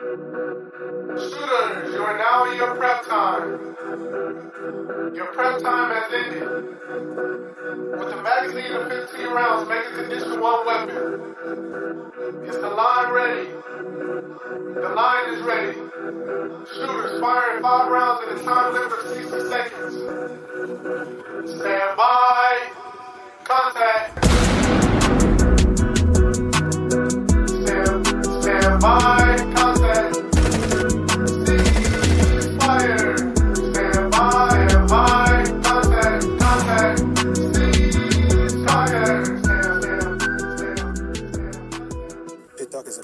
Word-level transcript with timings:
Shooters, 0.00 1.92
you 1.92 2.02
are 2.02 2.16
now 2.16 2.50
in 2.50 2.56
your 2.56 2.74
prep 2.76 3.04
time. 3.04 3.76
Your 5.14 5.26
prep 5.26 5.60
time 5.60 5.94
has 5.94 6.12
ended. 6.12 6.42
With 7.98 8.08
the 8.08 8.22
magazine 8.22 8.72
of 8.72 8.88
15 8.88 9.26
rounds 9.26 9.68
making 9.68 9.94
condition 9.94 10.40
one 10.40 10.66
weapon. 10.66 11.34
Is 12.44 12.56
the 12.56 12.70
line 12.70 13.12
ready? 13.12 13.50
The 14.80 14.92
line 14.94 15.34
is 15.34 15.42
ready. 15.42 15.74
Shooters 16.72 17.20
firing 17.20 17.62
five 17.62 17.90
rounds 17.90 18.22
in 18.26 18.38
a 18.38 18.42
time 18.42 18.72
limit 18.72 18.92
of 18.92 19.00
60 19.06 19.28
seconds. 19.50 19.94
Stand 21.60 21.96
by. 21.96 22.70
Contact. 23.44 24.24
Stand, 27.50 28.42
stand 28.42 28.80
by. 28.80 29.59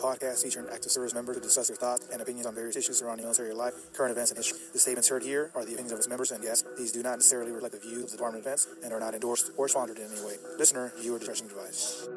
Podcast 0.07 0.45
featuring 0.45 0.67
active 0.73 0.93
service 0.93 1.13
members 1.15 1.37
to 1.37 1.43
discuss 1.43 1.67
their 1.67 1.77
thoughts 1.77 2.07
and 2.13 2.23
opinions 2.23 2.47
on 2.47 2.55
various 2.55 2.77
issues 2.77 2.97
surrounding 2.99 3.25
military 3.25 3.53
life, 3.53 3.75
current 3.93 4.13
events, 4.13 4.31
and 4.31 4.39
history. 4.39 4.61
The 4.73 4.79
statements 4.79 5.09
heard 5.09 5.25
here 5.25 5.51
are 5.57 5.65
the 5.65 5.73
opinions 5.73 5.91
of 5.91 5.99
its 5.99 6.09
members 6.09 6.31
and 6.31 6.41
guests. 6.41 6.65
These 6.79 6.93
do 6.93 7.03
not 7.03 7.17
necessarily 7.17 7.51
reflect 7.51 7.75
the 7.75 7.81
views 7.81 8.05
of 8.05 8.11
the 8.13 8.17
Department 8.19 8.47
of 8.47 8.53
Defense 8.53 8.69
and 8.85 8.93
are 8.93 9.01
not 9.01 9.15
endorsed 9.15 9.51
or 9.57 9.67
sponsored 9.67 9.99
in 9.99 10.07
any 10.13 10.25
way. 10.25 10.37
Listener, 10.59 10.93
viewer 11.01 11.19
discretion 11.19 11.47
advised. 11.47 12.09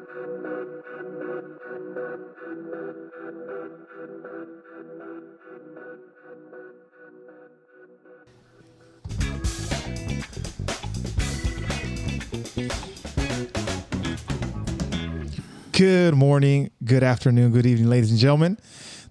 Good 15.80 16.14
morning, 16.14 16.70
good 16.84 17.02
afternoon, 17.02 17.52
good 17.52 17.64
evening, 17.64 17.88
ladies 17.88 18.10
and 18.10 18.20
gentlemen. 18.20 18.58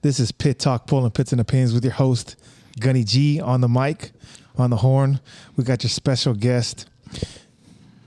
This 0.04 0.20
is 0.20 0.32
Pit 0.32 0.60
Talk 0.60 0.86
Pulling 0.86 1.10
Pits 1.10 1.32
and 1.32 1.42
Opinions 1.42 1.74
with 1.74 1.84
your 1.84 1.94
host, 1.94 2.36
Gunny 2.80 3.04
G, 3.04 3.42
on 3.42 3.62
the 3.62 3.68
mic, 3.68 4.12
on 4.56 4.70
the 4.70 4.76
horn. 4.76 5.20
We 5.56 5.64
got 5.64 5.82
your 5.82 5.90
special 5.90 6.36
guest, 6.36 6.88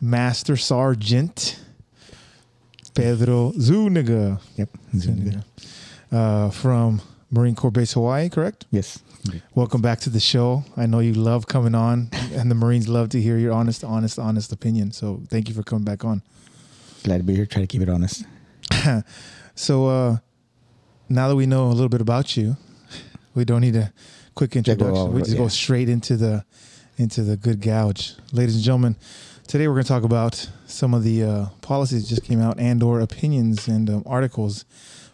Master 0.01 0.57
Sergeant 0.57 1.59
Pedro 2.95 3.53
Zuniga. 3.59 4.39
Yep. 4.55 4.69
Zuniga. 4.95 5.45
Uh, 6.13 6.51
from 6.51 7.03
Marine 7.33 7.57
Corps 7.57 7.73
Base 7.73 7.95
Hawaii, 7.95 8.29
correct? 8.29 8.67
Yes. 8.71 9.03
Welcome 9.57 9.83
back 9.83 9.99
to 10.03 10.09
the 10.09 10.21
show. 10.21 10.63
I 10.77 10.87
know 10.87 11.01
you 11.01 11.15
love 11.15 11.49
coming 11.49 11.75
on, 11.75 12.11
and 12.33 12.49
the 12.49 12.55
Marines 12.55 12.87
love 12.87 13.09
to 13.09 13.21
hear 13.21 13.39
your 13.39 13.55
honest, 13.55 13.83
honest, 13.83 14.21
honest 14.21 14.53
opinion. 14.53 14.93
So 14.93 15.21
thank 15.31 15.49
you 15.49 15.55
for 15.57 15.65
coming 15.65 15.85
back 15.85 16.05
on. 16.05 16.23
Glad 17.03 17.17
to 17.19 17.25
be 17.25 17.35
here. 17.35 17.45
Try 17.45 17.63
to 17.63 17.67
keep 17.67 17.83
it 17.83 17.89
honest. 17.89 18.25
So 19.55 19.87
uh, 19.87 20.17
now 21.09 21.29
that 21.29 21.37
we 21.37 21.45
know 21.47 21.67
a 21.67 21.75
little 21.75 21.91
bit 21.91 22.01
about 22.01 22.37
you, 22.37 22.57
we 23.35 23.45
don't 23.45 23.61
need 23.61 23.77
a 23.77 23.93
quick 24.35 24.57
introduction. 24.57 24.97
over 24.97 25.11
we 25.13 25.23
just 25.23 25.37
go 25.37 25.49
straight 25.49 25.89
into 25.89 26.17
the 26.17 26.45
into 26.97 27.23
the 27.23 27.37
good 27.37 27.61
gouge, 27.61 28.15
ladies 28.33 28.55
and 28.55 28.65
gentlemen. 28.65 28.97
Today 29.47 29.69
we're 29.69 29.75
going 29.75 29.85
to 29.85 29.89
talk 29.89 30.05
about 30.05 30.49
some 30.67 30.95
of 30.95 31.05
the 31.05 31.23
uh, 31.23 31.47
policies 31.61 32.03
that 32.03 32.09
just 32.09 32.25
came 32.25 32.41
out 32.41 32.59
and/or 32.59 33.01
opinions 33.01 33.69
and 33.69 33.91
um, 33.91 34.03
articles 34.07 34.65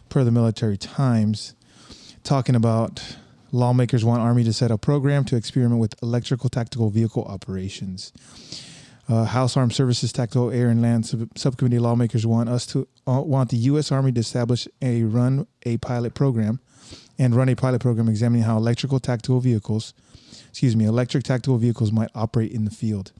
per 0.07 0.23
the 0.23 0.31
Military 0.31 0.77
Times, 0.77 1.53
talking 2.23 2.55
about 2.55 3.17
lawmakers 3.51 4.05
want 4.05 4.21
Army 4.21 4.43
to 4.45 4.53
set 4.53 4.71
a 4.71 4.77
program 4.77 5.25
to 5.25 5.35
experiment 5.35 5.81
with 5.81 6.01
electrical 6.01 6.49
tactical 6.49 6.89
vehicle 6.89 7.25
operations. 7.25 8.13
Uh, 9.09 9.23
House 9.23 9.57
Armed 9.57 9.73
Services 9.73 10.13
Tactical 10.13 10.51
Air 10.51 10.69
and 10.69 10.83
Land 10.83 11.07
Sub- 11.07 11.35
Subcommittee 11.35 11.79
lawmakers 11.79 12.27
want 12.27 12.47
us 12.47 12.67
to 12.67 12.87
uh, 13.07 13.21
want 13.21 13.49
the 13.49 13.57
U.S. 13.57 13.91
Army 13.91 14.11
to 14.11 14.19
establish 14.19 14.67
a 14.83 15.01
run 15.01 15.47
a 15.63 15.77
pilot 15.77 16.13
program 16.13 16.59
and 17.17 17.35
run 17.35 17.49
a 17.49 17.55
pilot 17.55 17.81
program 17.81 18.07
examining 18.07 18.43
how 18.43 18.55
electrical 18.55 18.99
tactical 18.99 19.39
vehicles, 19.39 19.95
excuse 20.49 20.75
me, 20.75 20.85
electric 20.85 21.23
tactical 21.23 21.57
vehicles 21.57 21.91
might 21.91 22.11
operate 22.13 22.51
in 22.51 22.65
the 22.65 22.71
field. 22.71 23.11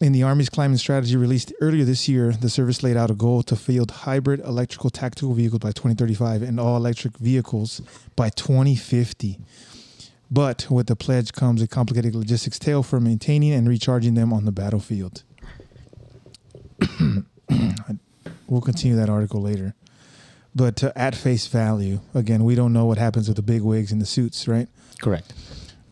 In 0.00 0.12
the 0.12 0.22
Army's 0.22 0.50
climate 0.50 0.78
strategy 0.78 1.16
released 1.16 1.52
earlier 1.60 1.84
this 1.84 2.06
year, 2.06 2.32
the 2.32 2.50
service 2.50 2.82
laid 2.82 2.98
out 2.98 3.10
a 3.10 3.14
goal 3.14 3.42
to 3.44 3.56
field 3.56 3.90
hybrid 3.90 4.40
electrical 4.40 4.90
tactical 4.90 5.32
vehicles 5.32 5.60
by 5.60 5.72
2035 5.72 6.42
and 6.42 6.60
all 6.60 6.76
electric 6.76 7.16
vehicles 7.16 7.80
by 8.14 8.28
2050. 8.28 9.38
But 10.30 10.66
with 10.70 10.86
the 10.88 10.96
pledge 10.96 11.32
comes 11.32 11.62
a 11.62 11.68
complicated 11.68 12.14
logistics 12.14 12.58
tale 12.58 12.82
for 12.82 12.98
maintaining 13.00 13.52
and 13.52 13.68
recharging 13.68 14.14
them 14.14 14.32
on 14.32 14.44
the 14.44 14.52
battlefield. 14.52 15.22
we'll 18.48 18.60
continue 18.60 18.96
that 18.96 19.08
article 19.08 19.40
later. 19.40 19.74
But 20.54 20.82
uh, 20.82 20.92
at 20.96 21.14
face 21.14 21.46
value, 21.46 22.00
again, 22.14 22.42
we 22.44 22.54
don't 22.54 22.72
know 22.72 22.86
what 22.86 22.98
happens 22.98 23.28
with 23.28 23.36
the 23.36 23.42
big 23.42 23.62
wigs 23.62 23.92
and 23.92 24.00
the 24.00 24.06
suits, 24.06 24.48
right? 24.48 24.68
Correct. 25.00 25.32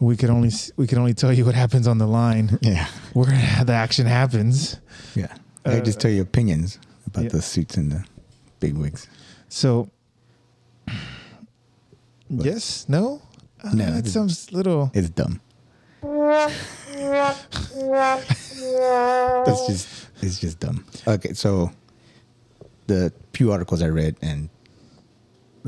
We 0.00 0.16
could 0.16 0.30
only 0.30 0.50
we 0.76 0.86
can 0.86 0.98
only 0.98 1.14
tell 1.14 1.32
you 1.32 1.44
what 1.44 1.54
happens 1.54 1.86
on 1.86 1.98
the 1.98 2.06
line, 2.06 2.58
Yeah. 2.62 2.86
where 3.12 3.26
the 3.64 3.72
action 3.72 4.06
happens. 4.06 4.78
Yeah. 5.14 5.32
I 5.64 5.80
just 5.80 6.00
tell 6.00 6.10
you 6.10 6.22
opinions 6.22 6.78
about 7.06 7.20
Uh, 7.20 7.24
yeah. 7.24 7.28
the 7.30 7.42
suits 7.42 7.76
and 7.76 7.92
the 7.92 8.04
big 8.60 8.74
wigs. 8.76 9.06
So, 9.48 9.88
yes, 12.28 12.86
no, 12.88 13.22
Uh, 13.64 13.70
No, 13.74 13.84
it 13.84 13.98
it's- 13.98 14.12
sounds 14.12 14.52
little. 14.52 14.90
It's 14.94 15.10
dumb. 15.10 15.40
That's 19.46 19.66
just 19.66 20.08
it's 20.22 20.38
just 20.40 20.60
dumb. 20.60 20.84
Okay, 21.06 21.32
so 21.32 21.70
the 22.86 23.12
few 23.32 23.52
articles 23.52 23.82
I 23.82 23.88
read 23.88 24.16
and 24.22 24.48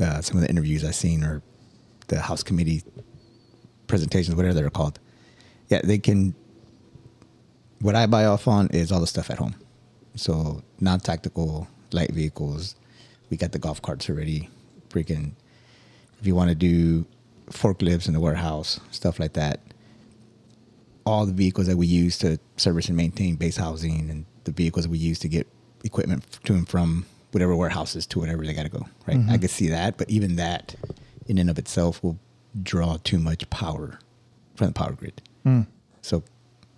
uh, 0.01 0.21
some 0.21 0.37
of 0.37 0.43
the 0.43 0.49
interviews 0.49 0.83
I've 0.83 0.95
seen 0.95 1.23
or 1.23 1.41
the 2.07 2.19
House 2.21 2.43
committee 2.43 2.83
presentations, 3.87 4.35
whatever 4.35 4.53
they're 4.53 4.69
called. 4.69 4.99
Yeah, 5.69 5.81
they 5.83 5.97
can. 5.97 6.33
What 7.81 7.95
I 7.95 8.05
buy 8.07 8.25
off 8.25 8.47
on 8.47 8.67
is 8.69 8.91
all 8.91 8.99
the 8.99 9.07
stuff 9.07 9.29
at 9.29 9.37
home. 9.37 9.55
So 10.15 10.63
non-tactical 10.79 11.67
light 11.91 12.11
vehicles. 12.11 12.75
We 13.29 13.37
got 13.37 13.51
the 13.51 13.59
golf 13.59 13.81
carts 13.81 14.09
already. 14.09 14.49
Freaking, 14.89 15.33
if 16.19 16.25
you 16.25 16.33
want 16.33 16.49
to 16.49 16.55
do 16.55 17.05
forklifts 17.49 18.07
in 18.07 18.13
the 18.13 18.19
warehouse, 18.19 18.79
stuff 18.91 19.19
like 19.19 19.33
that. 19.33 19.61
All 21.05 21.25
the 21.25 21.33
vehicles 21.33 21.67
that 21.67 21.77
we 21.77 21.87
use 21.87 22.17
to 22.19 22.39
service 22.57 22.87
and 22.87 22.97
maintain 22.97 23.35
base 23.35 23.57
housing, 23.57 24.09
and 24.09 24.25
the 24.43 24.51
vehicles 24.51 24.85
that 24.85 24.91
we 24.91 24.97
use 24.97 25.19
to 25.19 25.27
get 25.27 25.47
equipment 25.83 26.39
to 26.43 26.53
and 26.53 26.67
from 26.67 27.05
whatever 27.31 27.55
warehouses 27.55 28.05
to 28.07 28.19
whatever 28.19 28.45
they 28.45 28.53
got 28.53 28.63
to 28.63 28.69
go. 28.69 28.85
Right, 29.07 29.17
mm-hmm. 29.17 29.29
I 29.29 29.37
could 29.37 29.49
see 29.49 29.69
that, 29.69 29.97
but 29.97 30.09
even 30.09 30.35
that, 30.35 30.75
in 31.27 31.37
and 31.37 31.49
of 31.49 31.57
itself, 31.57 32.03
will 32.03 32.19
draw 32.61 32.97
too 33.03 33.19
much 33.19 33.49
power 33.49 33.99
from 34.55 34.67
the 34.67 34.73
power 34.73 34.93
grid. 34.93 35.21
Mm. 35.45 35.67
So, 36.01 36.23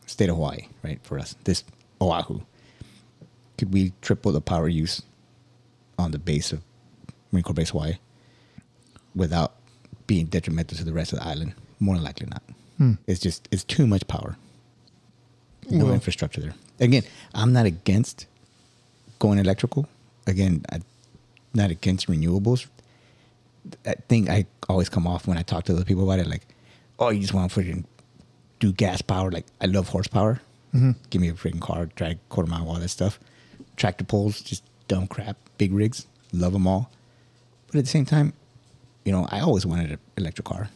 state 0.05 0.29
of 0.29 0.35
Hawaii, 0.35 0.67
right, 0.83 0.99
for 1.03 1.17
us, 1.17 1.35
this 1.45 1.63
Oahu, 2.01 2.41
could 3.57 3.73
we 3.73 3.93
triple 4.01 4.31
the 4.31 4.41
power 4.41 4.67
use 4.67 5.01
on 5.97 6.11
the 6.11 6.19
base 6.19 6.51
of 6.51 6.61
Marine 7.31 7.43
Corps 7.43 7.53
Base 7.53 7.69
Hawaii 7.69 7.97
without 9.15 9.53
being 10.09 10.25
detrimental 10.25 10.75
to 10.77 10.83
the 10.83 10.91
rest 10.91 11.13
of 11.13 11.19
the 11.19 11.25
island? 11.25 11.53
More 11.79 11.93
than 11.95 12.03
likely 12.03 12.25
not. 12.27 12.41
Hmm. 12.77 12.93
It's 13.07 13.19
just 13.27 13.47
it's 13.51 13.63
too 13.63 13.85
much 13.93 14.05
power. 14.07 14.35
No 15.69 15.85
Well- 15.85 15.93
infrastructure 15.93 16.41
there. 16.41 16.55
Again, 16.81 17.03
I'm 17.33 17.51
not 17.53 17.65
against 17.65 18.25
going 19.19 19.37
electrical. 19.37 19.87
Again, 20.25 20.63
I'm 20.71 20.83
not 21.53 21.69
against 21.71 22.07
renewables. 22.07 22.65
I 23.85 23.95
think 24.07 24.29
I 24.29 24.45
always 24.69 24.89
come 24.89 25.05
off 25.05 25.27
when 25.27 25.37
I 25.37 25.43
talk 25.43 25.65
to 25.65 25.73
other 25.73 25.83
people 25.85 26.03
about 26.05 26.19
it, 26.19 26.27
like, 26.27 26.45
oh, 26.97 27.09
you 27.09 27.19
just 27.19 27.33
want 27.33 27.51
to 27.51 27.59
freaking 27.59 27.83
do 28.59 28.71
gas 28.71 29.01
power. 29.01 29.29
Like, 29.29 29.45
I 29.61 29.65
love 29.65 29.89
horsepower. 29.89 30.41
Mm-hmm. 30.73 30.91
Give 31.09 31.21
me 31.21 31.29
a 31.29 31.33
freaking 31.33 31.59
car, 31.61 31.87
drag 31.99 32.17
quarter 32.29 32.49
mile, 32.49 32.67
all 32.69 32.79
that 32.79 32.87
stuff. 32.89 33.19
Tractor 33.75 34.05
pulls, 34.05 34.41
just 34.41 34.63
dumb 34.87 35.05
crap. 35.07 35.35
Big 35.57 35.73
rigs, 35.73 36.07
love 36.31 36.53
them 36.53 36.65
all. 36.65 36.89
But 37.67 37.79
at 37.79 37.83
the 37.85 37.91
same 37.91 38.05
time, 38.05 38.31
you 39.05 39.11
know, 39.11 39.27
I 39.31 39.39
always 39.41 39.65
wanted 39.65 39.91
an 39.91 39.99
electric 40.17 40.45
car 40.45 40.69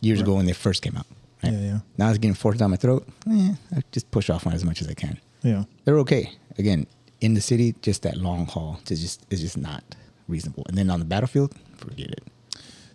years 0.00 0.20
ago 0.20 0.34
when 0.34 0.46
they 0.46 0.52
first 0.52 0.82
came 0.82 0.96
out. 0.96 1.06
right? 1.42 1.52
Yeah, 1.52 1.60
yeah. 1.60 1.78
Now 1.98 2.08
it's 2.10 2.18
getting 2.18 2.34
forced 2.34 2.58
down 2.58 2.70
my 2.70 2.76
throat. 2.76 3.06
Eh, 3.30 3.54
I 3.76 3.82
just 3.92 4.10
push 4.10 4.30
off 4.30 4.46
on 4.46 4.52
it 4.52 4.56
as 4.56 4.64
much 4.64 4.80
as 4.80 4.88
I 4.88 4.94
can. 4.94 5.18
Yeah. 5.42 5.64
They're 5.84 5.98
okay. 6.00 6.32
Again, 6.58 6.86
in 7.20 7.34
the 7.34 7.40
city, 7.40 7.74
just 7.82 8.02
that 8.02 8.16
long 8.16 8.46
haul 8.46 8.80
is 8.90 9.00
just 9.00 9.26
is 9.30 9.40
just 9.40 9.56
not 9.56 9.82
reasonable. 10.28 10.64
And 10.68 10.76
then 10.76 10.90
on 10.90 10.98
the 11.00 11.04
battlefield, 11.06 11.54
forget 11.76 12.10
it. 12.10 12.22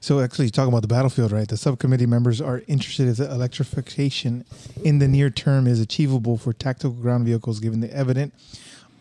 So 0.02 0.22
actually, 0.22 0.50
talking 0.50 0.70
about 0.72 0.82
the 0.82 0.88
battlefield, 0.88 1.32
right? 1.34 1.48
The 1.48 1.58
subcommittee 1.58 2.06
members 2.06 2.40
are 2.40 2.62
interested 2.68 3.08
if 3.10 3.18
the 3.18 3.30
electrification 3.30 4.46
in 4.84 5.00
the 5.00 5.08
near 5.08 5.30
term 5.30 5.68
is 5.68 5.82
achievable 5.82 6.38
for 6.38 6.54
tactical 6.54 6.92
ground 6.92 7.26
vehicles, 7.26 7.60
given 7.60 7.82
the 7.82 7.94
evident 7.94 8.34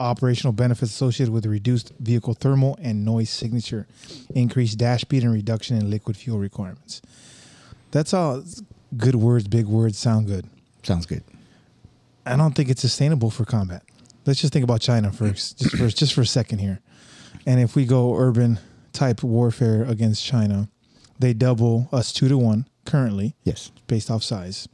operational 0.01 0.53
benefits 0.53 0.91
associated 0.93 1.33
with 1.33 1.47
reduced 1.47 1.93
vehicle 1.99 2.35
thermal 2.35 2.79
and 2.81 3.05
noise 3.05 3.31
signature, 3.31 3.87
increased 4.35 4.79
dash 4.79 5.03
speed, 5.03 5.23
and 5.25 5.33
reduction 5.33 5.77
in 5.77 5.91
liquid 5.91 6.17
fuel 6.17 6.39
requirements. 6.39 7.03
That's 7.91 8.13
all 8.15 8.43
good 8.97 9.15
words, 9.17 9.49
big 9.49 9.67
words, 9.67 9.99
sound 9.99 10.27
good. 10.27 10.47
Sounds 10.83 11.07
good. 11.07 11.23
I 12.27 12.37
don't 12.37 12.55
think 12.55 12.69
it's 12.69 12.81
sustainable 12.83 13.31
for 13.31 13.45
combat. 13.45 13.83
Let's 14.27 14.41
just 14.41 14.53
think 14.53 14.65
about 14.65 14.81
China 14.81 15.11
first, 15.11 15.59
just 15.59 15.77
for 15.77 15.89
just 15.89 16.13
for 16.15 16.21
a 16.21 16.27
second 16.27 16.59
here. 16.59 16.81
And 17.47 17.61
if 17.61 17.75
we 17.75 17.87
go 17.87 18.15
urban 18.15 18.59
type 18.93 19.23
warfare 19.23 19.85
against 19.85 20.25
China, 20.25 20.69
they 21.19 21.33
double 21.33 21.89
us 21.93 22.13
two 22.13 22.29
to 22.29 22.37
one 22.37 22.67
currently 22.85 23.35
Yes. 23.45 23.71
based 23.87 24.11
off 24.11 24.23
size. 24.23 24.69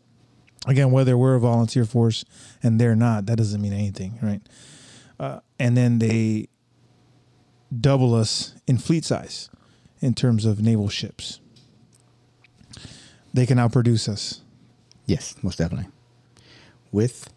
Again, 0.66 0.90
whether 0.90 1.16
we're 1.16 1.34
a 1.34 1.40
volunteer 1.40 1.84
force 1.84 2.24
and 2.62 2.80
they're 2.80 2.96
not, 2.96 3.26
that 3.26 3.36
doesn't 3.36 3.60
mean 3.60 3.72
anything, 3.72 4.18
right? 4.22 4.40
Uh, 5.18 5.40
and 5.58 5.76
then 5.76 5.98
they 5.98 6.48
double 7.80 8.14
us 8.14 8.54
in 8.66 8.78
fleet 8.78 9.04
size 9.04 9.48
in 10.00 10.14
terms 10.14 10.44
of 10.44 10.60
naval 10.60 10.88
ships. 10.88 11.40
They 13.32 13.46
can 13.46 13.58
outproduce 13.58 14.08
us 14.08 14.40
Yes, 15.06 15.34
most 15.42 15.58
definitely. 15.58 15.90
With 16.92 17.28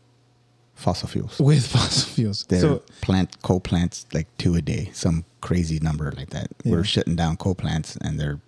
fossil 0.73 1.09
fuels. 1.09 1.39
with 1.39 1.65
fossil 1.75 2.09
fuels. 2.09 2.45
Their 2.45 2.61
so 2.61 2.83
plant 3.01 3.41
coal 3.41 3.59
plants 3.59 4.05
like 4.13 4.27
two 4.37 4.55
a 4.55 4.61
day, 4.61 4.89
some 4.93 5.25
crazy 5.41 5.79
number 5.79 6.11
like 6.15 6.29
that. 6.29 6.47
Yeah. 6.63 6.71
We're 6.73 6.83
shutting 6.83 7.15
down 7.15 7.37
coal 7.37 7.55
plants 7.55 7.97
and 7.97 8.19
they're 8.19 8.39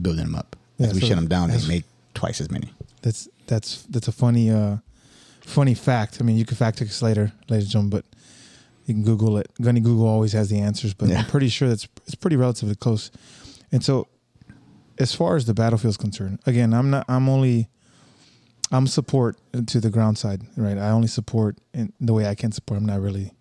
building 0.00 0.24
them 0.24 0.34
up. 0.34 0.56
Yeah, 0.78 0.88
As 0.88 0.94
we 0.94 1.00
so 1.00 1.06
shut 1.06 1.16
them 1.16 1.28
down, 1.28 1.50
they 1.50 1.66
make 1.66 1.84
twice 2.14 2.40
as 2.40 2.50
many. 2.50 2.70
that's 3.02 3.28
that's 3.46 3.84
that's 3.84 4.08
a 4.08 4.12
funny 4.12 4.50
uh 4.50 4.78
funny 5.40 5.74
fact. 5.74 6.18
I 6.20 6.24
mean, 6.24 6.36
you 6.36 6.44
can 6.44 6.56
fact 6.56 6.78
check 6.78 6.88
us 6.88 7.00
later, 7.00 7.32
ladies 7.48 7.66
and 7.66 7.72
gentlemen, 7.72 7.90
but 7.90 8.04
you 8.86 8.94
can 8.94 9.02
Google 9.04 9.36
it. 9.36 9.50
Gunny 9.60 9.80
Google 9.80 10.06
always 10.06 10.32
has 10.32 10.48
the 10.48 10.58
answers, 10.60 10.94
but 10.94 11.08
Yeah. 11.08 11.18
I'm 11.20 11.26
pretty 11.26 11.48
sure 11.48 11.68
that's 11.68 11.86
it's 12.06 12.14
pretty 12.14 12.36
relatively 12.36 12.74
close. 12.76 13.10
And 13.72 13.84
so, 13.84 14.08
as 14.98 15.14
far 15.14 15.36
as 15.36 15.44
the 15.44 15.54
battlefield 15.54 15.90
is 15.90 15.96
concerned, 15.96 16.38
again, 16.46 16.72
I'm 16.72 16.90
not. 16.90 17.04
I'm 17.08 17.28
only. 17.28 17.68
I'm 18.72 18.88
support 18.88 19.36
to 19.66 19.80
the 19.80 19.90
ground 19.90 20.18
side, 20.18 20.42
right? 20.56 20.76
I 20.76 20.90
only 20.90 21.06
support 21.06 21.56
in 21.72 21.92
the 22.00 22.12
way 22.12 22.26
I 22.26 22.34
can 22.34 22.50
support. 22.50 22.80
I'm 22.80 22.86
not 22.86 23.00
really 23.00 23.32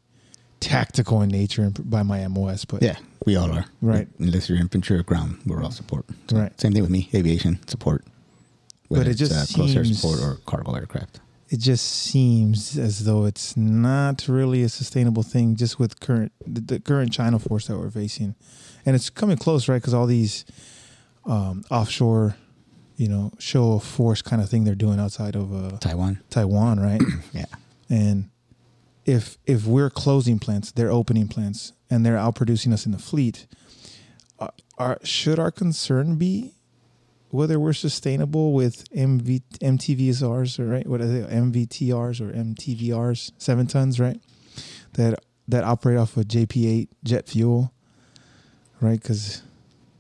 tactical 0.60 1.22
in 1.24 1.30
nature 1.30 1.64
and 1.64 1.90
by 1.90 2.04
my 2.04 2.28
MOS, 2.28 2.66
but 2.66 2.84
Yeah, 2.84 2.98
we 3.26 3.36
all 3.36 3.52
are. 3.52 3.66
Right. 3.82 4.08
Unless 4.20 4.50
you're 4.50 4.60
infantry 4.60 4.98
or 4.98 5.04
ground, 5.04 5.40
we're 5.46 5.64
all 5.64 5.72
support. 5.72 6.06
So 6.30 6.38
Right. 6.38 6.60
Same 6.62 6.74
thing 6.74 6.82
with 6.84 6.92
me, 6.92 7.10
aviation 7.14 7.60
support. 7.68 8.06
But 8.90 9.08
it 9.08 9.08
it's, 9.12 9.20
just 9.20 9.34
uh, 9.34 9.56
close 9.56 9.76
air 9.76 9.84
support 9.84 10.20
or 10.22 10.36
cargo 10.46 10.74
aircraft. 10.76 11.20
It 11.56 11.62
just 11.62 11.86
seems 11.86 12.78
as 12.78 13.06
though 13.06 13.24
it's 13.24 13.56
not 13.56 14.28
really 14.28 14.62
a 14.64 14.68
sustainable 14.68 15.24
thing 15.24 15.56
just 15.56 15.80
with 15.80 16.02
current 16.02 16.34
the, 16.46 16.60
the 16.60 16.80
current 16.82 17.14
China 17.14 17.40
force 17.40 17.68
that 17.68 17.78
we're 17.78 17.90
facing, 17.90 18.36
and 18.86 18.94
it's 18.94 19.10
coming 19.10 19.38
close, 19.38 19.70
right? 19.70 19.78
Because 19.78 19.94
all 19.94 20.06
these 20.06 20.44
um, 21.26 21.64
offshore, 21.72 22.36
you 22.98 23.08
know, 23.08 23.32
show 23.40 23.72
of 23.76 23.86
force 23.86 24.22
kind 24.22 24.42
of 24.42 24.50
thing 24.50 24.66
they're 24.66 24.76
doing 24.76 25.00
outside 25.00 25.38
of 25.38 25.56
uh, 25.56 25.78
Taiwan. 25.78 26.20
Taiwan, 26.30 26.82
right? 26.82 27.02
Yeah. 27.32 27.46
and 27.90 28.30
if 29.06 29.38
if 29.46 29.66
we're 29.66 29.90
closing 29.90 30.38
plants, 30.38 30.74
they're 30.74 30.92
opening 30.92 31.30
plants, 31.30 31.72
and 31.90 32.06
they're 32.06 32.18
outproducing 32.18 32.74
us 32.74 32.86
in 32.86 32.92
the 32.92 33.00
fleet. 33.00 33.48
Uh, 34.40 34.50
are, 34.78 35.00
should 35.04 35.40
our 35.40 35.52
concern 35.52 36.18
be 36.18 36.55
whether 37.36 37.60
we're 37.60 37.74
sustainable 37.74 38.54
with 38.54 38.90
MV, 38.92 39.42
MTVSRs 39.62 40.60
or 40.60 40.66
right 40.66 40.88
what 40.88 41.02
are 41.02 41.08
they 41.08 41.22
MVTRs 41.22 42.22
or 42.22 42.32
MTVRs 42.34 43.32
seven 43.38 43.68
tons 43.68 44.00
right 44.00 44.20
that 44.94 45.20
that 45.48 45.64
operate 45.64 45.98
off 45.98 46.16
of 46.18 46.26
JP8 46.28 46.88
jet 47.04 47.28
fuel 47.28 47.72
right 48.82 49.00
because 49.02 49.42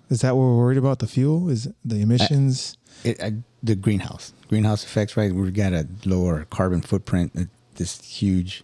is 0.10 0.22
that 0.22 0.36
what 0.36 0.44
we're 0.44 0.58
worried 0.58 0.78
about 0.78 1.00
the 1.00 1.08
fuel 1.08 1.50
is 1.50 1.68
the 1.84 2.02
emissions 2.02 2.78
It, 3.04 3.22
uh, 3.22 3.32
the 3.62 3.76
greenhouse 3.76 4.34
greenhouse 4.48 4.84
effects, 4.84 5.18
right? 5.18 5.34
We've 5.34 5.54
got 5.54 5.74
a 5.74 5.88
lower 6.06 6.46
carbon 6.46 6.82
footprint. 6.82 7.32
uh, 7.38 7.44
This 7.76 8.00
huge 8.06 8.64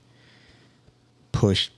push 1.32 1.70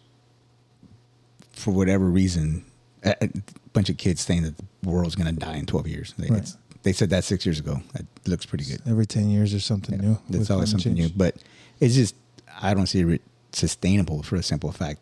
for 1.54 1.72
whatever 1.72 2.06
reason. 2.06 2.66
A, 3.06 3.16
a 3.24 3.30
bunch 3.74 3.90
of 3.90 3.98
kids 3.98 4.22
saying 4.22 4.44
that 4.44 4.56
the 4.58 4.90
world's 4.90 5.16
going 5.16 5.34
to 5.34 5.40
die 5.40 5.56
in 5.56 5.66
12 5.66 5.88
years. 5.88 6.14
Right. 6.20 6.32
it's- 6.32 6.58
they 6.84 6.94
said 6.94 7.10
that 7.12 7.24
six 7.24 7.46
years 7.46 7.60
ago. 7.60 7.82
That 7.94 8.06
looks 8.28 8.46
pretty 8.46 8.66
good. 8.66 8.82
every 8.88 9.06
10 9.06 9.30
years 9.30 9.52
there's 9.52 9.66
something 9.66 9.96
Yeah, 9.96 10.10
new 10.10 10.18
That's 10.30 10.50
always 10.52 10.70
something 10.72 10.96
change. 10.96 11.12
new. 11.12 11.18
But 11.18 11.38
it's 11.80 11.96
just, 11.96 12.16
I 12.62 12.74
don't 12.74 12.88
see 12.88 13.02
it 13.02 13.22
sustainable 13.52 14.24
for 14.24 14.36
a 14.36 14.44
simple 14.44 14.72
fact. 14.72 15.00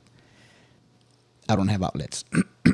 I 1.49 1.55
don't 1.55 1.67
have 1.69 1.83
outlets 1.83 2.23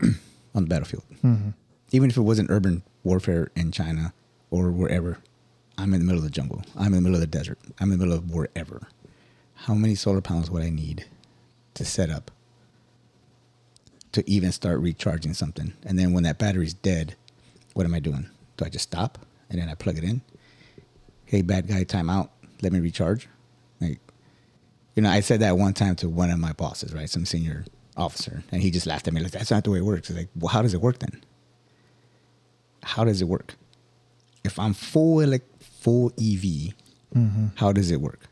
on 0.54 0.64
the 0.64 0.70
battlefield. 0.70 1.04
Mhm. 1.24 1.54
Even 1.92 2.10
if 2.10 2.18
it 2.18 2.22
wasn't 2.22 2.52
urban 2.52 2.84
warfare 3.04 3.50
in 3.56 3.72
China 3.72 4.14
or 4.52 4.72
wherever, 4.72 5.20
I'm 5.78 5.94
in 5.94 6.02
the 6.02 6.06
middle 6.06 6.20
of 6.20 6.24
the 6.26 6.30
jungle. 6.30 6.64
I'm 6.76 6.88
in 6.88 6.92
the 6.94 7.02
middle 7.02 7.16
of 7.16 7.22
the 7.22 7.28
desert. 7.28 7.60
I'm 7.80 7.92
in 7.92 7.98
the 8.00 8.06
middle 8.06 8.18
of 8.20 8.30
wherever. 8.32 8.88
How 9.62 9.74
many 9.74 9.96
solar 9.96 10.22
panels 10.22 10.52
would 10.52 10.64
I 10.64 10.70
need 10.70 11.06
to 11.76 11.86
set 11.86 12.10
up 12.10 12.30
to 14.12 14.30
even 14.30 14.52
start 14.52 14.80
recharging 14.80 15.34
something? 15.34 15.74
And 15.86 15.98
then 15.98 16.12
when 16.14 16.24
that 16.24 16.38
battery's 16.38 16.74
dead, 16.74 17.16
what 17.74 17.86
am 17.86 17.94
I 17.94 18.00
doing? 18.00 18.28
Do 18.58 18.66
I 18.66 18.70
just 18.70 18.84
stop 18.84 19.20
and 19.50 19.62
then 19.62 19.70
I 19.70 19.76
plug 19.76 19.98
it 19.98 20.04
in? 20.04 20.22
Hey, 21.26 21.42
bad 21.42 21.68
guy, 21.68 21.84
time 21.84 22.10
out. 22.10 22.32
Let 22.62 22.72
me 22.74 22.80
recharge. 22.80 23.28
Like, 23.80 24.00
you 24.96 25.04
know, 25.04 25.10
I 25.10 25.20
said 25.20 25.40
that 25.42 25.58
one 25.58 25.74
time 25.74 25.96
to 25.98 26.10
one 26.10 26.32
of 26.32 26.40
my 26.40 26.54
bosses, 26.54 26.94
right? 26.94 27.10
Some 27.10 27.26
senior 27.26 27.66
officer, 27.96 28.44
and 28.52 28.62
he 28.62 28.72
just 28.72 28.88
laughed 28.88 29.08
at 29.08 29.14
me 29.14 29.22
like, 29.22 29.32
"That's 29.32 29.52
not 29.52 29.64
the 29.64 29.72
way 29.72 29.80
it 29.80 29.86
works." 29.86 30.10
It's 30.10 30.18
like, 30.18 30.30
well, 30.36 30.50
how 30.50 30.62
does 30.62 30.74
it 30.74 30.82
work 30.82 31.00
then? 31.00 31.22
How 32.84 33.04
does 33.04 33.22
it 33.22 33.28
work? 33.28 33.56
If 34.44 34.58
I'm 34.60 34.74
full 34.74 35.18
elec 35.18 35.42
full 35.60 36.12
EV, 36.18 36.74
Mhm. 37.16 37.52
how 37.56 37.72
does 37.72 37.92
it 37.92 38.02
work? 38.02 38.28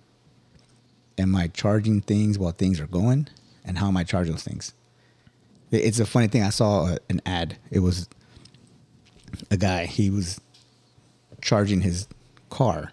Am 1.18 1.36
I 1.36 1.48
charging 1.48 2.02
things 2.02 2.38
while 2.38 2.52
things 2.52 2.80
are 2.80 2.88
going? 2.88 3.28
And 3.64 3.78
how 3.78 3.88
am 3.88 3.98
I 3.98 4.04
charging 4.04 4.34
those 4.34 4.44
things? 4.44 4.74
It's 5.72 6.00
a 6.00 6.06
funny 6.06 6.28
thing. 6.28 6.44
I 6.44 6.50
saw 6.52 6.98
an 7.10 7.22
ad. 7.26 7.58
It 7.72 7.80
was 7.80 8.08
a 9.52 9.58
guy. 9.58 9.86
He 9.86 10.10
was 10.10 10.40
charging 11.42 11.82
his 11.82 12.08
car 12.50 12.92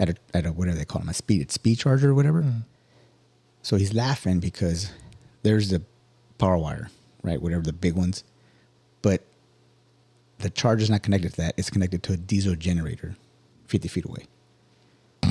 at 0.00 0.10
a 0.10 0.14
at 0.34 0.46
a 0.46 0.52
whatever 0.52 0.76
they 0.76 0.84
call 0.84 1.00
them 1.00 1.08
a 1.08 1.14
speed 1.14 1.50
speed 1.50 1.78
charger 1.78 2.10
or 2.10 2.14
whatever. 2.14 2.42
Mm. 2.42 2.64
So 3.62 3.76
he's 3.76 3.92
laughing 3.92 4.40
because 4.40 4.90
there's 5.42 5.70
the 5.70 5.82
power 6.38 6.56
wire, 6.56 6.90
right? 7.22 7.40
Whatever 7.40 7.62
the 7.62 7.72
big 7.72 7.94
ones, 7.94 8.24
but 9.02 9.22
the 10.38 10.50
charger's 10.50 10.90
not 10.90 11.02
connected 11.02 11.30
to 11.32 11.36
that. 11.38 11.54
It's 11.56 11.70
connected 11.70 12.02
to 12.04 12.12
a 12.12 12.16
diesel 12.16 12.54
generator, 12.54 13.16
fifty 13.66 13.88
feet 13.88 14.04
away. 14.04 14.26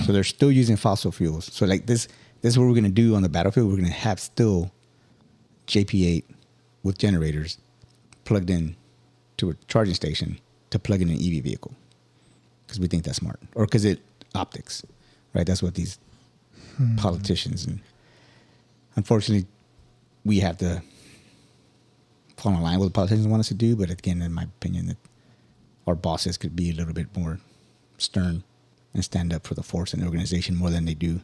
So 0.05 0.11
they're 0.11 0.23
still 0.23 0.51
using 0.51 0.75
fossil 0.75 1.11
fuels. 1.11 1.51
So 1.51 1.65
like 1.65 1.85
this, 1.85 2.07
this 2.41 2.53
is 2.53 2.59
what 2.59 2.67
we're 2.67 2.75
gonna 2.75 2.89
do 2.89 3.15
on 3.15 3.23
the 3.23 3.29
battlefield. 3.29 3.69
We're 3.69 3.77
gonna 3.77 3.89
have 3.89 4.19
still 4.19 4.71
JP8 5.67 6.23
with 6.83 6.97
generators 6.97 7.57
plugged 8.23 8.49
in 8.49 8.75
to 9.37 9.49
a 9.49 9.53
charging 9.67 9.93
station 9.93 10.39
to 10.69 10.79
plug 10.79 11.01
in 11.01 11.09
an 11.09 11.15
EV 11.15 11.43
vehicle 11.43 11.73
because 12.65 12.79
we 12.79 12.87
think 12.87 13.03
that's 13.03 13.17
smart, 13.17 13.39
or 13.55 13.65
because 13.65 13.85
it 13.85 13.99
optics, 14.35 14.85
right? 15.33 15.47
That's 15.47 15.63
what 15.63 15.75
these 15.75 15.99
hmm. 16.75 16.95
politicians 16.97 17.65
and 17.65 17.79
unfortunately 18.95 19.47
we 20.25 20.39
have 20.39 20.57
to 20.57 20.81
fall 22.35 22.53
in 22.53 22.61
line 22.61 22.79
with 22.79 22.87
what 22.87 22.93
politicians 22.93 23.27
want 23.27 23.39
us 23.39 23.47
to 23.47 23.53
do. 23.53 23.75
But 23.75 23.89
again, 23.89 24.21
in 24.21 24.33
my 24.33 24.43
opinion, 24.43 24.87
that 24.87 24.97
our 25.87 25.95
bosses 25.95 26.37
could 26.37 26.55
be 26.55 26.69
a 26.69 26.73
little 26.73 26.93
bit 26.93 27.15
more 27.15 27.39
stern 27.97 28.43
and 28.93 29.03
stand 29.03 29.33
up 29.33 29.47
for 29.47 29.53
the 29.53 29.63
force 29.63 29.93
and 29.93 30.01
the 30.01 30.05
organization 30.05 30.55
more 30.55 30.69
than 30.69 30.85
they 30.85 30.93
do 30.93 31.21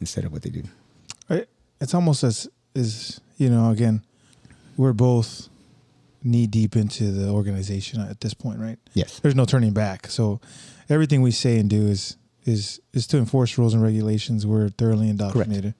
instead 0.00 0.24
of 0.24 0.32
what 0.32 0.42
they 0.42 0.50
do. 0.50 0.64
It's 1.80 1.94
almost 1.94 2.24
as 2.24 2.48
is 2.74 3.20
you 3.36 3.48
know 3.48 3.70
again, 3.70 4.02
we're 4.76 4.92
both 4.92 5.48
knee 6.24 6.46
deep 6.46 6.74
into 6.74 7.12
the 7.12 7.28
organization 7.28 8.00
at 8.00 8.20
this 8.20 8.34
point, 8.34 8.58
right? 8.58 8.78
Yes. 8.94 9.20
There's 9.20 9.34
no 9.34 9.44
turning 9.44 9.72
back. 9.72 10.06
So 10.08 10.40
everything 10.88 11.22
we 11.22 11.30
say 11.30 11.58
and 11.58 11.68
do 11.68 11.86
is 11.86 12.16
is 12.44 12.80
is 12.92 13.06
to 13.08 13.18
enforce 13.18 13.56
rules 13.58 13.74
and 13.74 13.82
regulations. 13.82 14.46
We're 14.46 14.68
thoroughly 14.70 15.08
indoctrinated, 15.08 15.74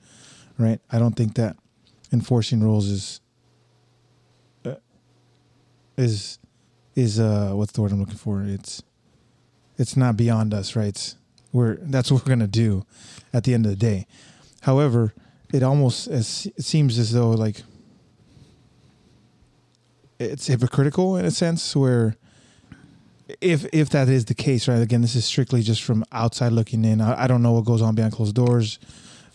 right? 0.58 0.80
I 0.90 0.98
don't 0.98 1.16
think 1.16 1.34
that 1.34 1.56
enforcing 2.12 2.62
rules 2.62 2.88
is 2.88 3.20
uh, 4.64 4.74
is 5.96 6.38
is 6.94 7.18
uh 7.18 7.52
what's 7.54 7.72
the 7.72 7.82
word 7.82 7.92
I'm 7.92 8.00
looking 8.00 8.16
for? 8.16 8.42
It's 8.42 8.82
it's 9.76 9.96
not 9.96 10.16
beyond 10.16 10.54
us, 10.54 10.76
right? 10.76 10.88
It's, 10.88 11.16
we're 11.52 11.76
that's 11.76 12.10
what 12.10 12.22
we're 12.24 12.30
gonna 12.30 12.46
do 12.46 12.84
at 13.32 13.44
the 13.44 13.54
end 13.54 13.66
of 13.66 13.70
the 13.70 13.76
day. 13.76 14.06
However, 14.62 15.14
it 15.52 15.62
almost 15.62 16.08
as 16.08 16.46
it 16.56 16.64
seems 16.64 16.98
as 16.98 17.12
though 17.12 17.30
like 17.30 17.62
it's 20.18 20.47
hypocritical 20.47 21.16
in 21.16 21.25
a 21.25 21.30
sense 21.30 21.75
where 21.75 22.16
if 23.40 23.66
if 23.73 23.90
that 23.90 24.09
is 24.09 24.26
the 24.26 24.35
case, 24.35 24.68
right? 24.68 24.80
Again, 24.80 25.00
this 25.00 25.14
is 25.14 25.25
strictly 25.25 25.62
just 25.62 25.83
from 25.83 26.04
outside 26.12 26.52
looking 26.52 26.85
in. 26.85 27.00
I, 27.00 27.25
I 27.25 27.26
don't 27.26 27.42
know 27.42 27.52
what 27.52 27.64
goes 27.64 27.83
on 27.83 27.94
behind 27.94 28.12
closed 28.12 28.35
doors, 28.35 28.78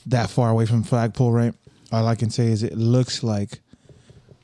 that 0.05 0.29
far 0.29 0.49
away 0.49 0.65
from 0.65 0.83
flagpole, 0.83 1.31
right? 1.31 1.53
all 1.91 2.07
I 2.07 2.15
can 2.15 2.29
say 2.29 2.47
is 2.47 2.61
it 2.61 2.77
looks 2.77 3.23
like 3.23 3.61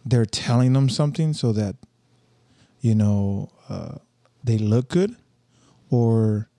they're 0.04 0.26
telling 0.26 0.74
them 0.74 0.90
something 0.90 1.34
so 1.34 1.52
that 1.54 1.76
you 2.82 2.96
know 2.96 3.52
uh, 3.70 3.96
they 4.44 4.58
look 4.58 4.90
good, 4.90 5.16
or 5.90 6.50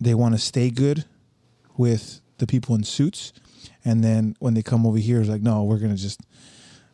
they 0.00 0.14
want 0.14 0.34
to 0.34 0.40
stay 0.40 0.70
good 0.70 1.04
with 1.76 2.20
the 2.38 2.46
people 2.46 2.74
in 2.74 2.84
suits, 2.84 3.32
and 3.84 4.02
then 4.02 4.36
when 4.40 4.54
they 4.54 4.62
come 4.62 4.86
over 4.86 4.98
here, 4.98 5.20
it's 5.20 5.30
like, 5.30 5.42
no, 5.42 5.62
we're 5.62 5.78
gonna 5.78 5.96
just 5.96 6.20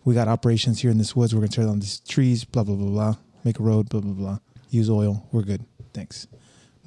we 0.09 0.15
got 0.15 0.27
operations 0.27 0.81
here 0.81 0.91
in 0.91 0.97
this 0.97 1.15
woods. 1.15 1.35
We're 1.35 1.43
gonna 1.43 1.53
tear 1.53 1.67
down 1.67 1.81
these 1.81 2.01
trees, 2.01 2.43
blah 2.43 2.65
blah 2.65 2.77
blah 2.77 2.89
blah, 2.89 3.17
make 3.45 3.61
a 3.61 3.63
road, 3.63 3.91
blah 3.91 4.01
blah 4.01 4.15
blah. 4.15 4.39
Use 4.71 4.89
oil. 4.89 5.29
We're 5.33 5.43
good. 5.43 5.67
Thanks. 5.93 6.27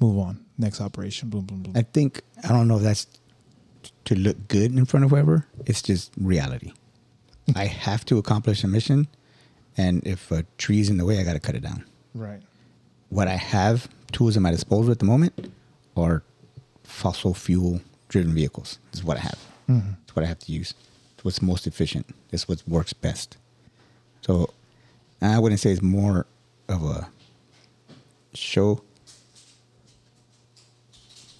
Move 0.00 0.18
on. 0.18 0.44
Next 0.58 0.80
operation. 0.80 1.28
Boom 1.28 1.42
boom 1.44 1.62
boom. 1.62 1.72
I 1.76 1.82
think 1.82 2.22
I 2.42 2.48
don't 2.48 2.66
know 2.66 2.78
if 2.78 2.82
that's 2.82 3.06
to 4.06 4.16
look 4.16 4.48
good 4.48 4.76
in 4.76 4.84
front 4.86 5.04
of 5.04 5.10
whoever. 5.10 5.46
It's 5.66 5.82
just 5.82 6.10
reality. 6.20 6.72
I 7.54 7.66
have 7.66 8.04
to 8.06 8.18
accomplish 8.18 8.64
a 8.64 8.66
mission, 8.66 9.06
and 9.76 10.04
if 10.04 10.32
a 10.32 10.44
tree's 10.58 10.90
in 10.90 10.96
the 10.96 11.04
way, 11.04 11.20
I 11.20 11.22
got 11.22 11.34
to 11.34 11.40
cut 11.40 11.54
it 11.54 11.62
down. 11.62 11.84
right. 12.14 12.42
What 13.10 13.28
I 13.28 13.36
have 13.36 13.88
tools 14.10 14.36
at 14.36 14.42
my 14.42 14.50
disposal 14.50 14.90
at 14.90 14.98
the 14.98 15.04
moment 15.04 15.52
are 15.96 16.24
fossil 16.82 17.34
fuel 17.34 17.82
driven 18.08 18.34
vehicles. 18.34 18.78
This 18.90 19.00
is 19.00 19.04
what 19.04 19.18
I 19.18 19.20
have. 19.20 19.38
Mm-hmm. 19.68 19.92
It's 20.02 20.16
what 20.16 20.24
I 20.24 20.28
have 20.28 20.38
to 20.40 20.50
use. 20.50 20.72
What's 21.22 21.40
most 21.42 21.66
efficient. 21.66 22.06
It's 22.30 22.48
what 22.48 22.62
works 22.66 22.92
best. 22.92 23.36
So 24.22 24.50
I 25.20 25.38
wouldn't 25.38 25.60
say 25.60 25.70
it's 25.70 25.82
more 25.82 26.26
of 26.68 26.82
a 26.84 27.08
show. 28.34 28.82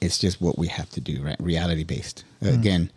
It's 0.01 0.19
just 0.19 0.41
what 0.41 0.59
we 0.59 0.69
have 0.69 0.91
to 0.91 1.01
do, 1.01 1.23
right? 1.23 1.37
Reality 1.41 1.85
based. 1.85 2.25
Again, 2.43 2.91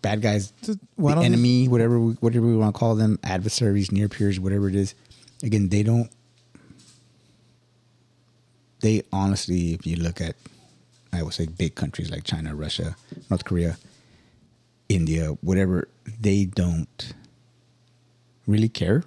bad 0.00 0.22
guys, 0.22 0.52
the 0.62 0.78
enemy, 0.98 1.68
whatever 1.68 2.00
we, 2.00 2.12
whatever 2.14 2.46
we 2.46 2.56
want 2.56 2.74
to 2.74 2.78
call 2.78 2.94
them, 2.94 3.18
adversaries, 3.22 3.92
near 3.92 4.08
peers, 4.08 4.40
whatever 4.40 4.68
it 4.68 4.74
is. 4.74 4.94
Again, 5.42 5.68
they 5.68 5.82
don't. 5.82 6.10
They 8.80 9.02
honestly, 9.12 9.74
if 9.74 9.86
you 9.86 9.96
look 9.96 10.20
at, 10.20 10.34
I 11.12 11.22
would 11.22 11.34
say 11.34 11.46
big 11.46 11.74
countries 11.74 12.10
like 12.10 12.24
China, 12.24 12.54
Russia, 12.54 12.96
North 13.28 13.44
Korea, 13.44 13.76
India, 14.88 15.30
whatever, 15.40 15.88
they 16.20 16.44
don't 16.44 17.14
really 18.46 18.68
care 18.68 19.04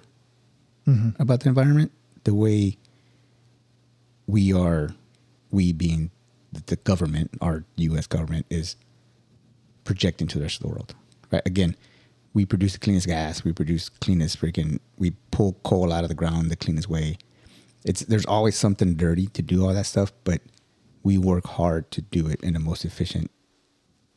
mm-hmm. 0.86 1.20
about 1.20 1.40
the 1.40 1.48
environment 1.48 1.92
the 2.24 2.34
way 2.34 2.76
we 4.26 4.52
are, 4.52 4.94
we 5.50 5.72
being 5.72 6.10
the- 6.52 6.76
government, 6.76 7.30
our 7.40 7.64
U.S. 7.76 8.06
government 8.06 8.46
is 8.50 8.76
projecting 9.84 10.26
to 10.28 10.38
the 10.38 10.44
rest 10.44 10.56
of 10.56 10.62
the 10.62 10.68
world. 10.68 10.94
Right? 11.30 11.42
Again, 11.46 11.76
we 12.34 12.44
produce 12.44 12.74
the 12.74 12.78
cleanest 12.78 13.06
gas. 13.06 13.44
We 13.44 13.52
produce 13.52 13.88
cleanest 13.88 14.40
freaking. 14.40 14.78
We 14.98 15.12
pull 15.30 15.54
coal 15.64 15.92
out 15.92 16.04
of 16.04 16.08
the 16.08 16.14
ground 16.14 16.50
the 16.50 16.56
cleanest 16.56 16.88
way. 16.88 17.18
It's 17.84 18.00
there's 18.00 18.26
always 18.26 18.56
something 18.56 18.94
dirty 18.94 19.26
to 19.28 19.42
do 19.42 19.64
all 19.64 19.74
that 19.74 19.86
stuff, 19.86 20.12
but 20.24 20.40
we 21.02 21.18
work 21.18 21.46
hard 21.46 21.90
to 21.92 22.02
do 22.02 22.28
it 22.28 22.40
in 22.42 22.52
the 22.52 22.60
most 22.60 22.84
efficient, 22.84 23.30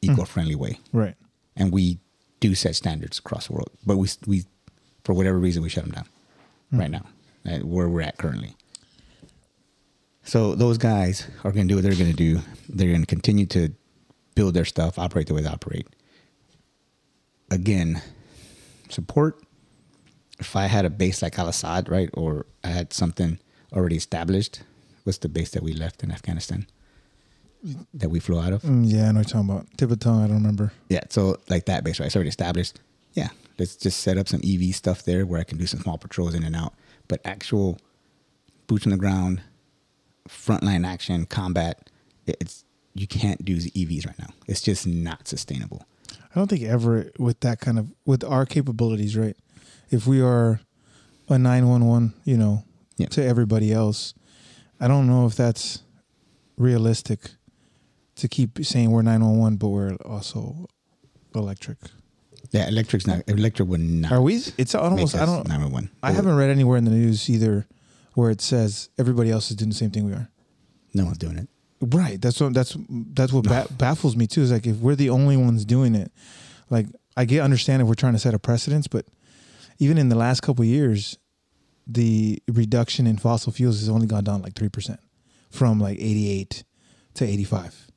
mm. 0.01 0.11
eco-friendly 0.11 0.55
way, 0.55 0.79
Right. 0.91 1.15
And 1.55 1.71
we 1.71 1.99
do 2.39 2.55
set 2.55 2.75
standards 2.75 3.19
across 3.19 3.47
the 3.47 3.53
world. 3.53 3.69
But 3.85 3.97
we 3.97 4.09
we 4.25 4.43
for 5.03 5.13
whatever 5.13 5.37
reason 5.37 5.63
we 5.63 5.69
shut 5.69 5.83
them 5.83 5.93
down 5.93 6.05
hmm. 6.71 6.79
right 6.79 6.91
now, 6.91 7.05
at 7.45 7.63
where 7.63 7.89
we're 7.89 8.01
at 8.01 8.17
currently. 8.17 8.55
So 10.23 10.55
those 10.55 10.77
guys 10.77 11.27
are 11.43 11.51
going 11.51 11.67
to 11.67 11.71
do 11.71 11.75
what 11.75 11.83
they're 11.83 11.95
going 11.95 12.11
to 12.11 12.15
do. 12.15 12.39
They're 12.69 12.89
going 12.89 13.01
to 13.01 13.07
continue 13.07 13.45
to 13.47 13.73
build 14.35 14.53
their 14.53 14.65
stuff, 14.65 14.97
operate 14.97 15.27
the 15.27 15.33
way 15.33 15.41
they 15.41 15.49
operate. 15.49 15.87
Again, 17.51 18.01
support. 18.89 19.41
If 20.39 20.55
I 20.55 20.67
had 20.67 20.85
a 20.85 20.89
base 20.89 21.21
like 21.21 21.37
Al 21.37 21.49
Asad, 21.49 21.89
right, 21.89 22.09
or 22.13 22.45
I 22.63 22.69
had 22.69 22.93
something 22.93 23.37
already 23.73 23.97
established, 23.97 24.63
what's 25.03 25.19
the 25.19 25.29
base 25.29 25.51
that 25.51 25.61
we 25.61 25.73
left 25.73 26.03
in 26.03 26.11
Afghanistan 26.11 26.67
that 27.93 28.09
we 28.09 28.19
flew 28.19 28.39
out 28.39 28.53
of? 28.53 28.61
Mm, 28.63 28.83
yeah, 28.85 29.09
I 29.09 29.11
know 29.11 29.19
what 29.19 29.27
you're 29.33 29.41
talking 29.43 29.49
about. 29.49 29.67
Tip 29.77 29.91
of 29.91 29.99
tongue. 29.99 30.23
I 30.23 30.27
don't 30.27 30.37
remember. 30.37 30.71
Yeah, 30.89 31.01
so 31.09 31.37
like 31.49 31.65
that 31.65 31.83
base, 31.83 31.99
right? 31.99 32.07
It's 32.07 32.15
already 32.15 32.29
established. 32.29 32.79
Yeah, 33.13 33.29
let's 33.59 33.75
just 33.75 34.01
set 34.01 34.17
up 34.17 34.27
some 34.27 34.41
EV 34.43 34.75
stuff 34.75 35.03
there 35.03 35.25
where 35.25 35.39
I 35.39 35.43
can 35.43 35.57
do 35.57 35.65
some 35.67 35.79
small 35.81 35.97
patrols 35.97 36.33
in 36.33 36.43
and 36.43 36.55
out. 36.55 36.73
But 37.07 37.21
actual 37.25 37.79
boots 38.67 38.85
on 38.85 38.91
the 38.91 38.97
ground, 38.97 39.41
frontline 40.27 40.85
action, 40.85 41.25
combat, 41.25 41.89
it's 42.25 42.63
you 42.95 43.07
can't 43.07 43.43
do 43.43 43.57
the 43.59 43.71
EVs 43.71 44.05
right 44.07 44.19
now. 44.19 44.29
It's 44.47 44.61
just 44.61 44.85
not 44.87 45.27
sustainable. 45.27 45.85
I 46.11 46.35
don't 46.39 46.47
think 46.49 46.63
ever 46.63 47.11
with 47.19 47.39
that 47.41 47.59
kind 47.59 47.77
of 47.79 47.91
with 48.05 48.23
our 48.23 48.45
capabilities, 48.45 49.15
right? 49.17 49.35
If 49.89 50.07
we 50.07 50.21
are 50.21 50.59
a 51.29 51.37
nine 51.37 51.67
one 51.67 51.85
one, 51.85 52.13
you 52.25 52.37
know, 52.37 52.63
Yeah. 52.97 53.07
to 53.07 53.23
everybody 53.23 53.71
else, 53.71 54.13
I 54.79 54.87
don't 54.87 55.07
know 55.07 55.25
if 55.25 55.35
that's 55.35 55.79
realistic 56.57 57.31
to 58.15 58.27
keep 58.27 58.63
saying 58.65 58.91
we're 58.91 59.01
nine 59.01 59.23
one 59.23 59.37
one, 59.37 59.55
but 59.57 59.69
we're 59.69 59.95
also 60.05 60.67
electric. 61.35 61.77
Yeah, 62.51 62.67
electric's 62.67 63.07
not 63.07 63.23
electric 63.27 63.67
would 63.67 63.79
not. 63.81 64.11
Are 64.11 64.21
we? 64.21 64.35
It's 64.57 64.75
almost. 64.75 65.15
I 65.15 65.25
don't. 65.25 65.47
Nine 65.47 65.61
one 65.61 65.71
one. 65.71 65.89
I 66.03 66.11
haven't 66.11 66.35
read 66.35 66.49
anywhere 66.49 66.77
in 66.77 66.85
the 66.85 66.91
news 66.91 67.29
either 67.29 67.67
where 68.13 68.29
it 68.29 68.41
says 68.41 68.89
everybody 68.97 69.31
else 69.31 69.49
is 69.49 69.55
doing 69.55 69.69
the 69.69 69.75
same 69.75 69.89
thing 69.89 70.05
we 70.05 70.13
are. 70.13 70.29
No 70.93 71.05
one's 71.05 71.17
doing 71.17 71.37
it. 71.37 71.49
Right. 71.81 72.21
That's 72.21 72.39
what 72.39 72.53
that's 72.53 72.77
that's 72.89 73.33
what 73.33 73.45
ba- 73.45 73.67
baffles 73.77 74.15
me 74.15 74.27
too. 74.27 74.41
Is 74.41 74.51
like 74.51 74.67
if 74.67 74.77
we're 74.77 74.95
the 74.95 75.09
only 75.09 75.35
ones 75.35 75.65
doing 75.65 75.95
it, 75.95 76.11
like 76.69 76.87
I 77.17 77.25
get 77.25 77.41
understand 77.41 77.81
if 77.81 77.87
we're 77.87 77.95
trying 77.95 78.13
to 78.13 78.19
set 78.19 78.33
a 78.33 78.39
precedence, 78.39 78.87
but 78.87 79.05
even 79.79 79.97
in 79.97 80.09
the 80.09 80.15
last 80.15 80.41
couple 80.41 80.61
of 80.63 80.69
years, 80.69 81.17
the 81.87 82.41
reduction 82.47 83.07
in 83.07 83.17
fossil 83.17 83.51
fuels 83.51 83.79
has 83.79 83.89
only 83.89 84.07
gone 84.07 84.23
down 84.23 84.41
like 84.41 84.53
three 84.53 84.69
percent, 84.69 84.99
from 85.49 85.79
like 85.79 85.97
eighty 85.99 86.29
eight 86.29 86.63
to 87.15 87.25
eighty 87.25 87.43
five. 87.43 87.87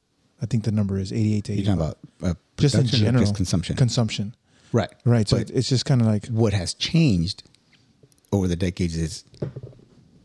I 0.43 0.47
think 0.47 0.65
the 0.65 0.73
number 0.73 0.99
is 0.99 1.13
eighty 1.13 1.37
eight 1.37 1.45
to 1.45 1.53
80. 1.53 1.63
You're 1.63 1.77
talking 1.77 1.81
about 1.87 1.99
uh, 2.23 2.35
Just 2.59 2.75
in 2.75 2.87
general, 2.87 3.23
just 3.23 3.35
consumption. 3.37 3.77
Consumption. 3.77 4.35
right. 4.73 4.91
Right. 5.05 5.29
So 5.29 5.39
But- 5.39 5.51
it's 5.51 5.69
just 5.69 5.85
kind 5.85 6.01
of 6.01 6.07
like 6.07 6.27
what 6.29 6.53
has 6.53 6.75
changed 6.75 7.43
over 8.33 8.47
the 8.49 8.57
decades 8.57 8.97
is 8.97 9.25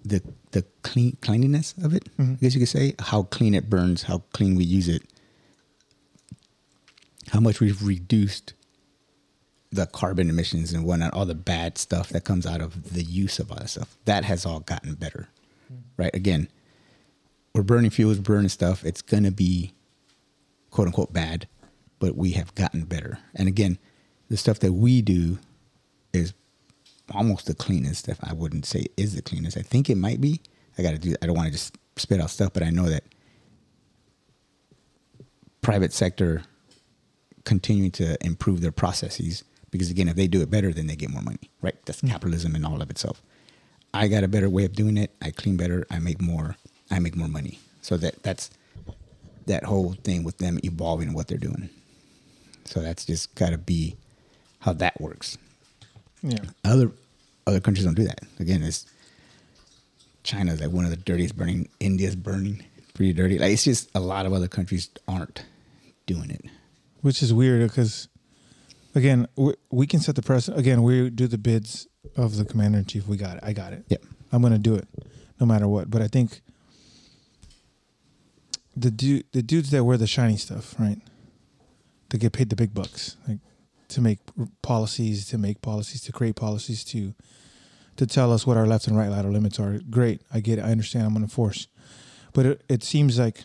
the 0.03 0.21
the 0.51 0.65
clean 0.83 1.17
cleanliness 1.21 1.73
of 1.83 1.93
it. 1.93 2.09
I 2.19 2.23
guess 2.41 2.53
you 2.53 2.59
could 2.59 2.67
say 2.69 2.95
how 2.99 3.23
clean 3.23 3.53
it 3.53 3.69
burns, 3.69 4.03
how 4.03 4.23
clean 4.33 4.55
we 4.55 4.63
use 4.65 4.89
it, 4.89 5.03
how 7.29 7.39
much 7.39 7.59
we've 7.59 7.81
reduced 7.81 8.53
the 9.71 9.85
carbon 9.85 10.29
emissions 10.29 10.73
and 10.73 10.83
whatnot, 10.83 11.13
all 11.13 11.25
the 11.25 11.35
bad 11.35 11.77
stuff 11.77 12.09
that 12.09 12.25
comes 12.25 12.45
out 12.45 12.59
of 12.59 12.93
the 12.93 13.03
use 13.03 13.39
of 13.39 13.49
all 13.51 13.57
that 13.57 13.69
stuff. 13.69 13.95
That 14.03 14.25
has 14.25 14.45
all 14.45 14.59
gotten 14.59 14.95
better, 14.95 15.29
right? 15.95 16.13
Again, 16.13 16.49
we're 17.53 17.63
burning 17.63 17.89
fuels, 17.91 18.19
burning 18.19 18.49
stuff. 18.49 18.83
It's 18.83 19.01
gonna 19.01 19.31
be 19.31 19.73
quote 20.71 20.87
unquote 20.87 21.13
bad, 21.13 21.47
but 21.99 22.15
we 22.15 22.31
have 22.31 22.55
gotten 22.55 22.85
better. 22.85 23.19
And 23.35 23.47
again, 23.47 23.77
the 24.29 24.37
stuff 24.37 24.59
that 24.59 24.73
we 24.73 25.01
do 25.01 25.37
is 26.13 26.33
almost 27.13 27.45
the 27.45 27.53
cleanest. 27.53 28.07
If 28.09 28.17
I 28.23 28.33
wouldn't 28.33 28.65
say 28.65 28.87
is 28.97 29.15
the 29.15 29.21
cleanest, 29.21 29.57
I 29.57 29.61
think 29.61 29.89
it 29.89 29.97
might 29.97 30.19
be. 30.19 30.41
I 30.77 30.81
got 30.81 30.91
to 30.91 30.97
do. 30.97 31.15
I 31.21 31.25
don't 31.25 31.35
want 31.35 31.47
to 31.47 31.51
just 31.51 31.77
spit 31.97 32.21
out 32.21 32.29
stuff, 32.29 32.53
but 32.53 32.63
I 32.63 32.69
know 32.69 32.89
that 32.89 33.03
private 35.61 35.93
sector 35.93 36.43
continuing 37.43 37.91
to 37.91 38.17
improve 38.25 38.61
their 38.61 38.71
processes 38.71 39.43
because 39.69 39.89
again, 39.89 40.07
if 40.07 40.15
they 40.15 40.27
do 40.27 40.41
it 40.41 40.49
better, 40.49 40.73
then 40.73 40.87
they 40.87 40.95
get 40.95 41.09
more 41.09 41.21
money. 41.21 41.49
Right? 41.61 41.75
That's 41.85 42.01
mm. 42.01 42.09
capitalism 42.09 42.55
in 42.55 42.65
all 42.65 42.81
of 42.81 42.89
itself. 42.89 43.21
I 43.93 44.07
got 44.07 44.23
a 44.23 44.27
better 44.27 44.49
way 44.49 44.65
of 44.65 44.73
doing 44.73 44.97
it. 44.97 45.11
I 45.21 45.31
clean 45.31 45.57
better. 45.57 45.85
I 45.91 45.99
make 45.99 46.21
more. 46.21 46.55
I 46.89 46.99
make 46.99 47.15
more 47.15 47.27
money. 47.27 47.59
So 47.81 47.97
that 47.97 48.23
that's 48.23 48.49
that 49.47 49.63
whole 49.65 49.93
thing 50.03 50.23
with 50.23 50.37
them 50.37 50.59
evolving 50.63 51.13
what 51.13 51.27
they're 51.27 51.37
doing. 51.37 51.69
So 52.65 52.81
that's 52.81 53.05
just 53.05 53.33
got 53.35 53.49
to 53.51 53.57
be 53.57 53.95
how 54.59 54.73
that 54.73 54.99
works 55.01 55.37
yeah. 56.21 56.37
other 56.63 56.91
other 57.47 57.59
countries 57.59 57.85
don't 57.85 57.95
do 57.95 58.03
that. 58.05 58.19
Again, 58.39 58.61
it's 58.61 58.85
China's 60.23 60.61
like 60.61 60.69
one 60.71 60.85
of 60.85 60.91
the 60.91 60.97
dirtiest 60.97 61.35
burning. 61.35 61.67
India's 61.79 62.15
burning 62.15 62.63
pretty 62.93 63.13
dirty. 63.13 63.39
Like 63.39 63.51
it's 63.53 63.63
just 63.63 63.89
a 63.95 63.99
lot 63.99 64.25
of 64.25 64.33
other 64.33 64.47
countries 64.47 64.89
aren't 65.07 65.43
doing 66.05 66.29
it. 66.29 66.45
which 67.01 67.23
is 67.23 67.33
weird 67.33 67.67
because 67.67 68.07
again 68.95 69.27
we, 69.37 69.53
we 69.71 69.87
can 69.87 69.99
set 69.99 70.15
the 70.15 70.21
precedent 70.21 70.59
again 70.59 70.83
we 70.83 71.09
do 71.09 71.25
the 71.25 71.37
bids 71.37 71.87
of 72.17 72.35
the 72.35 72.43
commander 72.43 72.77
in 72.79 72.85
chief 72.85 73.07
we 73.07 73.15
got 73.15 73.37
it 73.37 73.43
i 73.43 73.53
got 73.53 73.71
it 73.71 73.85
Yep. 73.87 74.03
i'm 74.33 74.41
gonna 74.41 74.57
do 74.57 74.75
it 74.75 74.87
no 75.39 75.45
matter 75.45 75.67
what 75.69 75.89
but 75.89 76.01
i 76.01 76.07
think 76.07 76.41
the 78.81 78.91
dude 78.91 79.25
the 79.31 79.41
dudes 79.41 79.71
that 79.71 79.83
wear 79.83 79.97
the 79.97 80.07
shiny 80.07 80.37
stuff 80.37 80.75
right? 80.79 80.99
They 82.09 82.17
get 82.17 82.33
paid 82.33 82.49
the 82.49 82.55
big 82.55 82.73
bucks 82.73 83.17
like 83.27 83.39
to 83.89 84.01
make 84.01 84.19
policies 84.61 85.27
to 85.27 85.37
make 85.37 85.61
policies 85.61 86.01
to 86.01 86.11
create 86.11 86.35
policies 86.35 86.83
to 86.85 87.13
to 87.97 88.07
tell 88.07 88.31
us 88.31 88.47
what 88.47 88.57
our 88.57 88.65
left 88.65 88.87
and 88.87 88.97
right 88.97 89.09
lateral 89.09 89.33
limits 89.33 89.59
are. 89.59 89.79
Great 89.89 90.21
i 90.33 90.39
get 90.39 90.59
it 90.59 90.65
i 90.65 90.71
understand 90.71 91.05
i'm 91.05 91.13
gonna 91.13 91.25
enforce 91.25 91.67
but 92.33 92.45
it, 92.45 92.63
it 92.69 92.83
seems 92.83 93.19
like 93.19 93.43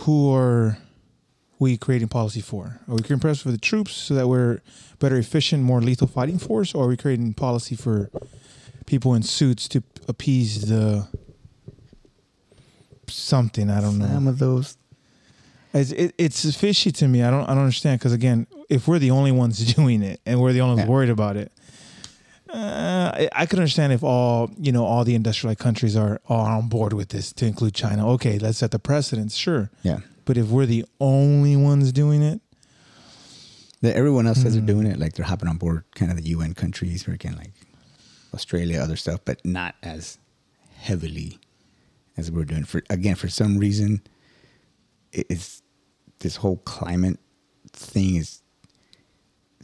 who 0.00 0.32
are 0.32 0.78
we 1.58 1.76
creating 1.76 2.08
policy 2.08 2.40
for? 2.40 2.80
Are 2.88 2.94
we 2.94 2.98
creating 2.98 3.20
policy 3.20 3.42
for 3.42 3.50
the 3.50 3.58
troops 3.58 3.92
so 3.92 4.14
that 4.14 4.28
we're 4.28 4.60
better 4.98 5.16
efficient, 5.16 5.62
more 5.62 5.80
lethal 5.80 6.06
fighting 6.06 6.38
force, 6.38 6.74
or 6.74 6.84
are 6.84 6.88
we 6.88 6.96
creating 6.96 7.34
policy 7.34 7.74
for 7.74 8.10
people 8.86 9.14
in 9.14 9.22
suits 9.22 9.68
to 9.68 9.82
appease 10.08 10.68
the 10.68 11.06
something? 13.08 13.70
I 13.70 13.80
don't 13.80 13.98
know. 13.98 14.06
Some 14.06 14.26
of 14.28 14.38
those. 14.38 14.76
It's, 15.74 15.92
it, 15.92 16.14
it's 16.18 16.56
fishy 16.56 16.90
to 16.92 17.06
me. 17.08 17.22
I 17.22 17.30
don't 17.30 17.44
I 17.44 17.48
don't 17.54 17.58
understand 17.64 18.00
because 18.00 18.12
again, 18.12 18.46
if 18.68 18.88
we're 18.88 18.98
the 18.98 19.10
only 19.10 19.32
ones 19.32 19.74
doing 19.74 20.02
it 20.02 20.20
and 20.26 20.40
we're 20.40 20.52
the 20.52 20.60
only 20.62 20.76
ones 20.76 20.86
Yeah. 20.88 20.90
worried 20.92 21.10
about 21.10 21.36
it, 21.36 21.52
uh, 22.48 23.12
I, 23.14 23.28
I 23.32 23.46
could 23.46 23.58
understand 23.58 23.92
if 23.92 24.02
all 24.02 24.50
you 24.58 24.72
know 24.72 24.84
all 24.84 25.04
the 25.04 25.14
industrialized 25.14 25.58
countries 25.60 25.94
are 25.96 26.20
are 26.28 26.56
on 26.56 26.68
board 26.68 26.94
with 26.94 27.10
this 27.10 27.32
to 27.34 27.46
include 27.46 27.74
China. 27.74 28.08
Okay, 28.12 28.38
let's 28.38 28.58
set 28.58 28.70
the 28.70 28.78
precedence, 28.78 29.34
sure. 29.36 29.70
Yeah. 29.82 29.98
But 30.24 30.36
if 30.38 30.48
we're 30.48 30.66
the 30.66 30.84
only 31.00 31.56
ones 31.56 31.92
doing 31.92 32.22
it, 32.22 32.40
That 33.82 33.94
everyone 33.96 34.26
else 34.26 34.42
says 34.42 34.54
Hmm. 34.54 34.64
they're 34.66 34.74
doing 34.74 34.86
it, 34.86 34.98
like 34.98 35.12
they're 35.14 35.26
hopping 35.26 35.48
on 35.48 35.56
board 35.58 35.84
kind 35.94 36.10
of 36.10 36.16
the 36.16 36.28
UN 36.30 36.54
countries, 36.54 37.04
freaking 37.04 37.36
like 37.36 37.52
Australia, 38.34 38.80
other 38.80 38.96
stuff, 38.96 39.20
but 39.24 39.44
not 39.44 39.74
as 39.82 40.18
heavily 40.76 41.38
as 42.16 42.30
we're 42.30 42.44
doing. 42.44 42.64
For 42.64 42.82
again, 42.90 43.14
for 43.14 43.28
some 43.28 43.58
reason, 43.58 44.02
it's 45.12 45.62
this 46.20 46.36
whole 46.36 46.58
climate 46.58 47.18
thing 47.72 48.16
is 48.16 48.42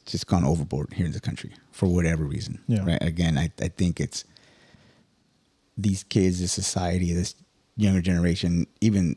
just 0.07 0.27
gone 0.27 0.45
overboard 0.45 0.93
here 0.93 1.07
in 1.07 1.13
the 1.13 1.21
country 1.21 1.53
for 1.73 1.87
whatever 1.87 2.25
reason. 2.25 2.63
Yeah. 2.67 2.85
Right. 2.85 3.03
Again, 3.03 3.39
I, 3.39 3.51
I 3.61 3.69
think 3.69 4.01
it's 4.01 4.25
these 5.77 6.05
kids, 6.05 6.41
this 6.41 6.53
society, 6.53 7.13
this 7.13 7.35
younger 7.77 8.01
generation, 8.01 8.67
even 8.81 9.17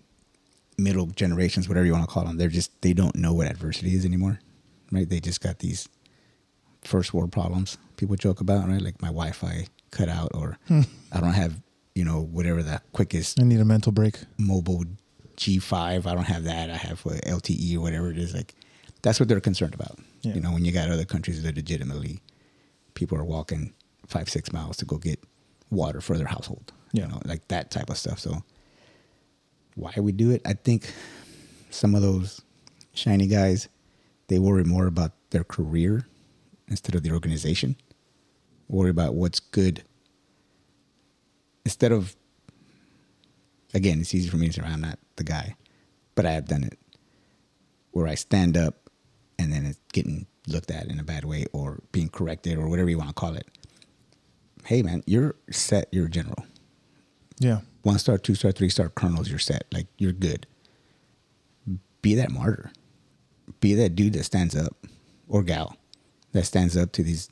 middle 0.77 1.07
generations, 1.07 1.67
whatever 1.67 1.85
you 1.85 1.91
want 1.93 2.05
to 2.05 2.11
call 2.11 2.25
them, 2.25 2.37
they're 2.37 2.47
just 2.47 2.81
they 2.81 2.93
don't 2.93 3.15
know 3.15 3.33
what 3.33 3.47
adversity 3.47 3.95
is 3.95 4.05
anymore. 4.05 4.39
Right? 4.91 5.07
They 5.07 5.19
just 5.19 5.41
got 5.41 5.59
these 5.59 5.89
first 6.87 7.13
world 7.13 7.31
problems 7.31 7.77
people 7.97 8.15
joke 8.15 8.39
about, 8.39 8.69
right? 8.69 8.81
Like 8.81 9.01
my 9.01 9.09
Wi-Fi 9.09 9.67
cut 9.91 10.07
out, 10.07 10.31
or 10.33 10.57
hmm. 10.67 10.81
I 11.11 11.19
don't 11.19 11.33
have, 11.33 11.59
you 11.95 12.05
know, 12.05 12.21
whatever 12.21 12.63
the 12.63 12.81
quickest 12.93 13.39
I 13.41 13.43
need 13.43 13.59
a 13.59 13.65
mental 13.65 13.91
break. 13.91 14.19
mobile 14.37 14.85
G5. 15.35 16.05
I 16.05 16.15
don't 16.15 16.23
have 16.23 16.45
that. 16.45 16.69
I 16.69 16.77
have 16.77 17.03
LTE 17.03 17.75
or 17.75 17.81
whatever 17.81 18.09
it 18.09 18.17
is. 18.17 18.33
Like 18.33 18.55
that's 19.01 19.19
what 19.19 19.27
they're 19.27 19.41
concerned 19.41 19.73
about. 19.73 19.99
Yeah. 20.21 20.35
You 20.35 20.41
know, 20.41 20.51
when 20.51 20.63
you 20.63 20.71
got 20.71 20.89
other 20.89 21.05
countries 21.05 21.43
that 21.43 21.55
legitimately 21.55 22.21
people 22.93 23.17
are 23.17 23.25
walking 23.25 23.73
five, 24.07 24.29
six 24.29 24.53
miles 24.53 24.77
to 24.77 24.85
go 24.85 24.97
get 24.97 25.19
water 25.69 25.99
for 25.99 26.17
their 26.17 26.27
household. 26.27 26.71
Yeah. 26.93 27.03
You 27.03 27.09
know, 27.09 27.21
like 27.25 27.47
that 27.49 27.71
type 27.71 27.89
of 27.89 27.97
stuff. 27.97 28.19
So 28.19 28.43
why 29.75 29.93
we 29.97 30.11
do 30.11 30.31
it? 30.31 30.41
I 30.45 30.53
think 30.53 30.91
some 31.69 31.93
of 31.93 32.01
those 32.01 32.41
shiny 32.93 33.27
guys, 33.27 33.67
they 34.27 34.39
worry 34.39 34.63
more 34.63 34.87
about 34.87 35.11
their 35.29 35.43
career 35.43 36.07
instead 36.67 36.95
of 36.95 37.03
the 37.03 37.11
organization. 37.11 37.75
Worry 38.67 38.89
about 38.89 39.15
what's 39.15 39.39
good 39.39 39.83
instead 41.67 41.91
of 41.91 42.15
again, 43.73 43.99
it's 43.99 44.15
easy 44.15 44.29
for 44.29 44.37
me 44.37 44.47
to 44.47 44.53
say 44.53 44.61
I'm 44.65 44.79
not 44.79 44.99
the 45.17 45.25
guy, 45.25 45.57
but 46.15 46.25
I 46.25 46.31
have 46.31 46.47
done 46.47 46.63
it 46.63 46.79
where 47.91 48.07
I 48.07 48.15
stand 48.15 48.55
up 48.55 48.89
and 49.37 49.51
then 49.51 49.65
it's 49.65 49.79
getting 49.91 50.27
looked 50.47 50.71
at 50.71 50.87
in 50.87 50.97
a 50.97 51.03
bad 51.03 51.25
way 51.25 51.45
or 51.51 51.79
being 51.91 52.07
corrected 52.07 52.57
or 52.57 52.69
whatever 52.69 52.89
you 52.89 52.97
want 52.97 53.09
to 53.09 53.13
call 53.13 53.35
it. 53.35 53.47
Hey 54.63 54.81
man, 54.81 55.03
you're 55.05 55.35
set, 55.51 55.89
you're 55.91 56.05
a 56.05 56.09
general. 56.09 56.45
Yeah. 57.37 57.59
One 57.81 57.99
star, 57.99 58.17
two 58.17 58.35
star, 58.35 58.53
three 58.53 58.69
star 58.69 58.87
colonels, 58.87 59.29
you're 59.29 59.37
set. 59.37 59.65
Like 59.73 59.87
you're 59.97 60.13
good. 60.13 60.47
Be 62.01 62.15
that 62.15 62.31
martyr. 62.31 62.71
Be 63.59 63.73
that 63.73 63.93
dude 63.93 64.13
that 64.13 64.23
stands 64.23 64.55
up 64.55 64.87
or 65.27 65.43
gal 65.43 65.75
that 66.37 66.45
stands 66.45 66.77
up 66.77 66.91
to 66.93 67.03
these 67.03 67.29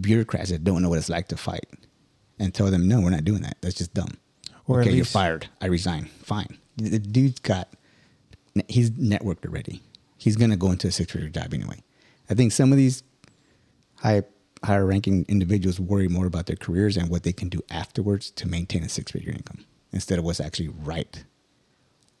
bureaucrats 0.00 0.50
that 0.50 0.64
don't 0.64 0.82
know 0.82 0.88
what 0.88 0.98
it's 0.98 1.08
like 1.08 1.28
to 1.28 1.36
fight 1.36 1.66
and 2.38 2.52
tell 2.52 2.70
them, 2.70 2.88
no, 2.88 3.00
we're 3.00 3.10
not 3.10 3.24
doing 3.24 3.42
that. 3.42 3.56
That's 3.60 3.76
just 3.76 3.94
dumb. 3.94 4.18
Or 4.66 4.80
okay, 4.80 4.92
you're 4.92 5.04
fired. 5.04 5.48
I 5.60 5.66
resign. 5.66 6.06
Fine. 6.22 6.58
The 6.76 6.98
dude's 6.98 7.40
got, 7.40 7.68
he's 8.68 8.90
networked 8.92 9.46
already. 9.46 9.82
He's 10.16 10.36
going 10.36 10.50
to 10.50 10.56
go 10.56 10.70
into 10.70 10.88
a 10.88 10.92
six 10.92 11.12
figure 11.12 11.28
job 11.28 11.52
anyway. 11.52 11.82
I 12.30 12.34
think 12.34 12.52
some 12.52 12.72
of 12.72 12.78
these 12.78 13.02
high, 13.96 14.22
higher 14.64 14.86
ranking 14.86 15.24
individuals 15.28 15.78
worry 15.78 16.08
more 16.08 16.26
about 16.26 16.46
their 16.46 16.56
careers 16.56 16.96
and 16.96 17.08
what 17.08 17.22
they 17.22 17.32
can 17.32 17.48
do 17.48 17.60
afterwards 17.70 18.30
to 18.32 18.48
maintain 18.48 18.82
a 18.82 18.88
six 18.88 19.12
figure 19.12 19.32
income 19.32 19.64
instead 19.92 20.18
of 20.18 20.24
what's 20.24 20.40
actually 20.40 20.68
right 20.68 21.24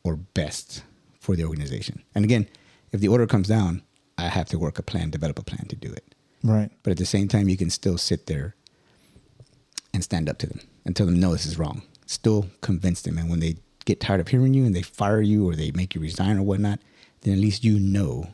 or 0.04 0.16
best 0.16 0.82
for 1.20 1.36
the 1.36 1.44
organization. 1.44 2.02
And 2.14 2.24
again, 2.24 2.48
if 2.90 3.00
the 3.00 3.08
order 3.08 3.26
comes 3.26 3.48
down, 3.48 3.82
I 4.18 4.28
have 4.28 4.48
to 4.48 4.58
work 4.58 4.78
a 4.78 4.82
plan, 4.82 5.10
develop 5.10 5.38
a 5.38 5.44
plan 5.44 5.66
to 5.68 5.76
do 5.76 5.92
it. 5.92 6.14
Right. 6.42 6.70
But 6.82 6.92
at 6.92 6.96
the 6.96 7.06
same 7.06 7.28
time, 7.28 7.48
you 7.48 7.56
can 7.56 7.70
still 7.70 7.98
sit 7.98 8.26
there 8.26 8.54
and 9.94 10.02
stand 10.02 10.28
up 10.28 10.38
to 10.38 10.46
them 10.46 10.60
and 10.84 10.96
tell 10.96 11.06
them, 11.06 11.20
no, 11.20 11.32
this 11.32 11.46
is 11.46 11.58
wrong. 11.58 11.82
Still 12.06 12.46
convince 12.60 13.02
them. 13.02 13.18
And 13.18 13.30
when 13.30 13.40
they 13.40 13.56
get 13.84 14.00
tired 14.00 14.20
of 14.20 14.28
hearing 14.28 14.54
you 14.54 14.64
and 14.64 14.74
they 14.74 14.82
fire 14.82 15.20
you 15.20 15.48
or 15.48 15.54
they 15.54 15.70
make 15.72 15.94
you 15.94 16.00
resign 16.00 16.38
or 16.38 16.42
whatnot, 16.42 16.80
then 17.22 17.34
at 17.34 17.40
least 17.40 17.64
you 17.64 17.78
know 17.78 18.28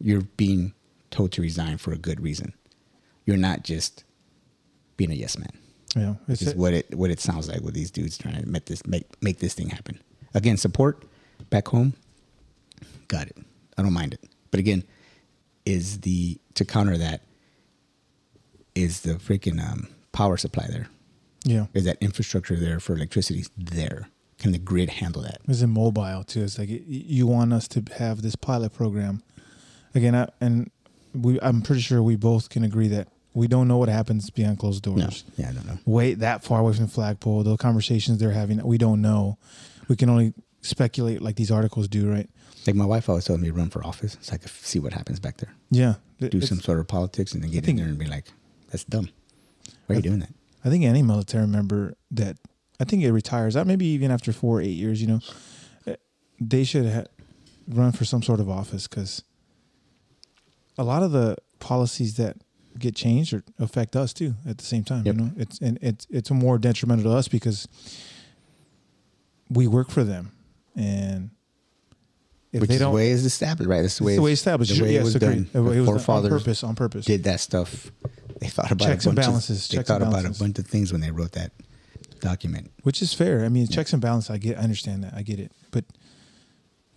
you're 0.00 0.22
being 0.22 0.74
told 1.10 1.32
to 1.32 1.42
resign 1.42 1.78
for 1.78 1.92
a 1.92 1.98
good 1.98 2.20
reason. 2.20 2.52
You're 3.24 3.36
not 3.36 3.62
just 3.62 4.04
being 4.96 5.10
a 5.10 5.14
yes 5.14 5.38
man. 5.38 5.50
Yeah. 5.96 6.14
It's 6.28 6.42
is 6.42 6.54
what 6.54 6.74
it 6.74 6.92
what 6.94 7.10
it 7.10 7.20
sounds 7.20 7.48
like 7.48 7.60
with 7.60 7.74
these 7.74 7.90
dudes 7.90 8.18
trying 8.18 8.40
to 8.40 8.48
make 8.48 8.66
this 8.66 8.84
make 8.86 9.06
make 9.22 9.38
this 9.38 9.54
thing 9.54 9.70
happen. 9.70 10.00
Again, 10.34 10.56
support 10.56 11.04
back 11.50 11.68
home. 11.68 11.94
Got 13.06 13.28
it. 13.28 13.36
I 13.78 13.82
don't 13.82 13.92
mind 13.92 14.14
it. 14.14 14.28
But 14.54 14.60
again, 14.60 14.84
is 15.66 16.02
the 16.02 16.38
to 16.54 16.64
counter 16.64 16.96
that 16.96 17.22
is 18.76 19.00
the 19.00 19.14
freaking 19.14 19.60
um, 19.60 19.88
power 20.12 20.36
supply 20.36 20.68
there? 20.70 20.86
yeah. 21.42 21.66
Is 21.74 21.86
that 21.86 21.98
infrastructure 22.00 22.54
there 22.54 22.78
for 22.78 22.94
electricity 22.94 23.46
there? 23.58 24.10
Can 24.38 24.52
the 24.52 24.58
grid 24.58 24.90
handle 24.90 25.22
that? 25.22 25.38
Is 25.48 25.60
it 25.60 25.66
mobile 25.66 26.22
too. 26.22 26.44
It's 26.44 26.56
like 26.56 26.68
you 26.70 27.26
want 27.26 27.52
us 27.52 27.66
to 27.66 27.82
have 27.98 28.22
this 28.22 28.36
pilot 28.36 28.72
program 28.72 29.24
again, 29.92 30.14
I, 30.14 30.28
and 30.40 30.70
we. 31.12 31.40
I'm 31.40 31.60
pretty 31.60 31.82
sure 31.82 32.00
we 32.00 32.14
both 32.14 32.48
can 32.48 32.62
agree 32.62 32.86
that 32.86 33.08
we 33.32 33.48
don't 33.48 33.66
know 33.66 33.78
what 33.78 33.88
happens 33.88 34.30
behind 34.30 34.60
closed 34.60 34.84
doors. 34.84 35.24
No. 35.36 35.44
Yeah, 35.44 35.50
I 35.50 35.52
don't 35.52 35.66
know. 35.66 35.78
Wait 35.84 36.20
that 36.20 36.44
far 36.44 36.60
away 36.60 36.74
from 36.74 36.86
the 36.86 36.92
flagpole, 36.92 37.42
the 37.42 37.56
conversations 37.56 38.18
they're 38.20 38.30
having, 38.30 38.64
we 38.64 38.78
don't 38.78 39.02
know. 39.02 39.36
We 39.88 39.96
can 39.96 40.08
only 40.08 40.32
speculate, 40.64 41.22
like 41.22 41.36
these 41.36 41.50
articles 41.50 41.88
do, 41.88 42.10
right? 42.10 42.28
Like 42.66 42.76
my 42.76 42.86
wife 42.86 43.08
always 43.08 43.26
told 43.26 43.40
me 43.40 43.48
to 43.48 43.54
run 43.54 43.70
for 43.70 43.84
office 43.84 44.16
so 44.20 44.32
I 44.32 44.38
could 44.38 44.50
see 44.50 44.78
what 44.78 44.92
happens 44.92 45.20
back 45.20 45.36
there. 45.36 45.52
Yeah. 45.70 45.94
Do 46.18 46.40
some 46.40 46.60
sort 46.60 46.80
of 46.80 46.88
politics 46.88 47.32
and 47.32 47.42
then 47.42 47.50
get 47.50 47.68
in 47.68 47.76
there 47.76 47.86
and 47.86 47.98
be 47.98 48.06
like, 48.06 48.26
that's 48.70 48.84
dumb. 48.84 49.10
Why 49.86 49.94
are 49.94 49.96
you 49.96 50.02
doing 50.02 50.20
that? 50.20 50.32
I 50.64 50.70
think 50.70 50.84
any 50.84 51.02
military 51.02 51.46
member 51.46 51.94
that 52.10 52.38
I 52.80 52.84
think 52.84 53.02
it 53.02 53.12
retires, 53.12 53.56
uh, 53.56 53.64
maybe 53.64 53.84
even 53.86 54.10
after 54.10 54.32
four 54.32 54.58
or 54.58 54.60
eight 54.62 54.68
years, 54.68 55.02
you 55.02 55.08
know, 55.08 55.20
eh, 55.86 55.96
they 56.40 56.64
should 56.64 56.90
ha- 56.90 57.04
run 57.68 57.92
for 57.92 58.06
some 58.06 58.22
sort 58.22 58.40
of 58.40 58.48
office 58.48 58.88
because 58.88 59.22
a 60.78 60.84
lot 60.84 61.02
of 61.02 61.12
the 61.12 61.36
policies 61.58 62.16
that 62.16 62.38
get 62.78 62.96
changed 62.96 63.32
or 63.34 63.44
affect 63.58 63.94
us 63.94 64.12
too 64.12 64.34
at 64.48 64.58
the 64.58 64.64
same 64.64 64.84
time. 64.84 65.04
Yep. 65.04 65.14
You 65.14 65.20
know, 65.20 65.30
it's 65.36 65.58
and 65.60 65.78
it's 65.82 66.06
it's 66.10 66.30
more 66.30 66.58
detrimental 66.58 67.04
to 67.12 67.16
us 67.16 67.28
because 67.28 67.68
we 69.50 69.66
work 69.66 69.90
for 69.90 70.04
them, 70.04 70.32
and 70.76 71.30
if 72.52 72.60
Which 72.60 72.68
they 72.68 72.74
is 72.74 72.78
the 72.80 72.84
don't, 72.86 72.94
way 72.94 73.10
it's 73.10 73.24
established, 73.24 73.68
right? 73.68 73.82
That's 73.82 73.98
the 73.98 74.04
it's 74.04 74.06
way 74.06 74.16
the 74.16 74.22
way 74.22 74.32
established. 74.32 74.76
The 74.76 74.82
way 74.82 74.90
it 74.90 74.92
yes, 74.94 75.04
was 75.04 75.14
agreed. 75.16 75.28
done. 75.34 75.50
It 75.52 75.58
was 75.60 75.76
The 75.76 75.84
done 75.84 76.16
on 76.16 76.28
purpose. 76.28 76.62
On 76.64 76.74
purpose. 76.76 77.04
did 77.04 77.24
that 77.24 77.40
stuff. 77.40 77.90
They 78.40 78.48
thought 78.48 78.70
about 78.70 78.86
Checks 78.86 79.06
a 79.06 79.10
and 79.10 79.16
balances, 79.16 79.64
Of, 79.64 79.70
they 79.70 79.76
checks 79.78 79.88
thought 79.88 80.02
and 80.02 80.10
about 80.12 80.24
a 80.24 80.38
bunch 80.38 80.58
of 80.58 80.66
things 80.66 80.92
when 80.92 81.00
they 81.00 81.10
wrote 81.10 81.32
that 81.32 81.52
document. 82.20 82.70
which 82.82 83.00
is 83.02 83.12
fair. 83.14 83.44
I 83.44 83.48
mean, 83.48 83.66
checks 83.68 83.92
and 83.92 84.00
balances. 84.02 84.30
I 84.30 84.38
get, 84.38 84.56
I 84.58 84.60
understand 84.62 85.04
that, 85.04 85.14
I 85.14 85.22
get 85.22 85.38
it. 85.40 85.52
But 85.70 85.84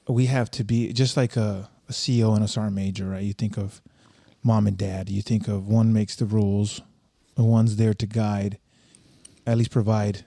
we 0.07 0.25
have 0.27 0.49
to 0.51 0.63
be 0.63 0.93
just 0.93 1.17
like 1.17 1.35
a, 1.35 1.69
a 1.89 1.91
CEO 1.91 2.35
and 2.35 2.43
a 2.43 2.47
sergeant 2.47 2.75
major, 2.75 3.05
right? 3.07 3.23
You 3.23 3.33
think 3.33 3.57
of 3.57 3.81
mom 4.43 4.67
and 4.67 4.77
dad. 4.77 5.09
You 5.09 5.21
think 5.21 5.47
of 5.47 5.67
one 5.67 5.91
makes 5.93 6.15
the 6.15 6.25
rules, 6.25 6.81
the 7.35 7.43
one's 7.43 7.75
there 7.77 7.93
to 7.93 8.05
guide, 8.05 8.57
at 9.45 9.57
least 9.57 9.71
provide 9.71 10.25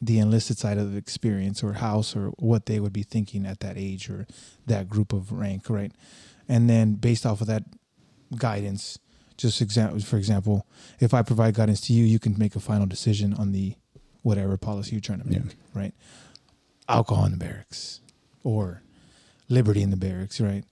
the 0.00 0.18
enlisted 0.18 0.58
side 0.58 0.78
of 0.78 0.96
experience 0.96 1.62
or 1.62 1.74
house 1.74 2.14
or 2.14 2.28
what 2.38 2.66
they 2.66 2.78
would 2.80 2.92
be 2.92 3.02
thinking 3.02 3.44
at 3.46 3.60
that 3.60 3.76
age 3.76 4.08
or 4.08 4.26
that 4.66 4.88
group 4.88 5.12
of 5.12 5.32
rank, 5.32 5.68
right? 5.68 5.92
And 6.48 6.68
then 6.70 6.94
based 6.94 7.26
off 7.26 7.40
of 7.40 7.46
that 7.48 7.64
guidance, 8.36 8.98
just 9.36 9.60
example 9.60 10.00
for 10.00 10.16
example, 10.16 10.66
if 11.00 11.12
I 11.14 11.22
provide 11.22 11.54
guidance 11.54 11.80
to 11.82 11.92
you, 11.92 12.04
you 12.04 12.18
can 12.18 12.36
make 12.38 12.54
a 12.56 12.60
final 12.60 12.86
decision 12.86 13.34
on 13.34 13.52
the 13.52 13.74
whatever 14.22 14.56
policy 14.56 14.92
you're 14.92 15.00
trying 15.00 15.20
to 15.20 15.28
make, 15.28 15.38
Yeah. 15.44 15.52
right? 15.74 15.94
Alcohol 16.88 17.24
in 17.26 17.32
the 17.32 17.38
barracks 17.38 18.00
or 18.42 18.82
liberty 19.48 19.82
in 19.82 19.90
the 19.90 19.96
barracks, 19.96 20.40
right? 20.40 20.64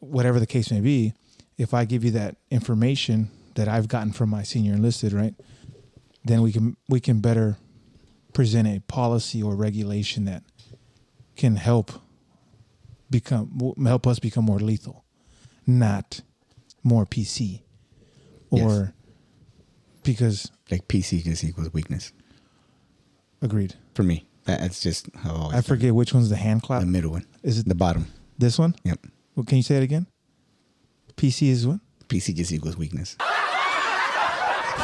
Whatever 0.00 0.38
the 0.40 0.46
case 0.46 0.70
may 0.70 0.80
be, 0.80 1.12
if 1.58 1.74
I 1.74 1.84
give 1.84 2.04
you 2.04 2.10
that 2.12 2.36
information 2.50 3.30
that 3.54 3.68
I've 3.68 3.88
gotten 3.88 4.12
from 4.12 4.30
my 4.30 4.42
senior 4.42 4.72
enlisted, 4.74 5.12
right? 5.12 5.34
Then 6.24 6.42
we 6.42 6.52
can 6.52 6.76
we 6.88 7.00
can 7.00 7.20
better 7.20 7.56
present 8.32 8.68
a 8.68 8.80
policy 8.80 9.42
or 9.42 9.54
regulation 9.56 10.24
that 10.26 10.42
can 11.36 11.56
help 11.56 11.92
become 13.10 13.74
help 13.84 14.06
us 14.06 14.18
become 14.18 14.44
more 14.44 14.58
lethal, 14.60 15.04
not 15.66 16.20
more 16.82 17.04
PC, 17.06 17.62
or 18.50 18.58
Yes. 18.70 18.88
because 20.04 20.50
Like 20.70 20.86
PC 20.88 21.22
just 21.24 21.42
equals 21.44 21.72
weakness 21.72 22.12
agreed. 23.42 23.74
for 23.94 24.02
me. 24.02 24.26
That's 24.44 24.80
just 24.80 25.08
how 25.16 25.30
I 25.30 25.34
always 25.38 25.52
I 25.52 25.56
done 25.56 25.62
forget 25.62 25.94
which 25.94 26.14
one's 26.14 26.30
the 26.30 26.36
hand 26.36 26.62
clap. 26.62 26.80
the 26.80 26.86
middle 26.86 27.10
one. 27.12 27.26
Is 27.42 27.58
it 27.58 27.66
The 27.68 27.74
bottom. 27.74 28.06
this 28.38 28.58
one? 28.58 28.74
Yep. 28.84 29.06
Well, 29.36 29.44
can 29.44 29.56
you 29.58 29.62
say 29.62 29.76
it 29.76 29.82
again? 29.82 30.06
PC 31.16 31.48
is 31.48 31.66
what? 31.66 31.80
PC 32.08 32.34
just 32.34 32.50
equals 32.52 32.76
weakness. 32.76 33.16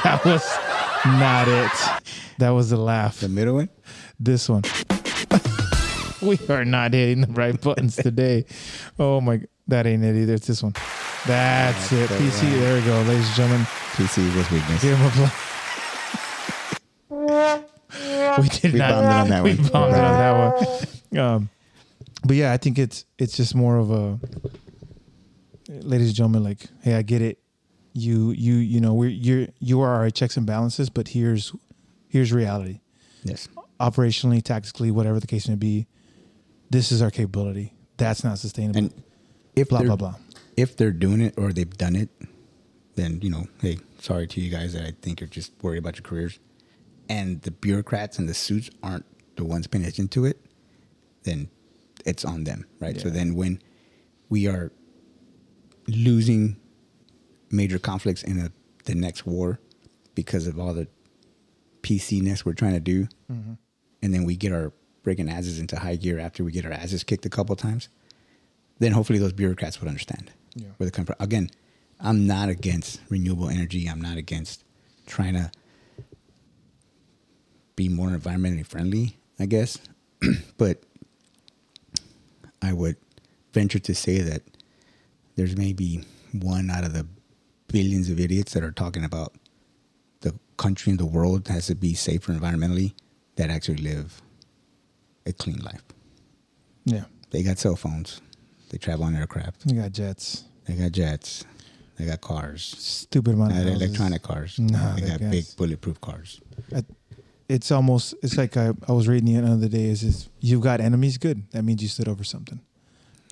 That 0.04 0.24
was 0.24 0.42
not 1.04 1.48
it. 1.48 1.70
That 2.38 2.50
was 2.50 2.70
the 2.70 2.76
laugh. 2.76 3.20
The 3.20 3.28
middle 3.28 3.54
one. 3.56 3.68
This 4.18 4.48
one. 4.48 4.62
we 6.22 6.38
are 6.48 6.64
not 6.64 6.92
hitting 6.94 7.20
the 7.22 7.32
right 7.32 7.60
buttons 7.60 7.96
today. 7.96 8.44
Oh 8.98 9.20
my, 9.20 9.42
that 9.68 9.86
ain't 9.86 10.04
it 10.04 10.16
either. 10.16 10.34
It's 10.34 10.46
this 10.46 10.62
one. 10.62 10.72
That's 11.26 11.92
it. 11.92 12.08
the 12.08 12.14
PC. 12.16 12.42
one. 12.44 12.60
There 12.60 12.74
we 12.80 12.86
go, 12.86 13.02
ladies 13.02 13.26
and 13.26 13.34
gentlemen. 13.36 13.66
PC 13.96 14.28
equals 14.28 14.50
weakness. 14.50 14.82
Give 14.82 14.96
him 14.98 15.06
applause. 15.06 15.32
we 18.38 18.48
did 18.48 18.72
We 18.72 18.78
not. 18.78 18.90
bombed 18.90 19.06
it 19.06 19.12
on 19.12 19.28
that 19.30 19.42
we 19.44 19.54
one. 19.54 19.68
bombed 19.68 19.94
it 19.94 20.00
on 20.00 20.18
that 20.18 20.56
one. 20.56 20.66
Um, 21.16 21.48
but 22.26 22.36
yeah, 22.36 22.52
I 22.52 22.58
think 22.58 22.78
it's 22.78 23.06
it's 23.16 23.38
just 23.38 23.54
more 23.54 23.78
of 23.78 23.90
a, 23.90 24.18
ladies 25.68 26.08
and 26.08 26.16
gentlemen, 26.16 26.44
like, 26.44 26.66
hey, 26.82 26.94
I 26.94 27.00
get 27.00 27.22
it. 27.22 27.38
You 27.94 28.32
you 28.32 28.56
you 28.56 28.80
know 28.80 28.92
we're 28.92 29.08
you're 29.08 29.25
you 29.76 29.82
are 29.82 29.94
our 29.94 30.10
checks 30.10 30.36
and 30.36 30.46
balances, 30.46 30.88
but 30.88 31.08
here's 31.08 31.52
here's 32.08 32.32
reality. 32.32 32.80
Yes. 33.24 33.48
Operationally, 33.78 34.42
tactically, 34.42 34.90
whatever 34.90 35.20
the 35.20 35.26
case 35.26 35.48
may 35.48 35.54
be, 35.54 35.86
this 36.70 36.90
is 36.90 37.02
our 37.02 37.10
capability. 37.10 37.74
That's 37.98 38.24
not 38.24 38.38
sustainable. 38.38 38.78
And 38.78 39.02
if 39.54 39.68
blah 39.68 39.82
blah 39.82 39.96
blah. 39.96 40.14
if 40.56 40.76
they're 40.76 40.92
doing 40.92 41.20
it 41.20 41.34
or 41.36 41.52
they've 41.52 41.76
done 41.76 41.94
it, 41.96 42.08
then 42.94 43.20
you 43.22 43.30
know, 43.30 43.46
hey, 43.60 43.78
sorry 44.00 44.26
to 44.28 44.40
you 44.40 44.50
guys 44.50 44.72
that 44.72 44.84
I 44.84 44.92
think 45.02 45.20
you're 45.20 45.28
just 45.28 45.52
worried 45.62 45.78
about 45.78 45.96
your 45.96 46.02
careers, 46.02 46.38
and 47.08 47.42
the 47.42 47.50
bureaucrats 47.50 48.18
and 48.18 48.28
the 48.28 48.34
suits 48.34 48.70
aren't 48.82 49.04
the 49.36 49.44
ones 49.44 49.66
paying 49.66 49.84
attention 49.84 50.08
to 50.08 50.24
it, 50.24 50.40
then 51.24 51.50
it's 52.06 52.24
on 52.24 52.44
them, 52.44 52.66
right? 52.80 52.98
So 52.98 53.10
then 53.10 53.34
when 53.34 53.60
we 54.30 54.46
are 54.46 54.72
losing 55.86 56.56
major 57.50 57.78
conflicts 57.78 58.22
in 58.22 58.38
a, 58.38 58.50
the 58.84 58.94
next 58.94 59.26
war 59.26 59.60
because 60.16 60.48
of 60.48 60.58
all 60.58 60.74
the 60.74 60.88
PC 61.82 62.20
ness 62.20 62.44
we're 62.44 62.52
trying 62.54 62.72
to 62.74 62.80
do, 62.80 63.04
mm-hmm. 63.30 63.52
and 64.02 64.12
then 64.12 64.24
we 64.24 64.34
get 64.34 64.50
our 64.52 64.72
breaking 65.04 65.28
asses 65.28 65.60
into 65.60 65.78
high 65.78 65.94
gear 65.94 66.18
after 66.18 66.42
we 66.42 66.50
get 66.50 66.64
our 66.66 66.72
asses 66.72 67.04
kicked 67.04 67.24
a 67.24 67.30
couple 67.30 67.54
times, 67.54 67.88
then 68.80 68.90
hopefully 68.90 69.20
those 69.20 69.32
bureaucrats 69.32 69.80
would 69.80 69.86
understand 69.86 70.32
Yeah. 70.56 70.66
where 70.78 70.86
they 70.88 70.90
come 70.90 71.04
from. 71.04 71.14
Again, 71.20 71.48
I'm 72.00 72.26
not 72.26 72.48
against 72.48 73.00
renewable 73.08 73.48
energy. 73.48 73.86
I'm 73.86 74.00
not 74.00 74.16
against 74.16 74.64
trying 75.06 75.34
to 75.34 75.52
be 77.76 77.88
more 77.88 78.08
environmentally 78.08 78.66
friendly, 78.66 79.16
I 79.38 79.46
guess. 79.46 79.78
but 80.58 80.82
I 82.60 82.72
would 82.72 82.96
venture 83.52 83.78
to 83.78 83.94
say 83.94 84.18
that 84.22 84.42
there's 85.36 85.56
maybe 85.56 86.02
one 86.32 86.70
out 86.70 86.82
of 86.84 86.92
the 86.94 87.06
billions 87.68 88.10
of 88.10 88.18
idiots 88.18 88.54
that 88.54 88.64
are 88.64 88.72
talking 88.72 89.04
about 89.04 89.34
country 90.56 90.90
in 90.90 90.96
the 90.96 91.06
world 91.06 91.48
has 91.48 91.66
to 91.66 91.74
be 91.74 91.94
safer 91.94 92.32
environmentally 92.32 92.94
that 93.36 93.50
actually 93.50 93.78
live 93.82 94.22
a 95.26 95.32
clean 95.32 95.58
life. 95.58 95.82
Yeah, 96.84 97.04
They 97.30 97.42
got 97.42 97.58
cell 97.58 97.76
phones. 97.76 98.20
They 98.70 98.78
travel 98.78 99.04
on 99.04 99.14
aircraft. 99.16 99.66
They 99.66 99.74
got 99.74 99.92
jets. 99.92 100.44
They 100.66 100.74
got 100.74 100.92
jets. 100.92 101.44
They 101.96 102.06
got 102.06 102.20
cars. 102.20 102.62
Stupid 102.78 103.34
amount 103.34 103.52
of 103.52 103.58
They 103.58 103.64
got 103.72 103.82
electronic 103.82 104.22
cars. 104.22 104.58
Nah, 104.58 104.94
they 104.94 105.02
they 105.02 105.08
got 105.08 105.30
big 105.30 105.44
bulletproof 105.56 106.00
cars. 106.00 106.40
it's 107.48 107.70
almost 107.70 108.14
it's 108.22 108.36
like 108.36 108.56
I, 108.56 108.72
I 108.88 108.92
was 108.92 109.08
reading 109.08 109.42
the 109.42 109.50
other 109.50 109.68
day 109.68 109.84
is 109.86 110.02
is 110.02 110.28
you've 110.40 110.62
got 110.62 110.80
enemies 110.80 111.16
good 111.18 111.48
that 111.52 111.62
means 111.62 111.80
you 111.82 111.88
stood 111.88 112.08
over 112.08 112.24
something 112.24 112.60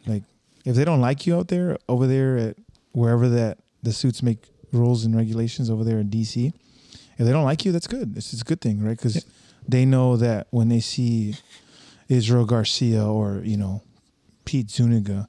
like 0.07 0.23
if 0.65 0.77
they 0.77 0.85
don't 0.85 1.01
like 1.01 1.27
you 1.27 1.37
out 1.37 1.49
there 1.49 1.77
over 1.89 2.07
there 2.07 2.37
at 2.39 2.57
wherever 2.93 3.29
that 3.29 3.59
the 3.83 3.93
suits 3.93 4.23
make 4.23 4.49
rules 4.73 5.05
and 5.05 5.17
regulations 5.17 5.69
over 5.69 5.83
there 5.85 5.99
in 5.99 6.09
DC 6.11 6.53
if 7.19 7.25
they 7.27 7.33
don't 7.33 7.45
like 7.45 7.65
you 7.65 7.73
that's 7.73 7.87
good. 7.87 8.17
It's, 8.17 8.33
it's 8.33 8.43
a 8.43 8.45
good 8.45 8.61
thing 8.61 8.83
right? 8.83 8.97
Because 8.97 9.25
they 9.67 9.85
know 9.85 10.17
that 10.17 10.47
when 10.51 10.69
they 10.69 10.81
see 10.81 11.37
Israel 12.09 12.45
Garcia 12.45 13.05
or 13.05 13.41
you 13.45 13.57
know 13.57 13.83
Pete 14.45 14.71
Zuniga 14.71 15.29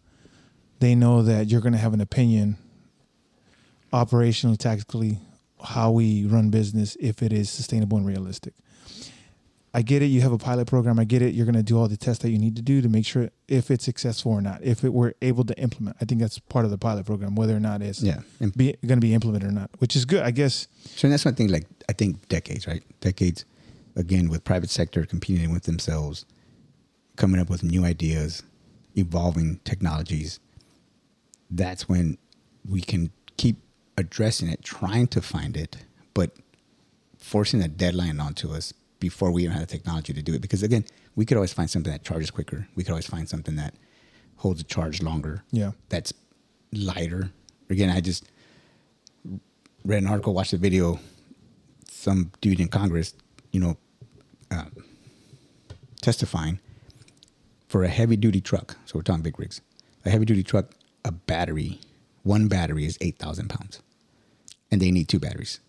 they 0.79 0.95
know 0.95 1.21
that 1.21 1.47
you're 1.47 1.61
going 1.61 1.73
to 1.73 1.79
have 1.79 1.93
an 1.93 2.01
opinion 2.01 2.57
operationally 3.93 4.57
tactically 4.57 5.19
how 5.63 5.89
we 5.89 6.25
run 6.25 6.49
business 6.49 6.97
if 6.99 7.23
it 7.23 7.31
is 7.31 7.49
sustainable 7.49 7.97
and 7.97 8.05
realistic 8.05 8.53
I 9.75 9.81
get 9.81 10.01
it. 10.01 10.05
You 10.05 10.21
have 10.21 10.31
a 10.31 10.37
pilot 10.37 10.67
program. 10.67 10.97
I 10.99 11.03
get 11.03 11.21
it. 11.21 11.33
You're 11.33 11.45
going 11.45 11.57
to 11.57 11.61
do 11.61 11.77
all 11.77 11.89
the 11.89 11.97
tests 11.97 12.23
that 12.23 12.29
you 12.29 12.39
need 12.39 12.55
to 12.55 12.61
do 12.61 12.81
to 12.81 12.87
make 12.87 13.05
sure 13.05 13.29
if 13.49 13.69
it's 13.69 13.83
successful 13.83 14.31
or 14.31 14.39
not. 14.39 14.63
If 14.63 14.85
it 14.85 14.93
were 14.93 15.15
able 15.21 15.43
to 15.43 15.59
implement, 15.59 15.97
I 15.99 16.05
think 16.05 16.21
that's 16.21 16.39
part 16.39 16.63
of 16.63 16.71
the 16.71 16.77
pilot 16.77 17.05
program, 17.05 17.35
whether 17.35 17.53
or 17.53 17.59
not 17.59 17.81
it's 17.81 18.01
Yeah. 18.01 18.21
Be, 18.55 18.77
going 18.85 19.01
to 19.01 19.05
be 19.05 19.13
implemented 19.13 19.49
or 19.49 19.51
not, 19.51 19.69
which 19.79 19.97
is 19.97 20.05
good. 20.05 20.23
I 20.23 20.31
guess. 20.31 20.69
so 20.85 21.07
and 21.07 21.11
that's 21.11 21.25
one 21.25 21.35
thing, 21.35 21.49
like, 21.49 21.65
I 21.89 21.93
think 21.93 22.25
decades, 22.29 22.67
right? 22.67 22.83
Decades, 23.01 23.43
again, 23.97 24.29
with 24.29 24.45
private 24.45 24.69
sector 24.69 25.05
competing 25.05 25.51
with 25.51 25.63
themselves, 25.63 26.25
coming 27.17 27.41
up 27.41 27.49
with 27.49 27.61
new 27.61 27.83
ideas, 27.83 28.43
evolving 28.95 29.59
technologies. 29.65 30.39
That's 31.51 31.89
when 31.89 32.17
we 32.65 32.79
can 32.79 33.11
keep 33.35 33.57
addressing 33.97 34.47
it, 34.47 34.63
trying 34.63 35.07
to 35.07 35.21
find 35.21 35.57
it, 35.57 35.75
but 36.13 36.31
forcing 37.17 37.61
a 37.61 37.67
deadline 37.67 38.21
onto 38.21 38.53
us 38.53 38.73
before 38.99 39.31
we 39.31 39.43
even 39.43 39.53
had 39.53 39.63
the 39.63 39.71
technology 39.71 40.13
to 40.13 40.21
do 40.21 40.33
it. 40.33 40.41
Because 40.41 40.63
again, 40.63 40.85
we 41.15 41.25
could 41.25 41.37
always 41.37 41.53
find 41.53 41.69
something 41.69 41.91
that 41.91 42.03
charges 42.03 42.31
quicker. 42.31 42.67
We 42.75 42.83
could 42.83 42.91
always 42.91 43.07
find 43.07 43.27
something 43.27 43.55
that 43.55 43.75
holds 44.37 44.61
a 44.61 44.63
charge 44.63 45.01
longer. 45.01 45.43
Yeah. 45.51 45.71
That's 45.89 46.13
lighter. 46.71 47.31
Again, 47.69 47.89
I 47.89 48.01
just 48.01 48.29
read 49.83 50.03
an 50.03 50.07
article, 50.07 50.33
watched 50.33 50.53
a 50.53 50.57
video. 50.57 50.99
Some 51.89 52.31
dude 52.41 52.59
in 52.59 52.67
Congress, 52.67 53.13
you 53.51 53.59
know, 53.59 53.77
um, 54.51 54.71
testifying 56.01 56.59
for 57.67 57.83
a 57.83 57.87
heavy 57.87 58.15
duty 58.15 58.41
truck. 58.41 58.77
So 58.85 58.97
we're 58.97 59.03
talking 59.03 59.23
big 59.23 59.39
rigs. 59.39 59.61
A 60.05 60.09
heavy 60.09 60.25
duty 60.25 60.43
truck, 60.43 60.71
a 61.03 61.11
battery, 61.11 61.79
one 62.23 62.47
battery 62.47 62.85
is 62.85 62.97
eight 63.01 63.17
thousand 63.17 63.49
pounds, 63.49 63.81
and 64.69 64.81
they 64.81 64.91
need 64.91 65.07
two 65.07 65.19
batteries. 65.19 65.59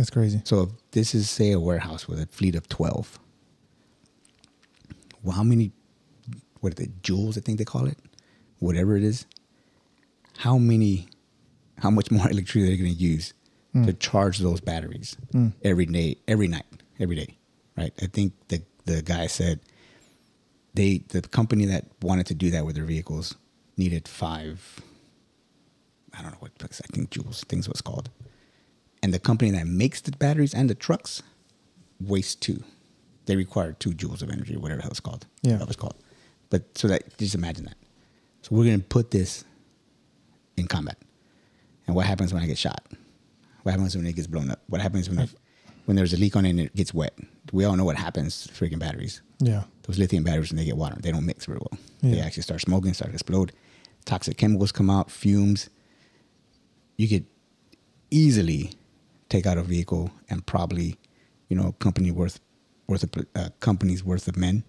That's 0.00 0.08
crazy. 0.08 0.40
So 0.44 0.62
if 0.62 0.70
this 0.92 1.14
is 1.14 1.28
say 1.28 1.52
a 1.52 1.60
warehouse 1.60 2.08
with 2.08 2.22
a 2.22 2.26
fleet 2.26 2.54
of 2.54 2.66
twelve, 2.70 3.18
well, 5.22 5.36
how 5.36 5.42
many? 5.42 5.72
What 6.60 6.72
are 6.72 6.76
the 6.76 6.86
Joules, 7.02 7.36
I 7.36 7.42
think 7.42 7.58
they 7.58 7.66
call 7.66 7.86
it, 7.86 7.98
whatever 8.60 8.96
it 8.96 9.02
is. 9.02 9.26
How 10.38 10.56
many? 10.56 11.08
How 11.80 11.90
much 11.90 12.10
more 12.10 12.26
electricity 12.30 12.62
are 12.62 12.68
they're 12.68 12.82
going 12.82 12.96
to 12.96 12.98
use 12.98 13.34
hmm. 13.74 13.84
to 13.84 13.92
charge 13.92 14.38
those 14.38 14.62
batteries 14.62 15.18
hmm. 15.32 15.48
every 15.62 15.84
day, 15.84 16.16
every 16.26 16.48
night, 16.48 16.64
every 16.98 17.16
day, 17.16 17.36
right? 17.76 17.92
I 18.00 18.06
think 18.06 18.32
the 18.48 18.62
the 18.86 19.02
guy 19.02 19.26
said 19.26 19.60
they 20.72 21.04
the 21.08 21.20
company 21.20 21.66
that 21.66 21.84
wanted 22.00 22.24
to 22.28 22.34
do 22.34 22.50
that 22.52 22.64
with 22.64 22.74
their 22.74 22.86
vehicles 22.86 23.34
needed 23.76 24.08
five. 24.08 24.80
I 26.16 26.22
don't 26.22 26.32
know 26.32 26.38
what 26.38 26.52
I 26.62 26.86
think 26.90 27.10
joules. 27.10 27.44
Things 27.44 27.68
what's 27.68 27.82
called 27.82 28.08
and 29.02 29.14
the 29.14 29.18
company 29.18 29.50
that 29.52 29.66
makes 29.66 30.00
the 30.00 30.12
batteries 30.12 30.54
and 30.54 30.68
the 30.68 30.74
trucks 30.74 31.22
wastes 32.00 32.34
two. 32.34 32.62
They 33.26 33.36
require 33.36 33.72
two 33.72 33.90
joules 33.90 34.22
of 34.22 34.30
energy, 34.30 34.56
whatever 34.56 34.78
the 34.78 34.82
hell 34.82 34.90
it's 34.90 35.00
called. 35.00 35.26
Yeah. 35.42 35.52
Whatever 35.52 35.70
it's 35.70 35.80
called. 35.80 35.96
But 36.48 36.76
so 36.76 36.88
that 36.88 37.16
just 37.18 37.34
imagine 37.34 37.64
that. 37.64 37.76
So 38.42 38.56
we're 38.56 38.64
gonna 38.64 38.78
put 38.78 39.10
this 39.10 39.44
in 40.56 40.66
combat. 40.66 40.98
And 41.86 41.94
what 41.96 42.06
happens 42.06 42.32
when 42.32 42.42
I 42.42 42.46
get 42.46 42.58
shot? 42.58 42.84
What 43.62 43.72
happens 43.72 43.96
when 43.96 44.06
it 44.06 44.16
gets 44.16 44.26
blown 44.26 44.50
up? 44.50 44.60
What 44.68 44.80
happens 44.80 45.08
when 45.08 45.18
I, 45.18 45.28
when 45.84 45.96
there's 45.96 46.12
a 46.12 46.16
leak 46.16 46.36
on 46.36 46.46
it 46.46 46.50
and 46.50 46.60
it 46.60 46.74
gets 46.74 46.94
wet? 46.94 47.18
We 47.52 47.64
all 47.64 47.76
know 47.76 47.84
what 47.84 47.96
happens 47.96 48.46
to 48.46 48.52
freaking 48.52 48.78
batteries. 48.78 49.22
Yeah. 49.38 49.64
Those 49.82 49.98
lithium 49.98 50.24
batteries 50.24 50.50
when 50.50 50.56
they 50.56 50.64
get 50.64 50.76
water, 50.76 50.96
they 51.00 51.10
don't 51.10 51.26
mix 51.26 51.46
very 51.46 51.58
well. 51.58 51.78
Yeah. 52.00 52.14
They 52.14 52.20
actually 52.20 52.44
start 52.44 52.60
smoking, 52.60 52.94
start 52.94 53.10
to 53.10 53.14
explode. 53.14 53.52
Toxic 54.04 54.36
chemicals 54.36 54.72
come 54.72 54.88
out, 54.88 55.10
fumes. 55.10 55.68
You 56.96 57.08
could 57.08 57.26
easily 58.10 58.72
take 59.30 59.46
out 59.46 59.56
a 59.56 59.62
vehicle 59.62 60.10
and 60.28 60.44
probably, 60.44 60.96
you 61.48 61.56
know, 61.56 61.72
company 61.78 62.10
worth 62.10 62.38
worth 62.86 63.04
of 63.04 63.26
uh, 63.34 63.48
companies 63.60 64.04
worth 64.04 64.28
of 64.28 64.36
men, 64.36 64.64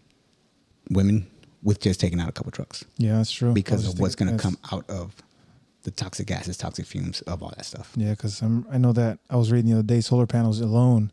women 0.89 1.27
with 1.63 1.79
just 1.81 1.99
taking 1.99 2.19
out 2.19 2.29
a 2.29 2.31
couple 2.31 2.51
trucks 2.51 2.85
Yeah, 2.97 3.17
that's 3.17 3.31
true. 3.31 3.53
Because 3.53 3.87
of 3.87 3.99
what's 3.99 4.15
going 4.15 4.35
to 4.35 4.41
come 4.41 4.57
out 4.71 4.89
of 4.89 5.15
the 5.83 5.91
toxic 5.91 6.27
gases, 6.27 6.57
toxic 6.57 6.85
fumes 6.85 7.21
of 7.21 7.41
all 7.43 7.51
that 7.57 7.65
stuff. 7.65 7.91
Yeah, 7.95 8.11
because 8.11 8.41
I 8.43 8.77
know 8.77 8.93
that 8.93 9.19
I 9.29 9.35
was 9.35 9.51
reading 9.51 9.71
the 9.71 9.77
other 9.79 9.87
day. 9.87 10.01
Solar 10.01 10.27
panels 10.27 10.61
alone, 10.61 11.11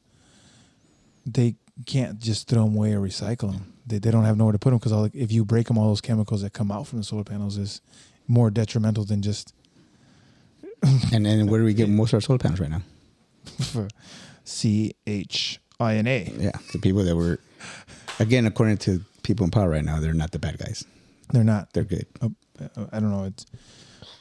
they 1.27 1.57
can't 1.87 2.19
just 2.19 2.49
throw 2.49 2.65
them 2.65 2.77
away 2.77 2.93
or 2.93 3.01
recycle 3.01 3.53
them. 3.53 3.73
they, 3.87 3.99
they 3.99 4.11
don't 4.11 4.25
have 4.25 4.37
nowhere 4.37 4.53
to 4.53 4.59
put 4.59 4.71
them 4.71 4.79
because 4.79 5.11
if 5.15 5.33
you 5.33 5.45
break 5.45 5.69
them, 5.69 5.79
all 5.79 5.89
those 5.89 6.01
chemicals 6.03 6.43
that 6.43 6.53
come 6.53 6.71
out 6.71 6.87
from 6.87 6.99
the 6.99 7.05
solar 7.05 7.25
panels 7.25 7.57
is 7.57 7.81
more 8.27 8.51
detrimental 8.51 9.05
than 9.05 9.23
just 9.23 9.55
and 11.13 11.25
then 11.25 11.47
where 11.47 11.61
do 11.61 11.65
we 11.65 11.75
get 11.75 11.89
most 12.01 12.11
of 12.11 12.19
our 12.19 12.21
solar 12.21 12.39
panels 12.39 12.61
right 12.61 12.71
now? 12.71 12.83
C 14.45 14.93
H 15.07 15.61
I 15.81 15.95
N 15.97 16.07
A. 16.07 16.33
Yeah, 16.37 16.51
the 16.73 16.79
people 16.79 17.05
that 17.05 17.17
were, 17.17 17.39
again, 18.19 18.47
according 18.47 18.79
to 18.79 19.03
people 19.23 19.45
in 19.45 19.51
power 19.51 19.69
right 19.69 19.85
now, 19.85 20.01
they're 20.01 20.15
not 20.15 20.31
the 20.33 20.39
bad 20.39 20.59
guys. 20.59 20.85
They're 21.33 21.45
not. 21.45 21.73
They're 21.73 21.85
good. 21.85 22.07
Uh, 22.21 22.29
I 22.93 23.01
don't 23.01 23.11
know. 23.11 23.25
It's 23.25 23.47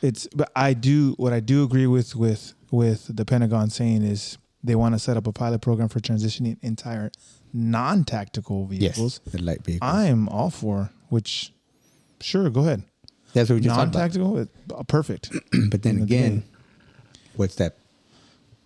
it's. 0.02 0.28
But 0.36 0.52
I 0.56 0.74
do 0.74 1.13
what 1.18 1.34
I 1.34 1.40
do 1.40 1.63
agree 1.63 1.88
with 1.88 2.16
with 2.16 2.54
with 2.72 3.16
the 3.16 3.24
Pentagon 3.26 3.70
saying 3.70 4.04
is 4.04 4.38
they 4.63 4.76
want 4.76 4.94
to 4.96 5.00
set 5.00 5.16
up 5.18 5.26
a 5.28 5.32
pilot 5.32 5.62
program 5.62 5.88
for 5.88 6.00
transitioning 6.00 6.58
entire 6.62 7.12
non-tactical 7.54 8.66
vehicles. 8.68 9.22
Yes, 9.26 9.34
the 9.34 9.42
light 9.42 9.63
vehicles. 9.63 9.90
I'm 9.92 10.28
all 10.30 10.50
for 10.50 10.92
which. 11.10 11.54
Sure, 12.20 12.50
go 12.50 12.62
ahead. 12.62 12.84
That's 13.34 13.50
what 13.50 13.56
we 13.56 13.62
just. 13.62 13.76
Non-tactical, 13.78 14.40
it- 14.40 14.50
uh, 14.76 14.84
perfect. 14.84 15.32
But 15.72 15.84
then 15.84 15.96
In 15.96 15.98
the 16.00 16.04
again, 16.04 16.44
what's 17.36 17.56
that? 17.56 17.78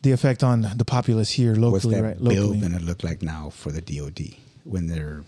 The 0.02 0.12
effect 0.12 0.44
on 0.44 0.62
the 0.76 0.86
populace 0.86 1.30
here 1.32 1.52
What's 1.52 1.86
locally, 1.86 1.96
that 1.96 2.04
right? 2.04 2.18
bill 2.18 2.48
Locally. 2.48 2.60
going 2.60 2.78
to 2.78 2.84
look 2.84 3.04
like 3.04 3.22
now 3.22 3.50
for 3.52 3.72
the 3.72 3.82
DoD 3.82 4.36
when 4.64 4.88
they're 4.88 5.24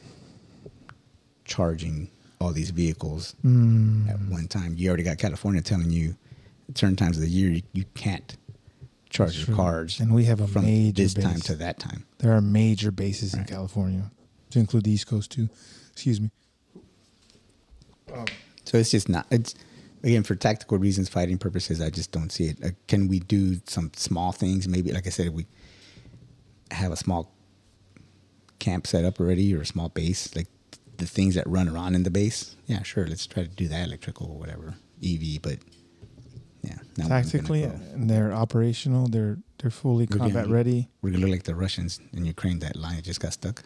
charging 1.46 2.10
all 2.40 2.52
these 2.52 2.72
vehicles 2.72 3.36
Mm. 3.46 4.10
at 4.10 4.20
one 4.32 4.48
time? 4.48 4.74
You 4.78 4.88
already 4.90 5.04
got 5.04 5.18
California 5.18 5.62
telling 5.62 5.92
you 5.92 6.16
at 6.70 6.78
certain 6.78 6.96
times 6.96 7.18
of 7.18 7.24
the 7.24 7.30
year 7.30 7.50
you, 7.52 7.62
you 7.74 7.86
can't 7.94 8.36
charge 9.10 9.38
your 9.38 9.46
True. 9.46 9.56
cars 9.56 10.00
And 10.00 10.14
we 10.14 10.26
have 10.26 10.42
a 10.42 10.48
from 10.48 10.66
major 10.66 11.04
this 11.04 11.14
time 11.14 11.40
to 11.42 11.56
that 11.56 11.78
time. 11.80 12.06
There 12.18 12.32
are 12.34 12.42
major 12.42 12.90
bases 12.92 13.34
in 13.36 13.44
California, 13.46 14.12
to 14.50 14.60
include 14.60 14.86
the 14.86 14.92
East 14.92 15.08
Coast 15.08 15.32
too. 15.32 15.50
Excuse 15.92 16.20
me. 16.20 16.32
So 18.66 18.78
it's 18.78 18.92
just 18.92 19.10
not. 19.10 19.26
It's 19.30 19.56
again 20.04 20.24
for 20.24 20.36
tactical 20.36 20.78
reasons, 20.78 21.10
fighting 21.10 21.38
purposes. 21.38 21.82
I 21.82 21.90
just 21.90 22.12
don't 22.12 22.32
see 22.32 22.46
it. 22.46 22.64
Uh, 22.64 22.70
can 22.88 23.08
we 23.08 23.20
do 23.20 23.60
some 23.68 23.92
small 23.96 24.32
things? 24.32 24.68
Maybe, 24.68 24.92
like 24.92 25.08
I 25.08 25.10
said, 25.10 25.30
we 25.34 25.46
have 26.72 26.92
a 26.92 26.98
small 26.98 27.32
camp 28.60 28.88
set 28.88 29.06
up 29.06 29.20
already 29.20 29.54
or 29.56 29.62
a 29.62 29.66
small 29.66 29.90
base, 29.90 30.36
like 30.36 30.48
the 30.98 31.06
things 31.06 31.36
that 31.36 31.48
run 31.48 31.68
around 31.68 31.96
in 31.96 32.04
the 32.04 32.12
base. 32.12 32.56
Yeah, 32.68 32.84
sure. 32.84 33.08
Let's 33.08 33.26
try 33.26 33.44
to 33.44 33.50
do 33.50 33.68
that 33.70 33.88
electrical 33.88 34.28
or 34.32 34.38
whatever 34.38 34.76
EV. 35.04 35.42
But 35.42 35.60
yeah, 36.64 36.78
now 36.98 37.08
Tactically, 37.08 37.62
go- 37.62 37.80
and 37.94 38.10
they're 38.10 38.34
operational. 38.34 39.08
They're 39.08 39.38
they're 39.60 39.72
fully 39.72 40.08
we're 40.10 40.18
combat 40.18 40.48
ready. 40.48 40.90
We're 41.02 41.12
gonna 41.12 41.26
look 41.26 41.32
like 41.32 41.44
the 41.44 41.56
Russians 41.56 42.00
in 42.14 42.26
Ukraine. 42.26 42.60
That 42.60 42.76
line 42.76 43.02
just 43.02 43.20
got 43.20 43.34
stuck 43.34 43.64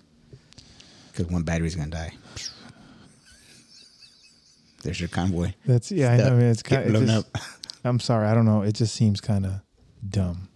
because 1.12 1.28
one 1.32 1.44
battery's 1.44 1.76
gonna 1.76 1.90
die. 1.90 2.14
There's 4.84 5.00
your 5.00 5.10
convoy. 5.10 5.54
That's 5.66 5.92
yeah. 5.92 6.12
I 6.14 6.18
know. 6.18 6.28
I 6.28 6.30
mean, 6.32 6.42
it's 6.48 6.64
kind 6.64 6.84
of. 6.86 6.92
blown 6.92 7.10
up. 7.10 7.26
I'm 7.84 8.00
sorry. 8.00 8.28
I 8.28 8.34
don't 8.34 8.46
know. 8.46 8.62
It 8.62 8.74
just 8.76 8.96
seems 8.96 9.22
kind 9.22 9.46
of 9.46 9.54
dumb. 10.08 10.50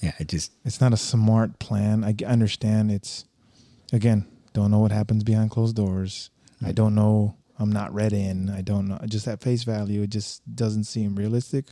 Yeah, 0.00 0.12
it 0.18 0.28
just 0.28 0.52
It's 0.64 0.80
not 0.80 0.92
a 0.92 0.96
smart 0.96 1.58
plan. 1.58 2.04
I 2.04 2.14
understand. 2.24 2.90
It's 2.92 3.24
again, 3.92 4.26
don't 4.52 4.70
know 4.70 4.78
what 4.78 4.92
happens 4.92 5.24
behind 5.24 5.50
closed 5.50 5.76
doors. 5.76 6.30
I 6.62 6.70
Mm. 6.70 6.74
don't 6.74 6.94
know. 6.94 7.36
I'm 7.58 7.70
not 7.70 7.94
read 7.94 8.12
in. 8.12 8.50
I 8.50 8.62
don't 8.62 8.88
know. 8.88 8.98
Just 9.06 9.28
at 9.28 9.40
face 9.40 9.62
value, 9.64 10.02
it 10.02 10.10
just 10.10 10.42
doesn't 10.54 10.84
seem 10.84 11.14
realistic. 11.14 11.66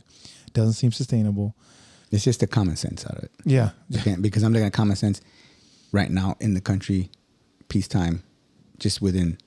Doesn't 0.53 0.73
seem 0.73 0.91
sustainable. 0.91 1.55
it's 2.11 2.23
just 2.23 2.39
the 2.41 2.47
common 2.47 2.75
sense 2.75 3.05
out 3.05 3.17
of 3.17 3.23
it. 3.23 3.31
Yeah. 3.43 3.71
Again, 3.93 4.21
because 4.21 4.43
I'm 4.43 4.53
looking 4.53 4.67
at 4.67 4.73
common 4.73 4.95
sense 4.95 5.19
right 5.91 6.09
now 6.11 6.35
in 6.39 6.53
the 6.53 6.61
country, 6.61 7.09
peacetime, 7.69 8.23
just 8.79 9.01
within 9.01 9.37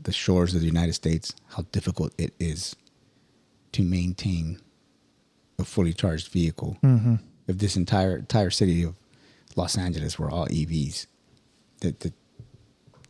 the 0.00 0.12
shores 0.12 0.54
of 0.54 0.60
the 0.60 0.66
United 0.66 0.92
States, 0.92 1.34
how 1.48 1.64
difficult 1.72 2.12
it 2.18 2.34
is 2.38 2.76
to 3.72 3.82
maintain 3.82 4.60
a 5.58 5.64
fully 5.64 5.92
charged 5.92 6.28
vehicle. 6.28 6.76
Mm-hmm. 6.82 7.16
If 7.48 7.58
this 7.58 7.76
entire 7.76 8.16
entire 8.18 8.50
city 8.50 8.82
of 8.82 8.94
Los 9.56 9.78
Angeles 9.78 10.18
were 10.18 10.30
all 10.30 10.46
EVs, 10.48 11.06
that 11.80 12.00
the 12.00 12.12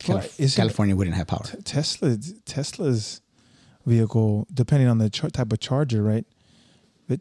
Well, 0.09 0.22
Calif- 0.22 0.55
California 0.57 0.94
wouldn't 0.94 1.16
have 1.16 1.27
power. 1.27 1.42
T- 1.44 1.59
Tesla 1.62 2.16
Tesla's 2.44 3.20
vehicle, 3.85 4.46
depending 4.53 4.88
on 4.88 4.99
the 4.99 5.09
char- 5.11 5.31
type 5.31 5.53
of 5.53 5.59
charger, 5.61 6.03
right? 6.03 6.27
It 7.09 7.20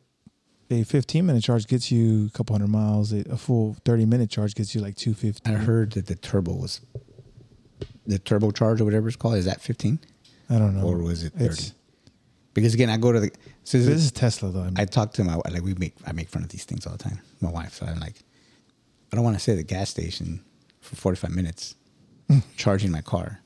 a 0.70 0.84
15 0.84 1.26
minute 1.26 1.44
charge 1.44 1.68
gets 1.68 1.92
you 1.92 2.28
a 2.28 2.30
couple 2.38 2.54
hundred 2.56 2.70
miles. 2.70 3.14
A, 3.14 3.20
a 3.32 3.38
full 3.38 3.78
30 3.86 4.06
minute 4.06 4.30
charge 4.30 4.56
gets 4.56 4.76
you 4.76 4.82
like 4.82 4.96
250. 4.96 5.50
I 5.50 5.54
heard 5.58 5.92
that 5.94 6.08
the 6.08 6.16
turbo 6.16 6.54
was 6.54 6.82
the 8.08 8.20
turbo 8.20 8.52
charge 8.52 8.82
or 8.82 8.86
whatever 8.86 9.08
it's 9.08 9.18
called. 9.18 9.36
Is 9.36 9.46
that 9.46 9.62
15 9.62 10.00
I 10.50 10.58
don't 10.60 10.76
know. 10.76 10.86
or 10.88 10.98
was 11.00 11.24
it 11.24 11.34
30? 11.34 11.46
It's- 11.46 11.74
Because 12.54 12.74
again, 12.74 12.90
I 12.90 12.98
go 12.98 13.12
to 13.12 13.20
the 13.20 13.32
so 13.64 13.78
this 13.80 13.88
is 13.88 14.12
Tesla 14.12 14.50
though. 14.52 14.62
I 14.62 14.66
mean, 14.66 14.76
I 14.78 14.86
talk 14.86 15.14
to 15.14 15.24
my 15.24 15.36
like 15.52 15.64
we 15.64 15.74
make 15.74 15.96
I 16.06 16.12
make 16.12 16.30
fun 16.30 16.44
of 16.44 16.50
these 16.50 16.64
things 16.66 16.86
all 16.86 16.94
the 16.94 17.04
time. 17.04 17.20
My 17.42 17.50
wife, 17.52 17.74
so 17.74 17.86
I'm 17.86 18.00
like, 18.00 18.16
I 19.12 19.16
don't 19.16 19.26
want 19.26 19.40
to 19.40 19.52
at 19.52 19.58
the 19.58 19.64
gas 19.64 19.90
station 19.90 20.44
for 20.82 20.96
45 20.96 21.32
minutes 21.32 21.76
charging 22.58 22.92
my 22.92 23.02
car. 23.02 23.40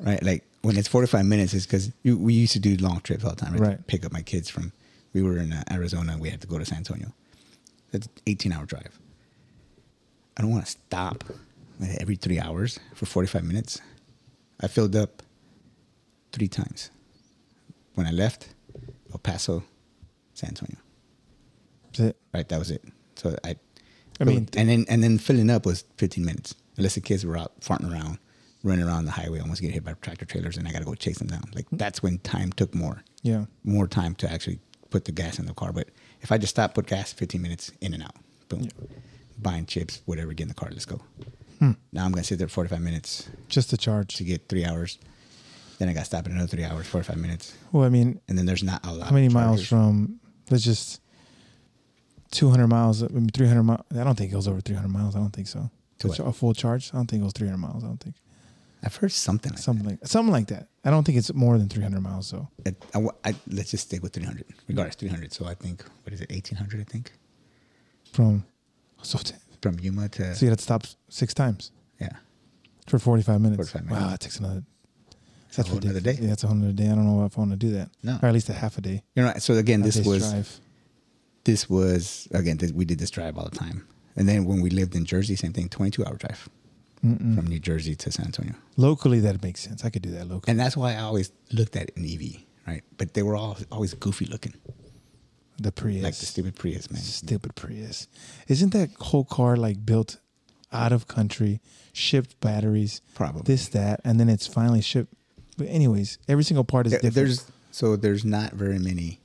Right, 0.00 0.22
like 0.22 0.44
when 0.62 0.76
it's 0.76 0.88
45 0.88 1.24
minutes, 1.26 1.54
it's 1.54 1.66
because 1.66 1.90
we 2.04 2.32
used 2.32 2.52
to 2.52 2.60
do 2.60 2.76
long 2.76 3.00
trips 3.00 3.24
all 3.24 3.30
the 3.30 3.36
time. 3.36 3.56
Right, 3.56 3.84
pick 3.86 4.04
up 4.06 4.12
my 4.12 4.22
kids 4.22 4.48
from. 4.48 4.72
We 5.12 5.22
were 5.22 5.38
in 5.38 5.52
uh, 5.52 5.62
Arizona. 5.70 6.16
We 6.18 6.30
had 6.30 6.40
to 6.42 6.46
go 6.46 6.58
to 6.58 6.64
San 6.64 6.78
Antonio. 6.78 7.12
That's 7.90 8.08
18 8.26 8.52
hour 8.52 8.64
drive. 8.66 8.98
I 10.36 10.42
don't 10.42 10.50
want 10.50 10.64
to 10.66 10.70
stop 10.70 11.24
every 12.00 12.16
three 12.16 12.40
hours 12.40 12.78
for 12.94 13.06
45 13.06 13.44
minutes. 13.44 13.80
I 14.60 14.66
filled 14.66 14.96
up 14.96 15.22
three 16.32 16.48
times. 16.48 16.90
When 17.94 18.06
I 18.06 18.10
left, 18.10 18.48
El 19.12 19.18
Paso, 19.18 19.62
San 20.34 20.50
Antonio. 20.50 20.76
that's 21.86 22.00
it. 22.00 22.16
Right, 22.32 22.48
that 22.48 22.58
was 22.58 22.70
it. 22.70 22.84
So 23.16 23.36
I, 23.44 23.56
I 24.20 24.24
mean, 24.24 24.48
and 24.56 24.68
then 24.68 24.84
and 24.88 25.02
then 25.02 25.18
filling 25.18 25.50
up 25.50 25.66
was 25.66 25.84
15 25.96 26.24
minutes. 26.24 26.54
Unless 26.76 26.94
the 26.94 27.00
kids 27.00 27.26
were 27.26 27.36
out 27.36 27.60
farting 27.60 27.92
around, 27.92 28.18
running 28.62 28.86
around 28.86 29.04
the 29.04 29.10
highway, 29.10 29.40
almost 29.40 29.60
get 29.60 29.72
hit 29.72 29.84
by 29.84 29.94
tractor 29.94 30.24
trailers, 30.24 30.56
and 30.56 30.68
I 30.68 30.72
got 30.72 30.80
to 30.80 30.84
go 30.84 30.94
chase 30.94 31.18
them 31.18 31.28
down. 31.28 31.42
Like 31.54 31.66
that's 31.72 32.02
when 32.02 32.18
time 32.18 32.52
took 32.52 32.74
more, 32.74 33.02
yeah. 33.22 33.46
more 33.64 33.88
time 33.88 34.14
to 34.16 34.30
actually 34.30 34.60
put 34.90 35.04
the 35.04 35.12
gas 35.12 35.38
in 35.38 35.46
the 35.46 35.54
car. 35.54 35.72
But 35.72 35.88
if 36.20 36.30
I 36.30 36.38
just 36.38 36.50
stop, 36.50 36.74
put 36.74 36.86
gas, 36.86 37.12
15 37.12 37.42
minutes 37.42 37.72
in 37.80 37.94
and 37.94 38.02
out, 38.02 38.14
boom, 38.48 38.68
buying 39.40 39.66
chips, 39.66 40.02
whatever, 40.06 40.32
get 40.32 40.44
in 40.44 40.48
the 40.48 40.54
car, 40.54 40.68
let's 40.70 40.84
go. 40.84 41.00
Hmm. 41.58 41.72
Now 41.92 42.04
I'm 42.04 42.12
gonna 42.12 42.24
sit 42.24 42.38
there 42.38 42.48
45 42.48 42.80
minutes 42.80 43.28
Just 43.48 43.70
to 43.70 43.76
charge. 43.76 44.14
to 44.16 44.24
get 44.24 44.48
three 44.48 44.64
hours. 44.64 44.98
Then 45.78 45.88
I 45.88 45.92
got 45.92 46.00
to 46.00 46.06
stop 46.06 46.26
in 46.26 46.32
another 46.32 46.48
three 46.48 46.64
hours, 46.64 46.88
45 46.88 47.16
minutes, 47.18 47.54
Well, 47.70 47.84
I 47.84 47.88
mean, 47.88 48.20
and 48.28 48.36
then 48.36 48.46
there's 48.46 48.64
not 48.64 48.84
a 48.84 48.92
lot. 48.92 49.06
how 49.08 49.14
many 49.14 49.28
miles 49.28 49.64
from? 49.64 50.18
Let's 50.50 50.64
just 50.64 51.00
200 52.32 52.66
miles. 52.66 53.02
I 53.02 53.06
mean, 53.08 53.28
300 53.28 53.62
miles. 53.62 53.84
I 53.92 54.02
don't 54.04 54.16
think 54.16 54.30
it 54.30 54.34
goes 54.34 54.48
over 54.48 54.60
300 54.60 54.88
miles. 54.88 55.14
I 55.14 55.20
don't 55.20 55.30
think 55.32 55.46
so. 55.48 55.70
To 56.00 56.24
A 56.24 56.32
full 56.32 56.52
charge. 56.54 56.90
I 56.92 56.96
don't 56.96 57.06
think 57.08 57.20
it 57.22 57.24
goes 57.24 57.32
300 57.32 57.56
miles. 57.58 57.82
I 57.84 57.86
don't 57.88 57.98
think 58.00 58.16
I've 58.84 58.94
heard 58.96 59.10
something 59.12 59.50
like 59.52 59.58
something 59.60 59.86
like 59.86 59.98
something 60.06 60.32
like 60.32 60.46
that. 60.48 60.68
I 60.84 60.90
don't 60.90 61.04
think 61.04 61.18
it's 61.18 61.32
more 61.34 61.58
than 61.58 61.68
300 61.68 62.00
miles 62.00 62.30
though. 62.30 62.48
I, 62.66 62.74
I 62.98 63.30
I- 63.30 63.34
let's 63.48 63.70
just 63.72 63.84
stick 63.88 64.02
with 64.02 64.12
300. 64.14 64.44
Regardless, 64.68 64.94
300. 64.96 65.32
So 65.32 65.46
I 65.46 65.54
think, 65.54 65.84
what 66.04 66.12
is 66.12 66.20
it, 66.20 66.30
1800, 66.30 66.80
I 66.80 66.84
think? 66.84 67.12
From 68.12 68.44
so, 69.02 69.18
From 69.60 69.78
Yuma 69.80 70.08
to, 70.10 70.34
so 70.34 70.46
you 70.46 70.50
had 70.50 70.58
to 70.58 70.64
stop 70.64 70.84
six 71.08 71.34
times 71.34 71.72
yeah. 72.00 72.10
for 72.86 72.98
45 72.98 73.40
minutes. 73.40 73.70
45 73.70 73.84
minutes. 73.84 74.02
Wow, 74.04 74.10
that 74.10 74.20
takes 74.20 74.38
another. 74.38 74.62
a 75.56 75.62
whole 75.62 75.74
nother 75.76 75.94
ridiculous. 75.94 76.16
day. 76.16 76.22
Yeah, 76.22 76.28
that's 76.28 76.44
a 76.44 76.46
whole 76.46 76.56
another 76.56 76.72
day. 76.72 76.84
I 76.86 76.94
don't 76.94 77.04
know 77.06 77.24
if 77.24 77.36
I 77.36 77.40
want 77.40 77.50
to 77.52 77.56
do 77.56 77.70
that. 77.72 77.90
No. 78.02 78.18
or 78.22 78.28
at 78.28 78.34
least 78.34 78.48
a 78.48 78.52
half 78.52 78.78
a 78.78 78.80
day. 78.80 79.02
You 79.16 79.22
know, 79.24 79.32
so 79.38 79.54
again, 79.54 79.82
this 79.82 79.96
was, 80.04 80.30
drive. 80.30 80.60
this 81.44 81.68
was, 81.68 82.28
again, 82.32 82.58
this, 82.58 82.72
we 82.72 82.84
did 82.84 82.98
this 82.98 83.10
drive 83.10 83.36
all 83.36 83.48
the 83.48 83.56
time. 83.56 83.86
And 84.14 84.28
then 84.28 84.44
when 84.44 84.60
we 84.60 84.70
lived 84.70 84.94
in 84.94 85.04
Jersey, 85.04 85.34
same 85.36 85.52
thing, 85.52 85.68
22 85.68 86.04
hour 86.04 86.16
drive 86.16 86.48
Mm-mm. 87.04 87.34
from 87.36 87.46
New 87.46 87.60
Jersey 87.60 87.94
to 87.96 88.10
San 88.12 88.26
Antonio. 88.26 88.54
locally. 88.76 89.20
That 89.20 89.42
makes 89.42 89.60
sense. 89.60 89.84
I 89.84 89.90
could 89.90 90.02
do 90.02 90.10
that 90.10 90.28
locally. 90.28 90.50
And 90.50 90.58
that's 90.58 90.76
why 90.76 90.94
I 90.94 91.00
always 91.00 91.30
looked 91.52 91.76
at 91.76 91.90
an 91.96 92.04
EV, 92.04 92.42
right? 92.66 92.82
But 92.96 93.14
they 93.14 93.22
were 93.22 93.36
all 93.36 93.56
always 93.70 93.94
goofy 93.94 94.26
looking, 94.26 94.54
the 95.60 95.72
Prius, 95.72 96.02
like 96.02 96.14
the 96.16 96.26
stupid 96.26 96.54
Prius, 96.56 96.90
man. 96.90 97.00
Stupid 97.02 97.54
Prius. 97.56 98.06
Isn't 98.46 98.72
that 98.72 98.90
whole 99.00 99.24
car 99.24 99.56
like 99.56 99.84
built 99.84 100.18
out 100.72 100.92
of 100.92 101.08
country, 101.08 101.60
shipped 101.92 102.38
batteries, 102.40 103.00
Probably. 103.14 103.42
this, 103.44 103.68
that, 103.68 104.00
and 104.04 104.20
then 104.20 104.28
it's 104.28 104.46
finally 104.46 104.80
shipped? 104.80 105.12
But 105.56 105.66
anyways, 105.68 106.18
every 106.28 106.44
single 106.44 106.64
part 106.64 106.86
is 106.86 106.92
There- 106.92 107.00
different. 107.00 107.14
there's 107.14 107.44
so 107.70 107.96
there's 107.96 108.24
not 108.24 108.52
very 108.54 108.78
many 108.78 109.20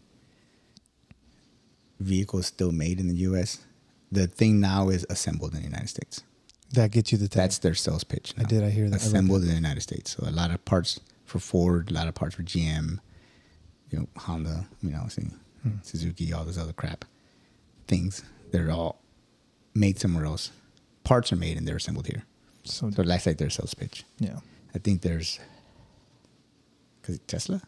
vehicles 1.99 2.47
still 2.47 2.71
made 2.71 2.99
in 2.99 3.07
the 3.07 3.15
U.S. 3.29 3.59
The 4.11 4.27
thing 4.27 4.59
now 4.59 4.89
is 4.89 5.05
assembled 5.09 5.53
in 5.53 5.59
the 5.59 5.65
United 5.65 5.89
States. 5.89 6.21
that 6.73 6.89
gets 6.91 7.11
you 7.11 7.17
the 7.19 7.27
tag. 7.27 7.37
That's 7.43 7.57
their 7.59 7.75
sales 7.75 8.03
pitch. 8.03 8.33
I 8.37 8.43
did, 8.43 8.63
I 8.63 8.69
hear 8.71 8.89
that. 8.89 8.95
Assembled 9.01 9.43
in 9.43 9.47
the 9.49 9.53
United 9.55 9.81
States. 9.81 10.11
So 10.17 10.27
a 10.27 10.31
lot 10.31 10.49
of 10.51 10.63
parts 10.65 10.99
for 11.25 11.37
Ford, 11.39 11.91
a 11.91 11.93
lot 11.93 12.07
of 12.07 12.15
parts 12.15 12.33
for 12.35 12.41
GM, 12.43 12.99
you 13.91 13.99
know, 13.99 14.07
Honda, 14.17 14.65
you 14.81 14.89
know, 14.89 15.03
I 15.05 15.07
see, 15.09 15.27
Suzuki, 15.83 16.33
all 16.33 16.43
those 16.45 16.57
other 16.57 16.73
crap 16.73 17.05
things. 17.87 18.23
They're 18.51 18.71
all 18.71 19.01
made 19.73 19.99
somewhere 19.99 20.25
else. 20.25 20.51
Parts 21.03 21.31
are 21.31 21.35
made 21.37 21.57
and 21.57 21.67
they're 21.67 21.77
assembled 21.77 22.07
here. 22.07 22.23
so, 22.63 22.89
So 22.91 23.03
that's 23.03 23.25
like 23.25 23.37
their 23.37 23.49
sales 23.49 23.73
pitch. 23.73 24.03
yeah. 24.19 24.39
I 24.75 24.79
think 24.79 25.01
there's 25.01 25.39
because 27.01 27.19
Tesla, 27.27 27.61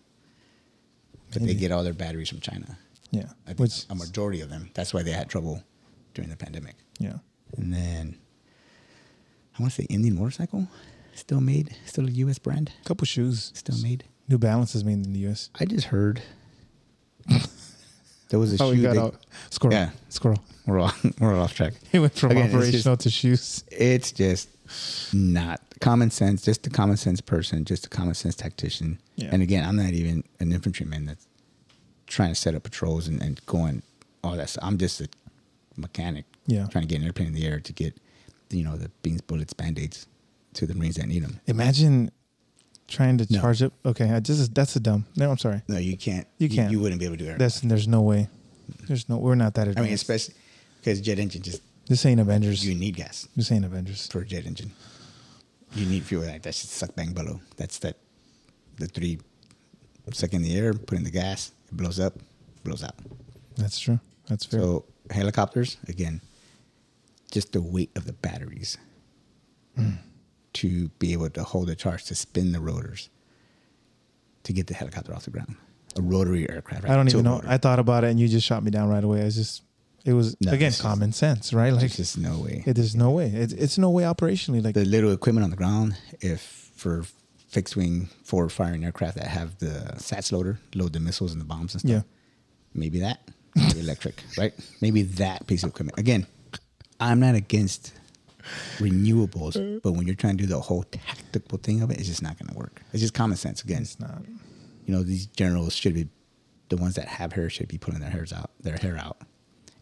but 1.31 1.41
they 1.43 1.53
get 1.53 1.71
all 1.71 1.83
their 1.83 1.93
batteries 1.93 2.29
from 2.29 2.39
China. 2.39 2.77
Yeah. 3.11 3.29
I 3.45 3.49
think 3.49 3.59
Which 3.59 3.85
a 3.89 3.95
majority 3.95 4.41
of 4.41 4.49
them. 4.49 4.69
That's 4.73 4.93
why 4.93 5.03
they 5.03 5.11
had 5.11 5.29
trouble 5.29 5.61
during 6.13 6.29
the 6.29 6.35
pandemic. 6.37 6.75
yeah. 6.99 7.17
And 7.57 7.71
then 7.73 8.17
I 9.57 9.61
want 9.61 9.73
to 9.73 9.81
say 9.83 9.85
Indian 9.89 10.15
motorcycle, 10.15 10.67
still 11.13 11.41
made, 11.41 11.75
still 11.85 12.07
a 12.07 12.11
U.S. 12.11 12.39
brand, 12.39 12.71
A 12.81 12.87
Couple 12.87 13.05
shoes. 13.05 13.51
still 13.53 13.77
made. 13.83 14.03
New 14.27 14.37
Balance 14.39 14.73
is 14.75 14.83
made 14.83 15.05
in 15.05 15.13
the 15.13 15.19
US. 15.29 15.49
I 15.59 15.65
just 15.65 15.87
heard 15.87 16.21
there 18.35 18.39
was 18.41 18.59
a 18.59 18.61
Oh, 18.61 18.71
we 18.71 18.75
shoe. 18.77 18.81
got 18.83 18.93
they- 18.95 18.99
out. 18.99 19.15
Squirrel. 19.49 19.73
Yeah. 19.77 19.89
Squirrel. 20.09 20.43
we're 20.65 20.79
all 20.79 20.91
we're 21.21 21.33
all 21.33 21.43
off 21.43 21.53
track. 21.55 21.73
He 21.89 21.99
went 21.99 22.13
from 22.17 22.31
Again, 22.31 22.49
operational 22.49 22.95
just- 22.97 23.01
to 23.03 23.09
shoes. 23.09 23.63
It's 23.71 24.11
just 24.11 24.49
not 25.13 25.61
common 25.79 26.11
sense. 26.11 26.41
Just 26.43 26.67
a 26.67 26.69
common 26.69 26.97
sense 26.97 27.21
person, 27.21 27.63
just 27.63 27.85
a 27.85 27.89
common 27.89 28.13
sense 28.13 28.35
tactician. 28.35 28.99
Yeah. 29.15 29.29
And 29.31 29.41
again, 29.41 29.63
I'm 29.65 29.77
not 29.77 29.93
even 29.93 30.25
an 30.41 30.51
infantryman 30.51 31.05
that's 31.05 31.25
trying 32.07 32.29
to 32.29 32.35
set 32.35 32.55
up 32.55 32.63
patrols 32.63 33.07
and, 33.07 33.21
and 33.21 33.39
going 33.45 33.83
all 34.21 34.35
that 34.35 34.49
stuff. 34.49 34.65
I'm 34.65 34.77
just 34.77 34.99
a 34.99 35.07
mechanic. 35.77 36.25
Yeah. 36.45 36.67
Trying 36.67 36.81
to 36.83 36.87
get 36.89 36.99
an 36.99 37.05
airplane 37.05 37.29
in 37.29 37.33
the 37.35 37.45
air 37.47 37.61
to 37.61 37.71
get, 37.73 37.95
you 38.49 38.63
know, 38.65 38.75
the 38.75 38.89
beans, 39.01 39.21
bullets, 39.21 39.53
band 39.53 39.79
aids 39.79 40.07
to 40.55 40.65
the 40.67 40.75
Marines 40.75 40.95
that 40.95 41.07
need 41.07 41.23
them. 41.23 41.39
Imagine 41.47 42.11
trying 42.87 43.17
to 43.17 43.27
No. 43.29 43.39
charge 43.39 43.61
up. 43.63 43.73
Okay, 43.85 44.09
I 44.11 44.19
just 44.19 44.53
that's 44.53 44.75
a 44.75 44.79
dumb. 44.79 45.05
No, 45.15 45.31
I'm 45.31 45.37
sorry. 45.37 45.61
No, 45.67 45.77
you 45.77 45.97
can't. 45.97 46.27
You 46.37 46.49
can't. 46.49 46.71
You, 46.71 46.79
wouldn't 46.79 46.99
be 46.99 47.05
able 47.05 47.17
to 47.17 47.23
do 47.23 47.29
it. 47.31 47.37
That's 47.39 47.59
there's 47.61 47.87
no 47.87 48.01
way. 48.01 48.29
There's 48.87 49.07
no. 49.09 49.17
We're 49.17 49.35
not 49.35 49.53
that 49.55 49.67
I 49.67 49.71
advanced. 49.71 49.85
mean, 49.87 49.93
especially 49.93 50.35
because 50.79 51.01
jet 51.01 51.19
engine 51.19 51.41
just 51.41 51.61
this 51.87 52.05
ain't 52.05 52.19
Avengers. 52.19 52.65
you 52.65 52.75
need 52.75 52.95
gas 52.95 53.27
This 53.35 53.51
ain't 53.51 53.65
Avengers. 53.65 54.07
for 54.07 54.21
a 54.21 54.25
jet 54.25 54.45
engine. 54.45 54.71
You 55.75 55.85
need 55.85 56.03
fuel 56.03 56.25
like 56.25 56.41
that. 56.43 56.55
Should 56.55 56.69
suck 56.69 56.95
bang 56.95 57.13
bellow. 57.13 57.41
That's 57.57 57.79
that. 57.79 57.97
The 58.77 58.87
three 58.87 59.19
suck 60.11 60.33
in 60.33 60.41
the 60.41 60.57
air, 60.57 60.73
put 60.73 60.97
in 60.97 61.03
the 61.03 61.11
gas, 61.11 61.51
it 61.69 61.77
blows 61.77 61.99
up, 61.99 62.19
blows 62.63 62.83
out. 62.83 62.95
That's 63.55 63.79
true. 63.79 63.99
That's 64.27 64.45
fair. 64.45 64.59
So 64.59 64.85
helicopters 65.11 65.77
again, 65.87 66.21
just 67.31 67.53
the 67.53 67.61
weight 67.61 67.91
of 67.95 68.05
the 68.05 68.13
batteries 68.13 68.77
hmm. 69.75 69.91
To 70.55 70.89
be 70.99 71.13
able 71.13 71.29
to 71.29 71.43
hold 71.43 71.69
a 71.69 71.75
charge 71.75 72.05
to 72.05 72.15
spin 72.15 72.51
the 72.51 72.59
rotors 72.59 73.09
to 74.43 74.53
get 74.53 74.67
the 74.67 74.73
helicopter 74.73 75.13
off 75.13 75.23
the 75.25 75.31
ground. 75.31 75.55
A 75.97 76.01
rotary 76.01 76.49
aircraft. 76.49 76.83
Right? 76.83 76.91
I 76.91 76.95
don't 76.95 77.07
even 77.09 77.23
know. 77.23 77.35
rotor. 77.35 77.47
I 77.49 77.57
thought 77.57 77.79
about 77.79 78.03
it 78.03 78.09
and 78.11 78.19
you 78.19 78.27
just 78.27 78.45
shot 78.45 78.63
me 78.63 78.71
down 78.71 78.89
right 78.89 79.03
away. 79.03 79.21
I 79.21 79.29
just. 79.29 79.61
It 80.03 80.13
was 80.13 80.35
No, 80.39 80.51
again 80.51 80.69
just- 80.69 80.81
common 80.81 81.11
sense, 81.13 81.51
right? 81.53 81.71
Like 81.71 81.79
There's 81.79 81.97
just 81.97 82.17
no 82.19 82.37
way. 82.39 82.63
it, 82.65 82.73
there's 82.75 82.95
no 82.95 83.09
way. 83.11 83.27
It's 83.27 83.53
it's 83.53 83.77
no 83.79 83.89
way 83.89 84.03
operationally. 84.03 84.63
Like 84.63 84.75
the 84.75 84.85
little 84.85 85.11
equipment 85.11 85.43
on 85.43 85.49
the 85.49 85.55
ground, 85.55 85.97
if 86.21 86.41
for 86.75 87.05
fixed 87.47 87.75
wing 87.75 88.09
forward 88.23 88.51
firing 88.51 88.83
aircraft 88.85 89.15
that 89.17 89.25
have 89.27 89.57
the 89.57 89.93
SATS 89.97 90.31
loader, 90.31 90.59
load 90.75 90.93
the 90.93 90.99
missiles 90.99 91.31
and 91.31 91.41
the 91.41 91.45
bombs 91.45 91.73
and 91.73 91.81
stuff. 91.81 91.91
Yeah. 91.91 92.01
Maybe 92.75 92.99
that. 92.99 93.19
Maybe 93.55 93.79
electric, 93.79 94.21
right? 94.37 94.53
Maybe 94.79 95.01
that 95.03 95.47
piece 95.47 95.63
of 95.63 95.69
equipment. 95.69 95.97
Again, 95.97 96.27
I'm 96.99 97.19
not 97.19 97.33
against 97.33 97.91
renewables, 98.77 99.53
mm. 99.53 99.81
but 99.81 99.93
when 99.93 100.05
you're 100.05 100.15
trying 100.15 100.37
to 100.37 100.43
do 100.43 100.47
the 100.47 100.59
whole 100.59 100.83
tactical 100.83 101.57
thing 101.57 101.81
of 101.81 101.91
it, 101.91 101.97
it's 101.97 102.07
just 102.07 102.21
not 102.21 102.37
going 102.37 102.49
to 102.49 102.57
work. 102.57 102.81
It's 102.91 103.01
just 103.01 103.13
common 103.13 103.37
sense. 103.37 103.63
Again, 103.63 103.81
it's 103.81 103.99
not. 103.99 104.21
you 104.85 104.93
know, 104.93 105.03
these 105.03 105.25
generals 105.27 105.73
should 105.73 105.93
be 105.93 106.07
the 106.69 106.77
ones 106.77 106.95
that 106.95 107.07
have 107.07 107.33
hair 107.33 107.49
should 107.49 107.67
be 107.67 107.77
pulling 107.77 108.01
their 108.01 108.09
hairs 108.09 108.33
out, 108.33 108.51
their 108.61 108.77
hair 108.77 108.97
out, 108.97 109.17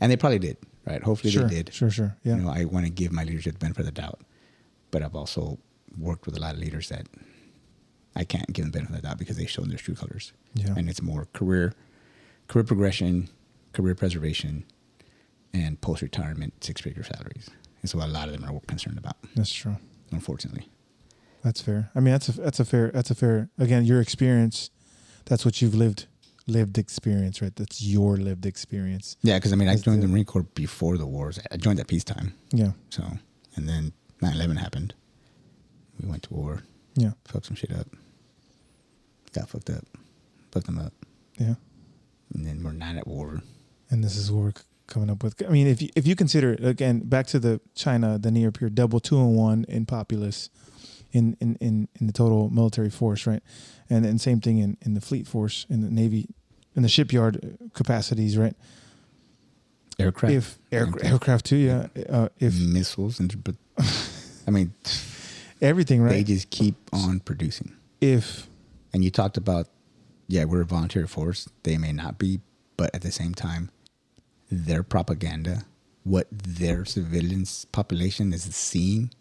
and 0.02 0.12
they 0.12 0.18
probably 0.18 0.40
did, 0.40 0.58
right? 0.86 1.02
Hopefully 1.02 1.32
Sure, 1.32 1.44
they 1.48 1.64
did. 1.64 1.74
sure, 1.74 1.90
sure, 1.90 2.16
yeah. 2.24 2.36
You 2.36 2.42
know, 2.42 2.50
I 2.50 2.66
want 2.66 2.86
to 2.86 2.92
give 2.92 3.12
my 3.12 3.24
leadership 3.24 3.54
the 3.54 3.60
benefit 3.60 3.82
of 3.82 3.86
the 3.88 4.02
doubt, 4.02 4.22
but 4.92 5.02
I've 5.02 5.16
also 5.16 5.60
worked 5.98 6.26
with 6.26 6.36
a 6.36 6.40
lot 6.40 6.56
of 6.56 6.60
leaders 6.60 6.90
that 6.90 7.08
I 8.16 8.24
can't 8.24 8.52
give 8.52 8.66
them 8.66 8.72
the 8.72 8.78
benefit 8.80 8.96
of 8.96 9.02
the 9.02 9.08
doubt 9.08 9.18
because 9.18 9.38
they've 9.38 9.50
shown 9.50 9.70
their 9.70 9.78
true 9.78 9.96
colors. 9.96 10.34
Yeah. 10.56 10.74
and 10.78 10.90
it's 10.90 11.02
more 11.02 11.28
career, 11.34 11.74
career 12.48 12.64
progression, 12.64 13.30
career 13.72 13.96
preservation, 13.96 14.66
and 15.54 15.80
post 15.82 16.02
retirement 16.02 16.64
six 16.64 16.82
figure 16.82 17.04
salaries. 17.04 17.50
And 17.84 17.94
what 17.94 18.08
a 18.08 18.12
lot 18.12 18.28
of 18.30 18.34
them 18.34 18.44
are 18.46 18.60
concerned 18.68 18.98
about, 18.98 19.18
That's 19.36 19.52
true. 19.54 19.76
unfortunately. 20.12 20.70
That's 21.44 21.62
fair. 21.62 21.92
I 21.94 22.00
mean, 22.00 22.14
that's 22.14 22.30
a 22.30 22.32
that's 22.34 22.60
a 22.62 22.66
fair 22.66 22.90
that's 22.92 23.12
a 23.12 23.16
fair. 23.16 23.50
Again, 23.60 23.84
your 23.86 24.00
experience. 24.00 24.70
That's 25.26 25.44
what 25.46 25.62
you've 25.62 25.76
lived 25.76 26.08
lived 26.48 26.78
experience, 26.78 27.42
right? 27.42 27.54
That's 27.56 27.82
your 27.84 28.16
lived 28.18 28.46
experience. 28.46 29.18
Yeah, 29.22 29.38
because 29.38 29.52
I 29.52 29.56
mean, 29.58 29.68
I 29.68 29.76
joined 29.76 30.02
the- 30.02 30.08
the 30.08 30.12
Marine 30.14 30.26
Corps 30.26 30.44
before 30.44 30.98
the 30.98 31.06
wars. 31.06 31.40
I 31.52 31.58
joined 31.58 31.80
at 31.82 31.88
peacetime. 31.88 32.34
Yeah, 32.52 32.72
So, 32.90 33.04
and 33.56 33.68
then 33.68 33.94
9 34.22 34.34
11 34.36 34.56
happened. 34.58 34.94
We 36.02 36.08
went 36.10 36.24
to 36.24 36.34
war, 36.34 36.64
yeah, 36.96 37.12
fucked 37.26 37.46
some 37.48 37.56
shit 37.56 37.72
up, 37.72 37.88
got 39.34 39.50
fucked 39.50 39.70
up, 39.70 39.86
fucked 40.52 40.66
them 40.66 40.80
up. 40.80 40.94
yeah. 41.38 41.56
And 42.34 42.46
then 42.48 42.64
we're 42.64 42.72
not 42.72 42.96
at 42.98 43.08
war. 43.08 43.42
And 43.90 44.04
this 44.04 44.16
is 44.18 44.28
c- 44.28 44.64
coming 44.88 45.10
up 45.10 45.24
with. 45.24 45.42
I 45.48 45.50
mean, 45.52 45.68
if 45.68 45.82
you 45.82 45.90
if 45.96 46.06
you 46.08 46.16
consider 46.16 46.54
again 46.62 47.00
back 47.00 47.28
to 47.28 47.40
the 47.40 47.62
China, 47.76 48.18
the 48.18 48.32
near 48.32 48.52
peer 48.52 48.70
double 48.70 49.00
two 49.00 49.18
and 49.18 49.36
one 49.36 49.66
in 49.68 49.86
populace, 49.86 50.50
in 51.12 51.38
in 51.40 51.56
in 51.62 51.88
in 52.00 52.08
the 52.08 52.14
total 52.14 52.50
military 52.50 52.90
force, 52.90 53.26
right? 53.28 53.44
And 53.90 54.06
and 54.06 54.20
same 54.20 54.40
thing 54.42 54.58
in 54.60 54.78
in 54.82 54.94
the 54.94 55.02
fleet 55.02 55.28
force, 55.28 55.66
in 55.70 55.82
the 55.82 55.90
navy, 55.90 56.28
in 56.76 56.84
the 56.84 56.90
shipyard 56.90 57.38
uh, 57.44 57.68
capacities, 57.74 58.38
right? 58.38 58.56
Aircraft. 60.00 60.34
If 60.34 60.60
air, 60.72 60.82
Aircraft. 60.86 61.06
aircraft 61.06 61.46
too, 61.46 61.56
yeah. 61.58 61.88
Uh, 62.10 62.30
if 62.40 62.60
missiles. 62.60 63.20
And, 63.20 63.44
but, 63.44 63.56
I 64.48 64.52
mean, 64.52 64.74
everything, 65.62 66.02
right? 66.02 66.12
they 66.12 66.24
just 66.24 66.50
keep 66.50 66.76
on 66.92 67.20
producing. 67.20 67.74
if 68.02 68.50
And 68.92 69.04
you 69.04 69.12
talked 69.12 69.38
about, 69.38 69.68
yeah, 70.28 70.46
we're 70.46 70.62
a 70.62 70.66
volunteer 70.66 71.06
force. 71.08 71.48
They 71.64 71.78
may 71.78 71.92
not 71.92 72.18
be, 72.18 72.40
but 72.76 72.94
at 72.96 73.02
the 73.02 73.12
same 73.12 73.34
time, 73.36 73.70
their 74.54 74.84
propaganda, 74.84 75.64
what 76.04 76.28
their 76.32 76.86
civilians 76.86 77.66
population 77.66 78.34
is 78.34 78.44
seeing 78.56 79.12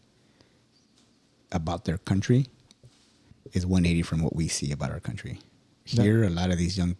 about 1.51 1.85
their 1.85 1.99
country, 1.99 2.47
is 3.53 3.67
180 3.67 4.03
from 4.03 4.23
what 4.23 4.35
we 4.35 4.49
see 4.49 4.73
about 4.73 4.91
our 4.91 5.01
country. 5.01 5.39
Yeah. 5.87 6.03
Here, 6.03 6.25
a 6.25 6.31
lot 6.31 6.51
of 6.51 6.59
these 6.59 6.79
young 6.79 6.97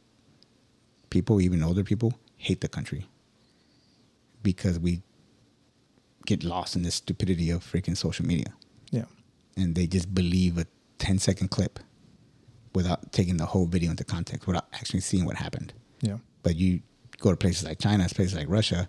people, 1.11 1.41
even 1.41 1.63
older 1.63 1.85
people, 1.85 2.15
hate 2.37 2.61
the 2.61 2.69
country 2.69 3.07
because 4.43 4.79
we 4.79 5.03
get 6.27 6.43
lost 6.43 6.75
in 6.75 6.83
the 6.83 6.91
stupidity 6.91 7.51
of 7.51 7.65
freaking 7.65 7.97
social 7.97 8.27
media 8.27 8.53
yeah, 8.91 9.05
and 9.57 9.75
they 9.75 9.87
just 9.87 10.13
believe 10.15 10.59
a 10.59 10.67
10 10.99 11.19
second 11.19 11.49
clip 11.49 11.79
without 12.75 13.13
taking 13.13 13.37
the 13.37 13.47
whole 13.47 13.67
video 13.67 13.91
into 13.91 14.05
context, 14.05 14.47
without 14.47 14.67
actually 14.73 15.01
seeing 15.01 15.25
what 15.25 15.37
happened. 15.37 15.73
yeah, 16.01 16.19
But 16.43 16.57
you 16.57 16.81
go 17.23 17.31
to 17.31 17.37
places 17.37 17.65
like 17.65 17.79
China, 17.79 18.07
places 18.09 18.35
like 18.35 18.49
Russia, 18.49 18.89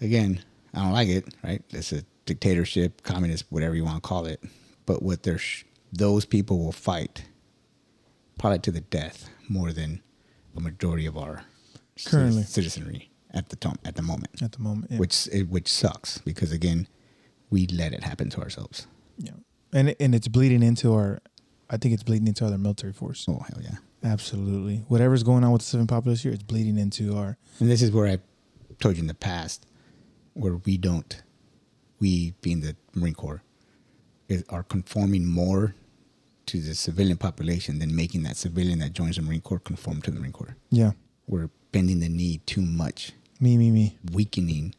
again, 0.00 0.40
I 0.72 0.78
don't 0.82 0.92
like 0.92 1.08
it, 1.08 1.24
right? 1.44 1.62
It's 1.70 1.92
a 1.92 2.02
dictatorship, 2.24 3.02
communist, 3.02 3.44
whatever 3.50 3.74
you 3.74 3.84
want 3.84 4.02
to 4.02 4.08
call 4.08 4.26
it. 4.26 4.42
But 4.86 5.02
what 5.02 5.22
they're, 5.24 5.38
sh- 5.38 5.64
those 5.92 6.24
people 6.24 6.58
will 6.64 6.72
fight 6.72 7.24
probably 8.38 8.60
to 8.60 8.70
the 8.70 8.80
death 8.80 9.28
more 9.48 9.72
than 9.72 10.00
a 10.56 10.60
majority 10.60 11.04
of 11.06 11.16
our 11.18 11.44
Currently. 12.06 12.44
citizenry 12.44 13.10
at 13.34 13.48
the 13.50 13.56
tom- 13.56 13.78
at 13.84 13.96
the 13.96 14.02
moment, 14.02 14.40
at 14.42 14.52
the 14.52 14.60
moment, 14.60 14.90
yeah. 14.92 14.98
which 14.98 15.28
it, 15.32 15.48
which 15.48 15.68
sucks 15.68 16.18
because 16.18 16.52
again, 16.52 16.86
we 17.50 17.66
let 17.66 17.92
it 17.92 18.02
happen 18.04 18.30
to 18.30 18.40
ourselves. 18.40 18.86
yeah, 19.18 19.32
and 19.72 19.94
and 20.00 20.14
it's 20.14 20.28
bleeding 20.28 20.62
into 20.62 20.92
our. 20.94 21.20
I 21.70 21.76
think 21.78 21.94
it's 21.94 22.02
bleeding 22.02 22.28
into 22.28 22.44
other 22.46 22.58
military 22.58 22.92
force. 22.92 23.24
Oh 23.28 23.40
hell 23.48 23.60
yeah! 23.62 23.76
Absolutely, 24.04 24.78
whatever's 24.88 25.22
going 25.22 25.44
on 25.44 25.52
with 25.52 25.62
the 25.62 25.66
civilian 25.66 25.86
populace 25.86 26.22
here, 26.22 26.32
it's 26.32 26.42
bleeding 26.42 26.76
into 26.78 27.16
our. 27.16 27.36
And 27.60 27.70
this 27.70 27.82
is 27.82 27.92
where 27.92 28.06
I 28.08 28.18
told 28.80 28.96
you 28.96 29.00
in 29.02 29.06
the 29.06 29.14
past, 29.14 29.64
where 30.34 30.56
we 30.56 30.76
don't, 30.76 31.22
we 32.00 32.34
being 32.40 32.60
the 32.60 32.74
Marine 32.94 33.14
Corps, 33.14 33.42
is, 34.28 34.42
are 34.48 34.62
conforming 34.64 35.24
more 35.26 35.74
to 36.46 36.60
the 36.60 36.74
civilian 36.74 37.16
population 37.16 37.78
than 37.78 37.94
making 37.94 38.24
that 38.24 38.36
civilian 38.36 38.80
that 38.80 38.92
joins 38.92 39.16
the 39.16 39.22
Marine 39.22 39.40
Corps 39.40 39.60
conform 39.60 40.02
to 40.02 40.10
the 40.10 40.18
Marine 40.18 40.32
Corps. 40.32 40.56
Yeah, 40.70 40.92
We're 41.28 41.50
bending 41.70 42.00
the 42.00 42.08
knee 42.08 42.38
too 42.44 42.60
much, 42.62 43.12
me, 43.40 43.56
me, 43.56 43.70
me. 43.70 43.98
weakening 44.12 44.74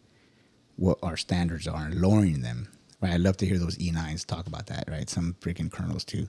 what 0.75 0.97
our 1.01 1.15
standards 1.15 1.67
are 1.67 1.85
and 1.85 2.01
lowering 2.01 2.41
them. 2.41 2.67
Right? 3.01 3.13
I 3.13 3.17
love 3.17 3.37
to 3.37 3.45
hear 3.45 3.57
those 3.57 3.77
E9s 3.77 4.25
talk 4.25 4.47
about 4.47 4.67
that. 4.67 4.85
Right? 4.89 5.09
Some 5.09 5.35
freaking 5.39 5.71
colonels 5.71 6.03
too. 6.03 6.27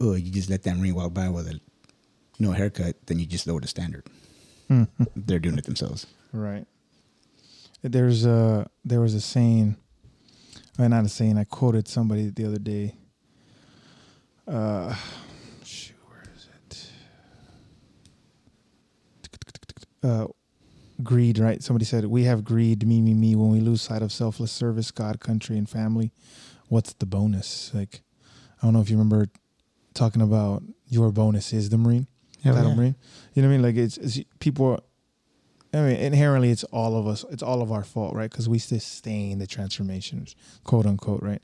Oh, 0.00 0.14
you 0.14 0.30
just 0.30 0.50
let 0.50 0.62
that 0.64 0.76
Marine 0.76 0.94
walk 0.94 1.14
by 1.14 1.28
with 1.28 1.46
a 1.48 1.60
no 2.40 2.52
haircut, 2.52 3.06
then 3.06 3.18
you 3.18 3.26
just 3.26 3.46
lower 3.46 3.60
the 3.60 3.68
standard. 3.68 4.06
They're 5.16 5.38
doing 5.38 5.58
it 5.58 5.64
themselves. 5.64 6.06
Right. 6.32 6.66
There's 7.82 8.24
a 8.24 8.68
there 8.84 9.00
was 9.00 9.14
a 9.14 9.20
saying, 9.20 9.76
or 10.78 10.88
not 10.88 11.04
a 11.04 11.08
saying. 11.08 11.38
I 11.38 11.44
quoted 11.44 11.88
somebody 11.88 12.30
the 12.30 12.44
other 12.44 12.58
day. 12.58 12.94
Uh, 14.46 14.94
shoot, 15.64 15.96
where 16.06 16.22
is 16.34 16.48
it? 16.54 16.90
Uh, 20.02 20.26
greed. 21.02 21.38
Right. 21.38 21.62
Somebody 21.62 21.84
said 21.84 22.04
we 22.04 22.24
have 22.24 22.44
greed. 22.44 22.86
Me, 22.86 23.00
me, 23.00 23.14
me. 23.14 23.34
When 23.34 23.50
we 23.50 23.60
lose 23.60 23.82
sight 23.82 24.02
of 24.02 24.12
selfless 24.12 24.52
service, 24.52 24.90
God, 24.90 25.20
country, 25.20 25.56
and 25.56 25.68
family, 25.68 26.12
what's 26.68 26.92
the 26.92 27.06
bonus? 27.06 27.72
Like, 27.72 28.02
I 28.60 28.66
don't 28.66 28.74
know 28.74 28.80
if 28.82 28.90
you 28.90 28.96
remember 28.98 29.28
talking 29.94 30.22
about 30.22 30.62
your 30.86 31.10
bonus 31.10 31.52
is 31.52 31.70
the 31.70 31.78
Marine, 31.78 32.06
Hell 32.42 32.54
title 32.54 32.70
yeah. 32.70 32.76
Marine. 32.76 32.96
You 33.34 33.42
know 33.42 33.48
what 33.48 33.54
I 33.54 33.56
mean? 33.56 33.62
Like 33.62 33.76
it's, 33.76 33.96
it's 33.98 34.20
people. 34.38 34.66
Are, 34.66 34.80
I 35.72 35.82
mean, 35.82 35.96
inherently, 35.96 36.50
it's 36.50 36.64
all 36.64 36.96
of 36.96 37.06
us. 37.06 37.24
It's 37.30 37.42
all 37.42 37.62
of 37.62 37.70
our 37.70 37.84
fault, 37.84 38.14
right? 38.14 38.30
Because 38.30 38.48
we 38.48 38.58
sustain 38.58 39.38
the 39.38 39.46
transformations, 39.46 40.34
quote 40.64 40.86
unquote, 40.86 41.22
right? 41.22 41.42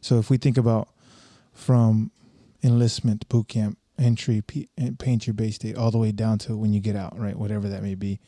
So 0.00 0.18
if 0.18 0.30
we 0.30 0.36
think 0.36 0.56
about 0.56 0.88
from 1.52 2.10
enlistment, 2.62 3.28
boot 3.28 3.48
camp, 3.48 3.78
entry, 3.98 4.42
P, 4.42 4.68
and 4.76 4.98
paint 4.98 5.26
your 5.26 5.34
base 5.34 5.58
date, 5.58 5.76
all 5.76 5.90
the 5.90 5.98
way 5.98 6.12
down 6.12 6.38
to 6.38 6.56
when 6.56 6.72
you 6.72 6.80
get 6.80 6.94
out, 6.94 7.18
right? 7.18 7.36
Whatever 7.36 7.68
that 7.68 7.82
may 7.82 7.94
be. 7.94 8.20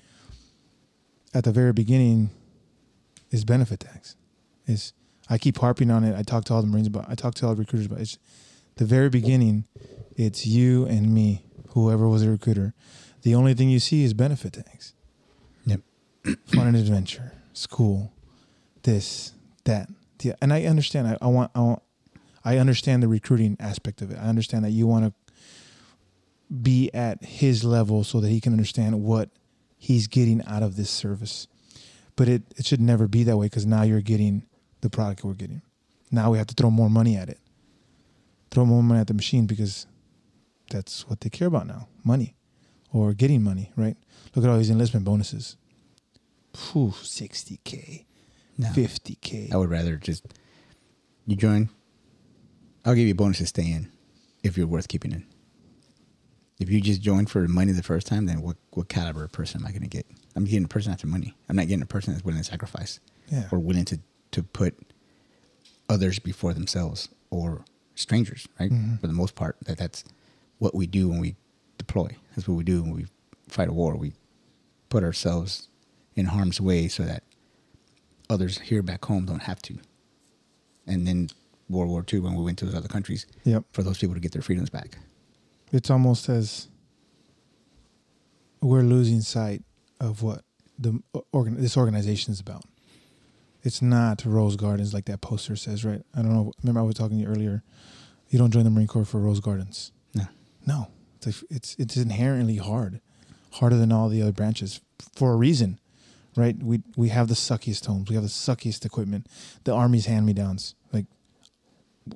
At 1.35 1.45
the 1.45 1.53
very 1.53 1.73
beginning, 1.73 2.31
is 3.31 3.45
benefit 3.45 3.81
tax. 3.81 4.17
Is 4.67 4.93
I 5.29 5.39
keep 5.39 5.59
harping 5.59 5.91
on 5.91 6.05
it. 6.05 6.17
I 6.17 6.23
talk 6.23 6.45
to 6.45 6.55
all 6.55 6.63
the 6.63 6.69
Marines 6.69 6.87
about. 6.87 7.07
I 7.09 7.15
talk 7.15 7.35
to 7.35 7.47
all 7.47 7.55
the 7.55 7.61
recruiters 7.61 7.87
about. 7.87 8.01
It's 8.01 8.19
the 8.77 8.85
very 8.85 9.09
beginning. 9.09 9.67
It's 10.17 10.47
you 10.47 10.87
and 10.87 11.13
me, 11.13 11.45
whoever 11.77 12.09
was 12.09 12.23
a 12.23 12.31
recruiter. 12.31 12.73
The 13.21 13.35
only 13.35 13.53
thing 13.53 13.69
you 13.69 13.81
see 13.81 14.03
is 14.03 14.15
benefit 14.15 14.55
tax 14.55 14.95
Yep. 15.67 15.81
fun 16.47 16.69
and 16.69 16.77
adventure, 16.77 17.33
school, 17.53 18.13
this, 18.83 19.33
that. 19.65 19.89
Yeah, 20.23 20.33
and 20.41 20.53
I 20.53 20.65
understand. 20.65 21.07
I, 21.07 21.19
I 21.21 21.27
want. 21.27 21.51
I 21.55 21.61
want. 21.61 21.83
I 22.45 22.57
understand 22.59 23.03
the 23.03 23.09
recruiting 23.09 23.57
aspect 23.61 24.01
of 24.01 24.11
it. 24.11 24.19
I 24.19 24.23
understand 24.23 24.65
that 24.65 24.71
you 24.71 24.87
want 24.87 25.05
to 25.05 25.35
be 26.63 26.91
at 26.95 27.23
his 27.23 27.63
level 27.65 28.05
so 28.05 28.21
that 28.21 28.29
he 28.29 28.41
can 28.41 28.53
understand 28.53 29.03
what 29.03 29.29
he's 29.77 30.07
getting 30.07 30.43
out 30.47 30.63
of 30.63 30.77
this 30.77 30.89
service. 30.89 31.49
But 32.15 32.29
it, 32.29 32.43
it 32.57 32.65
should 32.65 32.81
never 32.81 33.09
be 33.09 33.25
that 33.25 33.37
way 33.37 33.47
because 33.47 33.67
now 33.67 33.83
you're 33.83 34.01
getting 34.01 34.47
the 34.81 34.89
product 34.89 35.25
we're 35.25 35.35
getting. 35.35 35.61
Now 36.11 36.31
we 36.31 36.39
have 36.39 36.47
to 36.47 36.55
throw 36.55 36.71
more 36.71 36.89
money 36.89 37.17
at 37.17 37.29
it. 37.29 37.41
Throw 38.51 38.65
more 38.65 38.83
money 38.83 39.01
at 39.01 39.09
the 39.09 39.15
machine 39.15 39.47
because 39.47 39.87
that's 40.71 41.09
what 41.09 41.21
they 41.21 41.31
care 41.31 41.49
about 41.49 41.67
now 41.67 41.89
money 42.05 42.35
or 42.93 43.13
getting 43.15 43.43
money, 43.43 43.73
right? 43.77 43.97
Look 44.35 44.45
at 44.45 44.51
all 44.51 44.59
these 44.59 44.71
enlistment 44.71 45.05
bonuses. 45.05 45.57
Whew, 46.73 46.91
60K, 47.03 48.05
No. 48.59 48.69
50K. 48.69 49.53
I 49.53 49.57
would 49.57 49.71
rather 49.71 49.97
just 49.97 50.25
you 51.27 51.37
join. 51.37 51.69
I'll 52.85 52.95
give 52.95 53.07
you 53.07 53.13
a 53.13 53.17
bonus 53.17 53.39
to 53.39 53.47
stay 53.47 53.71
in 53.71 53.91
if 54.43 54.57
you're 54.57 54.67
worth 54.67 54.89
keeping 54.89 55.13
in. 55.13 55.27
If 56.59 56.71
you 56.71 56.81
just 56.81 57.03
join 57.03 57.27
for 57.27 57.47
money 57.49 57.73
the 57.73 57.83
first 57.83 58.07
time, 58.07 58.27
then 58.27 58.41
what 58.41 58.57
what 58.71 58.89
caliber 58.89 59.25
of 59.25 59.33
person 59.33 59.61
am 59.61 59.67
I 59.67 59.71
going 59.71 59.83
to 59.83 59.89
get? 59.89 60.07
I'm 60.35 60.45
getting 60.45 60.65
a 60.65 60.69
person 60.69 60.93
after 60.93 61.07
money. 61.07 61.35
I'm 61.49 61.57
not 61.57 61.67
getting 61.69 61.83
a 61.83 61.87
person 61.87 62.13
that's 62.15 62.25
willing 62.25 62.41
to 62.43 62.49
sacrifice 62.49 62.99
Yeah. 63.31 63.49
or 63.53 63.59
willing 63.59 63.85
to 63.87 63.99
to 64.33 64.43
put 64.43 64.75
others 65.89 66.19
before 66.19 66.55
themselves 66.55 67.09
or 67.31 67.65
strangers. 67.95 68.47
Right? 68.59 68.71
Mhm. 68.71 69.01
For 69.01 69.07
the 69.07 69.13
most 69.13 69.35
part, 69.35 69.57
that 69.67 69.77
that's 69.79 70.05
what 70.59 70.75
we 70.75 70.87
do 70.87 71.09
when 71.09 71.21
we 71.21 71.37
deploy. 71.79 72.09
That's 72.35 72.49
what 72.49 72.55
we 72.57 72.65
do 72.65 72.83
when 72.83 72.93
we 72.95 73.07
fight 73.49 73.69
a 73.69 73.73
war. 73.73 73.97
We 73.97 74.13
put 74.89 75.05
ourselves 75.05 75.69
in 76.15 76.27
harm's 76.27 76.61
way 76.61 76.89
so 76.89 77.03
that 77.05 77.23
others 78.31 78.59
here 78.61 78.83
back 78.83 79.05
home 79.05 79.27
don't 79.27 79.43
have 79.43 79.61
to. 79.63 79.79
And 80.87 81.07
then 81.07 81.29
World 81.69 81.91
War 81.91 82.05
II, 82.11 82.21
when 82.21 82.35
we 82.35 82.43
went 82.45 82.59
to 82.59 82.65
those 82.65 82.75
other 82.75 82.89
countries, 82.89 83.27
Yep. 83.45 83.65
for 83.73 83.83
those 83.83 83.99
people 83.99 84.15
to 84.15 84.21
get 84.21 84.33
their 84.33 84.43
freedoms 84.43 84.71
back. 84.71 84.99
It's 85.73 85.91
almost 85.91 86.29
as 86.29 86.69
we're 88.61 88.83
losing 88.83 89.21
sight 89.21 89.63
of 90.01 90.23
what 90.23 90.43
the 90.79 91.03
organ 91.33 91.61
this 91.61 91.77
organization 91.77 92.33
is 92.33 92.41
about. 92.41 92.65
It's 93.63 93.83
not 93.83 94.25
Rose 94.25 94.57
Gardens 94.57 94.95
like 94.95 95.07
that 95.07 95.21
poster 95.21 95.57
says, 95.57 95.85
right? 95.85 96.03
I 96.15 96.23
don't 96.23 96.33
know. 96.33 96.53
Remember 96.63 96.81
I 96.81 96.85
was 96.85 96.95
talking 96.95 97.19
to 97.19 97.25
you 97.25 97.29
earlier. 97.29 97.63
You 98.29 98.39
don't 98.39 98.51
join 98.53 98.65
the 98.65 98.71
Marine 98.71 98.87
Corps 98.87 99.05
for 99.05 99.19
Rose 99.21 99.41
Gardens. 99.41 99.91
No. 100.67 100.89
It's 101.17 101.27
like, 101.27 101.51
it's 101.51 101.77
it's 101.79 101.97
inherently 101.97 102.57
hard, 102.57 103.01
harder 103.53 103.77
than 103.77 103.93
all 103.93 104.09
the 104.09 104.21
other 104.23 104.33
branches 104.33 104.81
for 105.15 105.33
a 105.33 105.37
reason, 105.37 105.79
right? 106.37 106.57
We 106.63 106.83
we 106.97 107.09
have 107.09 107.29
the 107.29 107.35
suckiest 107.35 107.87
homes, 107.87 108.09
we 108.09 108.15
have 108.15 108.25
the 108.25 108.31
suckiest 108.31 108.85
equipment, 108.85 109.27
the 109.65 109.73
Army's 109.73 110.07
hand 110.07 110.27
me 110.27 110.33
downs. 110.33 110.75
Like 110.93 111.07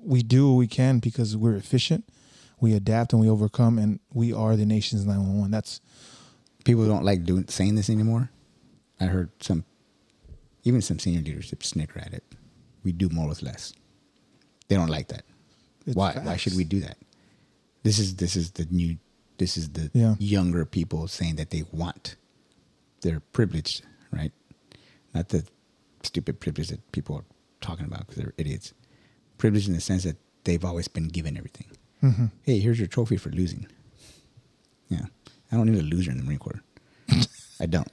we 0.03 0.22
do 0.22 0.51
what 0.51 0.57
we 0.57 0.66
can 0.66 0.98
because 0.98 1.36
we're 1.36 1.57
efficient, 1.57 2.05
we 2.61 2.74
adapt 2.74 3.12
and 3.12 3.22
we 3.22 3.28
overcome, 3.28 3.78
and 3.78 4.01
we 4.12 4.32
are 4.32 4.57
the 4.57 4.66
nation's 4.66 5.07
nine 5.07 5.20
one 5.20 5.38
one. 5.40 5.51
That's 5.51 5.80
People 6.64 6.86
don't 6.86 7.05
like 7.05 7.24
doing 7.24 7.48
saying 7.48 7.74
this 7.76 7.88
anymore. 7.88 8.30
I 9.01 9.07
heard 9.07 9.30
some, 9.42 9.64
even 10.64 10.82
some 10.82 10.98
senior 10.98 11.22
leadership 11.22 11.62
snicker 11.62 11.98
at 12.01 12.12
it. 12.12 12.22
We 12.84 12.92
do 12.92 13.09
more 13.09 13.28
with 13.28 13.42
less. 13.42 13.72
They 14.68 14.76
don't 14.76 14.88
like 14.90 15.09
that. 15.09 15.24
It's 15.86 15.96
Why? 15.96 16.12
Why 16.22 16.36
should 16.36 16.55
we 16.55 16.64
do 16.64 16.80
that? 16.80 16.98
This 17.82 17.98
is 17.98 18.16
this 18.16 18.36
is 18.36 18.52
the 18.52 18.66
new. 18.70 18.96
This 19.38 19.56
is 19.56 19.70
the 19.70 19.90
Yeah. 19.94 20.16
younger 20.18 20.64
people 20.66 21.08
saying 21.08 21.36
that 21.36 21.50
they 21.50 21.64
want. 21.72 22.16
They're 23.00 23.20
privileged, 23.20 23.82
right? 24.12 24.32
Not 25.14 25.30
the 25.30 25.44
stupid 26.02 26.40
privilege 26.40 26.68
that 26.68 26.92
people 26.92 27.16
are 27.16 27.24
talking 27.62 27.86
about 27.86 28.00
because 28.00 28.16
they're 28.16 28.34
idiots. 28.36 28.74
Privilege 29.38 29.66
in 29.66 29.72
the 29.74 29.80
sense 29.80 30.04
that 30.04 30.16
they've 30.44 30.64
always 30.64 30.88
been 30.88 31.08
given 31.08 31.36
everything. 31.38 31.66
Mhm. 32.02 32.30
Hey, 32.42 32.60
here's 32.60 32.78
your 32.78 32.86
trophy 32.88 33.16
for 33.16 33.30
losing. 33.30 33.66
Yeah, 34.90 35.06
I 35.50 35.56
don't 35.56 35.70
need 35.70 35.78
a 35.80 35.82
loser 35.82 36.10
in 36.10 36.18
the 36.18 36.24
Marine 36.24 36.38
Corps. 36.38 36.62
I 37.60 37.66
don't. 37.66 37.88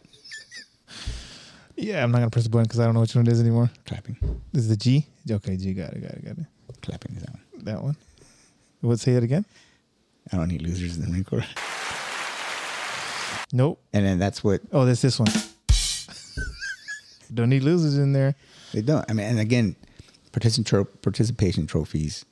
yeah. 1.75 2.03
I'm 2.03 2.11
not 2.11 2.19
gonna 2.19 2.29
press 2.29 2.43
the 2.45 2.49
button 2.49 2.63
because 2.65 2.79
I 2.79 2.85
don't 2.85 2.93
know 2.93 3.01
which 3.01 3.15
one 3.15 3.27
it 3.27 3.31
is 3.31 3.39
anymore. 3.39 3.69
Clapping, 3.85 4.17
This 4.51 4.63
is 4.63 4.69
the 4.69 4.77
G. 4.77 5.05
Okay, 5.29 5.55
G. 5.57 5.73
Got 5.73 5.93
it. 5.93 6.01
Got 6.01 6.11
it. 6.11 6.25
Got 6.25 6.37
it. 6.39 6.45
clapping 6.81 7.15
is 7.15 7.23
that 7.23 7.31
one. 7.33 7.63
That 7.63 7.83
one. 7.83 7.97
What? 8.81 8.99
Say 8.99 9.13
it 9.13 9.23
again. 9.23 9.45
I 10.31 10.37
don't 10.37 10.49
need 10.49 10.61
losers 10.61 10.97
in 10.97 11.03
the 11.03 11.09
Marine 11.09 11.23
Corps. 11.23 11.45
Nope. 13.53 13.81
And 13.93 14.05
then 14.05 14.19
that's 14.19 14.43
what 14.43 14.61
Oh, 14.71 14.85
that's 14.85 15.01
this 15.01 15.19
one. 15.19 15.29
don't 17.33 17.49
need 17.49 17.63
losers 17.63 17.97
in 17.97 18.13
there. 18.13 18.35
They 18.73 18.81
don't. 18.81 19.05
I 19.09 19.13
mean, 19.13 19.25
and 19.25 19.39
again, 19.39 19.75
participation 20.31 20.85
participation 21.01 21.67
trophies. 21.67 22.25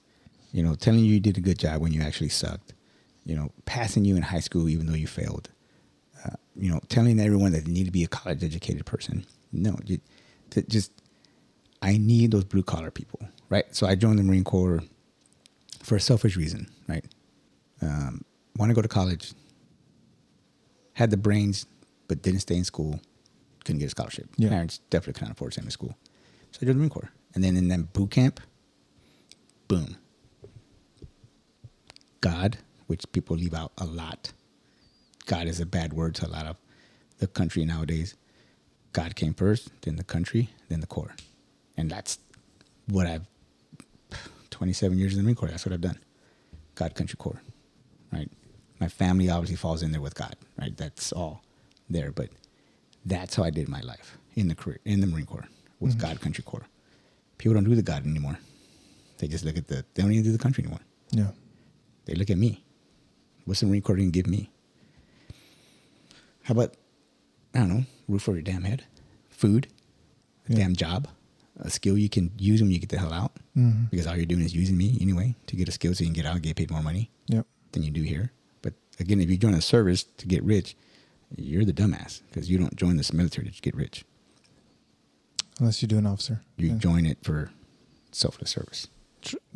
You 0.52 0.64
know, 0.64 0.76
telling 0.76 1.02
you 1.02 1.14
you 1.14 1.20
did 1.20 1.38
a 1.38 1.42
good 1.42 1.60
job 1.60 1.82
when 1.82 1.94
you 1.94 2.02
actually 2.02 2.30
sucked. 2.30 2.74
You 3.26 3.36
know, 3.36 3.52
passing 3.66 4.06
you 4.06 4.16
in 4.16 4.22
high 4.24 4.40
school 4.40 4.70
even 4.70 4.88
though 4.88 4.94
you 4.94 5.08
failed. 5.08 5.50
Uh, 6.26 6.36
you 6.56 6.72
know, 6.72 6.80
telling 6.90 7.20
everyone 7.20 7.52
that 7.54 7.68
you 7.68 7.74
need 7.74 7.86
to 7.86 7.92
be 7.92 8.04
a 8.04 8.08
college 8.08 8.44
educated 8.44 8.86
person. 8.86 9.26
No, 9.52 9.78
you, 9.86 10.00
to 10.52 10.62
just 10.64 10.92
I 11.82 11.98
need 11.98 12.32
those 12.32 12.44
blue 12.44 12.64
collar 12.64 12.92
people, 12.92 13.20
right? 13.50 13.66
So 13.76 13.88
I 13.88 13.96
joined 13.96 14.20
the 14.20 14.24
Marine 14.24 14.44
Corps 14.44 14.82
for 15.84 15.96
a 15.96 16.02
selfish 16.02 16.36
reason, 16.36 16.68
right? 16.88 17.06
Um, 17.82 18.24
Want 18.58 18.70
to 18.70 18.74
go 18.74 18.82
to 18.82 18.88
college, 18.88 19.34
had 20.94 21.12
the 21.12 21.18
brains, 21.18 21.66
but 22.08 22.22
didn't 22.22 22.40
stay 22.40 22.56
in 22.56 22.64
school, 22.64 23.02
couldn't 23.66 23.80
get 23.80 23.88
a 23.88 23.90
scholarship. 23.90 24.30
Yeah. 24.38 24.48
Parents 24.50 24.80
definitely 24.90 25.20
couldn't 25.20 25.34
afford 25.34 25.52
to 25.52 25.56
send 25.56 25.66
me 25.66 25.70
to 25.70 25.74
school. 25.74 25.98
So 26.52 26.60
I 26.62 26.66
joined 26.66 26.76
the 26.76 26.80
Marine 26.80 26.90
Corps. 26.90 27.12
And 27.34 27.44
then 27.44 27.58
in 27.58 27.68
that 27.68 27.92
boot 27.92 28.12
camp, 28.12 28.40
boom. 29.68 29.98
God, 32.22 32.58
which 32.88 33.04
people 33.12 33.36
leave 33.36 33.54
out 33.54 33.74
a 33.78 33.86
lot. 33.86 34.32
God 35.26 35.48
is 35.48 35.60
a 35.60 35.66
bad 35.66 35.92
word 35.92 36.16
to 36.16 36.28
a 36.28 36.30
lot 36.30 36.46
of 36.46 36.56
the 37.18 37.28
country 37.28 37.66
nowadays. 37.66 38.16
God 38.94 39.16
came 39.18 39.34
first, 39.34 39.70
then 39.82 39.98
the 39.98 40.04
country, 40.04 40.50
then 40.70 40.80
the 40.80 40.88
Corps. 40.88 41.16
And 41.76 41.92
that's 41.92 42.20
what 42.88 43.06
I've 43.06 43.28
27 44.52 44.98
years 44.98 45.12
in 45.12 45.18
the 45.18 45.24
Marine 45.24 45.36
Corps. 45.36 45.50
That's 45.50 45.66
what 45.66 45.74
I've 45.74 45.82
done. 45.82 46.00
God, 46.76 46.96
country, 46.96 47.18
Corps. 47.18 47.42
Right? 48.12 48.30
My 48.80 48.88
family 48.88 49.30
obviously 49.30 49.56
falls 49.56 49.82
in 49.84 49.92
there 49.92 50.02
with 50.02 50.16
God, 50.16 50.36
right? 50.60 50.76
That's 50.76 51.12
all 51.12 51.44
there. 51.90 52.12
But 52.12 52.30
that's 53.06 53.36
how 53.36 53.44
I 53.44 53.50
did 53.50 53.68
my 53.70 53.82
life 53.82 54.18
in 54.36 54.48
the 54.48 54.56
career 54.56 54.80
in 54.86 55.00
the 55.02 55.08
Marine 55.08 55.26
Corps 55.26 55.48
was 55.80 55.96
God, 55.96 56.20
country, 56.22 56.44
Corps. 56.44 56.66
People 57.38 57.54
don't 57.56 57.64
do 57.66 57.76
the 57.76 57.82
God 57.82 58.06
anymore. 58.06 58.38
They 59.18 59.28
just 59.28 59.46
look 59.46 59.58
at 59.58 59.68
the 59.68 59.86
they 59.94 60.02
don't 60.02 60.12
even 60.12 60.24
do 60.24 60.32
the 60.32 60.38
country 60.38 60.64
anymore. 60.64 60.82
Yeah. 61.12 61.32
They 62.06 62.16
look 62.16 62.30
at 62.30 62.38
me. 62.38 62.64
What's 63.46 63.60
the 63.62 63.68
Marine 63.68 63.82
Corps 63.82 63.96
going 63.96 64.12
to 64.12 64.12
give 64.12 64.28
me? 64.28 64.50
How 66.44 66.52
about, 66.54 66.76
I 67.54 67.60
don't 67.60 67.70
know, 67.70 67.84
roof 68.08 68.28
over 68.30 68.38
your 68.38 68.44
damn 68.44 68.64
head, 68.64 68.84
food, 69.30 69.68
a 70.48 70.52
Yeah. 70.52 70.58
damn 70.60 70.76
job, 70.76 71.08
a 71.60 71.70
skill 71.70 71.98
you 71.98 72.10
can 72.10 72.32
use 72.38 72.62
when 72.62 72.72
you 72.72 72.80
get 72.80 72.90
the 72.90 73.00
hell 73.00 73.14
out. 73.14 73.34
Mhm. 73.56 73.90
Because 73.90 74.06
all 74.08 74.16
you're 74.16 74.26
doing 74.26 74.42
is 74.44 74.54
using 74.54 74.78
me 74.78 74.98
anyway 75.02 75.36
to 75.48 75.56
get 75.56 75.68
a 75.68 75.72
skill 75.72 75.94
so 75.96 76.04
you 76.04 76.08
can 76.10 76.14
get 76.16 76.26
out 76.26 76.36
and 76.36 76.44
get 76.44 76.56
paid 76.56 76.70
more 76.72 76.84
money 76.84 77.10
Yep. 77.28 77.48
Than 77.76 77.84
you 77.84 77.92
do 77.92 78.02
here. 78.02 78.32
But 78.64 78.74
again, 79.00 79.22
if 79.22 79.30
you 79.30 79.38
join 79.38 79.54
a 79.54 79.62
service 79.62 80.04
to 80.18 80.26
get 80.28 80.44
rich, 80.44 80.76
you're 81.38 81.66
the 81.66 81.74
dumbass 81.74 82.22
because 82.30 82.50
you 82.50 82.58
don't 82.58 82.76
join 82.76 82.98
this 82.98 83.14
military 83.14 83.50
to 83.52 83.62
get 83.62 83.76
rich. 83.76 84.04
Unless 85.60 85.82
you 85.82 85.88
do 85.88 85.98
an 85.98 86.06
officer. 86.08 86.42
You 86.58 86.70
Yeah. 86.70 86.78
join 86.78 87.06
it 87.06 87.20
for 87.22 87.52
selfless 88.12 88.50
service. 88.52 88.88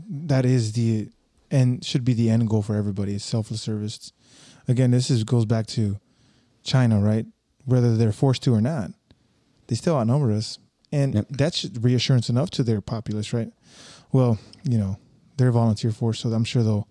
that 0.09 0.45
is 0.45 0.71
the 0.73 1.09
and 1.51 1.83
should 1.85 2.03
be 2.03 2.13
the 2.13 2.27
end 2.29 2.47
goal 2.49 2.61
for 2.63 2.75
everybody 2.75 3.13
is 3.13 3.23
selfless 3.23 3.61
service 3.61 4.11
again 4.67 4.89
this 4.89 5.11
is 5.11 5.23
goes 5.23 5.45
back 5.45 5.67
to 5.67 5.99
china 6.63 6.99
right 6.99 7.27
whether 7.65 7.95
they're 7.95 8.11
forced 8.11 8.41
to 8.41 8.51
or 8.53 8.61
not 8.61 8.91
they 9.67 9.75
still 9.75 9.95
outnumber 9.95 10.31
us 10.31 10.57
and 10.91 11.13
Yep. 11.13 11.27
that's 11.29 11.65
reassurance 11.81 12.29
enough 12.29 12.49
to 12.51 12.63
their 12.63 12.81
populace 12.81 13.31
right 13.31 13.51
well 14.11 14.39
you 14.63 14.77
know 14.79 14.97
they're 15.37 15.51
volunteer 15.51 15.91
force, 15.91 16.19
so 16.21 16.31
I'm 16.33 16.43
sure 16.43 16.63
they'll 16.63 16.87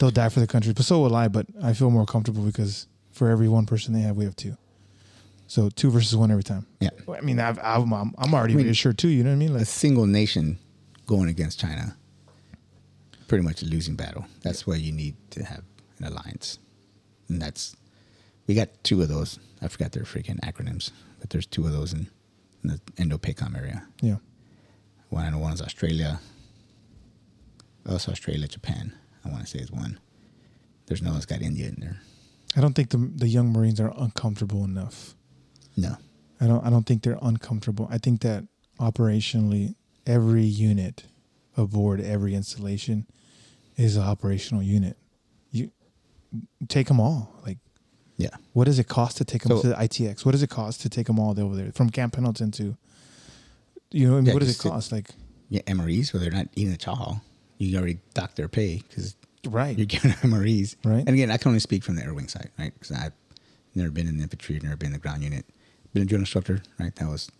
they'll 0.00 0.10
die 0.10 0.28
for 0.30 0.40
the 0.40 0.46
country. 0.48 0.72
But 0.72 0.84
so 0.84 1.00
will 1.00 1.14
I. 1.14 1.28
But 1.28 1.46
I 1.62 1.72
feel 1.74 1.90
more 1.90 2.06
comfortable 2.06 2.42
because 2.42 2.88
for 3.12 3.28
every 3.30 3.48
one 3.48 3.66
person 3.66 3.94
they 3.94 4.00
have, 4.00 4.16
we 4.16 4.24
have 4.24 4.34
two. 4.34 4.56
So 5.46 5.68
two 5.68 5.90
versus 5.90 6.16
one 6.16 6.30
every 6.32 6.42
time. 6.42 6.66
Yeah. 6.80 6.90
I 7.12 7.20
mean, 7.20 7.38
I've, 7.38 7.58
I'm 7.62 7.92
I'm 7.92 8.14
I'm 8.18 8.34
already 8.34 8.54
I 8.54 8.56
mean, 8.56 8.66
reassured 8.66 8.98
too. 8.98 9.08
You 9.08 9.22
know 9.22 9.30
what 9.30 9.34
I 9.36 9.38
mean? 9.38 9.52
Like, 9.52 9.62
a 9.62 9.66
single 9.66 10.06
nation 10.06 10.58
going 11.06 11.28
against 11.28 11.58
China, 11.60 11.96
pretty 13.28 13.44
much 13.44 13.62
a 13.62 13.66
losing 13.66 13.94
battle. 13.96 14.26
That's 14.42 14.66
why 14.66 14.76
you 14.76 14.92
need 14.92 15.14
to 15.30 15.44
have 15.44 15.62
an 15.98 16.06
alliance, 16.06 16.58
and 17.28 17.40
that's 17.42 17.76
we 18.46 18.54
got 18.54 18.68
two 18.84 19.02
of 19.02 19.08
those. 19.08 19.38
I 19.60 19.68
forgot 19.68 19.92
their 19.92 20.04
freaking 20.04 20.40
acronyms, 20.40 20.90
but 21.18 21.30
there's 21.30 21.46
two 21.46 21.66
of 21.66 21.72
those 21.72 21.92
in, 21.92 22.06
in 22.64 22.70
the 22.70 22.80
Indo-PACOM 22.96 23.54
area. 23.58 23.82
yeah, 24.00 24.16
One 25.10 25.24
I 25.26 25.30
know 25.30 25.38
one 25.38 25.52
is 25.52 25.60
Australia. 25.60 26.20
Also 27.88 28.12
Australia, 28.12 28.46
Japan. 28.46 28.92
I 29.24 29.28
want 29.28 29.42
to 29.42 29.46
say 29.46 29.58
is 29.58 29.70
one. 29.70 29.98
There's 30.86 31.02
no 31.02 31.12
one's 31.12 31.26
got 31.26 31.40
India 31.42 31.68
in 31.68 31.76
there. 31.80 32.00
I 32.56 32.60
don't 32.60 32.74
think 32.74 32.90
the 32.90 32.96
the 32.98 33.28
young 33.28 33.52
Marines 33.52 33.80
are 33.80 33.92
uncomfortable 33.96 34.64
enough. 34.64 35.14
No. 35.76 35.96
I 36.40 36.46
don't 36.46 36.64
I 36.66 36.70
don't 36.70 36.84
think 36.84 37.02
they're 37.02 37.18
uncomfortable. 37.22 37.86
I 37.90 37.98
think 37.98 38.22
that 38.22 38.44
operationally 38.80 39.74
every 40.06 40.44
unit 40.44 41.04
aboard 41.56 42.00
every 42.00 42.34
installation 42.34 43.06
is 43.76 43.96
an 43.96 44.02
operational 44.02 44.62
unit. 44.62 44.96
You 45.52 45.70
take 46.68 46.88
them 46.88 46.98
all. 47.00 47.32
Like 47.46 47.58
Yeah. 48.16 48.30
what 48.52 48.64
does 48.64 48.78
it 48.78 48.88
cost 48.88 49.16
to 49.18 49.24
take 49.24 49.42
them 49.42 49.56
So- 49.58 49.62
to 49.62 49.68
the 49.68 49.74
ITX? 49.78 50.24
What 50.24 50.32
does 50.32 50.42
it 50.42 50.50
cost 50.50 50.80
to 50.82 50.88
take 50.88 51.06
them 51.06 51.18
all 51.18 51.38
over 51.38 51.54
there 51.54 51.70
from 51.72 51.90
Camp 51.90 52.14
Pendleton 52.14 52.50
to 52.52 52.76
you 53.92 54.08
know 54.08 54.18
Yeah, 54.18 54.32
what 54.32 54.40
does 54.40 54.48
it 54.48 54.52
just 54.52 54.62
to- 54.62 54.70
cost? 54.70 54.90
Like 54.92 55.10
Yeah, 55.48 55.62
MREs, 55.66 56.12
where 56.12 56.20
they're 56.20 56.30
not 56.32 56.48
eating 56.54 56.70
the 56.72 56.76
chow 56.78 56.94
hall. 56.94 57.22
You 57.60 57.76
already 57.76 57.98
dock 58.14 58.34
their 58.34 58.48
pay 58.48 58.82
because 58.88 59.16
right. 59.46 59.76
you're 59.76 59.86
giving 59.86 60.10
MREs. 60.12 60.76
Right. 60.84 61.04
And 61.06 61.10
again, 61.10 61.30
I 61.30 61.36
can 61.36 61.48
only 61.48 61.60
speak 61.60 61.84
from 61.84 61.96
the 61.96 62.02
air 62.02 62.14
wing 62.14 62.28
side, 62.28 62.50
right? 62.58 62.72
Because 62.72 62.90
I've 62.90 63.12
never 63.74 63.90
been 63.90 64.08
in 64.08 64.16
the 64.16 64.22
infantry, 64.22 64.58
never 64.62 64.76
been 64.76 64.88
in 64.88 64.92
the 64.92 64.98
ground 64.98 65.22
unit. 65.22 65.44
Been 65.92 66.02
a 66.02 66.06
drill 66.06 66.20
instructor, 66.20 66.62
right? 66.78 66.94
That 66.96 67.08
was 67.08 67.30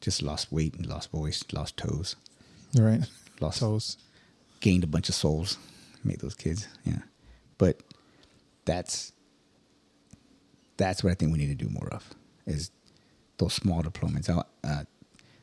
just 0.00 0.22
lost 0.22 0.50
weight 0.50 0.74
and 0.74 0.86
lost 0.86 1.10
voice, 1.10 1.44
lost 1.52 1.76
toes, 1.76 2.16
right. 2.74 3.00
lost 3.40 3.60
Toes. 3.60 3.98
gained 4.60 4.84
a 4.84 4.86
bunch 4.86 5.08
of 5.08 5.14
souls, 5.14 5.58
made 6.02 6.20
those 6.20 6.34
kids. 6.34 6.66
Yeah. 6.84 7.00
But 7.58 7.80
that's 8.64 9.12
that's 10.78 11.04
what 11.04 11.10
I 11.10 11.14
think 11.14 11.32
we 11.32 11.38
need 11.38 11.58
to 11.58 11.64
do 11.64 11.68
more 11.70 11.88
of 11.92 12.08
is 12.46 12.70
those 13.36 13.52
small 13.52 13.82
deployments. 13.82 14.30
I, 14.30 14.42
uh, 14.66 14.84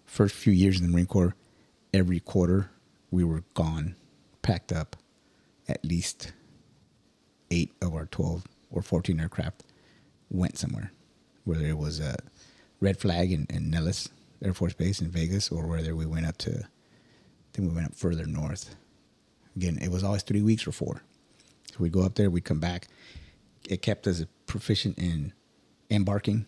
first 0.05 0.35
few 0.35 0.51
years 0.51 0.79
in 0.79 0.87
the 0.87 0.91
Marine 0.91 1.05
Corps, 1.05 1.35
every 1.93 2.19
quarter 2.19 2.71
we 3.11 3.23
were 3.23 3.43
gone, 3.53 3.95
packed 4.47 4.71
up, 4.71 4.95
at 5.67 5.83
least 5.83 6.31
eight 7.51 7.73
of 7.81 7.93
our 7.93 8.05
twelve 8.05 8.45
or 8.71 8.81
fourteen 8.81 9.19
aircraft 9.19 9.63
went 10.29 10.57
somewhere, 10.57 10.93
whether 11.43 11.65
it 11.65 11.77
was 11.77 11.99
a 11.99 12.15
red 12.79 12.97
flag 12.97 13.29
in, 13.33 13.45
in 13.49 13.69
Nellis 13.69 14.07
Air 14.41 14.53
Force 14.53 14.71
Base 14.73 15.01
in 15.01 15.09
Vegas, 15.11 15.51
or 15.51 15.67
whether 15.67 15.93
we 15.97 16.05
went 16.05 16.25
up 16.25 16.37
to, 16.37 16.51
I 16.51 17.47
think 17.51 17.67
we 17.67 17.75
went 17.75 17.87
up 17.87 17.95
further 17.95 18.25
north. 18.25 18.75
Again, 19.57 19.77
it 19.81 19.91
was 19.91 20.03
always 20.03 20.23
three 20.23 20.41
weeks 20.41 20.65
or 20.65 20.71
four. 20.71 21.01
So 21.71 21.79
we'd 21.79 21.91
go 21.91 22.03
up 22.03 22.15
there, 22.15 22.29
we'd 22.29 22.45
come 22.45 22.61
back. 22.61 22.87
It 23.67 23.81
kept 23.81 24.07
us 24.07 24.23
proficient 24.45 24.97
in 24.97 25.33
embarking, 25.89 26.45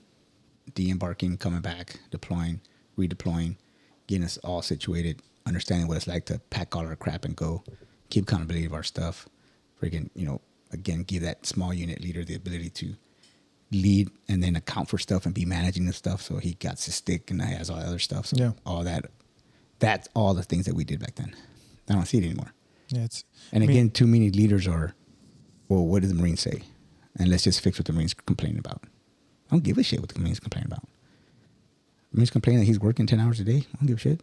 de-embarking, 0.74 1.38
coming 1.38 1.62
back, 1.62 2.00
deploying, 2.12 2.62
redeploying, 2.98 3.58
getting 4.08 4.24
us 4.24 4.38
all 4.38 4.62
situated, 4.62 5.22
understanding 5.46 5.88
what 5.90 5.98
it's 5.98 6.08
like 6.08 6.26
to 6.28 6.40
pack 6.50 6.78
all 6.78 6.86
our 6.86 6.96
crap 6.96 7.26
and 7.26 7.36
go, 7.36 7.64
keep 8.10 8.24
accountability 8.24 8.66
of 8.66 8.74
our 8.74 8.84
stuff. 8.84 9.28
Freaking, 9.82 10.10
you 10.16 10.26
know, 10.26 10.42
again, 10.72 11.04
give 11.04 11.22
that 11.24 11.46
small 11.46 11.74
unit 11.74 12.02
leader 12.02 12.24
the 12.26 12.36
ability 12.36 12.70
to 12.72 12.96
lead 13.72 14.10
and 14.28 14.42
then 14.44 14.56
account 14.56 14.90
for 14.90 14.98
stuff 14.98 15.26
and 15.26 15.34
be 15.34 15.46
managing 15.46 15.86
the 15.86 15.94
stuff. 15.94 16.22
So 16.22 16.38
he 16.38 16.54
got 16.56 16.80
his 16.82 16.96
stick 16.96 17.30
and 17.32 17.42
he 17.42 17.54
has 17.54 17.70
all 17.70 17.78
the 17.78 17.86
other 17.86 18.00
stuff. 18.00 18.26
So 18.28 18.36
Yeah. 18.38 18.52
all 18.66 18.84
that, 18.84 19.06
that's 19.80 20.08
all 20.16 20.34
the 20.34 20.44
things 20.44 20.66
that 20.66 20.76
we 20.76 20.84
did 20.84 21.00
back 21.00 21.16
then. 21.16 21.36
I 21.88 21.94
don't 21.94 22.06
see 22.06 22.18
it 22.18 22.24
anymore. 22.26 22.54
Yeah, 22.90 23.04
it's 23.04 23.24
And 23.52 23.64
I 23.64 23.68
mean, 23.68 23.76
again, 23.78 23.90
too 23.92 24.08
many 24.08 24.32
leaders 24.32 24.68
are, 24.68 24.96
well, 25.68 25.86
what 25.86 26.02
did 26.02 26.10
the 26.10 26.16
Marines 26.16 26.42
say? 26.42 26.64
And 27.18 27.30
let's 27.30 27.44
just 27.44 27.62
fix 27.62 27.78
what 27.78 27.86
the 27.86 27.94
Marines 27.94 28.14
complain 28.14 28.58
about. 28.58 28.84
I 29.50 29.56
don't 29.56 29.64
give 29.64 29.78
a 29.78 29.84
shit 29.84 30.00
what 30.00 30.10
the 30.10 30.20
Marines 30.20 30.40
complain 30.40 30.66
about. 30.66 30.88
Marines 32.12 32.32
complain 32.32 32.58
that 32.60 32.66
he's 32.66 32.80
working 32.80 33.06
10 33.06 33.20
hours 33.20 33.40
a 33.40 33.44
day. 33.44 33.58
I 33.74 33.78
don't 33.78 33.88
give 33.88 33.98
a 33.98 34.00
shit. 34.00 34.22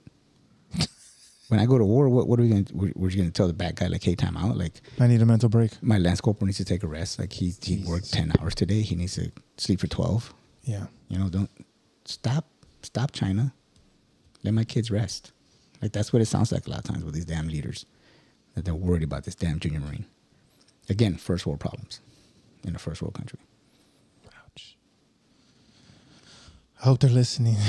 When 1.48 1.60
I 1.60 1.66
go 1.66 1.78
to 1.78 1.84
war, 1.84 2.08
what, 2.08 2.26
what 2.28 2.38
are 2.38 2.42
we 2.42 2.48
going 2.48 2.64
to, 2.64 2.74
we're, 2.74 2.92
we're 2.96 3.10
going 3.10 3.26
to 3.26 3.30
tell 3.30 3.46
the 3.46 3.52
bad 3.52 3.76
guy, 3.76 3.86
like, 3.86 4.02
hey, 4.02 4.14
time 4.14 4.36
out. 4.36 4.56
Like, 4.56 4.80
I 4.98 5.06
need 5.06 5.22
a 5.22 5.26
mental 5.26 5.48
break. 5.48 5.80
my 5.82 5.98
Lance 5.98 6.20
Corporal 6.20 6.46
needs 6.46 6.58
to 6.58 6.64
take 6.64 6.82
a 6.82 6.88
rest. 6.88 7.18
Like, 7.18 7.32
he, 7.32 7.54
he 7.62 7.84
worked 7.86 8.12
10 8.12 8.32
hours 8.40 8.54
today. 8.54 8.80
He 8.82 8.96
needs 8.96 9.14
to 9.14 9.30
sleep 9.56 9.80
for 9.80 9.86
12. 9.86 10.34
Yeah. 10.64 10.86
You 11.08 11.18
know, 11.18 11.28
don't 11.28 11.50
stop, 12.04 12.46
stop 12.82 13.12
China. 13.12 13.52
Let 14.42 14.54
my 14.54 14.64
kids 14.64 14.90
rest. 14.90 15.32
Like 15.82 15.92
that's 15.92 16.12
what 16.12 16.22
it 16.22 16.26
sounds 16.26 16.52
like 16.52 16.66
a 16.66 16.70
lot 16.70 16.80
of 16.80 16.84
times 16.84 17.04
with 17.04 17.14
these 17.14 17.24
damn 17.24 17.48
leaders 17.48 17.86
that 18.54 18.64
they're 18.64 18.74
worried 18.74 19.02
about 19.02 19.24
this 19.24 19.34
damn 19.34 19.58
junior 19.58 19.80
marine. 19.80 20.06
Again, 20.88 21.16
first 21.16 21.46
world 21.46 21.60
problems 21.60 22.00
in 22.64 22.74
a 22.74 22.78
first 22.78 23.02
world 23.02 23.14
country. 23.14 23.38
Ouch. 24.44 24.76
I 26.80 26.84
hope 26.84 27.00
they're 27.00 27.10
listening. 27.10 27.56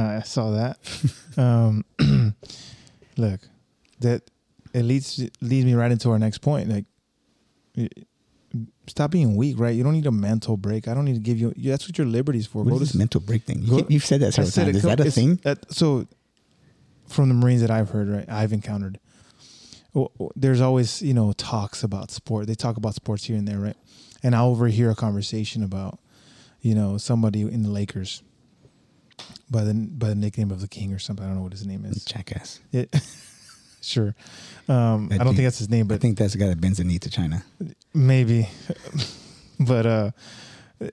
I 0.00 0.22
saw 0.22 0.50
that. 0.52 0.78
um, 1.36 1.84
look, 3.16 3.40
that 4.00 4.22
it 4.72 4.82
leads 4.82 5.24
leads 5.40 5.64
me 5.66 5.74
right 5.74 5.90
into 5.90 6.10
our 6.10 6.18
next 6.18 6.38
point. 6.38 6.68
Like, 6.68 6.84
stop 8.86 9.10
being 9.10 9.36
weak, 9.36 9.58
right? 9.58 9.74
You 9.74 9.82
don't 9.82 9.92
need 9.92 10.06
a 10.06 10.12
mental 10.12 10.56
break. 10.56 10.88
I 10.88 10.94
don't 10.94 11.04
need 11.04 11.14
to 11.14 11.20
give 11.20 11.38
you. 11.38 11.52
That's 11.56 11.88
what 11.88 11.98
your 11.98 12.06
liberty's 12.06 12.46
for. 12.46 12.62
What 12.62 12.70
Go 12.70 12.76
is 12.76 12.80
this 12.80 12.94
mental 12.94 13.20
break 13.20 13.44
thing? 13.44 13.64
Go, 13.68 13.86
You've 13.88 14.04
said 14.04 14.20
that 14.20 14.32
several 14.32 14.50
times. 14.50 14.76
Is 14.76 14.82
that 14.82 15.00
a 15.00 15.10
thing? 15.10 15.36
that- 15.44 15.72
so, 15.72 16.06
from 17.06 17.28
the 17.28 17.34
Marines 17.34 17.60
that 17.62 17.70
I've 17.70 17.90
heard, 17.90 18.08
right, 18.08 18.28
I've 18.28 18.52
encountered, 18.52 18.98
there's 20.36 20.60
always 20.60 21.00
you 21.02 21.14
know 21.14 21.32
talks 21.32 21.82
about 21.82 22.10
sport. 22.10 22.46
They 22.46 22.54
talk 22.54 22.76
about 22.76 22.94
sports 22.94 23.24
here 23.24 23.36
and 23.36 23.46
there, 23.48 23.58
right? 23.58 23.76
And 24.22 24.34
I 24.34 24.42
overhear 24.42 24.90
a 24.90 24.96
conversation 24.96 25.62
about, 25.62 26.00
you 26.60 26.74
know, 26.74 26.98
somebody 26.98 27.42
in 27.42 27.62
the 27.62 27.68
Lakers 27.70 28.22
by 29.50 29.64
the 29.64 29.74
by 29.74 30.08
the 30.08 30.14
nickname 30.14 30.50
of 30.50 30.60
the 30.60 30.68
King 30.68 30.92
or 30.92 30.98
something. 30.98 31.24
I 31.24 31.28
don't 31.28 31.36
know 31.36 31.42
what 31.42 31.52
his 31.52 31.66
name 31.66 31.84
is. 31.84 32.04
Jackass. 32.04 32.60
It, 32.72 32.94
sure, 33.80 34.14
um, 34.68 34.74
I, 35.10 35.14
I 35.14 35.18
don't 35.18 35.26
think 35.28 35.36
think- 35.36 35.46
that's 35.46 35.58
his 35.58 35.70
name, 35.70 35.86
but 35.86 35.94
I 35.94 35.98
think 35.98 36.18
that's 36.18 36.32
the 36.32 36.38
guy 36.38 36.48
that 36.48 36.60
bends 36.60 36.78
the 36.78 36.84
knee 36.84 36.98
to 36.98 37.10
China. 37.10 37.42
maybe. 37.94 38.48
but 39.60 39.86
uh, 39.86 40.10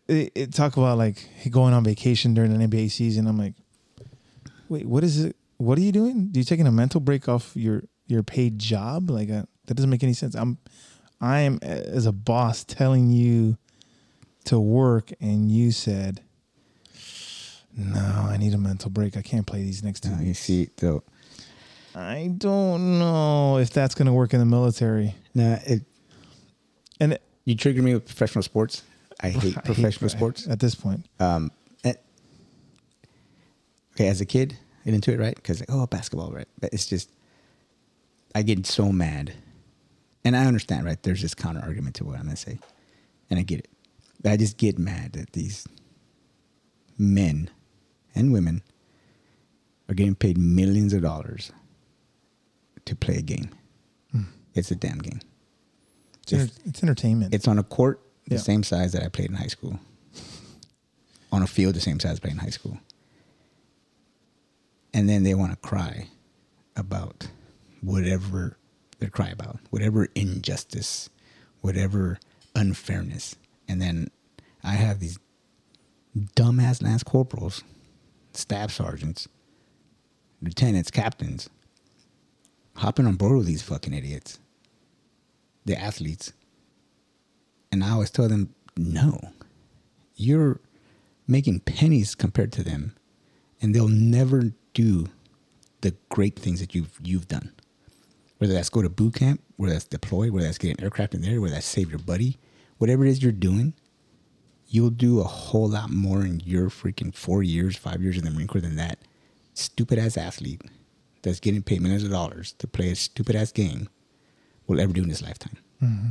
it, 0.08 0.32
it 0.36 0.54
talk 0.54 0.78
about 0.78 0.98
like 0.98 1.28
going 1.50 1.74
on 1.74 1.84
vacation 1.84 2.34
during 2.34 2.54
an 2.54 2.70
NBA 2.70 2.92
season. 2.92 3.28
I'm 3.28 3.38
like, 3.38 3.54
wait, 4.70 4.86
what 4.86 5.04
is 5.04 5.24
it? 5.24 5.36
What 5.58 5.78
are 5.78 5.82
you 5.82 5.92
doing? 5.92 6.32
Are 6.34 6.38
you 6.38 6.44
taking 6.44 6.68
a 6.68 6.72
mental 6.72 7.00
break 7.00 7.30
off 7.30 7.56
your 7.56 7.84
your 8.08 8.24
paid 8.24 8.60
job? 8.60 9.10
Like 9.10 9.30
uh, 9.30 9.44
that 9.66 9.76
doesn't 9.76 9.90
make 9.90 10.04
any 10.04 10.14
sense. 10.14 10.36
I'm 10.36 10.58
I 11.22 11.40
am 11.40 11.60
as 11.62 12.06
a 12.06 12.12
boss 12.12 12.64
telling 12.64 13.10
you 13.10 13.58
to 14.46 14.60
work, 14.60 15.12
and 15.20 15.52
you 15.52 15.72
said. 15.72 16.22
No, 17.78 18.00
I 18.30 18.38
need 18.38 18.54
a 18.54 18.58
mental 18.58 18.90
break. 18.90 19.18
I 19.18 19.22
can't 19.22 19.46
play 19.46 19.62
these 19.64 19.84
next 19.84 20.04
two. 20.04 20.10
Now, 20.12 20.22
you 20.22 20.34
see, 20.34 20.70
though, 20.78 21.04
I 21.94 22.32
don't 22.38 23.00
know 23.00 23.58
if 23.58 23.70
that's 23.72 23.96
going 23.96 24.06
to 24.08 24.14
work 24.14 24.34
in 24.34 24.40
the 24.40 24.46
military. 24.46 25.16
nah, 25.34 25.58
it, 25.66 25.82
And 27.00 27.14
it, 27.14 27.22
you 27.44 27.56
trigger 27.56 27.82
me 27.82 27.94
with 27.94 28.06
professional 28.06 28.44
sports. 28.44 28.84
I 29.22 29.30
hate 29.30 29.44
I 29.58 29.60
hate- 29.60 29.64
professional 29.66 30.10
sports. 30.10 30.48
at 30.48 30.60
this 30.60 30.76
point. 30.76 31.06
um, 31.20 31.52
and- 31.84 31.98
okay, 33.96 34.08
as 34.08 34.22
a 34.22 34.26
kid, 34.26 34.58
I 34.82 34.86
get 34.86 34.94
into 34.94 35.14
it, 35.14 35.20
right? 35.20 35.36
Because 35.36 35.60
like, 35.60 35.70
oh, 35.72 35.86
basketball, 35.88 36.32
right? 36.32 36.48
But 36.60 36.74
it's 36.74 36.86
just, 36.86 37.10
I 38.34 38.42
get 38.42 38.66
so 38.66 38.92
mad, 38.92 39.34
and 40.24 40.36
I 40.36 40.46
understand, 40.46 40.86
right? 40.86 41.02
There's 41.04 41.22
this 41.22 41.34
counter 41.36 41.62
argument 41.62 41.96
to 41.96 42.06
what 42.06 42.16
I'm 42.18 42.24
gonna 42.26 42.36
say, 42.36 42.60
and 43.30 43.40
I 43.40 43.44
get 43.44 43.60
it. 43.60 43.70
But 44.22 44.32
I 44.34 44.38
just 44.38 44.58
get 44.58 44.78
mad 44.80 45.14
that 45.14 45.34
these 45.34 45.66
men 46.98 47.50
and 48.16 48.32
women 48.32 48.62
are 49.90 49.94
getting 49.94 50.16
paid 50.16 50.38
millions 50.38 50.94
of 50.94 51.02
dollars 51.02 51.52
to 52.86 52.96
play 52.96 53.18
a 53.18 53.22
game. 53.22 53.50
Hmm. 54.12 54.24
It's 54.54 54.72
a 54.72 54.76
damn 54.76 55.00
game. 55.00 55.20
It's, 56.28 56.58
it's 56.66 56.82
entertainment. 56.82 57.34
It's 57.34 57.48
on 57.48 57.60
a 57.60 57.64
court 57.64 58.02
the 58.28 58.36
Yeah. 58.36 58.42
same 58.42 58.64
size 58.64 58.94
that 58.94 59.04
I 59.04 59.10
played 59.10 59.30
in 59.30 59.36
high 59.36 59.48
school. 59.48 59.80
On 61.32 61.42
a 61.44 61.48
field 61.48 61.76
the 61.76 61.82
same 61.82 62.00
size 62.00 62.18
I 62.18 62.20
played 62.20 62.34
in 62.34 62.40
high 62.40 62.50
school. 62.50 62.80
And 64.94 65.10
then 65.10 65.24
they 65.24 65.34
want 65.36 65.52
to 65.52 65.58
cry 65.58 66.08
about 66.76 67.28
whatever 67.82 68.58
they 69.00 69.08
cry 69.08 69.30
about, 69.30 69.60
whatever 69.70 70.08
injustice, 70.16 71.10
whatever 71.62 72.18
unfairness. 72.56 73.36
And 73.68 73.82
then 73.82 74.10
I 74.64 74.72
have 74.76 75.00
these 75.00 75.20
dumbass 76.36 76.82
lance 76.82 77.04
corporals, 77.04 77.64
staff 78.38 78.72
sergeants, 78.72 79.28
lieutenants, 80.42 80.92
captains 80.92 81.50
hopping 82.78 83.08
on 83.08 83.16
board 83.16 83.38
with 83.38 83.48
these 83.48 83.62
fucking 83.62 83.94
idiots, 83.94 84.40
the 85.66 85.80
athletes. 85.80 86.34
And 87.72 87.84
I 87.84 87.92
always 87.92 88.12
tell 88.12 88.28
them, 88.28 88.54
no, 88.78 89.20
you're 90.16 90.60
making 91.28 91.62
pennies 91.62 92.16
compared 92.16 92.52
to 92.54 92.64
them, 92.64 92.96
and 93.62 93.74
they'll 93.74 93.88
never 93.88 94.52
do 94.74 95.08
the 95.82 95.96
great 96.10 96.38
things 96.38 96.60
that 96.60 96.76
you've 96.76 97.00
you've 97.04 97.28
done. 97.28 97.54
Whether 98.38 98.54
that's 98.54 98.70
go 98.70 98.82
to 98.82 98.90
boot 98.90 99.16
camp, 99.16 99.42
whether 99.56 99.74
that's 99.74 99.86
deploy, 99.86 100.30
whether 100.30 100.46
that's 100.46 100.58
get 100.58 100.78
an 100.78 100.84
aircraft 100.84 101.14
in 101.14 101.22
there, 101.22 101.40
whether 101.40 101.54
that's 101.54 101.66
save 101.66 101.90
your 101.90 102.00
buddy, 102.00 102.38
whatever 102.78 103.06
it 103.06 103.10
is 103.10 103.24
you're 103.24 103.32
doing, 103.32 103.74
you'll 104.68 104.90
do 104.90 105.20
a 105.20 105.24
whole 105.24 105.70
lot 105.70 105.90
more 105.90 106.26
in 106.26 106.42
your 106.42 106.70
freaking 106.70 107.14
four 107.14 107.44
years, 107.44 107.76
five 107.76 108.02
years 108.02 108.18
in 108.18 108.26
the 108.26 108.32
Marine 108.32 108.48
Corps 108.48 108.62
than 108.62 108.76
that 108.76 109.00
stupid 109.54 109.98
ass 109.98 110.18
athlete 110.18 110.62
that's 111.22 111.40
getting 111.40 111.64
paid 111.64 111.82
millions 111.82 112.04
of 112.04 112.12
dollars 112.12 112.54
to 112.54 112.68
play 112.68 112.90
a 112.90 112.96
stupid 112.96 113.36
ass 113.36 113.52
game 113.52 113.90
will 114.68 114.80
ever 114.80 114.94
do 114.94 115.04
in 115.04 115.10
his 115.10 115.22
lifetime. 115.22 115.58
Mm-hmm. 115.82 116.10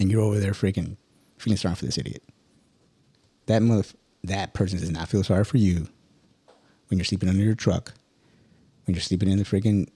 And 0.00 0.10
you're 0.10 0.20
over 0.20 0.38
there 0.38 0.52
freaking 0.52 0.96
feeling 1.38 1.56
sorry 1.56 1.74
for 1.74 1.86
this 1.86 1.98
idiot. 1.98 2.22
That 3.46 3.62
mother, 3.62 3.84
that 4.24 4.54
person 4.54 4.78
does 4.78 4.90
not 4.90 5.08
feel 5.08 5.24
sorry 5.24 5.44
for 5.44 5.56
you 5.56 5.88
when 6.88 6.98
you're 6.98 7.04
sleeping 7.04 7.28
under 7.28 7.42
your 7.42 7.54
truck, 7.54 7.94
when 8.84 8.94
you're 8.94 9.02
sleeping 9.02 9.30
in 9.30 9.38
the 9.38 9.44
freaking 9.44 9.88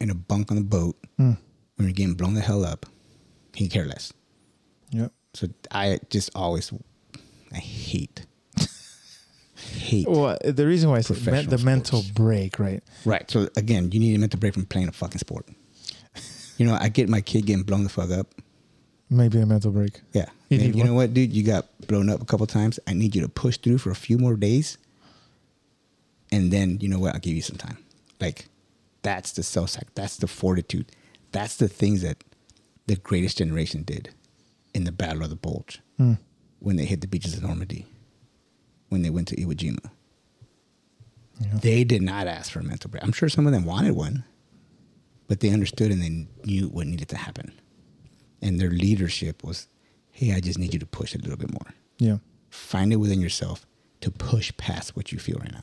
in 0.00 0.10
a 0.10 0.14
bunk 0.14 0.50
on 0.50 0.56
the 0.56 0.64
boat, 0.64 0.96
mm. 1.18 1.36
when 1.76 1.88
you're 1.88 1.92
getting 1.92 2.14
blown 2.14 2.34
the 2.34 2.40
hell 2.40 2.64
up. 2.64 2.86
He 3.54 3.68
can 3.68 3.70
care 3.70 3.86
less. 3.86 4.12
Yep. 4.90 5.12
So 5.34 5.48
I 5.70 5.98
just 6.10 6.30
always, 6.34 6.72
I 7.52 7.58
hate, 7.58 8.24
hate. 9.56 10.08
Well, 10.08 10.38
the 10.44 10.66
reason 10.66 10.90
why 10.90 10.98
I 10.98 11.00
said 11.00 11.16
me- 11.16 11.22
Professional 11.24 11.58
the 11.58 11.64
mental 11.64 12.02
break, 12.14 12.58
right? 12.58 12.82
Right. 13.04 13.28
So 13.30 13.48
again, 13.56 13.90
you 13.92 14.00
need 14.00 14.14
a 14.14 14.18
mental 14.18 14.38
break 14.40 14.54
from 14.54 14.64
playing 14.66 14.88
a 14.88 14.92
fucking 14.92 15.18
sport. 15.18 15.46
You 16.56 16.64
know, 16.64 16.78
I 16.80 16.88
get 16.88 17.08
my 17.08 17.20
kid 17.20 17.46
getting 17.46 17.64
blown 17.64 17.82
the 17.82 17.88
fuck 17.88 18.12
up. 18.12 18.32
Maybe 19.10 19.40
a 19.40 19.44
mental 19.46 19.72
break. 19.72 20.00
Yeah. 20.12 20.26
You 20.50 20.58
Man, 20.58 20.74
you 20.74 20.84
know 20.84 20.94
what, 20.94 21.12
dude? 21.12 21.32
You 21.32 21.42
got 21.42 21.66
blown 21.88 22.08
up 22.08 22.22
a 22.22 22.24
couple 22.24 22.46
times. 22.46 22.78
I 22.86 22.92
need 22.92 23.16
you 23.16 23.22
to 23.22 23.28
push 23.28 23.56
through 23.56 23.78
for 23.78 23.90
a 23.90 23.96
few 23.96 24.18
more 24.18 24.36
days. 24.36 24.78
And 26.30 26.52
then, 26.52 26.78
you 26.80 26.88
know 26.88 27.00
what? 27.00 27.12
I'll 27.12 27.18
give 27.20 27.34
you 27.34 27.42
some 27.42 27.56
time. 27.56 27.78
Like, 28.20 28.46
that's 29.02 29.32
the 29.32 29.42
self 29.42 29.70
sac. 29.70 29.88
That's 29.96 30.16
the 30.18 30.28
fortitude. 30.28 30.92
That's 31.32 31.56
the 31.56 31.66
things 31.66 32.02
that 32.02 32.22
the 32.86 32.94
greatest 32.94 33.38
generation 33.38 33.82
did 33.82 34.10
in 34.74 34.84
the 34.84 34.92
Battle 34.92 35.22
of 35.22 35.30
the 35.30 35.36
Bulge 35.36 35.80
Hmm. 35.96 36.14
when 36.58 36.76
they 36.76 36.84
hit 36.84 37.00
the 37.00 37.06
beaches 37.06 37.34
of 37.36 37.42
Normandy, 37.42 37.86
when 38.88 39.02
they 39.02 39.10
went 39.10 39.28
to 39.28 39.36
Iwo 39.36 39.54
Jima. 39.54 39.90
Yeah. 41.40 41.58
They 41.60 41.84
did 41.84 42.02
not 42.02 42.26
ask 42.26 42.52
for 42.52 42.60
a 42.60 42.64
mental 42.64 42.90
break. 42.90 43.02
I'm 43.02 43.12
sure 43.12 43.28
some 43.28 43.46
of 43.46 43.52
them 43.52 43.64
wanted 43.64 43.92
one, 43.92 44.24
but 45.26 45.40
they 45.40 45.50
understood 45.50 45.90
and 45.90 46.00
they 46.02 46.26
knew 46.44 46.68
what 46.68 46.86
needed 46.86 47.08
to 47.08 47.16
happen. 47.16 47.52
And 48.40 48.60
their 48.60 48.70
leadership 48.70 49.42
was, 49.42 49.68
hey, 50.10 50.32
I 50.32 50.40
just 50.40 50.58
need 50.58 50.72
you 50.72 50.78
to 50.80 50.86
push 50.86 51.14
a 51.14 51.18
little 51.18 51.36
bit 51.36 51.50
more. 51.52 51.74
Yeah. 51.98 52.18
Find 52.50 52.92
it 52.92 52.96
within 52.96 53.20
yourself 53.20 53.66
to 54.00 54.10
push 54.10 54.52
past 54.56 54.94
what 54.96 55.10
you 55.12 55.18
feel 55.18 55.38
right 55.38 55.52
now. 55.52 55.62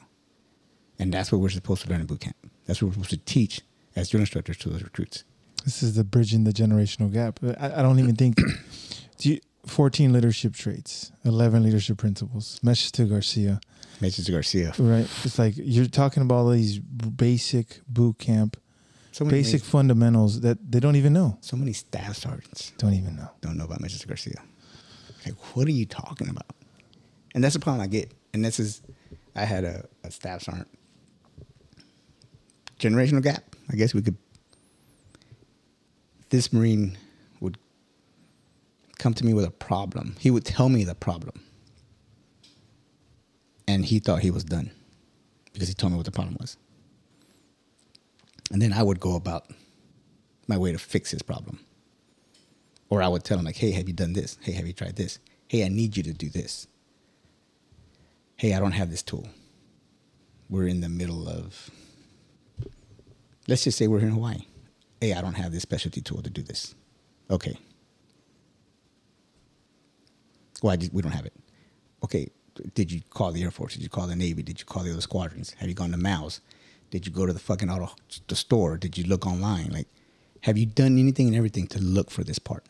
And 0.99 1.13
that's 1.13 1.31
what 1.31 1.39
we're 1.39 1.49
supposed 1.49 1.83
to 1.83 1.89
learn 1.89 2.01
in 2.01 2.07
boot 2.07 2.21
camp. 2.21 2.35
That's 2.65 2.81
what 2.81 2.87
we're 2.89 2.93
supposed 2.93 3.09
to 3.11 3.17
teach 3.17 3.61
as 3.95 4.09
drill 4.09 4.21
instructors 4.21 4.57
to 4.57 4.69
those 4.69 4.83
recruits. 4.83 5.23
This 5.63 5.83
is 5.83 5.95
the 5.95 6.03
bridging 6.03 6.43
the 6.43 6.51
generational 6.51 7.11
gap. 7.13 7.39
I, 7.59 7.79
I 7.79 7.81
don't 7.81 7.99
even 7.99 8.15
think. 8.15 8.39
do 9.21 9.29
you, 9.33 9.39
14 9.67 10.11
leadership 10.11 10.53
traits, 10.53 11.11
11 11.23 11.63
leadership 11.63 11.97
principles, 11.97 12.59
message 12.63 12.91
to 12.93 13.05
Garcia, 13.05 13.59
Message 14.01 14.25
to 14.25 14.31
Garcia. 14.31 14.73
right? 14.79 15.07
It's 15.23 15.37
like 15.37 15.53
you're 15.57 15.85
talking 15.85 16.23
about 16.23 16.35
all 16.35 16.49
these 16.49 16.79
basic 16.79 17.81
boot 17.87 18.17
camp, 18.17 18.57
So 19.11 19.23
many, 19.25 19.37
basic 19.37 19.61
fundamentals 19.61 20.41
that 20.41 20.57
they 20.71 20.79
don't 20.79 20.95
even 20.95 21.13
know. 21.13 21.37
so 21.41 21.55
many 21.55 21.73
staff 21.73 22.15
sergeants 22.17 22.73
Don't 22.77 22.93
even 22.95 23.15
know. 23.15 23.29
don't 23.41 23.57
know 23.57 23.65
about 23.65 23.79
Message 23.81 24.01
to 24.01 24.07
Garcia. 24.07 24.41
Like, 25.25 25.35
what 25.55 25.67
are 25.67 25.71
you 25.71 25.85
talking 25.85 26.29
about? 26.29 26.47
And 27.35 27.43
that's 27.43 27.53
the 27.53 27.59
problem 27.59 27.81
I 27.83 27.87
get. 27.87 28.11
And 28.33 28.43
this 28.43 28.59
is, 28.59 28.81
I 29.35 29.45
had 29.45 29.63
a, 29.63 29.85
a 30.03 30.09
staff 30.09 30.41
sergeant. 30.41 30.67
Generational 32.79 33.21
gap. 33.21 33.55
I 33.71 33.75
guess 33.75 33.93
we 33.93 34.01
could. 34.01 34.17
This 36.29 36.51
Marine 36.51 36.97
come 39.01 39.13
to 39.15 39.25
me 39.25 39.33
with 39.33 39.45
a 39.45 39.51
problem. 39.51 40.15
He 40.19 40.29
would 40.29 40.45
tell 40.45 40.69
me 40.69 40.83
the 40.83 40.93
problem. 40.95 41.43
And 43.67 43.83
he 43.83 43.99
thought 43.99 44.21
he 44.21 44.31
was 44.31 44.43
done 44.43 44.71
because 45.51 45.67
he 45.67 45.73
told 45.73 45.91
me 45.91 45.97
what 45.97 46.05
the 46.05 46.11
problem 46.11 46.37
was. 46.39 46.55
And 48.51 48.61
then 48.61 48.73
I 48.73 48.83
would 48.83 48.99
go 48.99 49.15
about 49.15 49.49
my 50.47 50.57
way 50.57 50.71
to 50.71 50.77
fix 50.77 51.09
his 51.11 51.23
problem. 51.23 51.59
Or 52.89 53.01
I 53.01 53.07
would 53.07 53.23
tell 53.23 53.39
him, 53.39 53.45
like, 53.45 53.55
hey, 53.55 53.71
have 53.71 53.87
you 53.87 53.93
done 53.93 54.13
this? 54.13 54.37
Hey, 54.41 54.51
have 54.51 54.67
you 54.67 54.73
tried 54.73 54.97
this? 54.97 55.17
Hey, 55.47 55.65
I 55.65 55.69
need 55.69 55.97
you 55.97 56.03
to 56.03 56.13
do 56.13 56.29
this. 56.29 56.67
Hey, 58.35 58.53
I 58.53 58.59
don't 58.59 58.73
have 58.73 58.91
this 58.91 59.01
tool. 59.01 59.27
We're 60.49 60.67
in 60.67 60.81
the 60.81 60.89
middle 60.89 61.27
of, 61.27 61.71
let's 63.47 63.63
just 63.63 63.77
say 63.77 63.87
we're 63.87 63.99
in 63.99 64.09
Hawaii. 64.09 64.45
Hey, 64.99 65.13
I 65.13 65.21
don't 65.21 65.35
have 65.35 65.53
this 65.53 65.63
specialty 65.63 66.01
tool 66.01 66.21
to 66.21 66.29
do 66.29 66.43
this. 66.43 66.75
Okay. 67.29 67.57
Why 70.61 70.75
did 70.77 70.93
we 70.93 71.01
don't 71.01 71.11
have 71.11 71.25
it? 71.25 71.33
Okay, 72.03 72.29
did 72.75 72.91
you 72.91 73.01
call 73.09 73.31
the 73.31 73.43
Air 73.43 73.51
Force? 73.51 73.73
Did 73.73 73.83
you 73.83 73.89
call 73.89 74.07
the 74.07 74.15
Navy? 74.15 74.41
Did 74.43 74.59
you 74.59 74.65
call 74.65 74.83
the 74.83 74.91
other 74.91 75.01
squadrons? 75.01 75.53
Have 75.59 75.69
you 75.69 75.75
gone 75.75 75.91
to 75.91 75.97
MALS? 75.97 76.41
Did 76.89 77.05
you 77.05 77.11
go 77.11 77.25
to 77.25 77.33
the 77.33 77.39
fucking 77.39 77.69
auto 77.69 77.91
the 78.27 78.35
store? 78.35 78.77
Did 78.77 78.97
you 78.97 79.05
look 79.05 79.25
online? 79.25 79.69
Like, 79.71 79.87
have 80.41 80.57
you 80.57 80.65
done 80.65 80.97
anything 80.97 81.27
and 81.27 81.35
everything 81.35 81.67
to 81.67 81.79
look 81.81 82.09
for 82.11 82.23
this 82.23 82.39
part? 82.39 82.65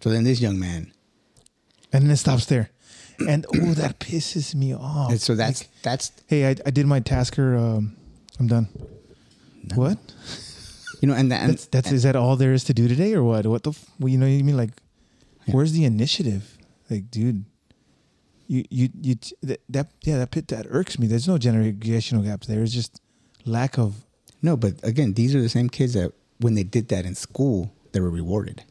So 0.00 0.10
then 0.10 0.24
this 0.24 0.40
young 0.40 0.58
man, 0.58 0.92
And 1.92 2.04
then 2.04 2.10
it 2.10 2.16
stops 2.18 2.46
there. 2.46 2.70
And 3.28 3.46
oh, 3.54 3.74
that 3.74 4.00
pisses 4.00 4.54
me 4.54 4.74
off. 4.74 5.10
and 5.10 5.20
so 5.20 5.34
that's 5.36 5.60
Like, 5.62 5.70
that's 5.82 6.12
hey, 6.26 6.46
I, 6.48 6.56
I 6.66 6.70
did 6.70 6.86
my 6.86 7.00
tasker. 7.00 7.56
Um, 7.56 7.96
I'm 8.40 8.48
done. 8.48 8.68
What? 9.74 9.98
you 11.00 11.08
know, 11.08 11.14
and 11.14 11.30
that, 11.32 11.42
and, 11.42 11.52
That's 11.52 11.66
that's 11.66 11.92
is 11.92 12.02
that 12.02 12.16
all 12.16 12.36
there 12.36 12.52
is 12.52 12.64
to 12.64 12.74
do 12.74 12.88
today, 12.88 13.14
or 13.14 13.22
what? 13.22 13.46
What 13.46 13.62
the? 13.62 13.70
F- 13.70 13.86
well, 13.98 14.08
you 14.08 14.18
know, 14.18 14.26
what 14.26 14.32
you 14.32 14.44
mean 14.44 14.56
like, 14.56 14.70
Yeah. 15.46 15.54
where's 15.54 15.72
the 15.72 15.84
initiative? 15.84 16.53
Like, 16.90 17.10
dude, 17.10 17.44
you 18.46 18.64
you 18.70 18.88
you 19.00 19.14
that, 19.42 19.60
that 19.68 19.90
yeah 20.02 20.18
that 20.18 20.30
pit 20.30 20.48
that 20.48 20.66
irks 20.68 20.98
me. 20.98 21.06
There's 21.06 21.26
no 21.28 21.38
generational 21.38 22.24
gaps. 22.24 22.46
There 22.46 22.62
is 22.62 22.72
just 22.74 23.00
lack 23.44 23.78
of 23.78 24.04
no, 24.42 24.56
but 24.56 24.74
again, 24.84 25.14
these 25.14 25.34
are 25.34 25.40
the 25.40 25.48
same 25.48 25.68
kids 25.70 25.94
that 25.94 26.12
when 26.38 26.54
they 26.54 26.62
did 26.64 26.88
that 26.88 27.06
in 27.06 27.14
school, 27.14 27.72
they 27.92 28.00
were 28.00 28.10
rewarded. 28.10 28.64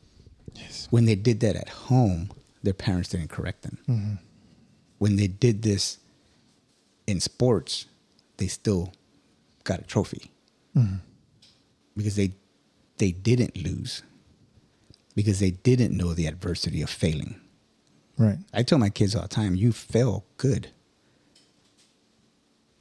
yes. 0.53 0.87
When 0.91 1.05
they 1.05 1.15
did 1.15 1.39
that 1.39 1.55
at 1.55 1.69
home, 1.69 2.29
their 2.61 2.73
parents 2.75 3.09
didn't 3.09 3.29
correct 3.29 3.63
them. 3.63 3.77
Mm-hmm. 3.89 4.13
When 4.99 5.15
they 5.15 5.27
did 5.27 5.63
this 5.63 5.97
in 7.07 7.19
sports, 7.19 7.87
they 8.37 8.47
still 8.47 8.93
got 9.63 9.79
a 9.79 9.83
trophy 9.83 10.29
Mm-hmm. 10.77 10.95
because 11.97 12.15
they 12.15 12.33
they 12.97 13.11
didn't 13.11 13.55
lose 13.57 14.01
because 15.15 15.39
they 15.39 15.51
didn't 15.51 15.95
know 15.95 16.13
the 16.13 16.25
adversity 16.27 16.81
of 16.81 16.89
failing. 16.89 17.39
Right. 18.23 18.37
I 18.53 18.63
tell 18.63 18.77
my 18.77 18.89
kids 18.89 19.15
all 19.15 19.21
the 19.23 19.27
time, 19.27 19.55
you 19.55 19.71
fail 19.71 20.25
good. 20.37 20.69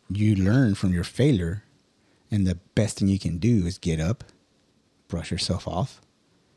You 0.08 0.36
learn 0.36 0.74
from 0.74 0.92
your 0.92 1.04
failure, 1.04 1.64
and 2.30 2.46
the 2.46 2.56
best 2.74 2.98
thing 2.98 3.08
you 3.08 3.18
can 3.18 3.38
do 3.38 3.66
is 3.66 3.78
get 3.78 3.98
up, 4.00 4.24
brush 5.08 5.30
yourself 5.30 5.66
off, 5.66 6.00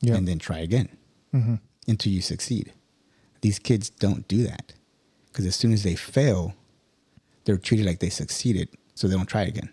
Yeah. 0.01 0.15
and 0.15 0.27
then 0.27 0.39
try 0.39 0.59
again 0.59 0.89
Mm-hmm. 1.33 1.55
until 1.87 2.11
you 2.11 2.21
succeed. 2.21 2.73
These 3.41 3.59
kids 3.59 3.89
don't 3.89 4.27
do 4.27 4.43
that 4.43 4.73
because 5.27 5.45
as 5.45 5.55
soon 5.55 5.71
as 5.73 5.83
they 5.83 5.95
fail, 5.95 6.53
they're 7.45 7.57
treated 7.57 7.85
like 7.85 7.99
they 7.99 8.09
succeeded, 8.09 8.69
so 8.95 9.07
they 9.07 9.15
don't 9.15 9.25
try 9.27 9.43
again. 9.43 9.69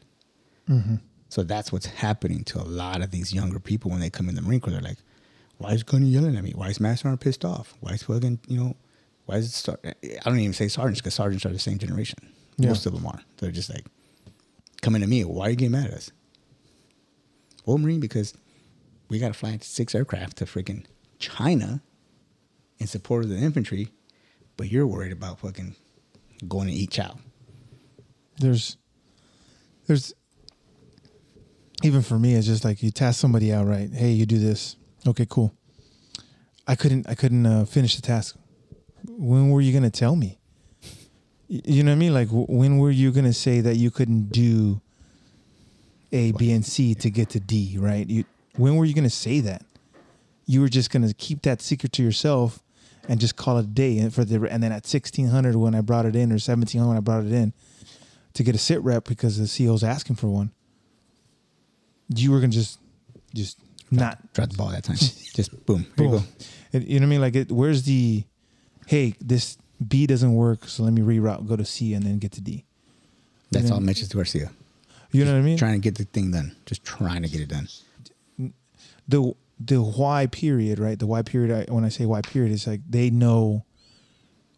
Mm-hmm. 0.68 0.96
So 1.28 1.42
that's 1.42 1.72
what's 1.72 1.86
happening 1.86 2.44
to 2.44 2.60
a 2.60 2.64
lot 2.64 3.00
of 3.02 3.10
these 3.10 3.32
younger 3.32 3.58
people 3.58 3.90
when 3.90 4.00
they 4.00 4.10
come 4.10 4.28
in 4.28 4.34
the 4.34 4.42
Marine 4.42 4.60
Corps. 4.60 4.70
They're 4.72 4.82
like, 4.82 4.98
"Why 5.58 5.70
is 5.72 5.82
Gunny 5.82 6.06
yelling 6.08 6.36
at 6.36 6.44
me? 6.44 6.52
Why 6.54 6.68
is 6.68 6.78
Master 6.78 7.04
Sergeant 7.04 7.20
pissed 7.20 7.44
off? 7.44 7.74
Why 7.80 7.92
is 7.92 8.02
fucking 8.02 8.40
you 8.48 8.58
know? 8.60 8.76
Why 9.26 9.36
is 9.36 9.46
it 9.46 9.52
star- 9.52 9.78
I 9.84 9.94
don't 10.24 10.38
even 10.38 10.52
say 10.52 10.68
sergeants 10.68 11.00
because 11.00 11.14
sergeants 11.14 11.46
are 11.46 11.52
the 11.52 11.58
same 11.58 11.78
generation. 11.78 12.18
Yeah. 12.58 12.68
Most 12.68 12.86
of 12.86 12.92
them 12.92 13.06
are. 13.06 13.20
They're 13.38 13.50
just 13.50 13.70
like 13.70 13.86
coming 14.80 15.00
to 15.00 15.06
me. 15.06 15.24
Why 15.24 15.46
are 15.46 15.50
you 15.50 15.56
getting 15.56 15.72
mad 15.72 15.86
at 15.86 15.94
us? 15.94 16.10
Well, 17.64 17.78
Marine, 17.78 18.00
because 18.00 18.34
we 19.08 19.18
got 19.18 19.28
to 19.28 19.34
fly 19.34 19.58
six 19.62 19.94
aircraft 19.94 20.38
to 20.38 20.44
freaking 20.44 20.84
China 21.18 21.82
in 22.78 22.86
support 22.86 23.24
of 23.24 23.30
the 23.30 23.36
infantry, 23.36 23.88
but 24.56 24.70
you're 24.70 24.86
worried 24.86 25.12
about 25.12 25.38
fucking 25.38 25.76
going 26.48 26.66
to 26.66 26.74
eat 26.74 26.90
chow. 26.90 27.16
There's 28.38 28.76
there's 29.86 30.12
even 31.82 32.02
for 32.02 32.18
me, 32.18 32.34
it's 32.34 32.46
just 32.46 32.64
like 32.64 32.82
you 32.82 32.90
task 32.90 33.20
somebody 33.20 33.52
out, 33.52 33.66
right? 33.66 33.90
Hey, 33.92 34.10
you 34.10 34.26
do 34.26 34.38
this. 34.38 34.76
Okay, 35.06 35.26
cool. 35.28 35.54
I 36.66 36.74
couldn't 36.74 37.08
I 37.08 37.14
couldn't 37.14 37.46
uh, 37.46 37.64
finish 37.64 37.96
the 37.96 38.02
task. 38.02 38.36
When 39.06 39.50
were 39.50 39.60
you 39.60 39.72
gonna 39.72 39.90
tell 39.90 40.16
me? 40.16 40.38
You 41.48 41.82
know 41.82 41.90
what 41.90 41.96
I 41.96 41.98
mean? 41.98 42.14
Like, 42.14 42.28
when 42.30 42.78
were 42.78 42.90
you 42.90 43.12
gonna 43.12 43.32
say 43.32 43.60
that 43.60 43.76
you 43.76 43.90
couldn't 43.90 44.30
do 44.30 44.80
A, 46.12 46.32
B, 46.32 46.52
and 46.52 46.64
C 46.64 46.94
to 46.94 47.10
get 47.10 47.30
to 47.30 47.40
D, 47.40 47.76
right? 47.78 48.08
You 48.08 48.24
when 48.56 48.76
were 48.76 48.84
you 48.84 48.94
going 48.94 49.04
to 49.04 49.10
say 49.10 49.40
that? 49.40 49.64
You 50.46 50.60
were 50.60 50.68
just 50.68 50.90
going 50.90 51.06
to 51.06 51.14
keep 51.14 51.42
that 51.42 51.62
secret 51.62 51.92
to 51.92 52.02
yourself 52.02 52.62
and 53.08 53.20
just 53.20 53.36
call 53.36 53.58
it 53.58 53.64
a 53.64 53.68
day. 53.68 53.98
And 53.98 54.12
for 54.12 54.24
the 54.24 54.46
and 54.50 54.62
then 54.62 54.72
at 54.72 54.86
sixteen 54.86 55.28
hundred 55.28 55.56
when 55.56 55.74
I 55.74 55.80
brought 55.80 56.06
it 56.06 56.16
in 56.16 56.32
or 56.32 56.38
seventeen 56.38 56.80
hundred 56.80 56.90
when 56.90 56.96
I 56.98 57.00
brought 57.00 57.24
it 57.24 57.32
in 57.32 57.52
to 58.34 58.42
get 58.42 58.54
a 58.54 58.58
sit 58.58 58.82
rep 58.82 59.04
because 59.04 59.38
the 59.38 59.44
CEO's 59.44 59.84
asking 59.84 60.16
for 60.16 60.28
one, 60.28 60.52
you 62.08 62.30
were 62.30 62.38
going 62.38 62.50
to 62.50 62.56
just 62.56 62.78
just 63.34 63.58
not 63.90 64.32
Drop 64.32 64.50
the 64.50 64.56
ball 64.56 64.68
that 64.68 64.84
time. 64.84 64.96
Just 64.96 65.66
boom. 65.66 65.86
Here 65.96 66.06
you 66.06 66.22
you 66.72 67.00
know 67.00 67.04
what 67.04 67.06
I 67.06 67.06
mean? 67.06 67.20
Like, 67.20 67.36
it, 67.36 67.52
where's 67.52 67.82
the, 67.82 68.24
hey, 68.86 69.14
this 69.20 69.58
B 69.86 70.06
doesn't 70.06 70.34
work, 70.34 70.68
so 70.68 70.82
let 70.82 70.92
me 70.92 71.02
reroute, 71.02 71.46
go 71.48 71.56
to 71.56 71.64
C, 71.64 71.94
and 71.94 72.04
then 72.04 72.18
get 72.18 72.32
to 72.32 72.40
D. 72.40 72.64
That's 73.50 73.70
all 73.70 73.80
Message 73.80 74.08
to 74.10 74.16
Garcia. 74.16 74.50
You 75.12 75.24
know 75.26 75.32
what 75.32 75.38
I 75.38 75.42
mean? 75.42 75.58
Trying 75.58 75.74
to 75.74 75.78
get 75.78 75.96
the 75.96 76.04
thing 76.04 76.30
done. 76.30 76.56
Just 76.64 76.84
trying 76.84 77.22
to 77.22 77.28
get 77.28 77.40
it 77.40 77.48
done. 77.48 77.68
the 79.06 79.34
the 79.60 79.82
why 79.82 80.26
period, 80.26 80.78
right? 80.78 80.98
The 80.98 81.06
why 81.06 81.22
period. 81.22 81.68
I, 81.68 81.72
when 81.72 81.84
I 81.84 81.90
say 81.90 82.06
why 82.06 82.22
period, 82.22 82.52
it's 82.52 82.66
like 82.66 82.80
they 82.88 83.10
know 83.10 83.66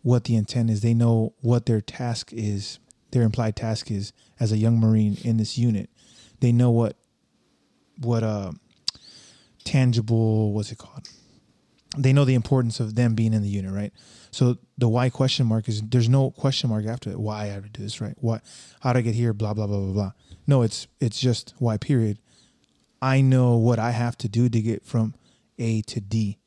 what 0.02 0.24
the 0.24 0.36
intent 0.36 0.70
is. 0.70 0.80
They 0.80 0.94
know 0.94 1.34
what 1.40 1.66
their 1.66 1.80
task 1.80 2.32
is. 2.32 2.78
Their 3.10 3.22
implied 3.22 3.56
task 3.56 3.90
is 3.90 4.12
as 4.38 4.52
a 4.52 4.56
young 4.56 4.78
marine 4.78 5.18
in 5.24 5.38
this 5.38 5.58
unit. 5.58 5.90
They 6.40 6.52
know 6.52 6.70
what 6.70 6.96
what 8.00 8.22
uh 8.22 8.52
tangible 9.64 10.52
what's 10.52 10.70
it 10.70 10.78
called? 10.78 11.08
They 11.96 12.12
know 12.12 12.24
the 12.24 12.34
importance 12.34 12.80
of 12.80 12.94
them 12.94 13.14
being 13.14 13.32
in 13.32 13.42
the 13.42 13.48
unit, 13.48 13.72
right? 13.72 13.92
So 14.30 14.58
the 14.76 14.88
why 14.88 15.10
question 15.10 15.46
mark 15.46 15.68
is 15.68 15.80
there's 15.80 16.08
no 16.08 16.30
question 16.30 16.70
mark 16.70 16.86
after 16.86 17.10
it. 17.10 17.20
Why 17.20 17.42
I 17.42 17.46
have 17.46 17.62
to 17.64 17.68
do 17.68 17.82
this, 17.82 18.00
right? 18.00 18.16
What 18.20 18.42
how 18.80 18.90
would 18.90 18.96
I 18.96 19.00
get 19.00 19.14
here? 19.14 19.32
Blah 19.32 19.54
blah 19.54 19.66
blah 19.66 19.78
blah 19.78 19.92
blah. 19.92 20.12
No, 20.46 20.62
it's 20.62 20.88
it's 21.00 21.20
just 21.20 21.54
why 21.58 21.76
period. 21.76 22.18
I 23.00 23.20
know 23.20 23.56
what 23.56 23.78
I 23.78 23.90
have 23.90 24.16
to 24.18 24.28
do 24.28 24.48
to 24.48 24.60
get 24.60 24.84
from 24.84 25.14
A 25.58 25.82
to 25.82 26.00
D. 26.00 26.38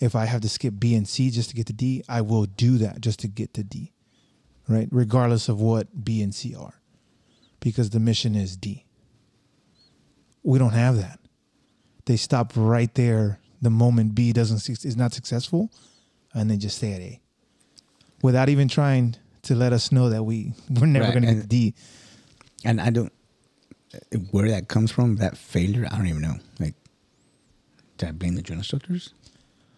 If 0.00 0.14
I 0.14 0.26
have 0.26 0.40
to 0.42 0.48
skip 0.48 0.74
B 0.78 0.94
and 0.94 1.08
C 1.08 1.30
just 1.30 1.50
to 1.50 1.56
get 1.56 1.66
to 1.66 1.72
D, 1.72 2.02
I 2.08 2.20
will 2.20 2.46
do 2.46 2.78
that 2.78 3.00
just 3.00 3.20
to 3.20 3.28
get 3.28 3.52
to 3.54 3.64
D. 3.64 3.92
Right? 4.68 4.88
Regardless 4.90 5.48
of 5.48 5.60
what 5.60 6.04
B 6.04 6.22
and 6.22 6.34
C 6.34 6.54
are. 6.54 6.80
Because 7.60 7.90
the 7.90 8.00
mission 8.00 8.36
is 8.36 8.56
D. 8.56 8.86
We 10.42 10.58
don't 10.58 10.70
have 10.70 10.96
that. 10.96 11.18
They 12.06 12.16
stop 12.16 12.52
right 12.54 12.94
there 12.94 13.40
the 13.60 13.70
moment 13.70 14.14
B 14.14 14.32
doesn't 14.32 14.68
is 14.84 14.96
not 14.96 15.12
successful 15.12 15.70
and 16.34 16.50
then 16.50 16.58
just 16.60 16.76
stay 16.78 16.92
at 16.92 17.00
A. 17.00 17.20
Without 18.22 18.48
even 18.48 18.68
trying 18.68 19.16
to 19.42 19.54
let 19.54 19.72
us 19.72 19.92
know 19.92 20.08
that 20.10 20.24
we 20.24 20.52
we're 20.70 20.86
never 20.86 21.06
Right, 21.06 21.14
going 21.14 21.26
to 21.26 21.34
get 21.40 21.48
D. 21.48 21.74
And 22.64 22.80
I 22.80 22.90
don't 22.90 23.12
where 24.30 24.48
that 24.50 24.68
comes 24.68 24.90
from, 24.90 25.16
that 25.16 25.36
failure, 25.36 25.86
I 25.90 25.96
don't 25.96 26.06
even 26.08 26.20
know. 26.22 26.34
Like, 26.60 26.74
did 27.96 28.08
I 28.10 28.12
blame 28.12 28.34
the 28.34 28.42
drill 28.42 28.58
instructors? 28.58 29.14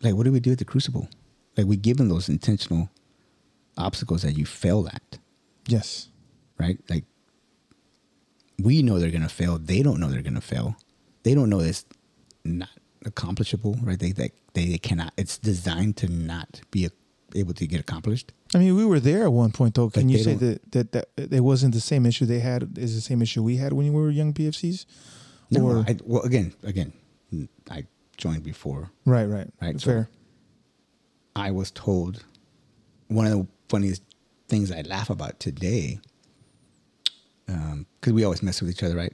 Like, 0.03 0.15
what 0.15 0.25
do 0.25 0.33
we 0.33 0.41
do 0.41 0.53
at 0.53 0.59
the 0.59 0.65
crucible? 0.65 1.09
Like, 1.57 1.67
we 1.67 1.77
give 1.77 1.97
them 1.97 2.09
those 2.09 2.29
intentional 2.29 2.91
obstacles 3.79 4.23
that 4.23 4.37
you 4.37 4.47
fail 4.47 4.89
at, 4.89 5.19
Yes. 5.69 6.09
right? 6.59 6.79
Like, 6.89 7.05
we 8.59 8.83
know 8.83 8.99
they're 8.99 9.11
gonna 9.11 9.29
fail. 9.29 9.59
They 9.59 9.83
don't 9.83 10.01
know 10.01 10.09
they're 10.11 10.23
gonna 10.23 10.41
fail. 10.41 10.77
They 11.23 11.35
don't 11.35 11.49
know 11.49 11.61
it's 11.61 11.85
not 12.45 12.69
accomplishable, 13.05 13.77
right? 13.83 13.99
They 13.99 14.13
they 14.13 14.33
they, 14.55 14.79
cannot. 14.79 15.13
It's 15.17 15.39
designed 15.39 15.97
to 15.99 16.09
not 16.09 16.61
be 16.71 16.87
a, 16.87 16.91
able 17.35 17.55
to 17.55 17.67
get 17.67 17.81
accomplished. 17.81 18.33
I 18.55 18.59
mean, 18.59 18.77
we 18.77 18.85
were 18.85 19.01
there 19.01 19.23
at 19.25 19.33
one 19.33 19.53
point, 19.53 19.75
though. 19.75 19.91
Can 19.91 20.07
But 20.09 20.13
you 20.13 20.19
say 20.19 20.35
that, 20.35 20.73
that 20.73 20.93
that 20.93 21.09
it 21.17 21.41
wasn't 21.41 21.75
the 21.75 21.81
same 21.81 22.05
issue 22.07 22.27
they 22.27 22.41
had? 22.41 22.77
Is 22.79 22.95
the 22.95 23.01
same 23.01 23.23
issue 23.23 23.43
we 23.43 23.57
had 23.57 23.73
when 23.73 23.87
we 23.87 24.01
were 24.01 24.11
young 24.11 24.33
PFCs? 24.35 24.87
No, 25.53 25.67
Or- 25.67 25.85
I, 25.87 25.97
well, 26.05 26.23
again, 26.23 26.53
again, 26.63 26.93
I 27.71 27.87
joined 28.17 28.45
before 28.45 28.91
right, 29.05 29.25
right, 29.27 29.49
Right, 29.61 29.81
so- 29.81 29.87
Fair. 29.87 30.09
I 31.37 31.51
was 31.53 31.71
told 31.71 32.25
one 33.09 33.27
of 33.27 33.33
the 33.33 33.47
funniest 33.69 34.03
things 34.49 34.71
I 34.73 34.83
laugh 34.83 35.11
about 35.11 35.39
today, 35.41 36.01
um, 37.49 37.87
because 38.01 38.13
we 38.13 38.25
always 38.25 38.43
mess 38.43 38.61
with 38.61 38.71
each 38.71 38.83
other, 38.83 38.97
right? 38.97 39.13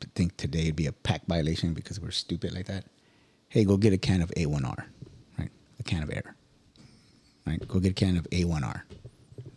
To 0.00 0.08
think 0.14 0.36
today 0.36 0.66
would 0.66 0.76
be 0.76 0.86
a 0.86 0.92
PAC 0.92 1.26
violation 1.26 1.74
because 1.74 2.00
we're 2.00 2.10
stupid 2.10 2.52
like 2.54 2.66
that. 2.66 2.84
Hey, 3.54 3.62
go 3.62 3.76
get 3.76 3.92
a 3.92 3.96
can 3.96 4.20
of 4.20 4.32
A1R, 4.36 4.84
right? 5.38 5.50
A 5.78 5.82
can 5.84 6.02
of 6.02 6.10
air, 6.10 6.34
right? 7.46 7.68
Go 7.68 7.78
get 7.78 7.92
a 7.92 7.94
can 7.94 8.16
of 8.16 8.28
A1R. 8.30 8.82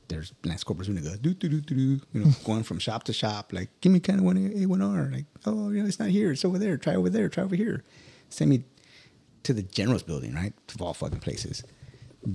There's 0.08 0.34
Lance 0.46 0.64
Corporal's 0.64 0.88
gonna 0.88 1.02
go 1.02 1.16
do 1.16 1.34
do 1.34 1.50
do 1.50 1.62
do 1.62 1.76
do, 1.76 2.06
you 2.14 2.24
know, 2.24 2.32
going 2.46 2.62
from 2.62 2.78
shop 2.78 3.06
to 3.06 3.14
shop, 3.14 3.52
like 3.54 3.70
give 3.82 3.92
me 3.92 4.00
kind 4.00 4.20
of 4.20 4.26
one 4.26 4.38
A1R, 4.38 5.12
like 5.12 5.26
oh 5.48 5.72
you 5.72 5.82
know 5.82 5.88
it's 5.88 5.98
not 5.98 6.10
here, 6.10 6.32
it's 6.32 6.46
over 6.46 6.60
there, 6.60 6.78
try 6.78 6.94
over 6.94 7.10
there, 7.10 7.28
try 7.28 7.44
over 7.44 7.56
here. 7.56 7.84
Send 8.30 8.52
me 8.52 8.66
to 9.42 9.52
the 9.52 9.64
general's 9.64 10.04
building, 10.04 10.36
right? 10.36 10.54
Of 10.76 10.80
all 10.80 10.94
fucking 10.94 11.22
places. 11.22 11.64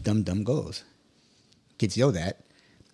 Dumb 0.02 0.24
dumb 0.24 0.42
goes. 0.42 0.82
Gets 1.78 1.96
yelled 1.96 2.16
at, 2.16 2.40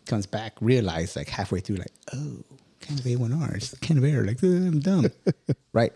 comes 0.05 0.27
back, 0.27 0.53
realized 0.61 1.17
like 1.17 1.31
halfway 1.31 1.61
through, 1.61 1.77
like, 1.77 1.95
oh, 2.13 2.45
kind 2.83 3.01
of 3.01 3.07
A1R. 3.07 3.57
It's 3.57 3.73
kind 3.79 3.97
of 3.97 4.05
air, 4.05 4.27
like, 4.27 4.43
I'm 4.43 4.81
dumb. 4.81 5.11
right? 5.73 5.95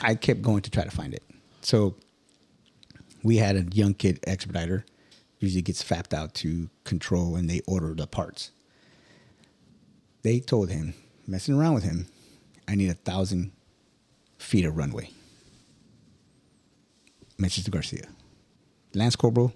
I 0.00 0.14
kept 0.14 0.40
going 0.40 0.62
to 0.62 0.70
try 0.70 0.84
to 0.84 0.90
find 0.90 1.12
it. 1.12 1.22
So 1.62 1.94
we 3.22 3.36
had 3.36 3.56
a 3.56 3.64
young 3.72 3.94
kid 3.94 4.20
expediter, 4.26 4.84
usually 5.38 5.62
gets 5.62 5.82
fapped 5.82 6.12
out 6.12 6.34
to 6.34 6.68
control 6.84 7.36
and 7.36 7.48
they 7.48 7.60
order 7.66 7.94
the 7.94 8.06
parts. 8.06 8.50
They 10.22 10.40
told 10.40 10.70
him, 10.70 10.94
messing 11.26 11.54
around 11.54 11.74
with 11.74 11.84
him, 11.84 12.06
I 12.68 12.74
need 12.74 12.90
a 12.90 12.94
thousand 12.94 13.52
feet 14.38 14.64
of 14.64 14.76
runway. 14.76 15.10
To 17.42 17.70
Garcia. 17.72 18.06
Lance 18.94 19.16
Corporal, 19.16 19.52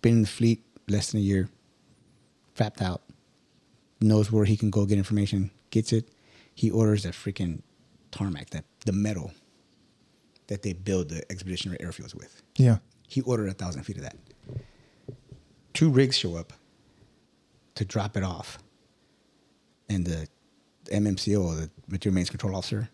been 0.00 0.14
in 0.14 0.22
the 0.22 0.28
fleet 0.28 0.64
less 0.88 1.12
than 1.12 1.20
a 1.20 1.22
year, 1.22 1.50
fapped 2.54 2.80
out, 2.80 3.02
knows 4.00 4.32
where 4.32 4.46
he 4.46 4.56
can 4.56 4.70
go 4.70 4.86
get 4.86 4.96
information, 4.96 5.50
gets 5.68 5.92
it. 5.92 6.08
He 6.54 6.70
orders 6.70 7.02
that 7.02 7.12
freaking 7.12 7.60
tarmac, 8.10 8.50
that 8.50 8.64
the 8.86 8.92
metal 8.92 9.32
that 10.48 10.62
they 10.62 10.72
build 10.72 11.08
the 11.08 11.30
expeditionary 11.30 11.78
airfields 11.78 12.14
with. 12.14 12.42
Yeah. 12.56 12.78
He 13.08 13.20
ordered 13.22 13.48
a 13.48 13.52
thousand 13.52 13.82
feet 13.84 13.96
of 13.96 14.02
that. 14.02 14.16
Two 15.72 15.90
rigs 15.90 16.16
show 16.16 16.36
up 16.36 16.52
to 17.74 17.84
drop 17.84 18.16
it 18.16 18.22
off, 18.22 18.58
and 19.88 20.06
the 20.06 20.26
MMCO, 20.86 21.56
the 21.56 21.70
material 21.88 22.14
maintenance 22.14 22.30
control 22.30 22.56
officer, 22.56 22.88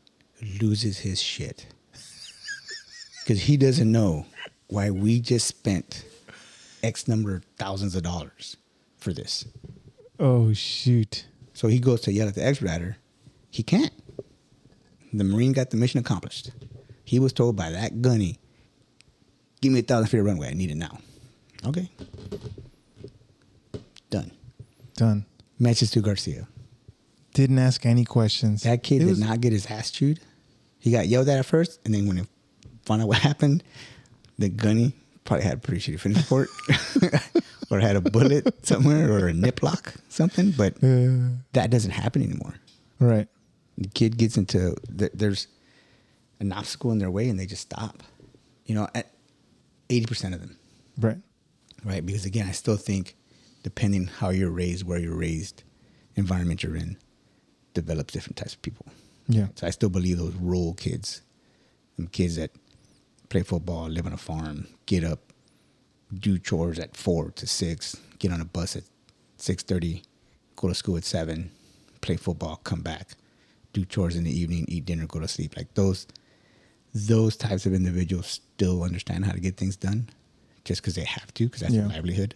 loses 0.60 0.98
his 0.98 1.20
shit 1.22 1.66
because 3.22 3.42
he 3.42 3.56
doesn't 3.56 3.90
know 3.90 4.26
why 4.66 4.90
we 4.90 5.20
just 5.20 5.46
spent 5.46 6.04
X 6.82 7.06
number 7.06 7.36
of 7.36 7.44
thousands 7.56 7.94
of 7.94 8.02
dollars 8.02 8.56
for 8.96 9.12
this. 9.12 9.44
Oh 10.18 10.52
shoot. 10.52 11.26
So 11.52 11.68
he 11.68 11.78
goes 11.78 12.00
to 12.02 12.12
yell 12.12 12.28
at 12.28 12.34
the 12.34 12.46
expediter. 12.46 12.96
He 13.50 13.62
can't. 13.62 13.92
The 15.12 15.24
Marine 15.24 15.52
got 15.52 15.70
the 15.70 15.76
mission 15.76 16.00
accomplished. 16.00 16.50
He 17.12 17.18
was 17.18 17.34
told 17.34 17.56
by 17.56 17.68
that 17.68 18.00
gunny, 18.00 18.38
give 19.60 19.70
me 19.70 19.80
a 19.80 19.82
thousand 19.82 20.06
feet 20.06 20.20
of 20.20 20.24
runway. 20.24 20.48
I 20.48 20.54
need 20.54 20.70
it 20.70 20.76
now. 20.76 20.96
Okay. 21.66 21.90
Done. 24.08 24.30
Done. 24.96 25.26
Message 25.58 25.90
to 25.90 26.00
Garcia. 26.00 26.48
Didn't 27.34 27.58
ask 27.58 27.84
any 27.84 28.06
questions. 28.06 28.62
That 28.62 28.82
kid 28.82 28.96
It 28.96 28.98
did 29.00 29.08
was- 29.10 29.20
not 29.20 29.42
get 29.42 29.52
his 29.52 29.66
ass 29.66 29.90
chewed. 29.90 30.20
He 30.78 30.90
got 30.90 31.06
yelled 31.06 31.28
at 31.28 31.38
at 31.38 31.44
first, 31.44 31.80
and 31.84 31.92
then 31.92 32.06
when 32.06 32.16
he 32.16 32.22
found 32.86 33.02
out 33.02 33.08
what 33.08 33.18
happened, 33.18 33.62
the 34.38 34.48
gunny 34.48 34.94
probably 35.24 35.44
had 35.44 35.58
a 35.58 35.60
pretty 35.60 35.80
shitty 35.92 36.00
fitness 36.00 36.22
report, 36.22 36.48
or 37.70 37.78
had 37.78 37.94
a 37.96 38.00
bullet 38.00 38.64
somewhere, 38.66 39.12
or 39.12 39.28
a 39.28 39.34
nip 39.34 39.62
lock, 39.62 39.92
something. 40.08 40.50
But 40.52 40.76
Uh, 40.82 41.36
that 41.52 41.68
doesn't 41.68 41.90
happen 41.90 42.22
anymore. 42.22 42.54
right. 42.98 43.28
the 43.76 43.88
kid 43.88 44.16
gets 44.16 44.38
into 44.38 44.74
there's 44.88 45.46
an 46.42 46.52
obstacle 46.52 46.90
in 46.92 46.98
their 46.98 47.10
way 47.10 47.28
and 47.28 47.38
they 47.38 47.46
just 47.46 47.62
stop 47.62 48.02
you 48.66 48.74
know 48.74 48.88
at 48.94 49.12
80% 49.88 50.34
of 50.34 50.40
them 50.40 50.56
Right. 50.98 51.18
right 51.84 52.04
because 52.04 52.24
again 52.26 52.46
i 52.48 52.52
still 52.52 52.76
think 52.76 53.16
depending 53.62 54.06
how 54.06 54.28
you're 54.30 54.50
raised 54.50 54.84
where 54.86 54.98
you're 54.98 55.16
raised 55.16 55.62
environment 56.16 56.62
you're 56.62 56.76
in 56.76 56.96
develops 57.74 58.12
different 58.12 58.36
types 58.36 58.54
of 58.54 58.62
people 58.62 58.86
Yeah. 59.28 59.48
so 59.54 59.66
i 59.66 59.70
still 59.70 59.88
believe 59.88 60.18
those 60.18 60.34
rural 60.34 60.74
kids 60.74 61.22
them 61.96 62.08
kids 62.08 62.36
that 62.36 62.50
play 63.28 63.42
football 63.42 63.88
live 63.88 64.06
on 64.06 64.12
a 64.12 64.18
farm 64.18 64.66
get 64.86 65.04
up 65.04 65.32
do 66.12 66.38
chores 66.38 66.78
at 66.78 66.96
four 66.96 67.30
to 67.32 67.46
six 67.46 67.96
get 68.18 68.32
on 68.32 68.40
a 68.40 68.44
bus 68.44 68.76
at 68.76 68.84
6.30 69.38 70.02
go 70.56 70.68
to 70.68 70.74
school 70.74 70.96
at 70.96 71.04
seven 71.04 71.50
play 72.00 72.16
football 72.16 72.56
come 72.56 72.82
back 72.82 73.10
do 73.72 73.84
chores 73.84 74.16
in 74.16 74.24
the 74.24 74.30
evening 74.40 74.64
eat 74.68 74.84
dinner 74.84 75.06
go 75.06 75.18
to 75.20 75.28
sleep 75.28 75.56
like 75.56 75.72
those 75.74 76.06
those 76.94 77.36
types 77.36 77.64
of 77.66 77.72
individuals 77.72 78.26
still 78.26 78.82
understand 78.82 79.24
how 79.24 79.32
to 79.32 79.40
get 79.40 79.56
things 79.56 79.76
done 79.76 80.08
just 80.64 80.82
because 80.82 80.94
they 80.94 81.04
have 81.04 81.32
to 81.34 81.44
because 81.46 81.60
that's 81.62 81.72
Yeah. 81.74 81.82
their 81.82 81.90
livelihood 81.90 82.34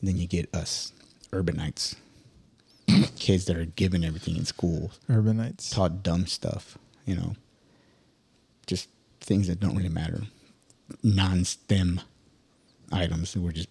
and 0.00 0.08
then 0.08 0.16
you 0.16 0.26
get 0.26 0.52
us 0.54 0.92
urbanites 1.32 1.94
kids 3.16 3.44
that 3.46 3.56
are 3.56 3.64
given 3.66 4.02
everything 4.04 4.36
in 4.36 4.44
school 4.44 4.90
Urbanites. 5.08 5.70
taught 5.72 6.02
dumb 6.02 6.26
stuff, 6.26 6.78
you 7.06 7.14
know, 7.14 7.36
just 8.66 8.88
things 9.20 9.48
that 9.48 9.60
don't 9.60 9.76
really 9.76 9.88
matter, 9.88 10.22
non-STEM 11.02 12.00
items 12.92 13.32
that 13.32 13.40
we're 13.40 13.52
just 13.52 13.68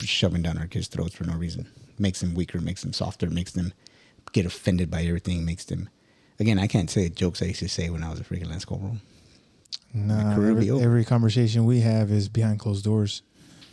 shoving 0.00 0.42
down 0.42 0.56
our 0.58 0.66
kids' 0.66 0.88
throats 0.88 1.14
for 1.14 1.24
no 1.24 1.34
reason. 1.34 1.66
Makes 1.98 2.20
them 2.20 2.34
weaker, 2.34 2.60
makes 2.60 2.82
them 2.82 2.92
softer, 2.94 3.28
makes 3.28 3.52
them 3.52 3.72
get 4.32 4.46
offended 4.46 4.90
by 4.90 5.02
everything, 5.02 5.44
makes 5.44 5.64
them. 5.66 5.88
Again, 6.40 6.58
I 6.58 6.66
can't 6.66 6.90
say 6.90 7.08
jokes 7.10 7.42
I 7.42 7.46
used 7.46 7.60
to 7.60 7.68
say 7.68 7.90
when 7.90 8.02
I 8.02 8.10
was 8.10 8.18
a 8.18 8.24
freaking 8.24 8.48
Lance 8.48 8.64
Corporal. 8.64 8.96
Nah, 9.92 10.32
every, 10.32 10.70
every 10.70 11.04
conversation 11.04 11.66
we 11.66 11.80
have 11.80 12.10
is 12.10 12.28
behind 12.28 12.58
closed 12.60 12.82
doors, 12.84 13.22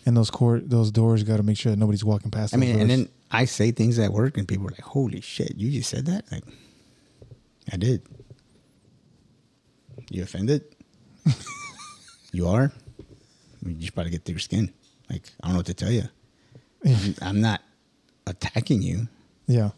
and 0.05 0.17
those 0.17 0.29
court 0.29 0.69
those 0.69 0.91
doors 0.91 1.23
got 1.23 1.37
to 1.37 1.43
make 1.43 1.57
sure 1.57 1.71
that 1.71 1.77
nobody's 1.77 2.03
walking 2.03 2.29
past. 2.29 2.53
I 2.53 2.57
mean, 2.57 2.79
and 2.79 2.89
then 2.89 3.09
I 3.31 3.45
say 3.45 3.71
things 3.71 3.97
at 3.99 4.11
work, 4.11 4.37
and 4.37 4.47
people 4.47 4.67
are 4.67 4.71
like, 4.71 4.81
"Holy 4.81 5.21
shit, 5.21 5.55
you 5.55 5.71
just 5.71 5.89
said 5.89 6.07
that!" 6.07 6.29
Like, 6.31 6.43
I 7.71 7.77
did. 7.77 8.01
You 10.09 10.23
offended? 10.23 10.63
you 12.31 12.47
are. 12.47 12.71
You 13.65 13.73
just 13.73 13.95
to 13.95 14.09
get 14.09 14.25
through 14.25 14.33
your 14.33 14.39
skin. 14.39 14.73
Like, 15.09 15.29
I 15.41 15.47
don't 15.47 15.53
know 15.53 15.59
what 15.59 15.65
to 15.67 15.73
tell 15.73 15.91
you. 15.91 16.03
I'm, 16.85 17.15
I'm 17.21 17.41
not 17.41 17.61
attacking 18.25 18.81
you, 18.81 19.07
yeah, 19.47 19.71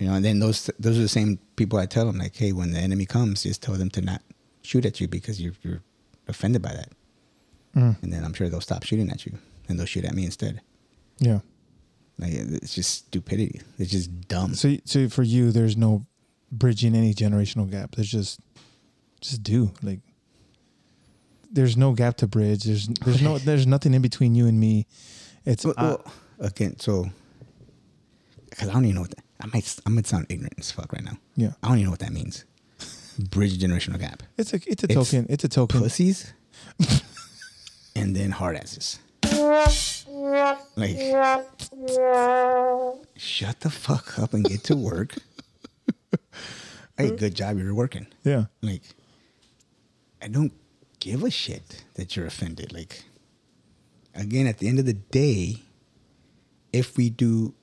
you 0.00 0.08
know. 0.08 0.14
And 0.14 0.24
then 0.24 0.40
those 0.40 0.68
those 0.78 0.98
are 0.98 1.02
the 1.02 1.08
same 1.08 1.38
people 1.54 1.78
I 1.78 1.86
tell 1.86 2.06
them, 2.06 2.18
like, 2.18 2.34
"Hey, 2.34 2.52
when 2.52 2.72
the 2.72 2.80
enemy 2.80 3.06
comes, 3.06 3.44
just 3.44 3.62
tell 3.62 3.74
them 3.76 3.90
to 3.90 4.00
not 4.00 4.22
shoot 4.62 4.84
at 4.84 5.00
you 5.00 5.06
because 5.06 5.40
you're 5.40 5.54
you're 5.62 5.82
offended 6.26 6.62
by 6.62 6.72
that." 6.72 6.88
Mm. 7.76 8.02
And 8.02 8.12
then 8.12 8.24
I'm 8.24 8.32
sure 8.32 8.48
they'll 8.48 8.60
stop 8.60 8.82
shooting 8.82 9.10
at 9.10 9.24
you, 9.26 9.38
and 9.68 9.78
they'll 9.78 9.86
shoot 9.86 10.04
at 10.04 10.14
me 10.14 10.24
instead. 10.24 10.60
yeah. 11.18 11.40
Like, 12.18 12.32
it's 12.34 12.74
just 12.74 12.90
stupidity. 12.90 13.62
It's 13.78 13.90
just 13.90 14.28
dumb. 14.28 14.54
So, 14.54 14.76
so 14.84 15.08
for 15.08 15.22
you, 15.22 15.52
there's 15.52 15.74
no 15.74 16.04
bridging 16.52 16.94
any 16.94 17.14
generational 17.14 17.70
gap. 17.70 17.92
There's 17.96 18.10
just, 18.10 18.40
just 19.22 19.42
do 19.42 19.72
like. 19.82 20.00
There's 21.50 21.78
no 21.78 21.92
gap 21.92 22.18
to 22.18 22.26
bridge. 22.26 22.64
There's 22.64 22.88
there's 22.88 23.22
no 23.22 23.38
there's 23.48 23.66
nothing 23.66 23.94
in 23.94 24.02
between 24.02 24.34
you 24.34 24.46
and 24.46 24.60
me. 24.60 24.86
It's 25.46 25.64
Well, 25.64 25.74
well, 25.78 26.04
again, 26.38 26.78
so 26.78 27.06
because 28.50 28.68
I 28.68 28.72
don't 28.74 28.84
even 28.84 28.96
know 28.96 29.00
what 29.02 29.10
that, 29.10 29.24
I 29.40 29.46
might 29.46 29.76
I 29.86 29.90
might 29.90 30.06
sound 30.06 30.26
ignorant 30.28 30.54
as 30.58 30.70
fuck 30.70 30.92
right 30.92 31.04
now. 31.04 31.18
yeah. 31.36 31.52
I 31.62 31.68
don't 31.68 31.78
even 31.78 31.84
know 31.86 31.90
what 31.90 32.00
that 32.00 32.12
means. 32.12 32.44
Bridge 33.18 33.58
generational 33.58 33.98
gap. 33.98 34.22
It's 34.38 34.52
a 34.52 34.56
it's 34.66 34.82
a 34.84 34.86
It's 34.86 34.94
token. 34.94 35.26
It's 35.28 35.44
a 35.44 35.48
token. 35.48 35.80
Pussies, 35.80 36.32
and 37.96 38.14
then 38.16 38.30
hard 38.30 38.56
asses. 38.56 38.98
Like, 40.76 40.96
shut 43.16 43.60
the 43.60 43.70
fuck 43.70 44.18
up 44.18 44.32
and 44.34 44.44
get 44.44 44.64
to 44.64 44.76
work. 44.76 45.16
hey, 46.96 47.10
good 47.16 47.34
job, 47.34 47.58
you're 47.58 47.74
working. 47.74 48.06
Yeah. 48.24 48.46
Like, 48.62 48.82
I 50.22 50.28
don't 50.28 50.52
give 51.00 51.22
a 51.24 51.30
shit 51.30 51.84
that 51.94 52.16
you're 52.16 52.26
offended. 52.26 52.72
Like, 52.72 53.04
again, 54.14 54.46
at 54.46 54.58
the 54.58 54.68
end 54.68 54.78
of 54.78 54.86
the 54.86 54.94
day, 54.94 55.56
if 56.72 56.96
we 56.96 57.10
do, 57.10 57.54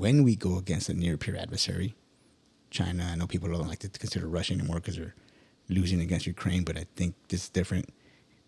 when 0.00 0.22
we 0.22 0.34
go 0.34 0.56
against 0.56 0.88
a 0.88 0.94
near 0.94 1.18
peer 1.18 1.36
adversary, 1.36 1.94
China, 2.70 3.06
I 3.12 3.16
know 3.16 3.26
people 3.26 3.50
don't 3.50 3.68
like 3.68 3.80
to 3.80 3.90
consider 3.90 4.26
Russia 4.28 4.54
anymore 4.54 4.76
because 4.76 4.96
they're 4.96 5.14
losing 5.68 6.00
against 6.00 6.26
Ukraine, 6.26 6.64
but 6.64 6.78
I 6.78 6.86
think 6.96 7.14
this 7.28 7.42
is 7.44 7.48
different. 7.50 7.90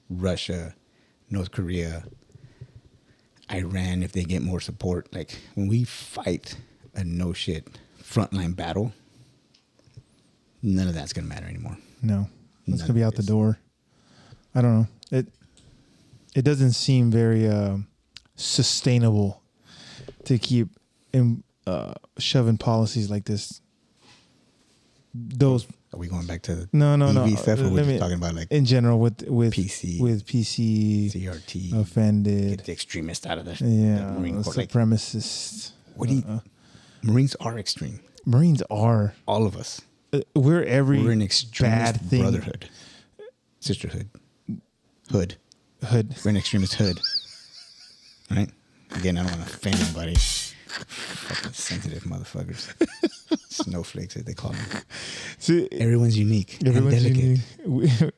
Russia, 0.08 0.74
North 1.28 1.50
Korea, 1.50 2.04
Iran, 3.52 4.02
if 4.02 4.12
they 4.12 4.24
get 4.24 4.40
more 4.40 4.60
support, 4.60 5.14
like 5.14 5.38
when 5.54 5.68
we 5.68 5.84
fight 5.84 6.56
a 6.94 7.04
no 7.04 7.34
shit 7.34 7.68
frontline 8.02 8.56
battle, 8.56 8.94
none 10.62 10.88
of 10.88 10.94
that's 10.94 11.12
gonna 11.12 11.26
matter 11.26 11.46
anymore. 11.46 11.76
No, 12.00 12.30
it's 12.66 12.80
gonna 12.80 12.94
be 12.94 13.04
out 13.04 13.16
the 13.16 13.22
door. 13.22 13.58
I 14.54 14.62
don't 14.62 14.74
know. 14.80 14.86
It 15.10 15.26
it 16.34 16.46
doesn't 16.46 16.72
seem 16.72 17.10
very 17.10 17.46
uh, 17.46 17.76
sustainable 18.36 19.42
to 20.24 20.38
keep 20.38 20.68
in, 21.12 21.42
uh, 21.66 21.94
shoving 22.18 22.58
policies 22.58 23.10
like 23.10 23.24
this. 23.24 23.60
Those 25.14 25.66
Are 25.92 25.98
we 25.98 26.08
going 26.08 26.26
back 26.26 26.40
to 26.42 26.54
the 26.54 26.68
no 26.72 26.96
no 26.96 27.08
EV 27.08 27.14
no. 27.14 27.26
stuff, 27.36 27.60
or 27.60 27.68
we're 27.68 27.76
just 27.78 27.88
me- 27.90 27.98
talking 27.98 28.16
about 28.16 28.34
like 28.34 28.50
in 28.50 28.64
general 28.64 28.98
with 28.98 29.28
with 29.28 29.52
PC, 29.52 30.00
with 30.00 30.24
PC 30.26 31.12
CRT, 31.12 31.74
offended. 31.78 32.56
get 32.58 32.64
the 32.66 32.72
extrememist 32.72 33.26
out 33.26 33.36
of 33.36 33.44
the, 33.44 33.52
Yeah, 33.62 34.06
the 34.12 34.18
Marine 34.20 34.42
Corps? 34.42 34.56
Like, 34.56 34.70
supremacists. 34.70 35.72
what 35.96 36.08
do 36.08 36.14
you? 36.16 36.24
Uh, 36.26 36.38
Marines 37.02 37.36
are 37.40 37.58
extreme. 37.58 38.00
Marines 38.24 38.62
are. 38.70 39.12
All 39.26 39.44
of 39.46 39.54
us. 39.56 39.82
Uh, 40.14 40.20
we're 40.34 40.62
every 40.64 41.02
We're 41.02 41.12
an 41.12 41.18
bad 41.18 41.24
extremist 41.26 41.96
thing. 42.06 42.20
brotherhood, 42.22 42.70
sisterhood, 43.60 44.08
hood. 45.10 45.36
Hood. 45.84 46.14
We're 46.24 46.30
an 46.30 46.36
extremist 46.38 46.74
hood. 46.74 46.98
Right? 48.30 48.48
Again, 48.92 49.18
I 49.18 49.24
don't 49.24 49.36
want 49.36 49.46
to 49.48 49.54
offend 49.54 49.74
anybody. 49.76 50.16
Fucking 50.72 51.52
sensitive 51.52 52.04
motherfuckers. 52.04 52.72
Snowflakes, 53.50 54.16
as 54.16 54.24
they 54.24 54.34
call 54.34 54.52
them. 54.52 54.82
See, 55.38 55.68
Everyone's 55.72 56.18
unique. 56.18 56.58
and 56.60 56.68
Everyone's 56.68 57.02
delicate. 57.02 57.22
unique. 57.22 57.40
We, 57.66 58.10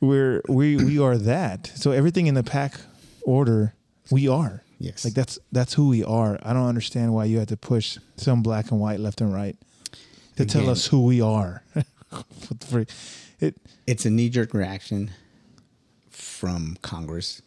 we're 0.00 0.42
we 0.48 0.76
we 0.76 0.98
are 0.98 1.16
that. 1.16 1.68
So 1.74 1.92
everything 1.92 2.26
in 2.26 2.34
the 2.34 2.42
PAC 2.42 2.80
order, 3.22 3.74
we 4.10 4.28
are. 4.28 4.62
Yes. 4.78 5.04
Like 5.04 5.14
that's 5.14 5.38
that's 5.52 5.74
who 5.74 5.88
we 5.88 6.02
are. 6.02 6.38
I 6.42 6.52
don't 6.52 6.66
understand 6.66 7.14
why 7.14 7.26
you 7.26 7.38
had 7.38 7.48
to 7.48 7.56
push 7.56 7.98
some 8.16 8.42
black 8.42 8.70
and 8.72 8.80
white 8.80 8.98
left 8.98 9.20
and 9.20 9.32
right 9.32 9.56
to 10.36 10.44
tell 10.44 10.68
us 10.68 10.86
who 10.86 11.04
we 11.04 11.20
are. 11.20 11.62
what 11.72 12.60
the? 12.60 12.86
It 13.38 13.56
it's 13.86 14.04
a 14.04 14.10
knee 14.10 14.28
jerk 14.28 14.54
reaction 14.54 15.12
from 16.10 16.76
Congress, 16.82 17.42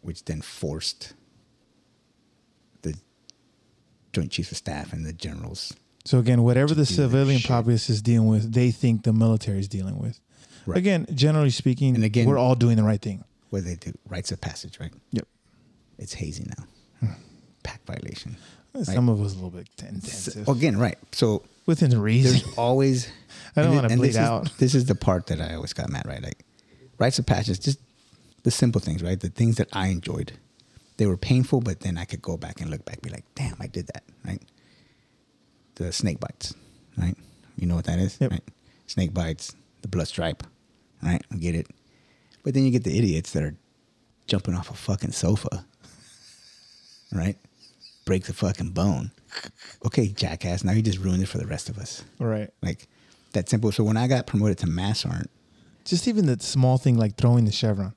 which 0.00 0.24
then 0.24 0.40
forced 0.40 1.14
Joint 4.12 4.30
Chiefs 4.32 4.50
of 4.52 4.56
Staff 4.58 4.92
and 4.92 5.04
the 5.04 5.12
generals. 5.12 5.74
so 6.04 6.18
again, 6.18 6.42
whatever 6.42 6.74
the 6.74 6.86
civilian 6.86 7.40
populace 7.42 7.90
is 7.90 8.00
dealing 8.02 8.28
with, 8.28 8.52
they 8.52 8.70
think 8.70 9.02
the 9.04 9.12
military 9.12 9.58
is 9.60 9.68
dealing 9.68 9.98
with. 9.98 10.18
Right. 10.66 10.78
Again, 10.78 11.06
generally 11.14 11.50
speaking, 11.50 11.94
And 11.94 12.04
again- 12.04 12.26
we're 12.26 12.38
all 12.38 12.54
doing 12.54 12.76
the 12.76 12.82
right 12.82 13.00
thing. 13.00 13.24
What 13.50 13.64
they 13.64 13.74
do? 13.76 13.92
Rites 14.08 14.30
of 14.32 14.40
passage, 14.40 14.78
right? 14.80 14.92
Yep. 15.12 15.26
It's 15.98 16.12
hazy 16.14 16.44
now. 16.58 16.64
Hmm. 17.00 17.14
PAC 17.62 17.84
violation. 17.86 18.36
Some 18.82 19.08
of 19.08 19.20
us 19.22 19.32
a 19.32 19.34
little 19.36 19.50
bit 19.50 19.68
intensive. 19.78 20.44
So, 20.46 20.52
again, 20.52 20.76
right. 20.76 20.98
So 21.12 21.42
Within 21.66 21.90
the 21.90 21.98
reason. 21.98 22.32
there's 22.32 22.54
always. 22.58 23.08
I 23.56 23.62
don't 23.62 23.74
wanna 23.74 23.88
bleed 23.88 24.00
this 24.08 24.10
is- 24.10 24.16
out. 24.16 24.50
this 24.58 24.74
is 24.74 24.84
the 24.84 24.94
part 24.94 25.26
that 25.28 25.40
I 25.40 25.54
always 25.54 25.72
got 25.72 25.88
mad. 25.90 26.04
Right, 26.06 26.22
like 26.22 26.44
rites 26.98 27.18
of 27.18 27.26
passage, 27.26 27.60
just 27.60 27.78
the 28.44 28.50
simple 28.50 28.80
things, 28.80 29.02
right? 29.02 29.18
The 29.18 29.30
things 29.30 29.56
that 29.56 29.68
I 29.72 29.88
enjoyed. 29.88 30.32
They 30.98 31.06
were 31.06 31.16
painful, 31.16 31.60
but 31.62 31.80
then 31.80 31.96
I 31.96 32.04
could 32.04 32.20
go 32.22 32.36
back 32.36 32.60
and 32.60 32.70
look 32.70 32.84
back, 32.84 33.00
be 33.02 33.08
like, 33.10 33.24
"Damn, 33.34 33.56
I 33.60 33.66
did 33.66 33.86
that." 33.94 34.04
Right. 34.24 34.42
The 35.76 35.92
snake 35.92 36.20
bites, 36.20 36.54
right? 36.96 37.16
You 37.56 37.66
know 37.66 37.76
what 37.76 37.84
that 37.86 37.98
is, 37.98 38.18
Yep. 38.20 38.30
right? 38.32 38.44
Snake 38.86 39.14
bites, 39.14 39.54
the 39.82 39.88
blood 39.88 40.08
stripe, 40.08 40.42
right? 41.02 41.22
I 41.32 41.36
get 41.36 41.54
it. 41.54 41.66
But 42.42 42.54
then 42.54 42.64
you 42.64 42.70
get 42.70 42.84
the 42.84 42.96
idiots 42.98 43.30
that 43.32 43.42
are 43.42 43.56
jumping 44.26 44.54
off 44.54 44.70
a 44.70 44.74
fucking 44.74 45.12
sofa, 45.12 45.64
right? 47.12 47.36
Break 48.04 48.24
the 48.24 48.32
fucking 48.32 48.70
bone. 48.70 49.10
Okay, 49.86 50.08
jackass. 50.08 50.64
Now 50.64 50.72
you 50.72 50.82
just 50.82 50.98
ruined 50.98 51.22
it 51.22 51.26
for 51.26 51.38
the 51.38 51.46
rest 51.46 51.68
of 51.68 51.78
us. 51.78 52.02
right. 52.18 52.50
Like 52.62 52.88
that 53.32 53.48
simple. 53.48 53.70
So 53.72 53.84
when 53.84 53.96
I 53.96 54.08
got 54.08 54.26
promoted 54.26 54.58
to 54.58 54.66
mass 54.66 55.00
sergeant, 55.00 55.30
Just 55.84 56.08
even 56.08 56.26
the 56.26 56.38
small 56.40 56.76
thing 56.78 56.96
like 56.98 57.16
throwing 57.16 57.44
the 57.44 57.52
chevron. 57.52 57.94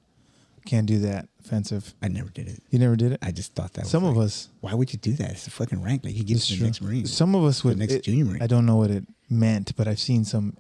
Can't 0.66 0.86
do 0.86 1.00
that. 1.00 1.28
Offensive. 1.44 1.94
I 2.04 2.08
never 2.08 2.30
did 2.30 2.48
it. 2.48 2.62
You 2.70 2.78
never 2.80 2.96
did 2.96 3.14
it? 3.14 3.20
I 3.24 3.32
just 3.32 3.56
thought 3.56 3.74
that. 3.74 3.88
Some 3.88 4.04
was 4.04 4.12
of 4.12 4.18
like, 4.18 4.26
us. 4.26 4.50
Why 4.62 4.74
would 4.76 4.94
you 4.94 5.00
do 5.00 5.14
that? 5.14 5.32
It's 5.32 5.48
a 5.48 5.52
fucking 5.52 5.82
rank. 5.82 6.04
Like 6.06 6.16
you 6.16 6.24
give 6.24 6.38
it 6.38 6.42
to 6.42 6.52
the 6.52 6.58
true. 6.58 6.66
next 6.68 6.82
marine. 6.82 7.06
Some 7.08 7.34
of 7.36 7.44
us 7.44 7.62
The 7.62 7.70
would. 7.70 7.78
next 7.80 7.94
it- 7.94 8.04
junior 8.04 8.26
marine. 8.26 8.42
I 8.42 8.48
don't 8.48 8.66
know 8.66 8.76
what 8.76 8.92
it 8.92 9.04
meant, 9.30 9.76
but 9.76 9.88
I've 9.88 10.00
seen 10.00 10.24
some. 10.24 10.56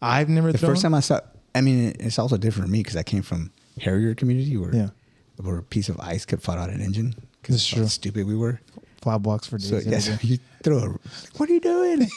I've 0.00 0.28
never 0.28 0.52
the 0.52 0.58
thrown. 0.58 0.72
first 0.72 0.82
time 0.82 0.94
I 0.94 1.00
saw, 1.00 1.20
I 1.54 1.60
mean, 1.62 1.94
it's 1.98 2.18
also 2.18 2.36
different 2.36 2.68
for 2.68 2.72
me 2.72 2.80
because 2.80 2.96
I 2.96 3.02
came 3.02 3.22
from 3.22 3.50
Harrier 3.80 4.14
community 4.14 4.56
where, 4.56 4.74
Yeah. 4.74 4.88
where 5.38 5.58
a 5.58 5.62
piece 5.62 5.88
of 5.88 5.98
ice 6.00 6.24
could 6.24 6.42
fall 6.42 6.56
out 6.58 6.70
an 6.70 6.80
engine 6.80 7.14
because 7.42 7.56
That's 7.56 7.70
how 7.70 7.76
true. 7.78 7.88
stupid 7.88 8.26
we 8.26 8.36
were. 8.36 8.60
Five 9.02 9.22
blocks 9.22 9.46
for 9.48 9.58
days. 9.58 9.68
So 9.70 9.76
every 9.76 9.90
yes, 9.90 10.24
you 10.24 10.38
throw. 10.62 10.78
A, 10.78 10.88
what 11.38 11.48
are 11.50 11.52
you 11.52 11.60
doing? 11.60 12.00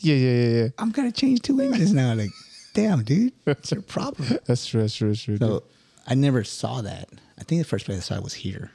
yeah, 0.00 0.14
yeah, 0.14 0.32
yeah, 0.34 0.62
yeah. 0.64 0.68
I'm 0.78 0.90
gonna 0.90 1.12
change 1.12 1.42
two 1.42 1.60
engines 1.60 1.92
now. 1.92 2.14
Like, 2.14 2.30
damn, 2.74 3.02
dude, 3.04 3.32
what's 3.44 3.70
your 3.72 3.82
problem? 3.82 4.38
That's 4.46 4.66
true. 4.66 4.82
That's 4.82 4.94
true. 4.94 5.08
That's 5.08 5.22
true. 5.22 5.36
So 5.38 5.62
I 6.06 6.14
never 6.14 6.44
saw 6.44 6.82
that. 6.82 7.08
I 7.38 7.44
think 7.44 7.60
the 7.60 7.68
first 7.68 7.86
place 7.86 7.98
I 7.98 8.00
saw 8.00 8.14
it 8.16 8.22
was 8.24 8.34
here. 8.34 8.70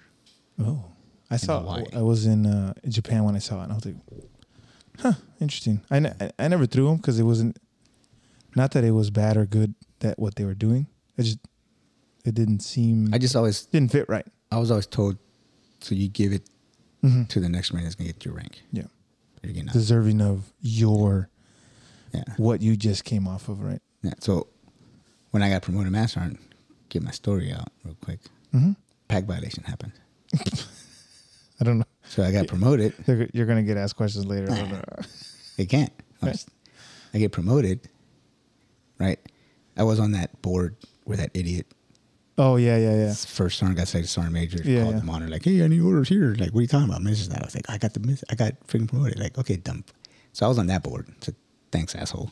oh, 0.59 0.83
I 1.29 1.37
saw. 1.37 1.59
Hawaii. 1.61 1.85
I 1.93 2.01
was 2.01 2.25
in 2.25 2.45
uh, 2.45 2.73
Japan 2.87 3.23
when 3.23 3.35
I 3.35 3.39
saw 3.39 3.59
it, 3.59 3.63
and 3.63 3.71
I 3.73 3.75
was 3.75 3.85
like, 3.85 3.95
"Huh, 4.99 5.13
interesting." 5.39 5.81
I, 5.91 5.99
ne- 5.99 6.13
I, 6.39 6.47
never 6.47 6.65
threw 6.65 6.87
them 6.87 6.97
because 6.97 7.19
it 7.19 7.23
wasn't. 7.23 7.57
Not 8.55 8.71
that 8.71 8.83
it 8.83 8.91
was 8.91 9.09
bad 9.09 9.37
or 9.37 9.45
good 9.45 9.75
that 9.99 10.17
what 10.17 10.35
they 10.35 10.45
were 10.45 10.55
doing. 10.55 10.87
It 11.17 11.23
just 11.23 11.39
it 12.25 12.33
didn't 12.33 12.61
seem. 12.61 13.13
I 13.13 13.17
just 13.17 13.35
always 13.35 13.65
didn't 13.65 13.91
fit 13.91 14.07
right. 14.09 14.25
I 14.51 14.57
was 14.57 14.71
always 14.71 14.87
told, 14.87 15.17
so 15.81 15.95
you 15.95 16.07
give 16.07 16.31
it 16.31 16.49
to 17.29 17.39
the 17.39 17.49
next 17.49 17.71
Marine 17.73 17.83
that's 17.85 17.95
gonna 17.95 18.11
get 18.11 18.25
your 18.25 18.33
rank. 18.33 18.61
Yeah. 18.71 18.83
You're 19.43 19.53
getting. 19.53 19.71
Deserving 19.71 20.21
of 20.21 20.51
your 20.61 21.29
Yeah. 22.13 22.23
what 22.37 22.61
you 22.61 22.75
just 22.75 23.03
came 23.05 23.27
off 23.27 23.49
of, 23.49 23.61
right? 23.61 23.81
Yeah. 24.01 24.13
So 24.19 24.47
when 25.31 25.43
I 25.43 25.49
got 25.49 25.61
promoted 25.61 25.91
master 25.91 26.19
sergeant, 26.19 26.39
get 26.89 27.03
my 27.03 27.11
story 27.11 27.51
out 27.51 27.69
real 27.83 27.95
quick. 28.03 28.19
Mm-hmm. 28.53 28.71
PAC 29.07 29.25
violation 29.25 29.63
happened. 29.63 29.93
I 31.59 31.63
don't 31.63 31.79
know. 31.79 31.85
So 32.03 32.23
I 32.23 32.31
got 32.31 32.47
promoted. 32.47 32.93
You're 33.33 33.45
gonna 33.45 33.63
get 33.63 33.77
asked 33.77 33.95
questions 33.95 34.25
later. 34.25 34.51
I. 34.51 35.03
It 35.57 35.69
can't. 35.69 35.91
I, 36.21 36.27
was- 36.27 36.45
I 37.15 37.17
get 37.17 37.31
promoted. 37.31 37.89
Right. 38.99 39.19
I 39.75 39.83
was 39.83 39.99
on 39.99 40.11
that 40.11 40.39
board 40.43 40.75
where 41.05 41.17
that 41.17 41.31
idiot 41.33 41.65
oh 42.37 42.55
yeah, 42.57 42.77
yeah, 42.77 42.95
yeah. 42.95 43.13
first 43.13 43.57
sergeant 43.57 43.77
got 43.79 43.87
second 43.87 44.07
sergeant 44.07 44.33
major 44.33 44.61
Yeah, 44.63 44.83
called 44.83 44.93
yeah. 44.95 44.99
the 44.99 45.05
monitor 45.05 45.31
like, 45.31 45.43
"Hey, 45.45 45.63
I 45.63 45.67
need 45.67 45.81
orders 45.81 46.09
here." 46.09 46.35
Like, 46.37 46.51
what 46.51 46.59
are 46.59 46.61
you 46.61 46.67
talking 46.67 46.89
about? 46.89 47.01
Mrs. 47.01 47.29
That 47.29 47.41
I 47.41 47.45
was 47.45 47.55
like, 47.55 47.67
"I 47.69 47.77
got 47.79 47.93
the 47.95 47.99
miss. 48.01 48.23
I 48.29 48.35
got 48.35 48.53
freaking 48.67 48.87
promoted." 48.87 49.17
Like, 49.19 49.37
okay, 49.39 49.55
dumb. 49.55 49.83
So 50.33 50.45
I 50.45 50.49
was 50.49 50.59
on 50.59 50.67
that 50.67 50.83
board. 50.83 51.07
So 51.21 51.33
thanks, 51.71 51.95
asshole. 51.95 52.31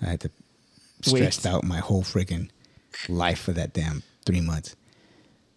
I 0.00 0.06
had 0.06 0.20
to 0.20 0.30
Wait. 1.08 1.16
stressed 1.18 1.46
out 1.46 1.64
my 1.64 1.78
whole 1.78 2.02
freaking 2.02 2.48
life 3.08 3.38
for 3.40 3.52
that 3.52 3.72
damn 3.72 4.02
three 4.24 4.40
months. 4.40 4.76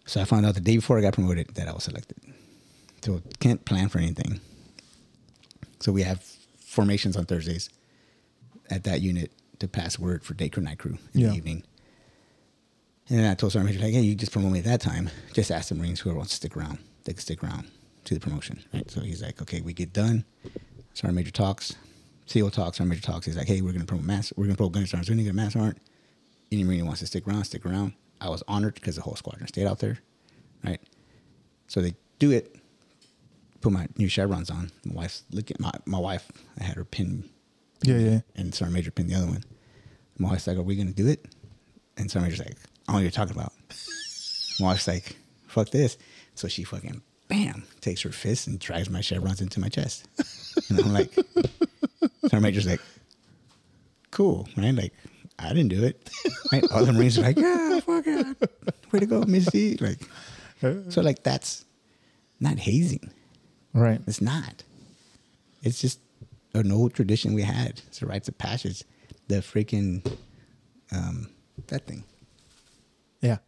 So 0.06 0.20
I 0.20 0.24
found 0.24 0.46
out 0.46 0.54
the 0.54 0.60
day 0.60 0.76
before 0.76 0.98
I 0.98 1.02
got 1.02 1.14
promoted 1.14 1.48
that 1.54 1.68
I 1.68 1.72
was 1.72 1.84
selected. 1.84 2.16
So 3.02 3.22
can't 3.38 3.64
plan 3.64 3.88
for 3.88 3.98
anything. 3.98 4.40
So 5.80 5.92
we 5.92 6.02
have 6.02 6.22
formations 6.64 7.16
on 7.16 7.24
Thursdays 7.26 7.70
at 8.70 8.84
that 8.84 9.00
unit 9.00 9.32
to 9.60 9.68
pass 9.68 9.98
word 9.98 10.24
for 10.24 10.34
day 10.34 10.48
crew, 10.48 10.62
night 10.62 10.78
crew 10.78 10.98
in 11.14 11.20
Yeah. 11.20 11.28
the 11.30 11.36
evening. 11.36 11.62
And 13.08 13.18
then 13.18 13.30
I 13.30 13.34
told 13.34 13.52
Sergeant 13.52 13.74
Major, 13.74 13.84
like, 13.84 13.94
hey, 13.94 14.02
you 14.02 14.14
just 14.14 14.30
promote 14.32 14.52
me 14.52 14.60
at 14.60 14.64
that 14.66 14.80
time. 14.80 15.10
Just 15.32 15.50
ask 15.50 15.68
the 15.68 15.74
Marines 15.74 16.00
whoever 16.00 16.18
wants 16.18 16.30
to 16.32 16.36
stick 16.36 16.56
around. 16.56 16.78
They 17.04 17.12
can 17.12 17.20
stick 17.20 17.42
around 17.42 17.68
to 18.04 18.14
the 18.14 18.20
promotion. 18.20 18.62
Right. 18.72 18.88
So 18.90 19.00
he's 19.00 19.22
like, 19.22 19.42
okay, 19.42 19.60
we 19.60 19.72
get 19.72 19.92
done. 19.92 20.24
Sergeant 20.94 21.16
Major 21.16 21.30
talks. 21.32 21.74
CO 22.32 22.48
talks. 22.50 22.76
Sergeant 22.78 22.90
Major 22.90 23.02
talks. 23.02 23.26
He's 23.26 23.36
like, 23.36 23.48
hey, 23.48 23.62
we're 23.62 23.72
gonna 23.72 23.84
promote 23.84 24.04
mass. 24.06 24.32
We're 24.36 24.44
gonna 24.44 24.56
promote 24.56 24.72
gunner 24.72 24.86
sergeants. 24.86 25.08
We're 25.08 25.14
gonna 25.14 25.24
get 25.24 25.30
a 25.30 25.34
mass 25.34 25.54
sergeant. 25.54 25.78
Any 26.52 26.64
Marine 26.64 26.84
wants 26.86 27.00
to 27.00 27.06
stick 27.06 27.26
around, 27.28 27.44
stick 27.44 27.64
around. 27.64 27.92
I 28.20 28.28
was 28.28 28.42
honored 28.48 28.74
because 28.74 28.96
the 28.96 29.02
whole 29.02 29.16
squadron 29.16 29.46
stayed 29.48 29.66
out 29.66 29.78
there. 29.78 29.98
Right. 30.64 30.80
So 31.68 31.80
they 31.80 31.94
do 32.18 32.30
it. 32.32 32.56
Put 33.60 33.72
my 33.72 33.86
new 33.96 34.08
chevrons 34.08 34.50
on. 34.50 34.70
My 34.84 34.94
wife's 35.02 35.22
looking. 35.30 35.56
My 35.60 35.70
my 35.86 35.98
wife. 35.98 36.30
I 36.58 36.64
had 36.64 36.76
her 36.76 36.84
pin 36.84 37.28
Yeah, 37.82 37.98
yeah. 37.98 38.20
and 38.36 38.54
Sergeant 38.54 38.74
Major 38.74 38.90
pinned 38.90 39.10
the 39.10 39.14
other 39.14 39.26
one. 39.26 39.44
My 40.18 40.30
wife's 40.30 40.46
like, 40.46 40.56
"Are 40.56 40.62
we 40.62 40.76
gonna 40.76 40.92
do 40.92 41.06
it?" 41.06 41.24
And 41.96 42.10
Sergeant 42.10 42.32
Major's 42.32 42.46
like, 42.46 42.56
"I 42.56 42.56
don't 42.56 42.88
know 42.88 42.94
what 42.94 43.00
you're 43.02 43.10
talking 43.10 43.36
about." 43.36 43.52
My 44.58 44.66
wife's 44.68 44.88
like, 44.88 45.16
"Fuck 45.46 45.70
this!" 45.70 45.96
So 46.34 46.48
she 46.48 46.64
fucking 46.64 47.02
bam 47.28 47.64
takes 47.80 48.00
her 48.02 48.10
fist 48.12 48.46
and 48.48 48.58
drives 48.58 48.90
my 48.90 49.00
chevrons 49.02 49.40
into 49.40 49.60
my 49.60 49.68
chest. 49.68 50.08
And 50.68 50.80
I'm 50.80 50.92
like, 50.92 51.12
Sergeant 52.22 52.42
Major's 52.42 52.66
like, 52.66 52.80
"Cool, 54.10 54.48
right?" 54.56 54.74
Like, 54.74 54.92
I 55.42 55.48
didn't 55.48 55.68
do 55.68 55.84
it. 55.84 56.10
Right? 56.52 56.64
All 56.72 56.84
the 56.84 56.92
Marines 56.92 57.18
are 57.18 57.22
like, 57.22 57.38
"Yeah, 57.38 57.80
fuck 57.80 58.04
it, 58.06 58.36
way 58.92 59.00
to 59.00 59.06
go, 59.06 59.22
Missy!" 59.22 59.76
Like, 59.76 60.00
so 60.90 61.00
like 61.00 61.22
that's 61.22 61.64
not 62.40 62.58
hazing. 62.58 63.10
Right. 63.72 64.00
It's 64.06 64.20
not. 64.20 64.64
It's 65.62 65.80
just 65.80 66.00
an 66.54 66.72
old 66.72 66.94
tradition 66.94 67.34
we 67.34 67.42
had. 67.42 67.80
It's 67.88 68.00
the 68.00 68.06
rites 68.06 68.28
of 68.28 68.36
passage. 68.38 68.82
The 69.28 69.36
freaking 69.36 70.04
um, 70.92 71.28
that 71.68 71.86
thing, 71.86 72.02
Yeah. 73.20 73.38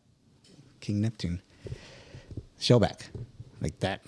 King 0.80 1.00
Neptune, 1.00 1.40
shellback, 2.60 3.06
like 3.60 3.78
that. 3.80 4.02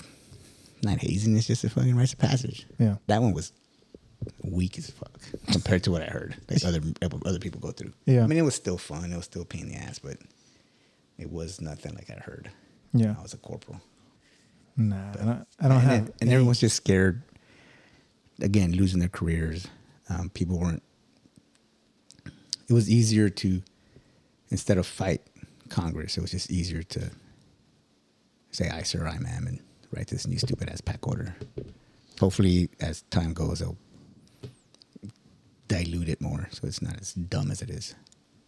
Not 0.83 0.99
hazing. 0.99 1.37
It's 1.37 1.47
just 1.47 1.65
a 1.65 1.71
fucking 1.71 1.97
rites 1.97 2.13
of 2.13 2.19
passage. 2.21 2.67
Yeah. 2.79 2.97
that 3.07 3.23
one 3.23 3.33
was 3.33 3.53
weak 4.43 4.79
as 4.79 4.91
fuck 4.91 5.13
compared 5.53 5.83
to 5.85 5.91
what 5.91 6.03
I 6.03 6.07
heard. 6.07 6.37
Other 6.65 6.81
other 7.25 7.39
people 7.39 7.61
go 7.61 7.71
through. 7.71 7.93
Yeah. 8.07 8.25
I 8.25 8.27
mean 8.27 8.39
it 8.39 8.43
was 8.43 8.55
still 8.55 8.79
fun. 8.79 9.13
It 9.13 9.17
was 9.17 9.25
still 9.27 9.43
a 9.43 9.47
pain 9.47 9.63
in 9.63 9.69
the 9.71 9.77
ass, 9.77 9.99
but 9.99 10.17
it 11.19 11.31
was 11.31 11.61
nothing 11.61 11.95
like 11.95 12.11
I 12.11 12.21
heard. 12.21 12.51
Yeah. 12.93 13.15
I 13.19 13.23
was 13.23 13.35
a 13.35 13.39
corporal. 13.39 13.81
Nah, 14.77 15.11
I 15.13 15.25
don't, 15.25 15.47
I 15.61 15.69
don't 15.69 15.79
and, 15.79 15.87
have. 15.87 16.13
and 16.21 16.31
everyone's 16.31 16.61
just 16.61 16.77
scared. 16.77 17.23
Again, 18.41 18.73
losing 18.73 18.99
their 18.99 19.09
careers. 19.09 19.69
Um, 20.09 20.29
people 20.31 20.59
weren't. 20.59 20.83
It 22.69 22.73
was 22.73 22.91
easier 22.91 23.29
to, 23.29 23.63
instead 24.51 24.79
of 24.79 24.87
fight 24.87 25.23
Congress, 25.69 26.17
it 26.17 26.21
was 26.21 26.33
just 26.33 26.51
easier 26.51 26.83
to 26.83 27.11
say 28.51 28.69
"I 28.69 28.83
sir, 28.83 29.07
I 29.07 29.15
am 29.15 29.47
and 29.47 29.61
write 29.93 30.09
this 30.09 30.27
new 30.27 30.39
stupid 30.39 30.69
ass 30.69 30.81
PAC 30.81 31.07
order. 31.07 31.37
Hopefully, 32.19 32.69
as 32.81 33.03
time 33.03 33.33
goes, 33.33 33.61
they'll 33.61 33.77
dilute 35.75 36.09
it 36.09 36.21
more 36.21 36.49
so 36.53 36.67
it's 36.67 36.83
not 36.83 37.01
as 37.01 37.13
dumb 37.15 37.51
as 37.51 37.63
it 37.63 37.71
is. 37.71 37.95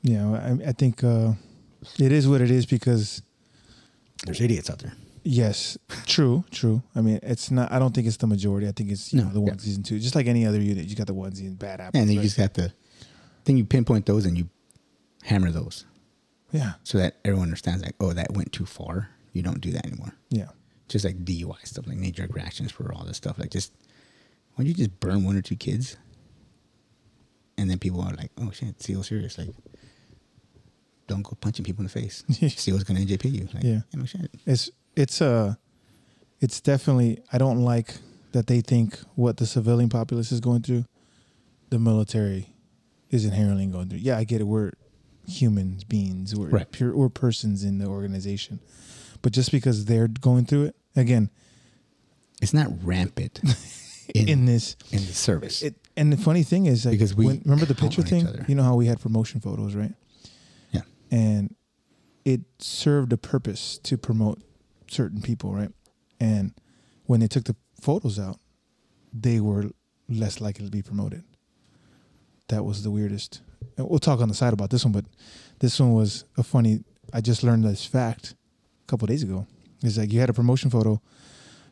Yeah, 0.03 0.31
I, 0.33 0.68
I 0.68 0.72
think 0.72 1.03
uh, 1.03 1.33
it 1.99 2.12
is 2.12 2.29
what 2.29 2.41
it 2.41 2.51
is 2.51 2.66
because 2.66 3.22
There's 4.24 4.41
idiots 4.41 4.70
out 4.70 4.79
there. 4.81 4.93
yes, 5.24 5.77
true, 6.07 6.45
true. 6.51 6.83
I 6.95 7.01
mean, 7.01 7.18
it's 7.22 7.51
not. 7.51 7.72
I 7.72 7.79
don't 7.79 7.95
think 7.95 8.07
it's 8.07 8.16
the 8.18 8.27
majority. 8.27 8.68
I 8.68 8.72
think 8.72 8.91
it's 8.91 9.12
you 9.12 9.18
No, 9.20 9.24
know, 9.27 9.33
the 9.33 9.41
yeah. 9.41 9.47
ones 9.49 9.77
and 9.77 9.85
two. 9.85 9.99
Just 9.99 10.14
like 10.14 10.27
any 10.27 10.47
other 10.47 10.61
unit, 10.61 10.87
you 10.87 10.95
got 10.97 11.07
the 11.09 11.14
onesie 11.14 11.47
and 11.47 11.59
bad 11.59 11.81
apples. 11.81 12.01
And 12.01 12.09
then 12.09 12.14
you 12.14 12.20
right? 12.20 12.24
just 12.24 12.37
have 12.37 12.53
to, 12.55 12.72
then 13.45 13.57
you 13.57 13.64
pinpoint 13.64 14.07
those 14.07 14.24
and 14.27 14.37
you 14.39 14.49
hammer 15.24 15.51
those. 15.51 15.85
yeah, 16.53 16.74
so 16.85 16.99
that 16.99 17.16
everyone 17.24 17.49
understands 17.49 17.83
like 17.83 17.97
oh 18.01 18.12
that 18.12 18.31
went 18.33 18.53
too 18.53 18.64
far 18.66 19.11
you 19.33 19.43
don't 19.43 19.61
do 19.61 19.72
that 19.72 19.85
anymore 19.85 20.12
yeah, 20.31 20.47
just 20.89 21.05
like 21.05 21.24
dui 21.24 21.59
stuff 21.66 21.87
like 21.89 21.99
knee 21.99 22.12
jerk 22.12 22.33
reactions 22.33 22.70
for 22.70 22.93
all 22.95 23.05
this 23.05 23.16
stuff 23.16 23.37
like 23.39 23.51
just 23.51 23.72
why 24.55 24.62
don't 24.62 24.66
you 24.68 24.74
just 24.74 25.01
burn 25.01 25.24
one 25.24 25.37
or 25.37 25.43
two 25.43 25.57
kids 25.57 25.97
and 27.59 27.70
then 27.70 27.78
people 27.78 28.00
are 28.00 28.12
like 28.14 28.30
oh 28.38 28.50
shit 28.50 28.80
seal 28.82 29.02
serious 29.02 29.38
like 29.38 29.48
don't 31.07 31.22
go 31.22 31.36
punching 31.40 31.64
people 31.64 31.82
in 31.82 31.86
the 31.86 31.92
face 31.92 32.24
seal's 32.59 32.82
gonna 32.84 33.00
njp 33.00 33.24
you 33.30 33.48
like 33.54 33.62
Yeah. 33.62 33.72
yeah 33.74 33.80
no 33.94 34.04
shit 34.04 34.30
it's 34.46 34.70
it's 34.96 35.20
uh 35.22 35.54
it's 36.38 36.61
definitely. 36.61 37.22
I 37.32 37.38
don't 37.38 37.62
like 37.62 37.94
that 38.32 38.46
they 38.46 38.61
think 38.61 38.98
what 39.14 39.38
the 39.38 39.46
civilian 39.46 39.88
populace 39.88 40.30
is 40.30 40.38
going 40.40 40.61
through, 40.61 40.84
the 41.70 41.78
military 41.78 42.52
is 43.09 43.24
inherently 43.24 43.64
going 43.68 43.88
through. 43.88 44.00
Yeah, 44.00 44.18
I 44.18 44.24
get 44.24 44.42
it. 44.42 44.44
We're 44.44 44.72
humans, 45.26 45.82
beings, 45.84 46.36
we're 46.36 46.48
Right. 46.50 46.70
pure, 46.70 46.94
we're 46.94 47.09
persons 47.09 47.64
in 47.64 47.78
the 47.78 47.86
organization, 47.86 48.61
but 49.22 49.32
just 49.32 49.50
because 49.50 49.86
they're 49.86 50.09
going 50.09 50.44
through 50.44 50.64
it, 50.64 50.76
again, 50.94 51.30
it's 52.42 52.52
not 52.52 52.68
rampant 52.84 53.40
in, 54.14 54.28
in, 54.28 54.44
this 54.44 54.76
in 54.92 54.98
the 55.07 55.14
service 55.14 55.62
It, 55.62 55.74
and 55.97 56.12
the 56.12 56.16
funny 56.16 56.42
thing 56.42 56.66
is, 56.66 56.84
like, 56.84 56.92
Because 56.92 57.14
we 57.14 57.26
when, 57.26 57.42
remember 57.44 57.66
the 57.66 57.74
picture 57.74 58.03
thing. 58.03 58.26
You 58.49 58.55
know 58.55 58.62
how 58.62 58.74
we 58.76 58.86
had 58.86 59.01
promotion 59.01 59.40
photos, 59.40 59.74
right? 59.74 59.94
yeah 60.72 60.82
And 61.11 61.55
it 62.24 62.40
served 62.59 63.12
a 63.12 63.16
purpose 63.16 63.78
to 63.84 63.97
promote 63.97 64.42
certain 64.90 65.22
people, 65.22 65.55
right? 65.55 65.70
And 66.20 66.53
when 67.05 67.20
they 67.20 67.28
took 67.28 67.44
the 67.44 67.57
photos 67.80 68.18
out, 68.18 68.38
they 69.12 69.40
were 69.40 69.70
less 70.09 70.40
likely 70.40 70.64
to 70.64 70.70
be 70.70 70.82
promoted. 70.82 71.24
That 72.49 72.64
was 72.64 72.82
the 72.82 72.90
weirdest. 72.90 73.40
And 73.76 73.88
we'll 73.88 73.99
talk 73.99 74.20
on 74.20 74.28
the 74.28 74.34
side 74.34 74.53
about 74.53 74.70
this 74.70 74.84
one, 74.84 74.92
but 74.92 75.05
this 75.61 75.80
one 75.80 75.92
was 75.92 76.24
a 76.36 76.42
funny. 76.42 76.84
I 77.12 77.20
just 77.20 77.42
learned 77.42 77.64
this 77.64 77.86
fact 77.86 78.34
a 78.84 78.86
couple 78.86 79.07
days 79.07 79.22
ago. 79.22 79.47
It's 79.82 79.99
like 79.99 80.12
you 80.12 80.20
had 80.20 80.30
a 80.30 80.32
promotion 80.32 80.70
photo, 80.70 81.01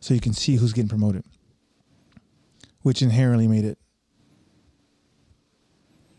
so 0.01 0.15
you 0.15 0.21
can 0.21 0.33
see 0.33 0.57
who's 0.57 0.73
getting 0.73 0.89
promoted, 0.89 1.25
which 2.83 3.03
inherently 3.03 3.49
made 3.49 3.65
it 3.65 3.79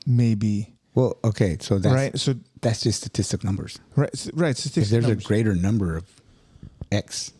maybe 0.06 0.74
well 0.93 1.18
okay 1.24 1.58
so 1.60 1.78
that's 1.80 1.93
right. 1.95 2.18
So 2.20 2.36
that's 2.62 2.82
just 2.82 2.99
statistic 3.01 3.43
numbers 3.43 3.80
right, 3.95 4.28
right. 4.34 4.66
if 4.66 4.74
there's 4.89 5.06
a 5.08 5.16
greater 5.16 5.56
number 5.56 5.95
of 5.97 6.06
x 6.91 7.32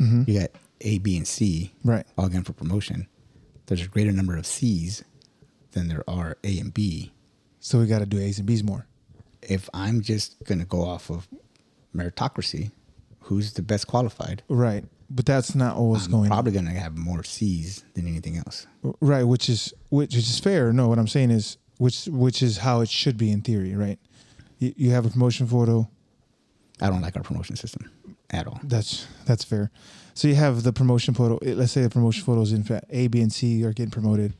Mhm. 0.00 0.26
you 0.26 0.40
got 0.40 0.50
A, 0.80 0.98
B, 0.98 1.16
and 1.16 1.26
C, 1.28 1.72
Right. 1.84 2.04
all 2.18 2.26
again 2.26 2.42
for 2.42 2.52
promotion. 2.54 3.06
There's 3.66 3.82
a 3.82 3.86
greater 3.88 4.10
number 4.10 4.36
of 4.36 4.44
C's 4.46 5.04
than 5.72 5.86
there 5.86 6.02
are 6.10 6.36
A 6.42 6.58
and 6.58 6.74
B. 6.74 7.12
So 7.60 7.78
we 7.78 7.86
got 7.86 8.00
to 8.00 8.06
do 8.06 8.18
A's 8.18 8.38
and 8.38 8.46
B's 8.46 8.64
more. 8.64 8.86
If 9.42 9.68
I'm 9.72 10.00
just 10.00 10.42
gonna 10.44 10.64
go 10.64 10.82
off 10.82 11.08
of 11.08 11.28
meritocracy, 11.94 12.72
who's 13.20 13.52
the 13.52 13.62
best 13.62 13.86
qualified? 13.86 14.42
Right. 14.48 14.84
But 15.08 15.26
that's 15.26 15.54
not 15.54 15.76
always 15.76 16.06
I'm 16.06 16.10
going 16.12 16.28
probably 16.30 16.52
gonna 16.52 16.70
have 16.70 16.96
more 16.96 17.22
C's 17.22 17.84
than 17.94 18.06
anything 18.08 18.36
else. 18.38 18.66
right, 19.00 19.22
which 19.24 19.48
is 19.48 19.72
which 19.90 20.16
is 20.16 20.38
fair. 20.40 20.72
No, 20.72 20.88
what 20.88 20.98
I'm 20.98 21.06
saying 21.08 21.30
is 21.30 21.58
which 21.82 22.06
which 22.06 22.42
is 22.42 22.58
how 22.58 22.80
it 22.80 22.88
should 22.88 23.16
be 23.16 23.30
in 23.30 23.40
theory, 23.42 23.74
right? 23.74 23.98
You, 24.58 24.72
you 24.76 24.90
have 24.90 25.04
a 25.06 25.10
promotion 25.10 25.46
photo. 25.46 25.88
I 26.80 26.88
don't 26.90 27.02
like 27.02 27.16
our 27.16 27.22
promotion 27.22 27.56
system 27.56 27.90
at 28.30 28.46
all. 28.46 28.60
That's 28.62 29.06
that's 29.26 29.44
fair. 29.44 29.70
So 30.14 30.28
you 30.28 30.34
have 30.36 30.62
the 30.62 30.72
promotion 30.72 31.14
photo. 31.14 31.36
eh, 31.38 31.54
Let's 31.54 31.72
say 31.72 31.82
the 31.82 31.90
promotion 31.90 32.24
photos 32.24 32.52
in 32.52 32.62
fact 32.64 32.84
A, 32.90 33.08
B, 33.08 33.20
and 33.20 33.32
C 33.32 33.64
are 33.64 33.72
getting 33.72 33.90
promoted. 33.90 34.34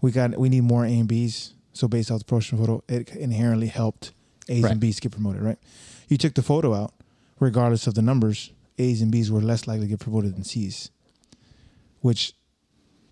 We 0.00 0.10
got 0.12 0.36
we 0.38 0.48
need 0.48 0.62
more 0.64 0.84
A 0.84 0.88
and 1.02 1.08
B's. 1.08 1.54
So 1.72 1.88
based 1.88 2.10
off 2.10 2.18
the 2.20 2.24
promotion 2.24 2.58
photo, 2.58 2.82
it 2.88 3.10
inherently 3.16 3.66
helped 3.68 4.12
A's 4.48 4.62
Right. 4.62 4.72
and 4.72 4.80
B's 4.80 5.00
get 5.00 5.12
promoted, 5.12 5.42
right? 5.42 5.58
You 6.08 6.16
took 6.18 6.34
the 6.34 6.42
photo 6.42 6.74
out, 6.74 6.92
regardless 7.40 7.86
of 7.86 7.94
the 7.94 8.02
numbers, 8.02 8.52
A's 8.78 9.00
and 9.02 9.10
B's 9.10 9.30
were 9.32 9.40
less 9.40 9.66
likely 9.66 9.86
to 9.86 9.90
get 9.90 10.00
promoted 10.00 10.34
than 10.36 10.44
C's. 10.44 10.90
which 12.00 12.34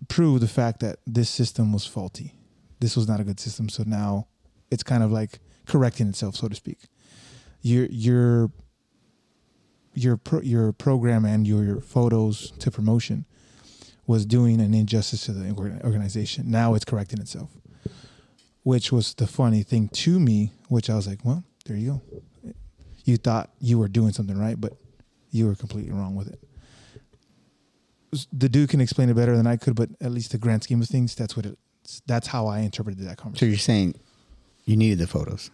proved 0.08 0.42
the 0.42 0.48
fact 0.60 0.80
that 0.80 0.98
this 1.06 1.30
system 1.30 1.72
was 1.72 1.86
faulty. 1.86 2.34
This 2.82 2.96
was 2.96 3.06
not 3.06 3.20
a 3.20 3.24
good 3.24 3.38
system. 3.38 3.68
So 3.68 3.84
now 3.86 4.26
it's 4.72 4.82
kind 4.82 5.04
of 5.04 5.12
like 5.12 5.38
correcting 5.66 6.08
itself, 6.08 6.34
so 6.34 6.48
to 6.48 6.56
speak. 6.56 6.78
Your 7.60 7.86
your 7.86 8.50
your 9.94 10.16
pro, 10.16 10.40
your 10.40 10.72
program 10.72 11.24
and 11.24 11.46
your, 11.46 11.62
your 11.62 11.80
photos 11.80 12.50
to 12.58 12.72
promotion 12.72 13.24
was 14.04 14.26
doing 14.26 14.60
an 14.60 14.74
injustice 14.74 15.26
to 15.26 15.32
the 15.32 15.50
organization. 15.84 16.50
Now 16.50 16.74
it's 16.74 16.84
correcting 16.84 17.20
itself, 17.20 17.50
which 18.64 18.90
was 18.90 19.14
the 19.14 19.28
funny 19.28 19.62
thing 19.62 19.88
to 19.90 20.18
me. 20.18 20.50
Which 20.68 20.90
I 20.90 20.96
was 20.96 21.06
like, 21.06 21.24
well, 21.24 21.44
there 21.66 21.76
you 21.76 22.02
go. 22.44 22.54
You 23.04 23.16
thought 23.16 23.50
you 23.60 23.78
were 23.78 23.86
doing 23.86 24.12
something 24.12 24.36
right, 24.36 24.60
but 24.60 24.72
you 25.30 25.46
were 25.46 25.54
completely 25.54 25.92
wrong 25.92 26.16
with 26.16 26.32
it. 26.32 26.40
The 28.32 28.48
dude 28.48 28.70
can 28.70 28.80
explain 28.80 29.08
it 29.08 29.14
better 29.14 29.36
than 29.36 29.46
I 29.46 29.56
could, 29.56 29.76
but 29.76 29.90
at 30.00 30.10
least 30.10 30.32
the 30.32 30.38
grand 30.38 30.64
scheme 30.64 30.82
of 30.82 30.88
things, 30.88 31.14
that's 31.14 31.36
what 31.36 31.46
it. 31.46 31.58
That's 32.06 32.26
how 32.26 32.46
I 32.46 32.60
interpreted 32.60 33.04
that 33.06 33.16
conversation. 33.16 33.48
So 33.48 33.50
you're 33.50 33.58
saying 33.58 33.94
you 34.64 34.76
needed 34.76 34.98
the 34.98 35.06
photos, 35.06 35.50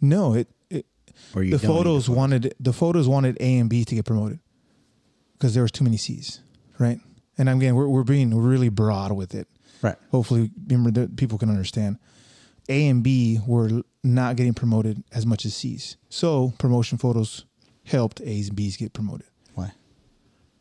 No, 0.00 0.34
it, 0.34 0.48
it 0.70 0.86
or 1.34 1.42
you 1.42 1.56
the 1.56 1.66
don't 1.66 1.76
photos 1.76 2.08
wanted 2.08 2.54
the 2.60 2.72
photos 2.72 3.08
wanted 3.08 3.36
A 3.40 3.58
and 3.58 3.68
B 3.68 3.84
to 3.84 3.94
get 3.94 4.04
promoted 4.04 4.38
because 5.32 5.54
there 5.54 5.62
was 5.62 5.72
too 5.72 5.84
many 5.84 5.96
C's, 5.96 6.40
right? 6.78 7.00
And 7.38 7.48
again, 7.48 7.74
we're 7.74 7.88
we're 7.88 8.04
being 8.04 8.36
really 8.36 8.68
broad 8.68 9.12
with 9.12 9.34
it. 9.34 9.48
Right. 9.82 9.96
Hopefully, 10.10 10.50
remember 10.68 10.90
that 11.00 11.16
people 11.16 11.38
can 11.38 11.50
understand. 11.50 11.98
A 12.68 12.88
and 12.88 13.02
B 13.02 13.38
were 13.46 13.82
not 14.02 14.36
getting 14.36 14.54
promoted 14.54 15.04
as 15.12 15.24
much 15.26 15.44
as 15.44 15.54
C's, 15.54 15.96
so 16.08 16.52
promotion 16.58 16.98
photos 16.98 17.44
helped 17.84 18.20
A's 18.22 18.48
and 18.48 18.56
B's 18.56 18.76
get 18.76 18.92
promoted 18.92 19.28
Why? 19.54 19.70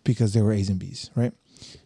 because 0.04 0.34
they 0.34 0.42
were 0.44 0.54
A's 0.54 0.70
and 0.70 0.78
B's, 0.78 1.10
right? 1.16 1.34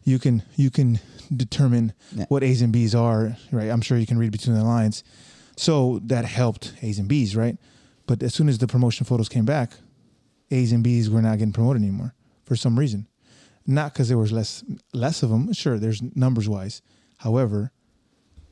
You 0.03 0.19
can 0.19 0.43
you 0.55 0.69
can 0.69 0.99
determine 1.35 1.93
Yeah. 2.15 2.25
what 2.29 2.43
A's 2.43 2.61
and 2.61 2.73
B's 2.73 2.95
are, 2.95 3.37
right? 3.51 3.69
I'm 3.69 3.81
sure 3.81 3.97
you 3.97 4.05
can 4.07 4.17
read 4.17 4.31
between 4.31 4.55
the 4.55 4.63
lines. 4.63 5.03
So 5.57 5.99
that 6.05 6.25
helped 6.25 6.73
A's 6.81 6.99
and 6.99 7.07
B's, 7.07 7.35
right? 7.35 7.57
But 8.07 8.23
as 8.23 8.33
soon 8.33 8.49
as 8.49 8.57
the 8.57 8.65
promotion 8.67 9.05
photos 9.05 9.29
came 9.29 9.45
back, 9.45 9.73
A's 10.51 10.71
and 10.71 10.83
B's 10.83 11.09
were 11.09 11.21
not 11.21 11.37
getting 11.37 11.53
promoted 11.53 11.81
anymore 11.83 12.15
for 12.45 12.55
some 12.55 12.79
reason. 12.79 13.07
Not 13.67 13.93
because 13.93 14.07
there 14.07 14.17
was 14.17 14.31
less 14.31 14.63
less 14.93 15.21
of 15.21 15.29
them. 15.29 15.53
Sure, 15.53 15.77
there's 15.77 16.01
numbers 16.15 16.49
wise. 16.49 16.81
However, 17.17 17.71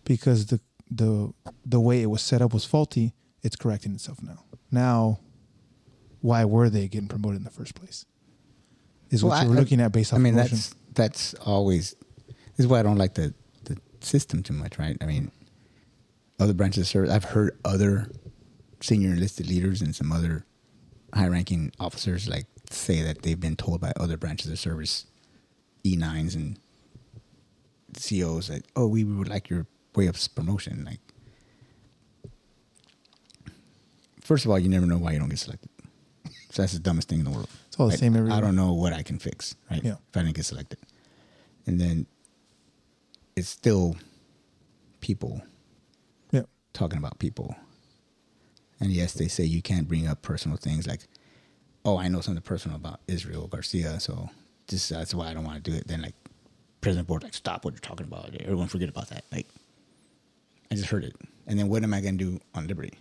because 0.04 0.48
the 0.48 0.60
the 0.92 1.34
the 1.66 1.80
way 1.80 2.02
it 2.04 2.08
was 2.12 2.22
set 2.22 2.42
up 2.42 2.54
was 2.54 2.66
faulty, 2.66 3.14
it's 3.42 3.56
correcting 3.56 3.94
itself 3.96 4.22
now. 4.22 4.44
Now, 4.70 5.20
why 6.22 6.46
were 6.46 6.70
they 6.70 6.88
getting 6.88 7.08
promoted 7.08 7.38
in 7.38 7.44
the 7.44 7.50
first 7.50 7.74
place? 7.74 8.06
Is 9.10 9.24
what 9.24 9.32
Well, 9.32 9.44
you 9.44 9.50
were 9.52 9.56
I- 9.56 9.60
looking 9.60 9.82
at 9.82 9.92
based 9.92 10.14
off 10.14 10.20
I 10.20 10.22
mean, 10.22 10.34
promotion. 10.34 10.58
that's 10.58 10.76
that's 10.98 11.34
always. 11.36 11.96
This 12.28 12.66
is 12.66 12.68
why 12.68 12.80
I 12.80 12.84
don't 12.84 12.98
like 12.98 13.14
the 13.14 13.34
the 13.64 13.78
system 14.02 14.44
too 14.44 14.54
much, 14.54 14.78
right? 14.78 14.98
I 15.00 15.06
mean, 15.06 15.32
other 16.40 16.54
branches 16.54 16.82
of 16.82 16.88
service. 16.88 17.12
I've 17.12 17.24
heard 17.24 17.58
other 17.64 18.12
senior 18.82 19.12
enlisted 19.12 19.48
leaders 19.48 19.82
and 19.82 19.96
some 19.96 20.12
other 20.12 20.46
high-ranking 21.14 21.72
officers 21.80 22.28
like 22.28 22.46
say 22.70 23.02
that 23.02 23.22
they've 23.22 23.40
been 23.40 23.56
told 23.56 23.82
by 23.82 23.94
other 23.96 24.18
branches 24.18 24.52
of 24.52 24.60
service, 24.60 25.06
E9s 25.84 26.36
and 26.36 26.60
COs 27.96 28.48
that, 28.50 28.64
oh, 28.76 28.88
we 28.88 29.04
would 29.04 29.30
like 29.30 29.50
your 29.50 29.66
way 29.96 30.08
of 30.08 30.18
promotion. 30.36 30.84
Like, 30.86 31.00
first 34.22 34.46
of 34.46 34.52
all, 34.52 34.60
you 34.60 34.70
never 34.70 34.86
know 34.86 34.98
why 34.98 35.14
you 35.14 35.20
don't 35.20 35.30
get 35.30 35.40
selected. 35.40 35.70
So 36.50 36.62
that's 36.62 36.74
the 36.74 36.80
dumbest 36.80 37.10
thing 37.10 37.20
in 37.20 37.26
the 37.26 37.32
world. 37.32 37.50
It's 37.68 37.78
all 37.78 37.90
the 37.90 37.98
same 37.98 38.16
everywhere. 38.16 38.36
I 38.36 38.42
don't 38.42 38.56
know 38.56 38.74
what 38.74 38.94
I 38.94 39.04
can 39.04 39.20
fix, 39.20 39.54
right? 39.70 39.84
Yeah. 39.84 39.98
If 40.10 40.16
I 40.18 40.22
didn't 40.22 40.38
get 40.38 40.46
selected. 40.46 40.80
And 41.68 41.80
then 41.80 42.08
it's 43.36 43.50
still 43.50 43.98
people 45.02 45.42
yeah. 46.32 46.44
talking 46.74 46.98
about 46.98 47.20
people. 47.20 47.56
And 48.80 48.92
yes, 48.92 49.14
they 49.14 49.28
say 49.28 49.44
you 49.44 49.62
can't 49.62 49.88
bring 49.88 50.08
up 50.08 50.22
personal 50.22 50.58
things 50.58 50.88
like, 50.88 51.02
oh, 51.84 51.98
I 51.98 52.08
know 52.08 52.22
something 52.22 52.42
personal 52.42 52.78
about 52.78 53.02
Israel 53.08 53.48
Garcia, 53.48 54.00
so 54.00 54.30
this 54.68 54.90
that's 54.90 55.14
why 55.14 55.30
I 55.30 55.34
don't 55.34 55.44
want 55.44 55.64
to 55.64 55.72
do 55.72 55.76
it. 55.76 55.88
Then 55.88 56.02
like 56.02 56.16
President 56.82 57.08
Board 57.08 57.24
like, 57.24 57.34
stop 57.34 57.66
what 57.66 57.74
you're 57.74 57.80
talking 57.80 58.06
about. 58.06 58.34
Everyone 58.40 58.68
forget 58.68 58.90
about 58.90 59.10
that. 59.10 59.26
Like 59.32 59.48
I 60.72 60.76
just 60.76 60.90
heard 60.90 61.04
it. 61.04 61.16
And 61.48 61.58
then 61.58 61.70
what 61.70 61.84
am 61.84 61.94
I 61.94 62.02
gonna 62.02 62.18
do 62.18 62.40
on 62.54 62.68
Liberty? 62.68 62.94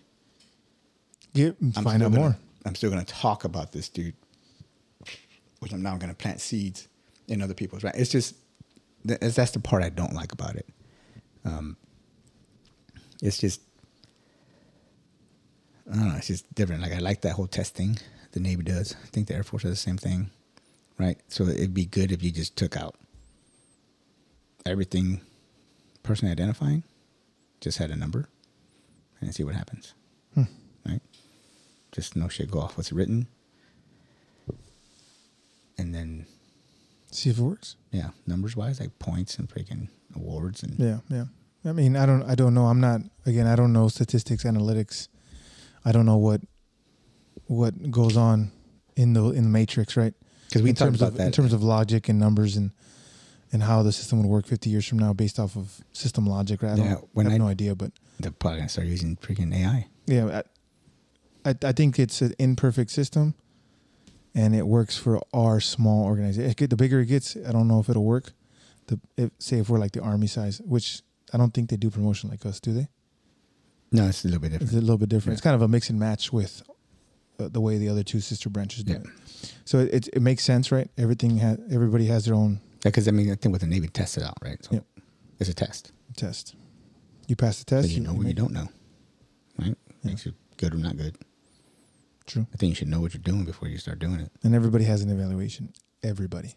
Get, 1.34 1.56
I'm 1.60 1.72
find 1.84 2.02
out 2.02 2.12
gonna- 2.12 2.18
more. 2.20 2.36
I'm 2.64 2.74
still 2.74 2.90
gonna 2.90 3.04
talk 3.04 3.44
about 3.44 3.70
this 3.70 3.88
dude, 3.88 4.14
which 5.60 5.72
I'm 5.72 5.82
now 5.82 5.96
gonna 5.98 6.14
plant 6.14 6.40
seeds 6.40 6.88
in 7.28 7.42
other 7.42 7.54
people's 7.54 7.84
right. 7.84 7.94
It's 7.94 8.10
just 8.10 8.34
that's, 9.06 9.36
that's 9.36 9.52
the 9.52 9.60
part 9.60 9.82
I 9.82 9.88
don't 9.88 10.14
like 10.14 10.32
about 10.32 10.56
it. 10.56 10.66
Um, 11.44 11.76
it's 13.22 13.38
just 13.38 13.60
I 15.90 15.94
don't 15.94 16.08
know. 16.08 16.16
It's 16.16 16.26
just 16.26 16.52
different. 16.54 16.82
Like 16.82 16.92
I 16.92 16.98
like 16.98 17.20
that 17.22 17.32
whole 17.34 17.46
test 17.46 17.74
thing 17.74 17.98
the 18.32 18.40
Navy 18.40 18.62
does. 18.62 18.94
I 19.02 19.06
think 19.06 19.28
the 19.28 19.34
Air 19.34 19.42
Force 19.42 19.62
does 19.62 19.72
the 19.72 19.76
same 19.76 19.96
thing, 19.96 20.30
right? 20.98 21.18
So 21.28 21.44
it'd 21.44 21.72
be 21.72 21.86
good 21.86 22.12
if 22.12 22.22
you 22.22 22.30
just 22.30 22.56
took 22.56 22.76
out 22.76 22.96
everything 24.66 25.20
personally 26.02 26.32
identifying, 26.32 26.82
just 27.60 27.78
had 27.78 27.90
a 27.90 27.96
number, 27.96 28.28
and 29.20 29.34
see 29.34 29.44
what 29.44 29.54
happens. 29.54 29.94
Right? 30.86 31.00
Just 31.92 32.14
no 32.14 32.28
shit 32.28 32.50
go 32.50 32.60
off 32.60 32.76
what's 32.76 32.92
written, 32.92 33.26
and 35.78 35.94
then 35.94 36.26
See 37.10 37.30
if 37.30 37.38
it 37.38 37.42
works. 37.42 37.76
yeah, 37.92 38.10
numbers 38.26 38.56
wise, 38.56 38.80
like 38.80 38.98
points 38.98 39.38
and 39.38 39.48
freaking 39.48 39.88
awards 40.14 40.62
and 40.62 40.78
Yeah, 40.78 40.98
yeah. 41.08 41.24
I 41.64 41.72
mean, 41.72 41.96
I 41.96 42.06
don't, 42.06 42.22
I 42.22 42.34
don't 42.34 42.54
know. 42.54 42.66
I'm 42.66 42.80
not. 42.80 43.00
Again, 43.24 43.46
I 43.46 43.56
don't 43.56 43.72
know 43.72 43.88
statistics, 43.88 44.44
analytics. 44.44 45.08
I 45.84 45.92
don't 45.92 46.06
know 46.06 46.16
what, 46.16 46.40
what 47.46 47.90
goes 47.90 48.16
on 48.16 48.50
in 48.96 49.12
the 49.14 49.30
in 49.30 49.44
the 49.44 49.48
matrix, 49.50 49.96
right? 49.96 50.14
Because 50.48 50.62
we 50.62 50.70
in 50.70 50.76
talked 50.76 50.90
terms 50.90 51.00
about 51.02 51.12
of 51.12 51.18
that. 51.18 51.26
in 51.26 51.32
terms 51.32 51.52
of 51.52 51.62
logic 51.62 52.08
and 52.08 52.18
numbers 52.18 52.56
and 52.56 52.70
and 53.52 53.62
how 53.62 53.82
the 53.82 53.92
system 53.92 54.18
would 54.22 54.28
work 54.28 54.46
50 54.46 54.68
years 54.70 54.86
from 54.86 54.98
now 54.98 55.12
based 55.12 55.38
off 55.38 55.56
of 55.56 55.80
system 55.92 56.26
logic. 56.26 56.62
Right? 56.62 56.72
I, 56.72 56.76
don't, 56.76 56.86
Yeah, 56.86 56.96
when 57.12 57.26
I 57.26 57.30
have 57.30 57.40
I- 57.40 57.44
no 57.44 57.48
idea, 57.48 57.74
but 57.74 57.92
they're 58.20 58.30
probably 58.32 58.58
gonna 58.60 58.68
start 58.68 58.86
using 58.88 59.16
freaking 59.16 59.54
AI. 59.54 59.86
yeah, 60.06 60.42
I, 61.44 61.50
I, 61.50 61.54
I 61.62 61.72
think 61.72 61.98
it's 61.98 62.20
an 62.22 62.34
imperfect 62.38 62.90
system, 62.90 63.34
and 64.36 64.54
it 64.54 64.66
works 64.66 64.96
for 64.96 65.20
our 65.32 65.58
small 65.60 66.04
organization. 66.04 66.68
The 66.68 66.76
bigger 66.76 67.00
it 67.00 67.06
gets, 67.06 67.36
I 67.36 67.50
don't 67.50 67.66
know 67.66 67.80
if 67.80 67.88
it'll 67.88 68.04
work. 68.04 68.32
The 68.86 69.00
if, 69.16 69.30
say 69.38 69.58
if 69.58 69.68
we're 69.70 69.78
like 69.80 69.92
the 69.92 70.00
army 70.02 70.26
size, 70.28 70.60
which 70.64 71.02
I 71.32 71.38
don't 71.38 71.52
think 71.52 71.70
they 71.70 71.76
do 71.76 71.90
promotion 71.90 72.30
like 72.30 72.44
us, 72.46 72.60
do 72.60 72.72
they? 72.72 72.88
No, 73.90 74.06
it's 74.06 74.24
a 74.24 74.28
little 74.28 74.40
bit 74.40 74.52
different. 74.52 74.70
It's 74.70 74.78
a 74.78 74.80
little 74.80 74.98
bit 74.98 75.08
different. 75.08 75.32
It's 75.34 75.40
kind 75.42 75.54
of 75.56 75.62
a 75.62 75.68
mix 75.68 75.90
and 75.90 75.98
match 75.98 76.32
with 76.32 76.62
uh, 77.40 77.48
the 77.48 77.60
way 77.60 77.78
the 77.78 77.88
other 77.88 78.02
two 78.04 78.20
sister 78.20 78.48
branches 78.50 78.84
do 78.84 78.92
Yeah. 78.92 78.98
it. 78.98 79.06
So 79.64 79.78
it, 79.78 79.94
it 79.94 80.08
it 80.14 80.22
makes 80.22 80.44
sense, 80.44 80.70
right? 80.70 80.88
Everything 80.98 81.38
has 81.38 81.58
everybody 81.70 82.06
has 82.06 82.24
their 82.26 82.34
own 82.34 82.60
Because 82.84 83.08
I 83.08 83.10
mean, 83.12 83.30
I 83.32 83.36
think 83.36 83.52
with 83.52 83.62
the 83.62 83.66
Navy 83.66 83.88
tests 83.88 84.16
it 84.16 84.22
out, 84.22 84.34
right? 84.42 84.62
So 84.64 84.70
Yep. 84.74 84.84
it's 85.40 85.50
a 85.50 85.54
test. 85.54 85.92
test. 86.16 86.54
You 87.26 87.34
pass 87.36 87.62
the 87.62 87.64
So 87.76 87.82
test, 87.82 87.94
you 87.94 88.00
know 88.02 88.12
what 88.12 88.26
you 88.26 88.34
don't 88.34 88.52
know, 88.52 88.68
right? 89.58 89.76
Makes 90.04 90.26
you 90.26 90.34
good 90.58 90.74
or 90.74 90.78
not 90.78 90.96
good. 90.96 91.16
True. 92.26 92.46
I 92.52 92.56
think 92.56 92.70
you 92.70 92.74
should 92.74 92.88
know 92.88 93.00
what 93.00 93.14
you're 93.14 93.22
doing 93.22 93.44
before 93.44 93.68
you 93.68 93.78
start 93.78 93.98
doing 93.98 94.20
it. 94.20 94.32
And 94.42 94.54
everybody 94.54 94.84
has 94.84 95.02
an 95.02 95.10
evaluation. 95.10 95.72
Everybody. 96.02 96.54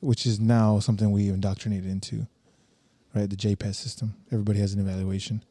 Which 0.00 0.26
is 0.26 0.38
now 0.38 0.78
something 0.78 1.10
we 1.10 1.28
indoctrinated 1.28 1.90
into, 1.90 2.26
right? 3.14 3.28
The 3.28 3.36
JEPES 3.36 3.76
system. 3.76 4.14
Everybody 4.30 4.60
has 4.60 4.74
an 4.74 4.80
evaluation 4.80 5.42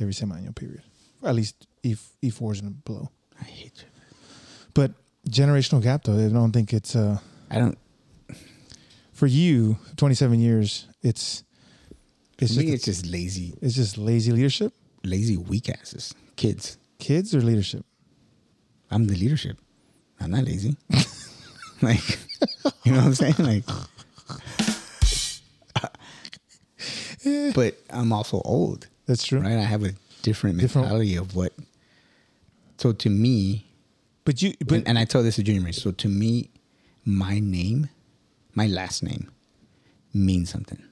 every 0.00 0.14
semi-annual 0.14 0.52
period. 0.52 0.82
At 1.24 1.34
least 1.34 1.66
E 1.82 1.96
E 2.22 2.30
fours 2.30 2.60
and 2.60 2.84
below. 2.84 3.10
I 3.40 3.44
hate 3.44 3.72
you. 3.82 3.88
But 4.74 4.92
generational 5.28 5.82
gap, 5.82 6.04
though, 6.04 6.24
I 6.24 6.28
don't 6.28 6.52
think 6.52 6.72
it's 6.72 6.94
uh 6.94 7.18
I 7.50 7.58
don't. 7.58 7.78
for 9.12 9.26
you. 9.26 9.78
Twenty 9.96 10.14
seven 10.14 10.38
years. 10.40 10.86
It's 11.02 11.44
it's 12.38 12.56
me, 12.56 12.70
it's 12.70 12.84
just 12.84 13.06
lazy, 13.06 13.54
it's 13.60 13.74
just 13.74 13.98
lazy 13.98 14.30
leadership. 14.30 14.72
lazy 15.02 15.36
weak 15.36 15.68
asses, 15.68 16.14
kids. 16.36 16.78
Kids 17.00 17.34
or 17.34 17.40
leadership. 17.40 17.84
I'm 18.90 19.06
the 19.06 19.14
leadership. 19.16 19.58
I'm 20.20 20.30
not 20.30 20.44
lazy. 20.44 20.76
like, 21.82 22.18
you 22.84 22.92
know 22.92 22.98
what 22.98 23.06
I'm 23.06 23.14
saying? 23.14 23.34
Like, 23.38 23.64
but 27.54 27.76
I'm 27.90 28.12
also 28.12 28.40
old, 28.44 28.88
That's 29.06 29.24
true. 29.24 29.40
right? 29.40 29.52
I 29.58 29.62
have 29.62 29.82
a 29.84 29.92
different 30.22 30.58
Different- 30.58 30.86
mentality 30.86 31.16
of 31.16 31.34
what. 31.36 31.52
So 32.78 32.92
to 32.92 33.10
me, 33.10 33.66
But 34.24 34.40
you, 34.42 34.54
but 34.64 34.78
and, 34.78 34.88
and 34.88 34.98
I 34.98 35.04
tell 35.04 35.22
this 35.22 35.36
to 35.36 35.42
Junior 35.42 35.60
Marine. 35.62 35.72
So 35.72 35.90
to 35.90 36.08
me, 36.08 36.50
my 37.04 37.38
name, 37.40 37.88
my 38.54 38.66
last 38.66 39.02
name, 39.02 39.30
means 40.14 40.50
something. 40.50 40.82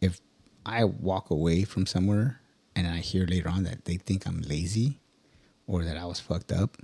If 0.00 0.20
I 0.64 0.84
walk 0.84 1.30
away 1.30 1.64
from 1.64 1.86
somewhere 1.86 2.40
and 2.76 2.86
I 2.86 2.98
hear 2.98 3.26
later 3.26 3.48
on 3.48 3.64
that 3.64 3.84
they 3.86 3.96
think 3.96 4.26
I'm 4.26 4.40
lazy 4.42 4.98
or 5.66 5.84
that 5.84 5.96
I 5.96 6.04
was 6.04 6.20
fucked 6.20 6.52
up, 6.52 6.76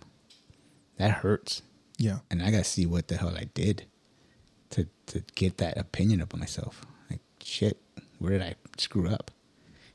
that 0.97 1.11
hurts. 1.11 1.63
yeah, 1.99 2.19
And 2.31 2.43
I 2.43 2.51
gotta 2.51 2.65
see 2.65 2.87
what 2.87 3.09
the 3.09 3.17
hell 3.17 3.37
I 3.37 3.45
did 3.55 3.87
to 4.71 4.87
to 5.07 5.23
get 5.35 5.59
that 5.59 5.77
opinion 5.77 6.21
up 6.23 6.33
on 6.35 6.41
myself. 6.41 6.87
Like 7.11 7.21
shit, 7.43 7.79
where 8.19 8.33
did 8.33 8.43
I 8.43 8.55
screw 8.79 9.09
up? 9.09 9.31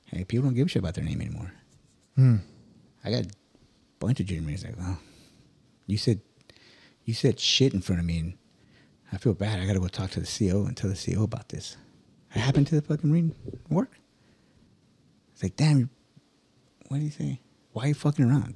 Hey, 0.08 0.24
people 0.24 0.46
don't 0.46 0.56
give 0.56 0.68
a 0.68 0.70
shit 0.70 0.82
about 0.82 0.94
their 0.96 1.04
name 1.04 1.22
anymore. 1.22 1.52
Hmm. 2.16 2.38
I 3.04 3.12
got 3.12 3.24
a 3.26 3.30
bunch 4.00 4.20
of 4.20 4.26
junior 4.26 4.44
Marines 4.44 4.64
like, 4.64 4.76
oh, 4.80 4.98
you 5.88 5.98
said 5.98 6.22
you 7.06 7.14
said 7.14 7.40
shit 7.40 7.74
in 7.74 7.82
front 7.82 8.00
of 8.00 8.06
me, 8.06 8.18
and 8.20 8.34
I 9.12 9.18
feel 9.18 9.34
bad. 9.34 9.60
I 9.60 9.66
got 9.68 9.74
to 9.74 9.80
go 9.80 9.88
talk 9.88 10.10
to 10.12 10.20
the 10.20 10.26
CO 10.50 10.66
and 10.66 10.76
tell 10.76 10.90
the 10.90 10.96
CO 11.16 11.24
about 11.24 11.50
this. 11.50 11.78
What 12.32 12.42
happened 12.44 12.68
to 12.68 12.76
the 12.76 12.82
fucking 12.82 13.10
Marine 13.10 13.36
work? 13.70 13.92
It's 15.34 15.44
like, 15.44 15.56
damn, 15.56 15.90
what 16.88 16.98
do 16.98 17.04
you 17.04 17.12
say? 17.12 17.40
Why 17.74 17.84
are 17.86 17.88
you 17.90 17.94
fucking 17.94 18.26
around? 18.26 18.56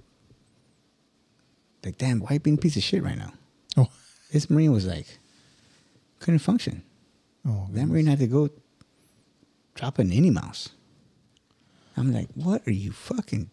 Like, 1.83 1.97
damn, 1.97 2.19
why 2.19 2.33
you 2.33 2.39
being 2.39 2.57
a 2.57 2.59
piece 2.59 2.75
of 2.77 2.83
shit 2.83 3.03
right 3.03 3.17
now? 3.17 3.33
Oh. 3.77 3.87
This 4.31 4.49
Marine 4.49 4.71
was 4.71 4.85
like, 4.85 5.17
couldn't 6.19 6.39
function. 6.39 6.83
Oh. 7.47 7.67
That. 7.71 7.87
Marine 7.87 8.05
had 8.07 8.19
to 8.19 8.27
go 8.27 8.49
drop 9.75 9.97
an 9.99 10.11
any 10.11 10.29
mouse. 10.29 10.69
I'm 11.95 12.11
like, 12.13 12.27
what 12.35 12.65
are 12.67 12.71
you 12.71 12.91
fucking? 12.91 13.49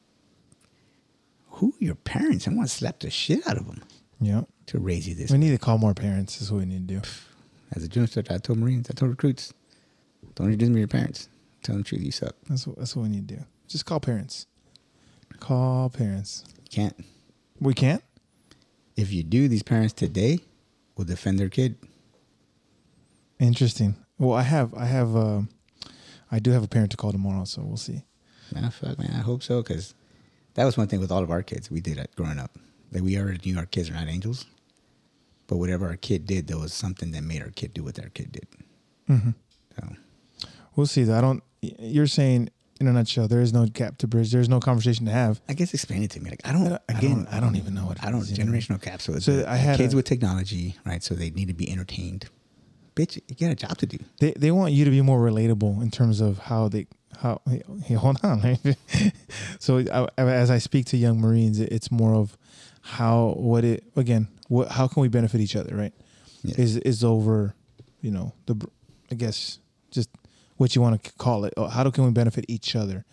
Who 1.51 1.69
are 1.81 1.85
your 1.85 1.95
parents? 1.95 2.47
I 2.47 2.53
want 2.53 2.69
to 2.69 2.75
slap 2.75 2.99
the 3.01 3.11
shit 3.11 3.47
out 3.47 3.57
of 3.57 3.67
them 3.67 3.83
Yeah. 4.21 4.43
to 4.67 4.79
raise 4.79 5.09
you 5.09 5.15
this. 5.15 5.31
We 5.31 5.39
need 5.39 5.51
to 5.51 5.59
call 5.59 5.79
more 5.79 5.95
parents. 5.95 6.41
Is 6.41 6.53
what 6.53 6.59
we 6.59 6.67
need 6.67 6.87
to 6.89 6.95
do. 6.97 7.01
As 7.73 7.83
a 7.83 7.89
junior 7.89 8.05
instructor, 8.05 8.35
I 8.35 8.39
told 8.39 8.59
Marines, 8.59 8.89
I 8.91 8.95
told 8.95 9.11
recruits, 9.11 9.53
don't 10.35 10.47
introduce 10.47 10.69
me 10.69 10.75
to 10.75 10.79
your 10.81 10.89
parents. 10.89 11.29
Tell 11.63 11.75
them 11.75 11.83
the 11.83 11.89
truth, 11.89 12.03
you 12.03 12.13
suck. 12.13 12.35
That's 12.49 12.67
what, 12.67 12.77
that's 12.79 12.95
what 12.95 13.03
we 13.05 13.09
need 13.09 13.27
to 13.29 13.37
do. 13.37 13.45
Just 13.67 13.87
call 13.87 13.99
parents. 13.99 14.47
Call 15.41 15.91
parents. 15.91 16.45
You 16.65 16.71
can't. 16.71 17.05
We 17.59 17.75
can't. 17.75 18.03
If 18.97 19.13
you 19.13 19.23
do, 19.23 19.49
these 19.49 19.63
parents 19.63 19.93
today 19.93 20.41
will 20.97 21.05
defend 21.05 21.39
their 21.39 21.51
kid. 21.51 21.77
Interesting. 23.39 23.97
Well, 24.19 24.33
I 24.33 24.43
have, 24.43 24.75
I 24.75 24.87
have, 24.87 25.15
uh, 25.15 25.43
I 26.33 26.39
do 26.39 26.51
have 26.53 26.65
a 26.65 26.69
parent 26.69 26.91
to 26.93 26.97
call 26.97 27.13
tomorrow, 27.13 27.45
so 27.45 27.63
we'll 27.63 27.77
see. 27.77 28.03
Nah, 28.55 28.71
fuck, 28.71 28.99
man. 28.99 29.13
I 29.15 29.21
hope 29.21 29.43
so, 29.43 29.63
because 29.63 29.95
that 30.55 30.65
was 30.65 30.77
one 30.77 30.87
thing 30.87 31.01
with 31.01 31.13
all 31.13 31.23
of 31.23 31.31
our 31.31 31.43
kids. 31.43 31.71
We 31.71 31.81
did 31.81 31.99
it 31.99 32.11
growing 32.17 32.39
up. 32.39 32.59
Like 32.93 33.03
we 33.03 33.19
already 33.19 33.51
knew 33.51 33.59
our 33.59 33.67
kids 33.67 33.91
are 33.91 33.95
not 33.95 34.09
angels, 34.09 34.47
but 35.49 35.57
whatever 35.57 35.87
our 35.87 35.97
kid 35.97 36.27
did, 36.27 36.47
there 36.47 36.59
was 36.59 36.73
something 36.73 37.11
that 37.11 37.23
made 37.23 37.43
our 37.43 37.51
kid 37.51 37.75
do 37.75 37.85
what 37.85 37.99
our 37.99 38.09
kid 38.09 38.33
did. 38.33 38.47
Mm-hmm. 39.11 39.31
So 39.79 39.97
We'll 40.77 40.87
see. 40.87 41.05
Though 41.05 41.19
I 41.19 41.21
don't. 41.21 41.43
You're 41.61 42.07
saying 42.07 42.51
in 42.81 42.89
a 42.89 42.93
nutshell, 42.93 43.27
there 43.29 43.41
is 43.41 43.53
no 43.53 43.67
gap 43.67 43.99
to 43.99 44.07
bridge. 44.07 44.31
There's 44.33 44.49
no 44.49 44.61
conversation 44.61 45.07
to 45.07 45.13
have. 45.13 45.41
I 45.49 45.55
guess 45.55 45.73
explain 45.75 46.03
it 46.03 46.11
to 46.13 46.21
me. 46.21 46.31
Like 46.31 46.41
I 46.45 46.53
don't. 46.53 46.67
I 46.67 46.69
don't- 46.69 46.83
I 46.89 46.99
again, 46.99 47.17
don't- 47.25 47.29
I 47.35 47.41
don't 47.41 47.57
even 47.57 47.75
know 47.75 47.87
what 47.87 47.97
it 47.99 48.05
I 48.05 48.11
don't. 48.11 48.21
is, 48.23 48.37
you 48.37 48.45
know? 48.45 48.53
Generational 48.53 48.81
gaps. 48.81 49.05
So, 49.05 49.19
So 49.19 49.45
I 49.49 49.57
had 49.57 49.77
kids 49.79 49.95
a- 49.95 49.97
with 49.97 50.05
technology, 50.07 50.77
right? 50.85 51.03
So 51.03 51.15
they 51.15 51.31
need 51.31 51.49
to 51.49 51.55
be 51.55 51.71
entertained. 51.71 52.27
Bitch, 52.95 53.21
you 53.29 53.35
got 53.37 53.51
a 53.53 53.55
job 53.55 53.77
to 53.79 53.87
do. 53.87 53.99
They 54.21 54.33
they 54.33 54.51
want 54.51 54.73
you 54.73 54.85
to 54.87 54.91
be 54.91 55.03
more 55.03 55.21
relatable 55.21 55.83
in 55.83 55.91
terms 55.91 56.21
of 56.21 56.39
how 56.39 56.69
they 56.69 56.87
how. 57.19 57.41
Hey, 57.49 57.63
hey, 57.85 57.95
hold 57.95 58.19
on. 58.23 58.41
so 59.59 59.79
I, 59.79 60.09
as 60.21 60.51
I 60.51 60.59
speak 60.59 60.87
to 60.87 60.97
young 60.97 61.21
Marines, 61.21 61.61
it's 61.61 61.91
more 61.91 62.15
of 62.15 62.37
how 62.81 63.35
what 63.37 63.65
it 63.65 63.85
again. 63.97 64.29
What 64.49 64.71
how 64.71 64.87
can 64.89 65.03
we 65.03 65.09
benefit 65.09 65.41
each 65.41 65.57
other? 65.57 65.77
Right. 65.77 65.93
Yeah. 66.43 66.55
Is 66.59 66.77
is 66.79 67.05
over. 67.05 67.55
You 68.01 68.11
know 68.13 68.33
the. 68.47 68.67
I 69.11 69.15
guess 69.15 69.59
just 69.91 70.09
what 70.57 70.75
you 70.75 70.83
want 70.83 71.03
to 71.03 71.13
call 71.15 71.45
it. 71.45 71.55
Or 71.57 71.69
How 71.71 71.85
do 71.85 71.91
can 71.91 72.05
we 72.05 72.11
benefit 72.11 72.45
each 72.49 72.75
other? 72.77 73.05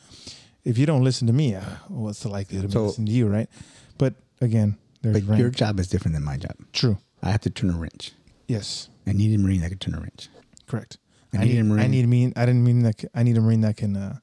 If 0.63 0.77
you 0.77 0.85
don't 0.85 1.03
listen 1.03 1.27
to 1.27 1.33
me, 1.33 1.55
uh, 1.55 1.61
what's 1.89 2.21
the 2.21 2.29
likelihood 2.29 2.65
of 2.65 2.73
me 2.75 2.81
listening 2.81 3.07
to 3.07 3.11
you, 3.11 3.27
right? 3.27 3.49
But 3.97 4.13
again, 4.41 4.77
there's 5.01 5.21
But 5.21 5.37
your 5.37 5.49
job 5.49 5.79
is 5.79 5.87
different 5.89 6.15
than 6.15 6.23
my 6.23 6.37
job. 6.37 6.55
true. 6.71 6.97
I 7.21 7.31
have 7.31 7.41
to 7.41 7.49
turn 7.49 7.69
a 7.69 7.77
wrench. 7.77 8.11
Yes, 8.47 8.89
I 9.07 9.11
need 9.13 9.33
a 9.37 9.41
marine 9.41 9.61
that 9.61 9.69
can 9.69 9.77
turn 9.79 9.95
a 9.95 9.99
wrench. 9.99 10.29
correct. 10.67 10.97
I 11.33 11.37
I 11.37 11.43
need 11.45 11.53
need, 11.53 11.57
a 11.57 11.59
I 11.59 11.63
Marine- 11.63 11.91
need 11.91 12.07
mean. 12.07 12.33
I 12.35 12.45
didn't 12.45 12.63
mean 12.63 12.83
that. 12.83 13.03
I 13.15 13.23
need 13.23 13.37
a 13.37 13.41
marine 13.41 13.61
that 13.61 13.75
can 13.77 13.95
uh, 13.97 14.19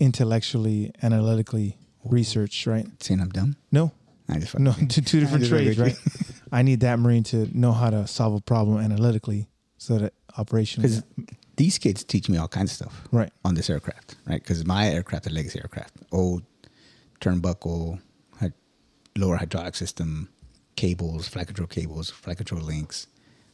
intellectually, 0.00 0.92
analytically 1.02 1.76
research. 2.04 2.66
Right? 2.66 2.86
Saying 3.02 3.20
I'm 3.20 3.28
dumb. 3.30 3.56
No, 3.70 3.92
I 4.28 4.38
just 4.38 4.58
no, 4.58 4.72
two, 4.88 5.00
two 5.02 5.20
different 5.20 5.46
trades, 5.46 5.78
right? 5.78 5.94
I 6.52 6.62
need 6.62 6.80
that 6.80 6.98
marine 6.98 7.22
to 7.24 7.48
know 7.56 7.72
how 7.72 7.90
to 7.90 8.06
solve 8.06 8.34
a 8.34 8.40
problem 8.40 8.78
analytically, 8.78 9.48
so 9.78 9.98
that 9.98 10.14
operation. 10.38 10.84
These 11.56 11.78
kids 11.78 12.04
teach 12.04 12.28
me 12.28 12.36
all 12.36 12.48
kinds 12.48 12.70
of 12.72 12.76
stuff. 12.76 13.08
Right. 13.12 13.32
On 13.44 13.54
this 13.54 13.70
aircraft, 13.70 14.16
right? 14.26 14.42
Because 14.42 14.64
my 14.66 14.88
aircraft, 14.88 15.26
a 15.26 15.30
legacy 15.30 15.58
aircraft, 15.58 15.94
old 16.12 16.42
turnbuckle, 17.20 18.00
lower 19.16 19.36
hydraulic 19.36 19.74
system, 19.74 20.28
cables, 20.76 21.28
flight 21.28 21.46
control 21.46 21.66
cables, 21.66 22.10
flight 22.10 22.36
control 22.36 22.60
links, 22.60 23.06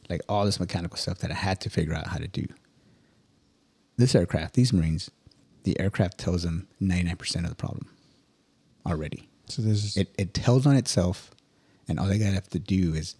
like 0.09 0.21
all 0.27 0.45
this 0.45 0.59
mechanical 0.59 0.97
stuff 0.97 1.19
that 1.19 1.31
I 1.31 1.35
had 1.35 1.61
to 1.61 1.69
figure 1.69 1.93
out 1.93 2.07
how 2.07 2.17
to 2.17 2.27
do. 2.27 2.45
This 3.97 4.15
aircraft, 4.15 4.55
these 4.55 4.73
Marines, 4.73 5.09
the 5.63 5.79
aircraft 5.79 6.17
tells 6.17 6.43
them 6.43 6.67
99% 6.81 7.43
of 7.43 7.49
the 7.49 7.55
problem 7.55 7.87
already. 8.85 9.29
So 9.47 9.61
there's 9.61 9.95
It, 9.95 10.13
it 10.17 10.33
tells 10.33 10.65
on 10.65 10.75
itself, 10.75 11.31
and 11.87 11.99
all 11.99 12.07
they 12.07 12.17
gotta 12.17 12.31
have 12.31 12.49
to 12.49 12.59
do 12.59 12.93
is 12.93 13.15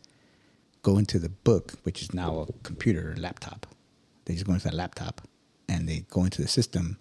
go 0.81 0.97
into 0.97 1.19
the 1.19 1.29
book, 1.29 1.73
which 1.83 2.01
is 2.01 2.13
now 2.13 2.39
a 2.39 2.53
computer 2.63 3.13
or 3.13 3.15
laptop. 3.15 3.67
They 4.25 4.33
just 4.33 4.45
go 4.45 4.53
into 4.53 4.65
that 4.65 4.73
laptop 4.73 5.21
and 5.69 5.87
they 5.87 6.05
go 6.09 6.23
into 6.23 6.41
the 6.41 6.47
system, 6.47 6.97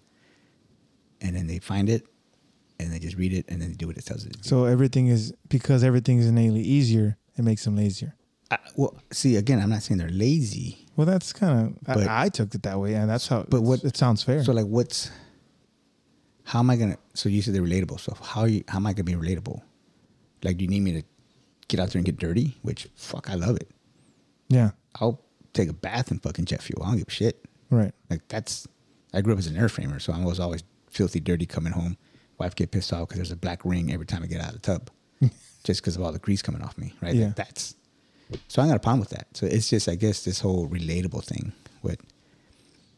and 1.21 1.35
then 1.35 1.47
they 1.47 1.59
find 1.59 1.89
it, 1.89 2.05
and 2.79 2.91
they 2.91 2.99
just 2.99 3.17
read 3.17 3.33
it, 3.33 3.45
and 3.49 3.61
then 3.61 3.69
they 3.69 3.75
do 3.75 3.87
what 3.87 3.97
it 3.97 4.05
tells 4.05 4.25
it 4.25 4.37
so 4.43 4.65
everything 4.65 5.07
is 5.07 5.33
because 5.49 5.83
everything 5.83 6.17
is 6.19 6.27
innately 6.27 6.61
easier. 6.61 7.17
It 7.37 7.43
makes 7.43 7.63
them 7.65 7.75
lazier. 7.75 8.15
I, 8.51 8.57
well, 8.75 8.95
see, 9.11 9.35
again, 9.37 9.59
I'm 9.61 9.69
not 9.69 9.81
saying 9.83 9.97
they're 9.97 10.09
lazy. 10.09 10.85
Well, 10.95 11.07
that's 11.07 11.33
kind 11.33 11.75
of 11.87 11.97
I, 12.07 12.25
I 12.25 12.29
took 12.29 12.53
it 12.53 12.63
that 12.63 12.79
way, 12.79 12.93
and 12.95 13.09
that's 13.09 13.27
how. 13.27 13.45
But 13.49 13.61
what- 13.61 13.83
it 13.83 13.97
sounds 13.97 14.21
fair. 14.23 14.43
So, 14.43 14.53
like, 14.53 14.65
what's 14.67 15.09
how 16.43 16.59
am 16.59 16.69
I 16.69 16.75
gonna? 16.75 16.97
So 17.13 17.29
you 17.29 17.41
said 17.41 17.53
they're 17.55 17.61
relatable. 17.63 17.99
So 17.99 18.15
how 18.21 18.45
you, 18.45 18.63
how 18.67 18.77
am 18.77 18.85
I 18.87 18.93
gonna 18.93 19.05
be 19.05 19.13
relatable? 19.13 19.61
Like, 20.43 20.57
do 20.57 20.63
you 20.65 20.69
need 20.69 20.81
me 20.81 20.93
to 20.93 21.03
get 21.69 21.79
out 21.79 21.89
there 21.91 21.99
and 21.99 22.05
get 22.05 22.17
dirty? 22.17 22.57
Which 22.61 22.87
fuck, 22.95 23.29
I 23.29 23.35
love 23.35 23.55
it. 23.55 23.69
yeah, 24.49 24.71
I'll 24.99 25.19
take 25.53 25.69
a 25.69 25.73
bath 25.73 26.11
in 26.11 26.19
fucking 26.19 26.45
jet 26.45 26.61
fuel. 26.61 26.83
I 26.83 26.87
don't 26.89 26.97
give 26.97 27.07
a 27.07 27.11
shit. 27.11 27.45
right. 27.69 27.93
Like 28.09 28.27
that's 28.27 28.67
I 29.13 29.21
grew 29.21 29.33
up 29.33 29.39
as 29.39 29.47
an 29.47 29.55
airframer, 29.55 30.01
so 30.01 30.11
I 30.13 30.23
was 30.23 30.39
always 30.39 30.63
filthy 30.89 31.19
dirty 31.19 31.45
coming 31.45 31.73
home. 31.73 31.97
Wife 32.39 32.55
get 32.55 32.71
pissed 32.71 32.91
off 32.91 33.07
because 33.07 33.17
there's 33.17 33.31
a 33.31 33.35
black 33.35 33.63
ring 33.63 33.93
every 33.93 34.05
time 34.05 34.23
I 34.23 34.27
get 34.27 34.41
out 34.41 34.55
of 34.55 34.61
the 34.61 34.67
tub, 34.73 34.89
just 35.63 35.81
because 35.81 35.95
of 35.95 36.01
all 36.01 36.11
the 36.11 36.19
grease 36.19 36.41
coming 36.41 36.61
off 36.61 36.77
me. 36.77 36.93
Right? 37.01 37.13
Yeah. 37.15 37.27
Like, 37.27 37.35
that's 37.35 37.75
so 38.47 38.61
I 38.61 38.67
got 38.67 38.75
a 38.77 38.79
problem 38.79 38.99
with 38.99 39.09
that. 39.09 39.27
So 39.33 39.45
it's 39.45 39.69
just 39.69 39.87
I 39.87 39.95
guess 39.95 40.23
this 40.25 40.39
whole 40.39 40.67
relatable 40.67 41.23
thing. 41.23 41.53
What 41.81 41.99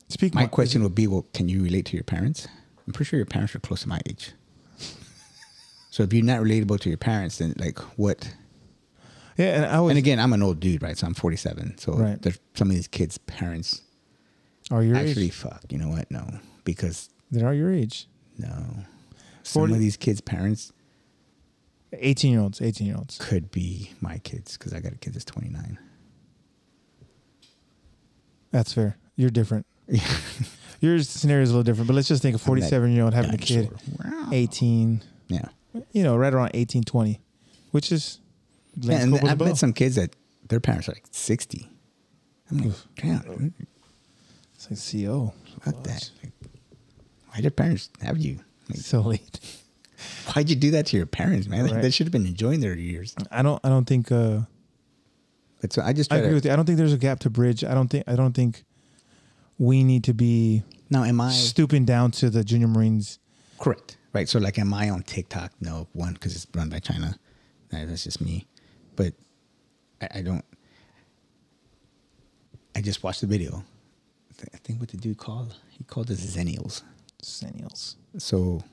Speak 0.07 0.34
my 0.36 0.44
mo- 0.44 0.48
question 0.48 0.84
would 0.84 0.95
be, 0.95 1.07
well, 1.07 1.26
can 1.34 1.49
you 1.49 1.64
relate 1.64 1.86
to 1.88 1.98
your 1.98 2.03
parents? 2.03 2.48
I'm 2.88 2.94
pretty 2.94 3.10
sure 3.10 3.18
your 3.18 3.26
parents 3.26 3.56
are 3.56 3.60
close 3.60 3.82
to 3.82 3.90
my 3.90 3.99
age. 4.07 4.32
So 5.91 6.03
if 6.03 6.11
you're 6.11 6.26
not 6.26 6.41
relatable 6.41 6.82
to 6.82 6.90
your 6.90 6.98
parents, 6.98 7.38
then 7.38 7.53
like 7.57 7.80
what? 7.98 8.30
Yeah, 9.38 9.56
and 9.56 9.66
I 9.66 9.80
was. 9.82 9.91
And 9.91 9.98
again, 9.98 10.20
I'm 10.20 10.32
an 10.34 10.41
old 10.41 10.60
dude, 10.60 10.82
right? 10.82 10.98
So 10.98 11.06
I'm 11.07 11.14
47. 11.14 11.78
So 11.78 11.94
Right. 11.94 12.22
there's 12.22 12.40
some 12.53 12.70
of 12.70 12.76
these 12.76 12.88
kids' 12.88 13.18
parents 13.18 13.82
are 14.72 14.82
your 14.84 14.95
actually 14.95 15.26
age? 15.28 15.34
fuck. 15.34 15.62
You 15.70 15.78
know 15.78 15.90
what? 15.90 16.10
No, 16.10 16.40
because 16.64 17.10
They 17.32 17.41
are 17.44 17.53
your 17.53 17.72
age. 17.74 18.07
No. 18.38 18.86
Some 19.44 19.72
of 19.72 19.80
these 19.80 19.98
kids' 19.98 20.22
parents 20.22 20.72
Eighteen 21.98 22.32
year 22.34 22.41
olds. 22.41 22.62
Eighteen 22.62 22.88
year 22.88 22.98
olds. 22.98 23.18
could 23.22 23.52
be 23.52 23.91
my 24.02 24.18
kids 24.18 24.57
because 24.57 24.74
I 24.74 24.80
got 24.82 24.91
a 24.94 24.98
kid 24.98 25.14
that's 25.14 25.24
29. 25.26 25.78
That's 28.52 28.74
fair. 28.74 28.98
You're 29.16 29.30
different. 29.30 29.66
Your 30.82 30.99
scenario 31.03 31.44
is 31.44 31.49
a 31.49 31.53
little 31.53 31.64
different, 31.64 31.88
but 31.88 31.94
let's 31.94 32.07
just 32.07 32.22
think 32.22 32.36
a 32.36 32.40
47 32.40 32.91
year 32.91 33.03
old 33.03 33.14
having 33.14 33.34
a 33.34 33.38
kid. 33.38 33.70
Wow. 34.03 34.30
18, 34.32 35.02
Yeah. 35.30 35.45
you 35.94 36.03
know, 36.03 36.18
right 36.18 36.34
around 36.34 36.52
18, 36.53 36.84
20, 36.84 37.22
which 37.72 37.91
is. 37.91 38.20
Yeah 38.80 39.02
and 39.02 39.15
I've 39.27 39.39
met 39.39 39.57
some 39.57 39.73
kids 39.73 39.95
that 39.95 40.15
their 40.47 40.60
parents 40.60 40.88
are 40.89 40.93
like 40.93 41.06
60. 41.11 41.69
I'm 42.52 42.57
like, 42.60 42.73
damn, 42.97 43.53
It's 44.56 44.69
like 44.95 45.06
CO. 45.06 45.34
fuck 45.61 45.84
that. 45.84 46.10
Like, 46.23 46.31
why 47.30 47.35
did 47.38 47.43
your 47.45 47.52
parents 47.52 47.89
have 48.02 48.18
you? 48.18 48.39
Like, 48.69 48.80
So 48.80 49.02
late. 49.02 49.39
why'd 50.34 50.49
you 50.49 50.56
do 50.56 50.72
that 50.72 50.85
to 50.88 50.97
your 50.97 51.06
parents, 51.07 51.47
man? 51.47 51.65
Right. 51.65 51.81
They 51.81 51.89
should 51.89 52.06
have 52.07 52.11
been 52.11 52.26
enjoying 52.27 52.60
their 52.60 52.76
years. 52.76 53.15
I 53.31 53.41
don't. 53.41 53.60
I 53.64 53.69
don't 53.69 53.85
think. 53.85 54.11
uh 54.11 54.41
I 55.81 55.93
just 55.93 56.14
I 56.14 56.18
agree 56.18 56.30
to. 56.30 56.35
with 56.35 56.45
you. 56.45 56.52
I 56.52 56.56
don't 56.56 56.65
think 56.65 56.77
there's 56.77 56.93
a 56.93 56.97
gap 56.97 57.19
to 57.22 57.30
bridge. 57.31 57.64
I 57.64 57.73
don't 57.73 57.88
think. 57.88 58.03
I 58.07 58.15
don't 58.15 58.34
think 58.34 58.64
we 59.57 59.84
need 59.84 60.03
to 60.03 60.14
be 60.14 60.61
Now, 60.91 61.03
am 61.03 61.19
I 61.19 61.31
stooping 61.31 61.85
down 61.85 62.11
to 62.11 62.30
the 62.30 62.43
junior 62.43 62.68
Marines. 62.68 63.18
correct? 63.57 63.97
Right. 64.14 64.30
So, 64.30 64.38
like, 64.38 64.60
am 64.60 64.73
I 64.73 64.89
on 64.91 65.02
TikTok? 65.02 65.52
No, 65.61 65.88
one 65.93 66.14
because 66.14 66.35
it's 66.35 66.45
run 66.53 66.69
by 66.69 66.80
China. 66.80 67.18
That's 67.72 68.03
just 68.03 68.22
me. 68.22 68.45
But 68.96 69.14
I, 70.02 70.20
I 70.20 70.22
don't. 70.22 70.46
I 72.76 72.82
just 72.82 73.04
watched 73.04 73.22
the 73.22 73.28
video. 73.28 73.64
I 74.42 74.44
I 74.54 74.58
think 74.58 74.80
what 74.80 74.90
the 74.90 74.98
dude 74.98 75.18
called 75.18 75.56
he 75.70 75.84
called 75.84 76.12
us 76.12 76.20
Xennials. 76.20 76.82
Xennials. 77.24 77.96
So, 78.18 78.64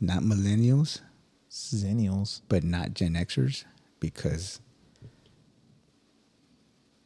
not 0.00 0.22
millennials, 0.22 1.00
Xennials. 1.50 2.40
but 2.48 2.64
not 2.64 2.92
Gen 2.94 3.14
Xers 3.14 3.64
because 4.00 4.60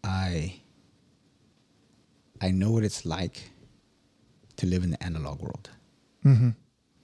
I 0.02 0.60
I 2.40 2.50
know 2.50 2.70
what 2.72 2.84
it's 2.84 3.04
like 3.06 3.50
to 4.56 4.66
live 4.66 4.82
in 4.84 4.90
the 4.90 5.02
analog 5.02 5.40
world 5.40 5.70
Mm-hmm. 6.24 6.50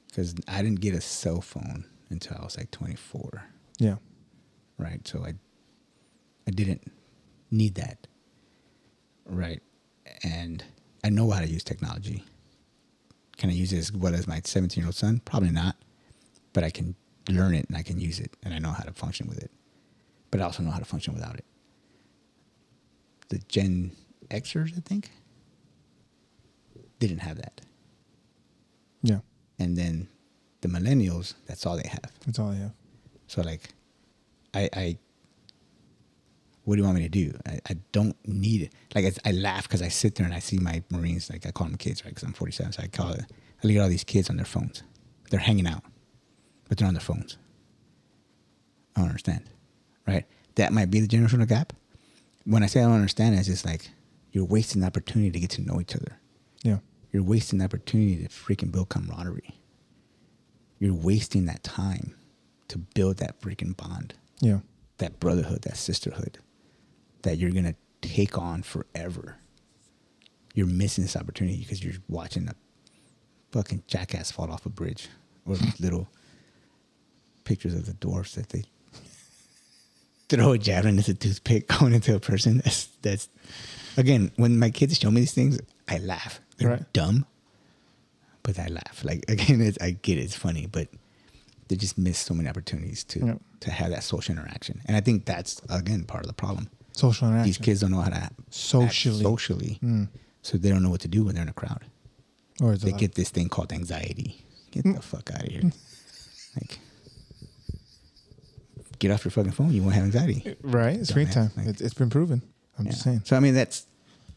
because 0.08 0.34
I 0.48 0.62
didn't 0.62 0.80
get 0.80 0.94
a 0.94 1.00
cell 1.00 1.42
phone 1.42 1.84
until 2.08 2.38
I 2.40 2.42
was 2.44 2.56
like 2.56 2.70
24, 2.70 3.44
Yeah. 3.78 3.96
Right? 4.80 5.06
So 5.06 5.24
I 5.24 5.34
I 6.46 6.50
didn't 6.50 6.90
need 7.50 7.74
that, 7.76 8.06
right? 9.26 9.62
And 10.24 10.64
I 11.04 11.10
know 11.10 11.30
how 11.30 11.40
to 11.40 11.46
use 11.46 11.62
technology. 11.62 12.24
Can 13.36 13.50
I 13.50 13.52
use 13.52 13.72
it 13.72 13.78
as 13.78 13.92
well 13.92 14.14
as 14.14 14.26
my 14.26 14.40
17 14.44 14.80
year 14.82 14.88
old 14.88 14.94
son? 14.94 15.20
Probably 15.24 15.50
not, 15.50 15.76
but 16.52 16.64
I 16.64 16.70
can 16.70 16.94
learn 17.28 17.54
it 17.54 17.66
and 17.68 17.76
I 17.76 17.82
can 17.82 18.00
use 18.00 18.20
it 18.20 18.36
and 18.42 18.52
I 18.52 18.58
know 18.58 18.70
how 18.70 18.84
to 18.84 18.92
function 18.92 19.28
with 19.28 19.38
it. 19.38 19.50
But 20.30 20.40
I 20.40 20.44
also 20.44 20.62
know 20.62 20.70
how 20.70 20.78
to 20.78 20.84
function 20.84 21.14
without 21.14 21.36
it. 21.36 21.44
The 23.28 23.38
Gen 23.48 23.92
Xers, 24.28 24.76
I 24.76 24.80
think, 24.80 25.10
didn't 26.98 27.18
have 27.18 27.36
that. 27.38 27.60
Yeah. 29.02 29.20
And 29.58 29.76
then 29.76 30.08
the 30.60 30.68
millennials, 30.68 31.34
that's 31.46 31.64
all 31.66 31.76
they 31.76 31.88
have. 31.88 32.10
That's 32.26 32.38
all 32.38 32.50
they 32.50 32.58
have. 32.58 32.74
So 33.26 33.42
like, 33.42 33.72
I, 34.54 34.68
I, 34.72 34.98
what 36.64 36.76
do 36.76 36.80
you 36.80 36.84
want 36.84 36.98
me 36.98 37.02
to 37.04 37.08
do? 37.08 37.32
I, 37.46 37.60
I 37.68 37.76
don't 37.92 38.16
need 38.26 38.62
it. 38.62 38.72
Like 38.94 39.04
it's, 39.04 39.18
I 39.24 39.32
laugh 39.32 39.64
because 39.64 39.82
I 39.82 39.88
sit 39.88 40.14
there 40.16 40.26
and 40.26 40.34
I 40.34 40.38
see 40.38 40.58
my 40.58 40.82
Marines. 40.90 41.30
Like 41.30 41.46
I 41.46 41.50
call 41.50 41.66
them 41.66 41.76
kids, 41.76 42.04
right? 42.04 42.10
Because 42.10 42.24
I'm 42.24 42.32
47, 42.32 42.72
so 42.72 42.82
I 42.82 42.86
call 42.88 43.12
it. 43.12 43.24
I 43.62 43.66
look 43.66 43.76
at 43.76 43.82
all 43.82 43.88
these 43.88 44.04
kids 44.04 44.30
on 44.30 44.36
their 44.36 44.46
phones. 44.46 44.82
They're 45.30 45.40
hanging 45.40 45.66
out, 45.66 45.82
but 46.68 46.78
they're 46.78 46.88
on 46.88 46.94
their 46.94 47.00
phones. 47.00 47.38
I 48.96 49.00
don't 49.00 49.08
understand, 49.10 49.44
right? 50.06 50.24
That 50.56 50.72
might 50.72 50.90
be 50.90 51.00
the 51.00 51.08
generational 51.08 51.48
gap. 51.48 51.72
When 52.44 52.62
I 52.62 52.66
say 52.66 52.80
I 52.80 52.84
don't 52.84 52.94
understand, 52.94 53.34
it's 53.36 53.46
just 53.46 53.64
like 53.64 53.90
you're 54.32 54.44
wasting 54.44 54.80
the 54.80 54.86
opportunity 54.86 55.30
to 55.30 55.40
get 55.40 55.50
to 55.50 55.62
know 55.62 55.80
each 55.80 55.94
other. 55.94 56.18
Yeah. 56.62 56.78
You're 57.12 57.22
wasting 57.22 57.58
the 57.58 57.64
opportunity 57.64 58.22
to 58.22 58.28
freaking 58.28 58.70
build 58.72 58.88
camaraderie. 58.88 59.54
You're 60.78 60.94
wasting 60.94 61.46
that 61.46 61.62
time 61.62 62.14
to 62.68 62.78
build 62.78 63.18
that 63.18 63.40
freaking 63.40 63.76
bond, 63.76 64.14
Yeah. 64.40 64.60
that 64.98 65.20
brotherhood, 65.20 65.62
that 65.62 65.76
sisterhood 65.76 66.38
that 67.22 67.36
you're 67.38 67.50
going 67.50 67.64
to 67.64 67.74
take 68.00 68.38
on 68.38 68.62
forever. 68.62 69.36
You're 70.54 70.66
missing 70.66 71.04
this 71.04 71.16
opportunity 71.16 71.58
because 71.58 71.82
you're 71.84 71.94
watching 72.08 72.48
a 72.48 72.54
fucking 73.52 73.82
jackass 73.86 74.30
fall 74.30 74.50
off 74.50 74.64
a 74.66 74.70
bridge 74.70 75.08
or 75.46 75.56
little 75.80 76.08
pictures 77.44 77.74
of 77.74 77.86
the 77.86 77.92
dwarfs 77.94 78.34
that 78.34 78.48
they 78.50 78.64
throw 80.28 80.52
a 80.52 80.58
javelin 80.58 80.98
as 80.98 81.08
a 81.08 81.14
toothpick 81.14 81.68
going 81.78 81.92
into 81.94 82.14
a 82.14 82.20
person. 82.20 82.58
That's, 82.64 82.86
that's, 83.02 83.28
again, 83.96 84.30
when 84.36 84.58
my 84.58 84.70
kids 84.70 84.98
show 84.98 85.10
me 85.10 85.20
these 85.20 85.34
things, 85.34 85.58
I 85.88 85.98
laugh. 85.98 86.40
They're 86.56 86.68
Right. 86.70 86.92
dumb, 86.92 87.26
but 88.42 88.58
I 88.58 88.66
laugh. 88.68 89.02
Like 89.04 89.24
again, 89.28 89.60
it's, 89.60 89.78
I 89.80 89.90
get 89.92 90.18
it, 90.18 90.22
it's 90.22 90.34
funny, 90.36 90.66
but 90.66 90.88
they 91.70 91.76
just 91.76 91.96
miss 91.96 92.18
so 92.18 92.34
many 92.34 92.48
opportunities 92.48 93.04
to 93.04 93.18
Yep. 93.24 93.40
to 93.60 93.70
have 93.70 93.90
that 93.90 94.02
social 94.04 94.32
interaction, 94.36 94.80
and 94.86 94.96
I 94.96 95.00
think 95.00 95.24
that's 95.24 95.60
again 95.70 96.04
part 96.04 96.24
of 96.24 96.28
the 96.28 96.34
problem. 96.34 96.68
Social 96.92 97.28
interaction. 97.28 97.46
These 97.48 97.58
kids 97.58 97.80
don't 97.80 97.92
know 97.92 98.00
how 98.00 98.10
to 98.10 98.16
act 98.16 98.34
Socially. 98.52 99.22
socially, 99.22 99.78
Mm. 99.82 100.08
so 100.42 100.58
they 100.58 100.68
don't 100.68 100.82
know 100.82 100.90
what 100.90 101.00
to 101.02 101.08
do 101.08 101.24
when 101.24 101.34
they're 101.34 101.42
in 101.44 101.48
a 101.48 101.52
crowd. 101.54 101.84
Or 102.60 102.76
They 102.76 102.92
get 102.92 103.14
this 103.14 103.30
thing 103.30 103.48
called 103.48 103.72
anxiety. 103.72 104.44
Get 104.72 104.84
Mm. 104.84 104.96
the 104.96 105.02
fuck 105.02 105.30
out 105.32 105.44
of 105.44 105.48
here! 105.50 105.62
like, 106.56 106.78
get 108.98 109.10
off 109.10 109.24
your 109.24 109.30
fucking 109.32 109.52
phone. 109.52 109.72
You 109.72 109.82
won't 109.82 109.94
have 109.94 110.04
anxiety. 110.04 110.56
right? 110.62 111.06
Screen 111.06 111.28
time. 111.28 111.50
like- 111.56 111.66
It's, 111.68 111.80
it's 111.80 111.94
been 111.94 112.10
proven. 112.10 112.42
I'm 112.78 112.84
Yeah. 112.86 112.90
just 112.92 113.02
saying. 113.04 113.22
So 113.24 113.36
I 113.36 113.40
mean, 113.40 113.54
that's 113.54 113.86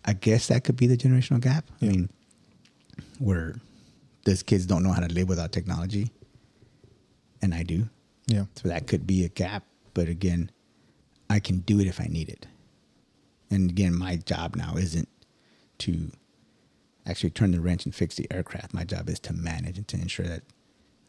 I 0.06 0.14
guess 0.14 0.48
that 0.48 0.64
could 0.66 0.76
be 0.76 0.86
the 0.88 0.98
generational 0.98 1.40
gap. 1.40 1.70
Yeah. 1.80 1.90
I 1.90 1.92
mean, 1.94 2.10
where 3.20 3.56
those 4.26 4.44
kids 4.44 4.66
don't 4.66 4.84
know 4.84 4.92
how 4.92 5.00
to 5.02 5.14
live 5.14 5.28
without 5.30 5.52
technology, 5.54 6.12
and 7.44 7.54
I 7.54 7.62
do. 7.64 7.90
Yeah. 8.28 8.46
So 8.56 8.70
that 8.70 8.88
could 8.88 9.06
be 9.06 9.24
a 9.26 9.30
gap. 9.30 9.64
But 9.94 10.08
again, 10.08 10.50
I 11.30 11.40
can 11.40 11.60
do 11.60 11.80
it 11.80 11.88
if 11.88 12.00
I 12.02 12.06
need 12.06 12.30
it. 12.30 12.48
And 13.52 13.70
again, 13.70 13.94
my 13.96 14.16
job 14.16 14.56
now 14.56 14.76
isn't 14.78 15.10
to 15.80 16.12
actually 17.06 17.30
turn 17.32 17.52
the 17.52 17.60
wrench 17.60 17.86
and 17.86 17.94
fix 17.94 18.16
the 18.16 18.26
aircraft. 18.32 18.74
My 18.74 18.86
job 18.86 19.10
is 19.10 19.20
to 19.22 19.34
manage 19.34 19.78
and 19.78 19.88
to 19.90 19.98
ensure 19.98 20.26
that 20.26 20.44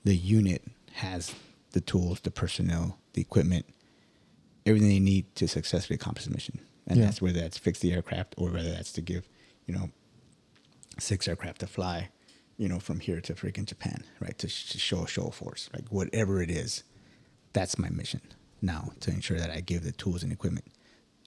the 0.03 0.17
unit 0.17 0.63
has 0.95 1.33
the 1.71 1.81
tools, 1.81 2.21
the 2.21 2.31
personnel, 2.31 2.99
the 3.15 3.23
equipment, 3.23 3.65
everything 4.67 4.89
they 4.89 4.99
need 5.01 5.33
to 5.37 5.47
successfully 5.49 5.95
accomplish 5.95 6.25
the 6.27 6.31
mission. 6.33 6.59
And 6.87 6.99
Yeah. 6.99 7.07
that's 7.07 7.23
whether 7.23 7.41
that's 7.41 7.57
fix 7.57 7.79
the 7.79 7.93
aircraft 7.93 8.35
or 8.37 8.51
whether 8.51 8.71
that's 8.71 8.93
to 8.93 9.01
give, 9.01 9.29
you 9.67 9.75
know, 9.75 9.91
six 10.99 11.27
aircraft 11.27 11.61
to 11.61 11.67
fly, 11.67 12.11
you 12.57 12.69
know, 12.69 12.79
from 12.79 13.01
here 13.01 13.21
to 13.21 13.35
freaking 13.35 13.65
Japan, 13.67 14.05
right? 14.21 14.37
To, 14.39 14.49
sh- 14.49 14.71
to 14.71 14.79
show 14.79 15.05
a 15.05 15.09
show 15.09 15.27
of 15.27 15.35
force, 15.35 15.69
like 15.75 15.89
whatever 15.89 16.43
it 16.43 16.51
is, 16.51 16.85
that's 17.53 17.79
my 17.79 17.89
mission 17.91 18.21
now 18.63 18.93
to 19.01 19.11
ensure 19.11 19.39
that 19.39 19.51
I 19.51 19.61
give 19.61 19.83
the 19.85 19.93
tools 19.93 20.23
and 20.23 20.33
equipment 20.33 20.67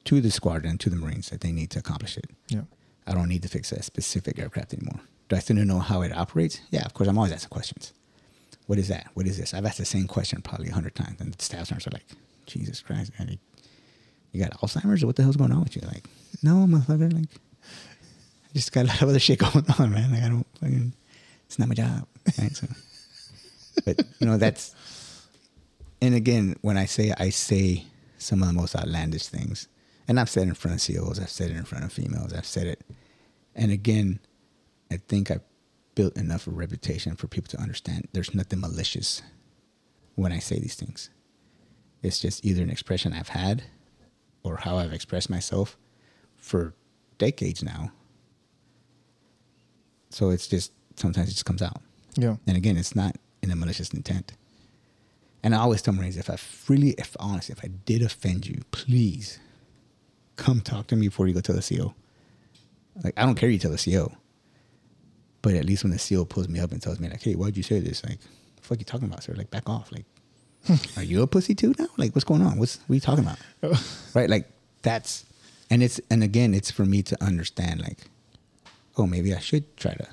to 0.05 0.21
the 0.21 0.31
squadron, 0.31 0.77
to 0.79 0.89
the 0.89 0.95
Marines 0.95 1.29
that 1.29 1.41
they 1.41 1.51
need 1.51 1.69
to 1.71 1.79
accomplish 1.79 2.17
it. 2.17 2.29
Yeah. 2.49 2.61
I 3.05 3.13
don't 3.13 3.29
need 3.29 3.43
to 3.43 3.49
fix 3.49 3.71
a 3.71 3.81
specific 3.83 4.39
aircraft 4.39 4.73
anymore. 4.73 4.99
Do 5.29 5.35
I 5.35 5.39
still 5.39 5.57
know 5.57 5.79
how 5.79 6.01
it 6.01 6.11
operates? 6.15 6.61
Yeah, 6.71 6.85
of 6.85 6.93
course. 6.93 7.07
I'm 7.09 7.17
always 7.17 7.33
asking 7.33 7.49
questions. 7.49 7.93
What 8.65 8.79
is 8.79 8.87
that? 8.89 9.07
What 9.13 9.27
is 9.27 9.37
this? 9.37 9.53
I've 9.53 9.65
asked 9.65 9.77
the 9.77 9.85
same 9.85 10.07
question 10.07 10.41
probably 10.41 10.69
a 10.69 10.73
hundred 10.73 10.95
times, 10.95 11.19
and 11.21 11.33
the 11.33 11.41
staff 11.43 11.67
sergeants 11.67 11.87
are 11.87 11.91
like, 11.91 12.05
"Jesus 12.45 12.81
Christ, 12.81 13.11
man, 13.17 13.29
you- 13.29 13.37
you 14.33 14.41
got 14.43 14.51
Alzheimer's 14.59 15.05
what 15.05 15.15
the 15.15 15.23
hell's 15.23 15.37
going 15.37 15.51
on 15.53 15.61
with 15.63 15.75
you?" 15.75 15.81
Like, 15.83 16.05
no, 16.43 16.65
motherfucker. 16.67 17.11
Like, 17.13 17.29
I 17.63 18.53
just 18.53 18.71
got 18.73 18.85
a 18.85 18.87
lot 18.87 19.01
of 19.01 19.09
other 19.09 19.19
shit 19.19 19.39
going 19.53 19.65
on, 19.79 19.91
man. 19.91 20.11
Like, 20.11 20.23
I 20.23 20.29
don't 20.29 20.45
fucking. 20.59 20.93
It's 21.47 21.57
not 21.57 21.67
my 21.69 21.75
job, 21.75 22.07
right? 22.37 22.55
So, 22.55 22.67
but 23.83 24.01
you 24.19 24.27
know 24.27 24.37
that's. 24.37 24.75
And 26.01 26.13
again, 26.13 26.55
when 26.61 26.77
I 26.77 26.85
say 26.85 27.13
I 27.17 27.29
say 27.29 27.85
some 28.19 28.41
of 28.41 28.47
the 28.47 28.53
most 28.53 28.75
outlandish 28.75 29.27
things, 29.27 29.67
and 30.07 30.19
I've 30.19 30.29
said 30.29 30.43
it 30.43 30.49
in 30.49 30.53
front 30.53 30.79
of 30.79 30.95
COs, 30.95 31.19
I've 31.19 31.29
said 31.29 31.49
it 31.49 31.57
in 31.57 31.63
front 31.63 31.85
of 31.85 31.91
females, 31.91 32.33
I've 32.33 32.45
said 32.45 32.67
it, 32.67 32.83
and 33.55 33.71
again, 33.71 34.19
I 34.91 34.97
think 34.97 35.31
I've 35.31 35.41
built 35.95 36.15
enough 36.15 36.45
of 36.45 36.53
a 36.53 36.55
reputation 36.55 37.15
for 37.15 37.27
people 37.27 37.49
to 37.49 37.57
understand 37.59 38.07
there's 38.13 38.35
nothing 38.35 38.59
malicious 38.59 39.23
when 40.13 40.31
I 40.31 40.39
say 40.39 40.59
these 40.59 40.75
things. 40.75 41.09
It's 42.03 42.19
just 42.19 42.45
either 42.45 42.61
an 42.61 42.69
expression 42.69 43.13
I've 43.13 43.29
had 43.29 43.63
or 44.43 44.57
how 44.57 44.77
I've 44.77 44.93
expressed 44.93 45.29
myself 45.29 45.75
for 46.35 46.75
decades 47.17 47.63
now. 47.63 47.91
So 50.09 50.29
it's 50.29 50.47
just 50.47 50.71
sometimes 50.97 51.29
it 51.29 51.33
just 51.33 51.45
comes 51.45 51.61
out. 51.61 51.81
Yeah. 52.15 52.35
And 52.47 52.57
again, 52.57 52.77
it's 52.77 52.95
not 52.95 53.15
in 53.41 53.51
a 53.51 53.55
malicious 53.55 53.93
intent. 53.93 54.33
And 55.43 55.55
I 55.55 55.59
always 55.59 55.81
tell 55.81 55.93
Marines, 55.93 56.17
if 56.17 56.29
I 56.29 56.37
really, 56.67 56.89
if 56.97 57.15
honestly, 57.19 57.53
if 57.57 57.63
I 57.63 57.69
did 57.85 58.01
offend 58.01 58.47
you, 58.47 58.61
please 58.71 59.39
come 60.35 60.61
talk 60.61 60.87
to 60.87 60.95
me 60.95 61.07
before 61.07 61.27
you 61.27 61.33
go 61.33 61.41
tell 61.41 61.55
the 61.55 61.77
CO. 61.77 61.93
Like, 63.03 63.13
I 63.17 63.25
don't 63.25 63.35
care 63.35 63.49
you 63.49 63.59
tell 63.59 63.71
the 63.71 63.77
CO. 63.77 64.11
But 65.41 65.53
at 65.53 65.65
least 65.65 65.83
when 65.83 65.91
the 65.91 65.99
CO 65.99 66.25
pulls 66.25 66.49
me 66.49 66.59
up 66.59 66.71
and 66.71 66.81
tells 66.81 66.99
me, 66.99 67.09
like, 67.09 67.21
hey, 67.21 67.35
why'd 67.35 67.55
you 67.55 67.63
say 67.63 67.79
this? 67.79 68.03
Like, 68.03 68.19
the 68.19 68.61
fuck 68.61 68.79
you 68.79 68.85
talking 68.85 69.07
about, 69.07 69.23
sir? 69.23 69.33
Like, 69.33 69.51
back 69.51 69.69
off. 69.69 69.91
Like, 69.91 70.05
are 70.97 71.03
you 71.03 71.21
a 71.21 71.27
pussy 71.27 71.53
too 71.53 71.73
now? 71.77 71.87
Like, 71.97 72.15
what's 72.15 72.25
going 72.25 72.41
on? 72.41 72.57
What's, 72.57 72.79
what 72.87 72.93
are 72.93 72.95
you 72.95 73.01
talking 73.01 73.23
about? 73.23 73.37
Oh. 73.63 73.99
right? 74.13 74.29
Like, 74.29 74.49
that's, 74.81 75.25
and 75.69 75.83
it's, 75.83 76.01
and 76.09 76.23
again, 76.23 76.53
it's 76.53 76.71
for 76.71 76.85
me 76.85 77.03
to 77.03 77.23
understand, 77.23 77.81
like, 77.81 77.99
oh, 78.97 79.05
maybe 79.05 79.33
I 79.33 79.39
should 79.39 79.77
try 79.77 79.93
to 79.93 80.07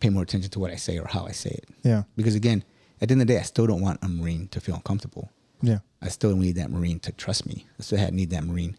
pay 0.00 0.08
more 0.08 0.22
attention 0.22 0.50
to 0.50 0.58
what 0.58 0.70
I 0.70 0.76
say 0.76 0.98
or 0.98 1.06
how 1.06 1.26
I 1.26 1.32
say 1.32 1.50
it. 1.50 1.68
Yeah. 1.82 2.02
Because 2.16 2.34
again, 2.34 2.64
at 3.00 3.08
the 3.08 3.12
end 3.12 3.22
of 3.22 3.28
the 3.28 3.34
day, 3.34 3.40
I 3.40 3.44
still 3.44 3.66
don't 3.66 3.80
want 3.80 4.00
a 4.02 4.08
Marine 4.08 4.48
to 4.48 4.60
feel 4.60 4.74
uncomfortable. 4.74 5.30
Yeah. 5.62 5.78
I 6.02 6.08
still 6.08 6.34
need 6.34 6.56
that 6.56 6.70
Marine 6.70 6.98
to 7.00 7.12
trust 7.12 7.46
me. 7.46 7.66
I 7.78 7.82
still 7.82 8.10
need 8.10 8.30
that 8.30 8.44
Marine 8.44 8.76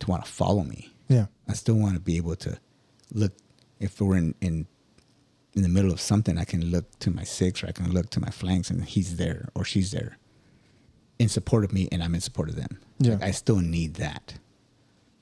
to 0.00 0.10
want 0.10 0.24
to 0.24 0.30
follow 0.30 0.62
me. 0.62 0.92
Yeah. 1.08 1.26
I 1.48 1.54
still 1.54 1.76
want 1.76 1.94
to 1.94 2.00
be 2.00 2.16
able 2.16 2.36
to 2.36 2.58
look, 3.12 3.32
if 3.78 4.00
we're 4.00 4.16
in, 4.16 4.34
in, 4.40 4.66
in 5.54 5.62
the 5.62 5.68
middle 5.68 5.92
of 5.92 6.00
something, 6.00 6.36
I 6.36 6.44
can 6.44 6.66
look 6.66 6.98
to 7.00 7.10
my 7.10 7.24
six 7.24 7.62
or 7.62 7.68
I 7.68 7.72
can 7.72 7.92
look 7.92 8.10
to 8.10 8.20
my 8.20 8.30
flanks 8.30 8.70
and 8.70 8.84
he's 8.84 9.16
there 9.16 9.48
or 9.54 9.64
she's 9.64 9.92
there 9.92 10.18
in 11.18 11.28
support 11.28 11.64
of 11.64 11.72
me 11.72 11.88
and 11.92 12.02
I'm 12.02 12.14
in 12.14 12.20
support 12.20 12.48
of 12.48 12.56
them. 12.56 12.78
Yeah. 12.98 13.12
Like, 13.14 13.22
I 13.22 13.30
still 13.30 13.60
need 13.60 13.94
that. 13.94 14.34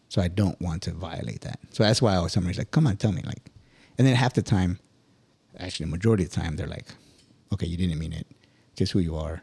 So 0.09 0.23
I 0.23 0.29
don't 0.29 0.61
want 0.61 0.83
to 0.83 0.93
violate 0.93 1.43
that. 1.43 1.61
So 1.71 1.83
that's 1.83 2.01
why 2.01 2.13
I 2.13 2.17
always 2.17 2.33
tell 2.33 2.43
Marines, 2.43 2.59
like, 2.59 2.71
come 2.71 2.87
on, 2.87 2.97
tell 2.97 3.13
me. 3.13 3.23
Like, 3.25 3.51
and 3.99 4.07
then 4.07 4.15
half 4.15 4.35
the 4.35 4.43
time, 4.43 4.79
actually, 5.59 5.87
the 5.87 5.91
majority 5.93 6.25
of 6.25 6.31
the 6.31 6.41
time, 6.41 6.57
they're 6.57 6.67
like, 6.67 6.87
okay, 7.53 7.67
you 7.67 7.77
didn't 7.77 7.99
mean 7.99 8.13
it. 8.13 8.27
Just 8.77 8.93
who 8.93 8.99
you 8.99 9.17
are. 9.17 9.43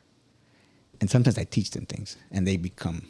And 1.00 1.10
sometimes 1.10 1.38
I 1.38 1.46
teach 1.46 1.72
them 1.72 1.86
things 1.86 2.18
and 2.32 2.48
they 2.48 2.58
become 2.58 3.08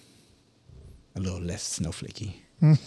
a 1.15 1.19
little 1.19 1.41
less 1.41 1.79
snowflakey. 1.79 2.35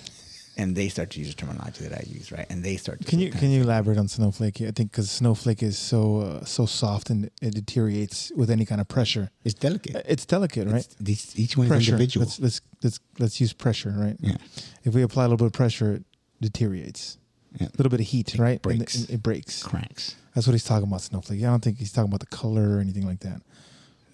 and 0.56 0.76
they 0.76 0.88
start 0.88 1.10
to 1.10 1.18
use 1.18 1.28
the 1.28 1.34
terminology 1.34 1.86
that 1.86 1.98
I 1.98 2.04
use, 2.06 2.30
right? 2.30 2.46
And 2.48 2.62
they 2.64 2.76
start. 2.76 3.00
To 3.00 3.04
Can 3.06 3.18
you 3.18 3.30
can 3.30 3.50
you 3.50 3.62
elaborate 3.62 3.98
on 3.98 4.08
snowflake? 4.08 4.60
I 4.60 4.70
think 4.70 4.92
because 4.92 5.10
snowflake 5.10 5.62
is 5.62 5.76
so 5.78 6.20
uh, 6.20 6.44
so 6.44 6.66
soft 6.66 7.10
and 7.10 7.30
it 7.42 7.54
deteriorates 7.54 8.32
with 8.36 8.50
any 8.50 8.64
kind 8.64 8.80
of 8.80 8.88
pressure. 8.88 9.30
It's 9.44 9.54
delicate. 9.54 10.04
It's 10.08 10.24
delicate, 10.24 10.68
right? 10.68 10.76
It's- 10.76 10.96
these, 11.00 11.38
each 11.38 11.56
one 11.56 11.70
is 11.70 11.88
individual. 11.88 12.24
Let's 12.26 12.40
let's 12.40 12.60
let's 12.82 13.00
let's 13.18 13.40
use 13.40 13.52
pressure, 13.52 13.94
right? 13.96 14.16
Yeah. 14.20 14.36
If 14.84 14.94
we 14.94 15.02
apply 15.02 15.24
a 15.24 15.28
little 15.28 15.38
bit 15.38 15.46
of 15.46 15.52
pressure, 15.52 15.94
it 15.94 16.04
deteriorates. 16.40 17.18
Yeah. 17.58 17.68
A 17.68 17.76
little 17.76 17.90
bit 17.90 18.00
of 18.00 18.06
heat, 18.06 18.34
It 18.34 18.40
right? 18.40 18.52
And 18.66 18.78
breaks. 18.78 18.94
it, 19.04 19.10
it 19.10 19.22
breaks. 19.22 19.62
Cracks. 19.62 20.16
That's 20.34 20.46
what 20.46 20.52
he's 20.52 20.64
talking 20.64 20.88
about, 20.88 21.02
snowflake. 21.02 21.40
I 21.42 21.46
don't 21.46 21.62
think 21.62 21.78
he's 21.78 21.92
talking 21.92 22.08
about 22.10 22.20
the 22.20 22.26
color 22.26 22.76
or 22.76 22.80
anything 22.80 23.06
like 23.06 23.20
that. 23.20 23.40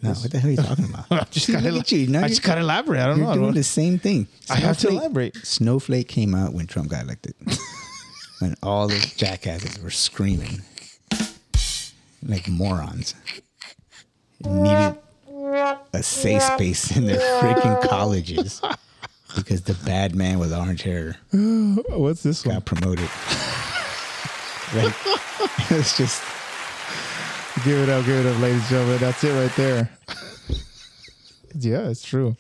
No, 0.03 0.11
what 0.11 0.31
the 0.31 0.39
hell 0.39 0.49
are 0.49 0.53
you 0.53 0.57
talking 0.59 0.85
about? 0.91 1.07
I 1.11 1.25
just 1.31 1.51
gotta, 1.51 1.71
look 1.71 1.83
at 1.83 1.93
you. 1.93 2.07
Now 2.07 2.25
I 2.25 2.29
just 2.29 2.43
gotta 2.43 2.61
elaborate. 2.61 3.01
I 3.01 3.07
don't 3.07 3.19
You're 3.19 3.27
know. 3.29 3.35
Doing 3.35 3.55
the 3.55 3.62
same 3.62 3.99
thing. 3.99 4.29
I 4.51 4.57
have 4.57 4.79
to 4.79 4.89
elaborate. 4.89 5.37
Snowflake 5.37 6.09
came 6.09 6.35
out 6.35 6.53
when 6.53 6.67
Trump 6.67 6.89
got 6.91 7.05
elected. 7.05 7.35
when 8.41 8.55
all 8.62 8.89
those 8.89 9.15
jackasses 9.15 9.83
were 9.83 9.91
screaming 9.91 10.62
like 12.23 12.49
morons. 12.49 13.15
Needed 14.45 14.97
a 15.93 16.03
safe 16.03 16.43
space 16.43 16.97
in 16.97 17.05
their 17.07 17.19
freaking 17.43 17.81
colleges 17.89 18.61
because 19.36 19.62
the 19.62 19.74
bad 19.85 20.15
man 20.15 20.39
with 20.39 20.52
orange 20.52 20.82
hair 20.82 21.16
What's 21.32 22.23
this 22.23 22.44
one? 22.44 22.57
got 22.57 22.65
promoted. 22.65 23.05
like, 24.74 24.94
it's 25.70 25.97
just 25.97 26.23
Give 27.65 27.78
it 27.81 27.89
up, 27.90 28.07
give 28.07 28.24
it 28.24 28.27
up, 28.32 28.40
ladies 28.40 28.61
and 28.61 28.69
gentlemen. 28.70 28.98
That's 28.98 29.23
it 29.24 29.32
right 29.32 29.55
there. 29.57 29.90
yeah, 31.59 31.89
it's 31.90 32.02
true. 32.02 32.35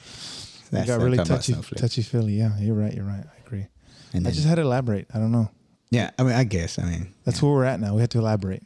that's 0.70 0.86
got 0.86 1.00
really 1.00 1.18
touchy, 1.18 1.54
touchy 1.76 2.00
feely. 2.02 2.34
Yeah, 2.34 2.56
you're 2.58 2.74
right. 2.76 2.94
You're 2.94 3.04
right. 3.04 3.24
I 3.26 3.46
agree. 3.46 3.66
And 4.14 4.22
I 4.26 4.30
then- 4.30 4.32
just 4.32 4.46
had 4.46 4.54
to 4.54 4.62
elaborate. 4.62 5.08
I 5.12 5.18
don't 5.18 5.32
know. 5.32 5.50
yeah, 5.90 6.10
I 6.18 6.22
mean, 6.22 6.32
I 6.32 6.44
guess. 6.44 6.78
I 6.78 6.84
mean, 6.84 7.12
That's 7.24 7.42
where 7.42 7.52
we're 7.52 7.64
at 7.64 7.80
now. 7.80 7.94
We 7.94 8.00
have 8.00 8.08
to 8.10 8.18
elaborate. 8.18 8.62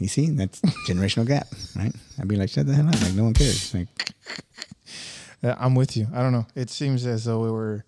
You 0.00 0.08
see, 0.08 0.30
that's 0.30 0.60
generational 0.88 1.26
gap, 1.26 1.46
right? 1.76 1.92
I'd 2.18 2.26
be 2.28 2.36
like, 2.36 2.48
shut 2.48 2.66
the 2.66 2.74
hell 2.74 2.88
up. 2.88 3.00
Like, 3.00 3.14
no 3.14 3.24
one 3.24 3.34
cares. 3.34 3.74
Like, 3.74 3.88
Uh, 5.42 5.54
I'm 5.58 5.74
with 5.74 5.96
you. 5.96 6.06
I 6.14 6.22
don't 6.22 6.32
know. 6.32 6.46
It 6.54 6.70
seems 6.70 7.06
as 7.06 7.24
though 7.24 7.42
we 7.42 7.50
were. 7.50 7.84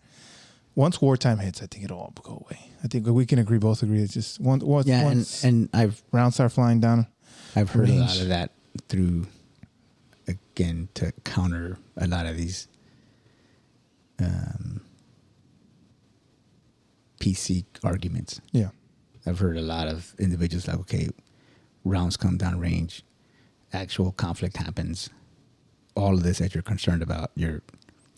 Once 0.75 1.03
wartime 1.03 1.39
hits, 1.39 1.61
I 1.61 1.67
think 1.67 1.85
it'll 1.85 1.99
all 1.99 2.13
go 2.23 2.45
away. 2.47 2.71
I 2.85 2.87
think 2.87 3.05
we 3.09 3.27
can 3.27 3.41
agree, 3.41 3.59
both 3.59 3.83
agree. 3.83 4.01
It's 4.01 4.15
just 4.15 4.39
once, 4.41 4.63
once, 4.63 4.87
yeah, 4.87 4.99
and, 5.01 5.07
once 5.07 5.43
and 5.43 5.69
I've 5.73 6.01
rounds 6.13 6.35
start 6.37 6.53
flying 6.53 6.79
down. 6.79 7.09
I've 7.57 7.71
heard 7.71 7.89
a 7.89 7.95
lot 7.95 8.21
of 8.21 8.29
that 8.29 8.53
through, 8.89 9.27
again, 10.29 10.89
to 10.95 11.11
counter 11.25 11.79
a 11.97 12.07
lot 12.07 12.27
of 12.27 12.37
these 12.37 12.69
um, 14.21 14.81
PC 17.21 17.65
arguments. 17.83 18.41
Yeah, 18.53 18.69
I've 19.27 19.41
heard 19.41 19.57
a 19.57 19.63
lot 19.63 19.89
of 19.89 20.15
individuals 20.21 20.69
like, 20.69 20.79
okay, 20.81 21.09
rounds 21.85 22.17
come 22.17 22.37
down 22.37 22.61
range, 22.61 23.03
actual 23.73 24.13
conflict 24.13 24.57
happens. 24.59 25.11
All 25.99 26.15
of 26.15 26.23
this 26.23 26.39
that 26.39 26.55
you're 26.55 26.63
concerned 26.63 27.03
about, 27.03 27.33
you're 27.35 27.63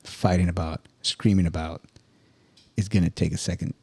fighting 0.05 0.49
about, 0.49 0.87
screaming 1.03 1.47
about, 1.47 1.83
is 2.77 2.89
going 2.89 3.05
to 3.05 3.11
take 3.11 3.33
a 3.33 3.39
second 3.39 3.75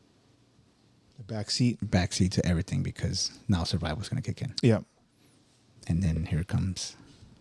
the 1.17 1.23
back 1.23 1.49
seat. 1.49 1.79
backseat 1.83 2.31
to 2.31 2.45
everything 2.45 2.83
because 2.83 3.31
now 3.47 3.63
survival 3.63 4.01
is 4.01 4.09
going 4.09 4.21
to 4.21 4.33
kick 4.33 4.41
in. 4.41 4.53
Yeah. 4.61 4.79
And 5.87 6.03
then 6.03 6.25
here 6.27 6.43
comes 6.43 6.95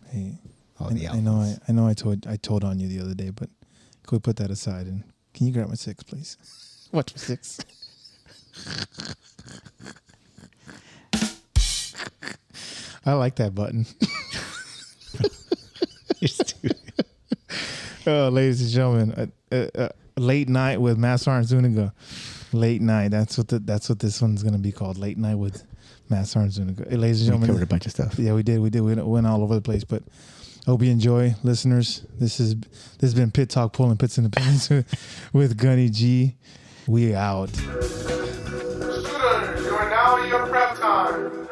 Hey, 0.09 0.37
all 0.79 0.89
I, 0.89 0.93
the 0.93 1.07
I 1.09 1.19
know. 1.19 1.41
I. 1.41 1.57
I 1.67 1.71
know. 1.73 1.87
I 1.87 1.93
told. 1.93 2.25
I 2.27 2.37
told 2.37 2.63
on 2.63 2.79
you 2.79 2.87
the 2.87 2.99
other 3.03 3.13
day, 3.13 3.29
but 3.29 3.49
could 4.03 4.15
we 4.15 4.19
put 4.19 4.37
that 4.37 4.49
aside 4.49 4.87
and 4.87 5.03
can 5.33 5.47
you 5.47 5.53
grab 5.53 5.67
my 5.67 5.75
six, 5.75 6.03
please? 6.03 6.37
Watch 6.93 7.13
my 7.13 7.19
six. 7.19 7.59
I 13.05 13.13
like 13.13 13.35
that 13.35 13.53
button. 13.53 13.85
You're 16.19 16.27
stupid. 16.29 16.77
Oh, 18.05 18.29
ladies 18.29 18.61
and 18.61 18.69
gentlemen, 18.71 19.31
uh, 19.51 19.55
uh, 19.55 19.67
uh, 19.77 19.89
late 20.15 20.47
night 20.47 20.79
with 20.79 20.97
Master 20.97 21.29
Arn 21.31 21.43
Zuniga. 21.43 21.93
Late 22.53 22.81
night. 22.81 23.11
That's 23.11 23.37
what 23.37 23.49
the, 23.49 23.59
that's 23.59 23.89
what 23.89 23.99
this 23.99 24.21
one's 24.21 24.43
gonna 24.43 24.57
be 24.57 24.71
called. 24.71 24.97
Late 24.97 25.17
night 25.17 25.35
with 25.35 25.63
Master 26.09 26.39
Arn 26.39 26.49
Zuniga. 26.49 26.85
Hey, 26.89 26.95
ladies 26.95 27.21
and 27.21 27.27
we 27.27 27.31
gentlemen, 27.31 27.47
covered 27.47 27.63
a 27.63 27.67
bunch 27.67 27.85
of 27.85 27.91
stuff. 27.91 28.17
yeah, 28.17 28.33
we 28.33 28.43
did. 28.43 28.59
We 28.61 28.69
did. 28.69 28.81
We 28.81 28.93
went 28.95 29.27
all 29.27 29.43
over 29.43 29.55
the 29.55 29.61
place, 29.61 29.83
but 29.83 30.03
hope 30.65 30.81
you 30.81 30.89
enjoy, 30.91 31.35
listeners. 31.43 32.05
This 32.17 32.39
is 32.39 32.55
this 32.55 33.01
has 33.01 33.13
been 33.13 33.29
Pit 33.31 33.49
Talk, 33.49 33.73
pulling 33.73 33.97
pits 33.97 34.17
and 34.17 34.27
opinions 34.27 34.69
with, 34.69 35.29
with 35.33 35.57
Gunny 35.57 35.89
G. 35.89 36.35
We 36.87 37.13
out. 37.13 37.49
Shooters, 37.53 37.95
you 39.65 39.75
are 39.75 39.89
now 39.89 40.23
in 40.23 40.29
your 40.29 40.47
prep 40.47 40.77
time. 40.77 41.46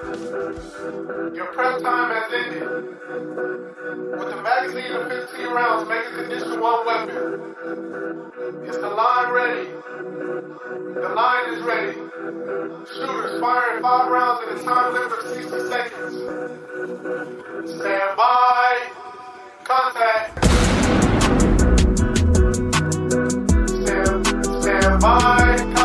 Your 1.06 1.46
prep 1.54 1.82
time 1.82 2.10
has 2.16 2.34
ended. 2.34 2.64
With 2.64 4.30
the 4.30 4.42
magazine 4.42 4.92
of 4.92 5.08
15 5.08 5.48
rounds 5.48 5.88
making 5.88 6.16
condition 6.16 6.60
one 6.60 6.84
weapon. 6.84 7.54
Is 8.66 8.78
the 8.78 8.90
line 8.90 9.32
ready? 9.32 9.70
The 9.70 11.10
line 11.16 11.54
is 11.54 11.62
ready. 11.62 11.94
Shooters 11.94 13.40
firing 13.40 13.84
five 13.84 14.10
rounds 14.10 14.42
in 14.50 14.58
a 14.58 14.64
time 14.64 14.94
limit 14.94 15.12
of 15.12 15.22
60 15.28 15.60
seconds. 15.70 16.16
Stand 17.80 18.18
by. 18.18 18.90
Contact. 19.64 20.46
Stand, 23.70 24.26
stand 24.64 25.02
by. 25.02 25.56
Contact. 25.58 25.85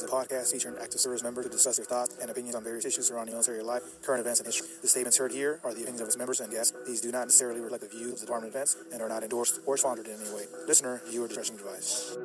Is 0.00 0.08
a 0.08 0.12
podcast 0.12 0.52
featuring 0.52 0.76
active 0.80 1.00
service 1.00 1.22
members 1.22 1.44
to 1.44 1.50
discuss 1.50 1.76
their 1.76 1.84
thoughts 1.84 2.16
and 2.20 2.30
opinions 2.30 2.54
on 2.54 2.64
various 2.64 2.84
issues 2.84 3.06
surrounding 3.08 3.34
military 3.34 3.62
life, 3.62 3.82
current 4.02 4.20
events, 4.20 4.40
and 4.40 4.46
history. 4.46 4.68
The 4.82 4.88
statements 4.88 5.18
heard 5.18 5.32
here 5.32 5.60
are 5.64 5.74
the 5.74 5.82
opinions 5.82 6.00
of 6.00 6.06
its 6.06 6.16
members 6.16 6.40
and 6.40 6.50
guests. 6.50 6.74
These 6.86 7.00
do 7.00 7.12
not 7.12 7.24
necessarily 7.24 7.60
reflect 7.60 7.82
the 7.82 7.90
views 7.90 8.12
of 8.12 8.20
the 8.20 8.26
Department 8.26 8.54
of 8.54 8.54
Defense 8.54 8.76
and 8.92 9.02
are 9.02 9.08
not 9.08 9.22
endorsed 9.22 9.60
or 9.66 9.76
sponsored 9.76 10.06
in 10.06 10.20
any 10.20 10.34
way. 10.34 10.44
Listener, 10.66 11.02
viewer 11.06 11.28
discretion 11.28 11.56
advised. 11.56 12.18